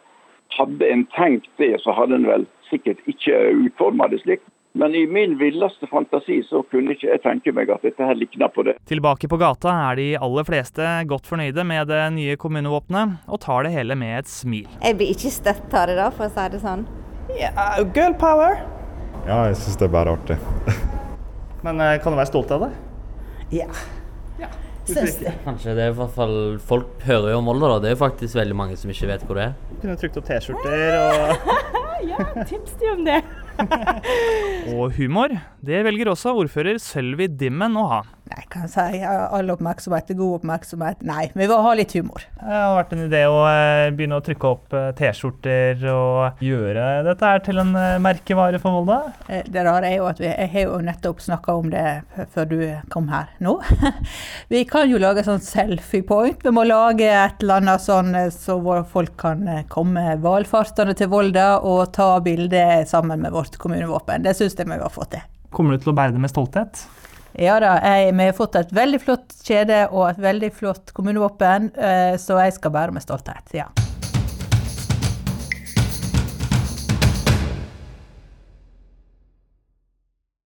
Hadde 0.56 0.86
en 0.86 1.06
tenkt 1.16 1.50
det, 1.58 1.74
så 1.82 1.92
hadde 1.92 2.20
en 2.20 2.28
vel 2.28 2.46
sikkert 2.70 3.02
ikke 3.10 3.34
utforma 3.66 4.08
det 4.08 4.22
slik. 4.22 4.44
Men 4.76 4.94
i 4.94 5.06
min 5.08 5.38
villeste 5.40 5.86
fantasi 5.88 6.42
så 6.44 6.60
kunne 6.68 6.92
ikke 6.92 7.08
jeg 7.08 7.22
tenke 7.24 7.52
meg 7.56 7.70
at 7.72 7.84
dette 7.86 8.04
her 8.04 8.18
likna 8.18 8.50
på 8.52 8.66
det. 8.66 8.74
Tilbake 8.90 9.28
på 9.32 9.38
gata 9.40 9.72
er 9.88 9.96
de 9.96 10.08
aller 10.20 10.44
fleste 10.44 10.90
godt 11.08 11.24
fornøyde 11.30 11.64
med 11.64 11.88
det 11.88 12.02
nye 12.18 12.36
kommunevåpenet, 12.36 13.24
og 13.24 13.40
tar 13.40 13.64
det 13.64 13.72
hele 13.72 13.96
med 13.96 14.18
et 14.20 14.28
smil. 14.28 14.68
Jeg 14.84 15.00
blir 15.00 15.16
ikke 15.16 15.32
støtt 15.32 15.72
av 15.72 15.88
det, 15.88 15.96
da, 15.96 16.10
for 16.12 16.28
å 16.28 16.34
si 16.36 16.48
det 16.52 16.60
sånn. 16.60 16.84
Yeah, 17.32 17.80
girl 17.96 18.12
power. 18.20 18.60
Ja, 19.26 19.40
jeg 19.50 19.56
syns 19.58 19.78
det 19.80 19.88
er 19.88 19.90
bare 19.90 20.12
artig. 20.14 20.36
Men 21.66 21.80
eh, 21.82 21.96
kan 22.02 22.14
du 22.14 22.18
være 22.20 22.30
stolt 22.30 22.52
av 22.54 22.66
det? 22.66 22.68
Ja. 23.56 23.66
ja. 24.38 24.50
Syns 24.86 25.18
det. 25.18 25.32
Kanskje 25.42 25.74
det 25.74 25.82
er 25.82 25.90
i 25.90 25.96
hvert 25.98 26.14
fall 26.14 26.36
Folk 26.62 27.02
hører 27.06 27.32
jo 27.32 27.40
om 27.40 27.50
Volda, 27.50 27.72
da. 27.72 27.80
Det 27.82 27.90
er 27.90 27.96
jo 27.96 28.02
faktisk 28.04 28.38
veldig 28.38 28.58
mange 28.58 28.78
som 28.78 28.92
ikke 28.92 29.10
vet 29.10 29.24
hvor 29.26 29.40
det 29.40 29.48
er. 29.48 29.56
Du 29.72 29.80
kunne 29.82 29.98
trykt 29.98 30.20
opp 30.20 30.28
T-skjorter 30.30 31.00
og 31.00 31.50
Ja, 32.12 32.22
tips 32.44 32.78
de 32.78 32.92
om 32.92 33.02
det. 33.06 33.18
og 34.76 34.96
humor, 34.98 35.34
det 35.66 35.84
velger 35.86 36.12
også 36.12 36.34
ordfører 36.36 36.80
Sølvi 36.82 37.30
Dimmen 37.32 37.78
å 37.80 37.88
ha. 37.90 38.02
Nei, 38.26 38.42
kan 38.50 38.64
jeg 38.66 38.72
si 38.72 39.02
all 39.06 39.52
oppmerksomhet 39.54 40.08
er 40.10 40.16
god 40.18 40.40
oppmerksomhet. 40.40 41.02
Nei, 41.06 41.28
vi 41.30 41.46
vil 41.46 41.60
ha 41.62 41.74
litt 41.78 41.92
humor. 41.94 42.24
Det 42.40 42.56
har 42.58 42.72
vært 42.74 42.94
en 42.96 43.04
idé 43.04 43.20
å 43.30 43.36
eh, 43.46 43.90
begynne 43.94 44.18
å 44.18 44.24
trykke 44.26 44.48
opp 44.50 44.74
eh, 44.74 44.88
T-skjorter 44.98 45.84
og 45.92 46.42
gjøre 46.42 46.86
dette 47.06 47.30
her 47.30 47.44
til 47.46 47.62
en 47.62 47.70
eh, 47.78 48.00
merkevare 48.02 48.58
for 48.62 48.80
Volda? 48.80 49.12
Det 49.46 49.62
rare 49.62 49.92
er 49.92 50.00
jo 50.00 50.08
at 50.10 50.18
vi 50.22 50.26
jeg 50.26 50.50
har 50.56 50.66
jo 50.66 50.80
nettopp 50.88 51.22
snakka 51.22 51.54
om 51.60 51.70
det 51.70 51.84
før 52.34 52.50
du 52.50 52.56
kom 52.90 53.06
her 53.12 53.30
nå. 53.46 53.54
vi 54.52 54.64
kan 54.66 54.90
jo 54.90 54.98
lage 54.98 55.22
sånn 55.26 55.44
selfie 55.44 56.02
point. 56.06 56.42
Vi 56.42 56.54
må 56.54 56.66
lage 56.66 57.06
et 57.06 57.46
eller 57.46 57.62
annet 57.62 57.86
sånn 57.86 58.10
så 58.34 58.58
folk 58.90 59.14
kan 59.22 59.46
komme 59.70 60.16
valfartende 60.24 60.96
til 60.98 61.12
Volda 61.14 61.60
og 61.62 61.94
ta 61.94 62.16
bilde 62.24 62.66
sammen 62.90 63.22
med 63.22 63.38
vårt 63.38 63.45
kommunevåpen. 63.54 64.26
Det 64.26 64.34
syns 64.34 64.58
jeg 64.58 64.66
vi 64.66 64.80
har 64.82 64.92
fått 64.92 65.14
til. 65.14 65.22
Kommer 65.54 65.76
du 65.76 65.84
til 65.84 65.94
å 65.94 65.96
bære 65.96 66.16
det 66.16 66.22
med 66.26 66.32
stolthet? 66.34 66.82
Ja 67.38 67.58
da, 67.60 67.76
jeg, 67.84 68.14
vi 68.16 68.28
har 68.30 68.36
fått 68.36 68.56
et 68.58 68.74
veldig 68.74 69.00
flott 69.04 69.34
kjede 69.44 69.84
og 69.92 70.08
et 70.08 70.22
veldig 70.24 70.50
flott 70.56 70.94
kommunevåpen, 70.96 71.70
eh, 71.76 72.14
så 72.18 72.40
jeg 72.42 72.56
skal 72.56 72.74
bære 72.74 72.96
med 72.96 73.04
stolthet. 73.06 73.54
ja. 73.54 73.70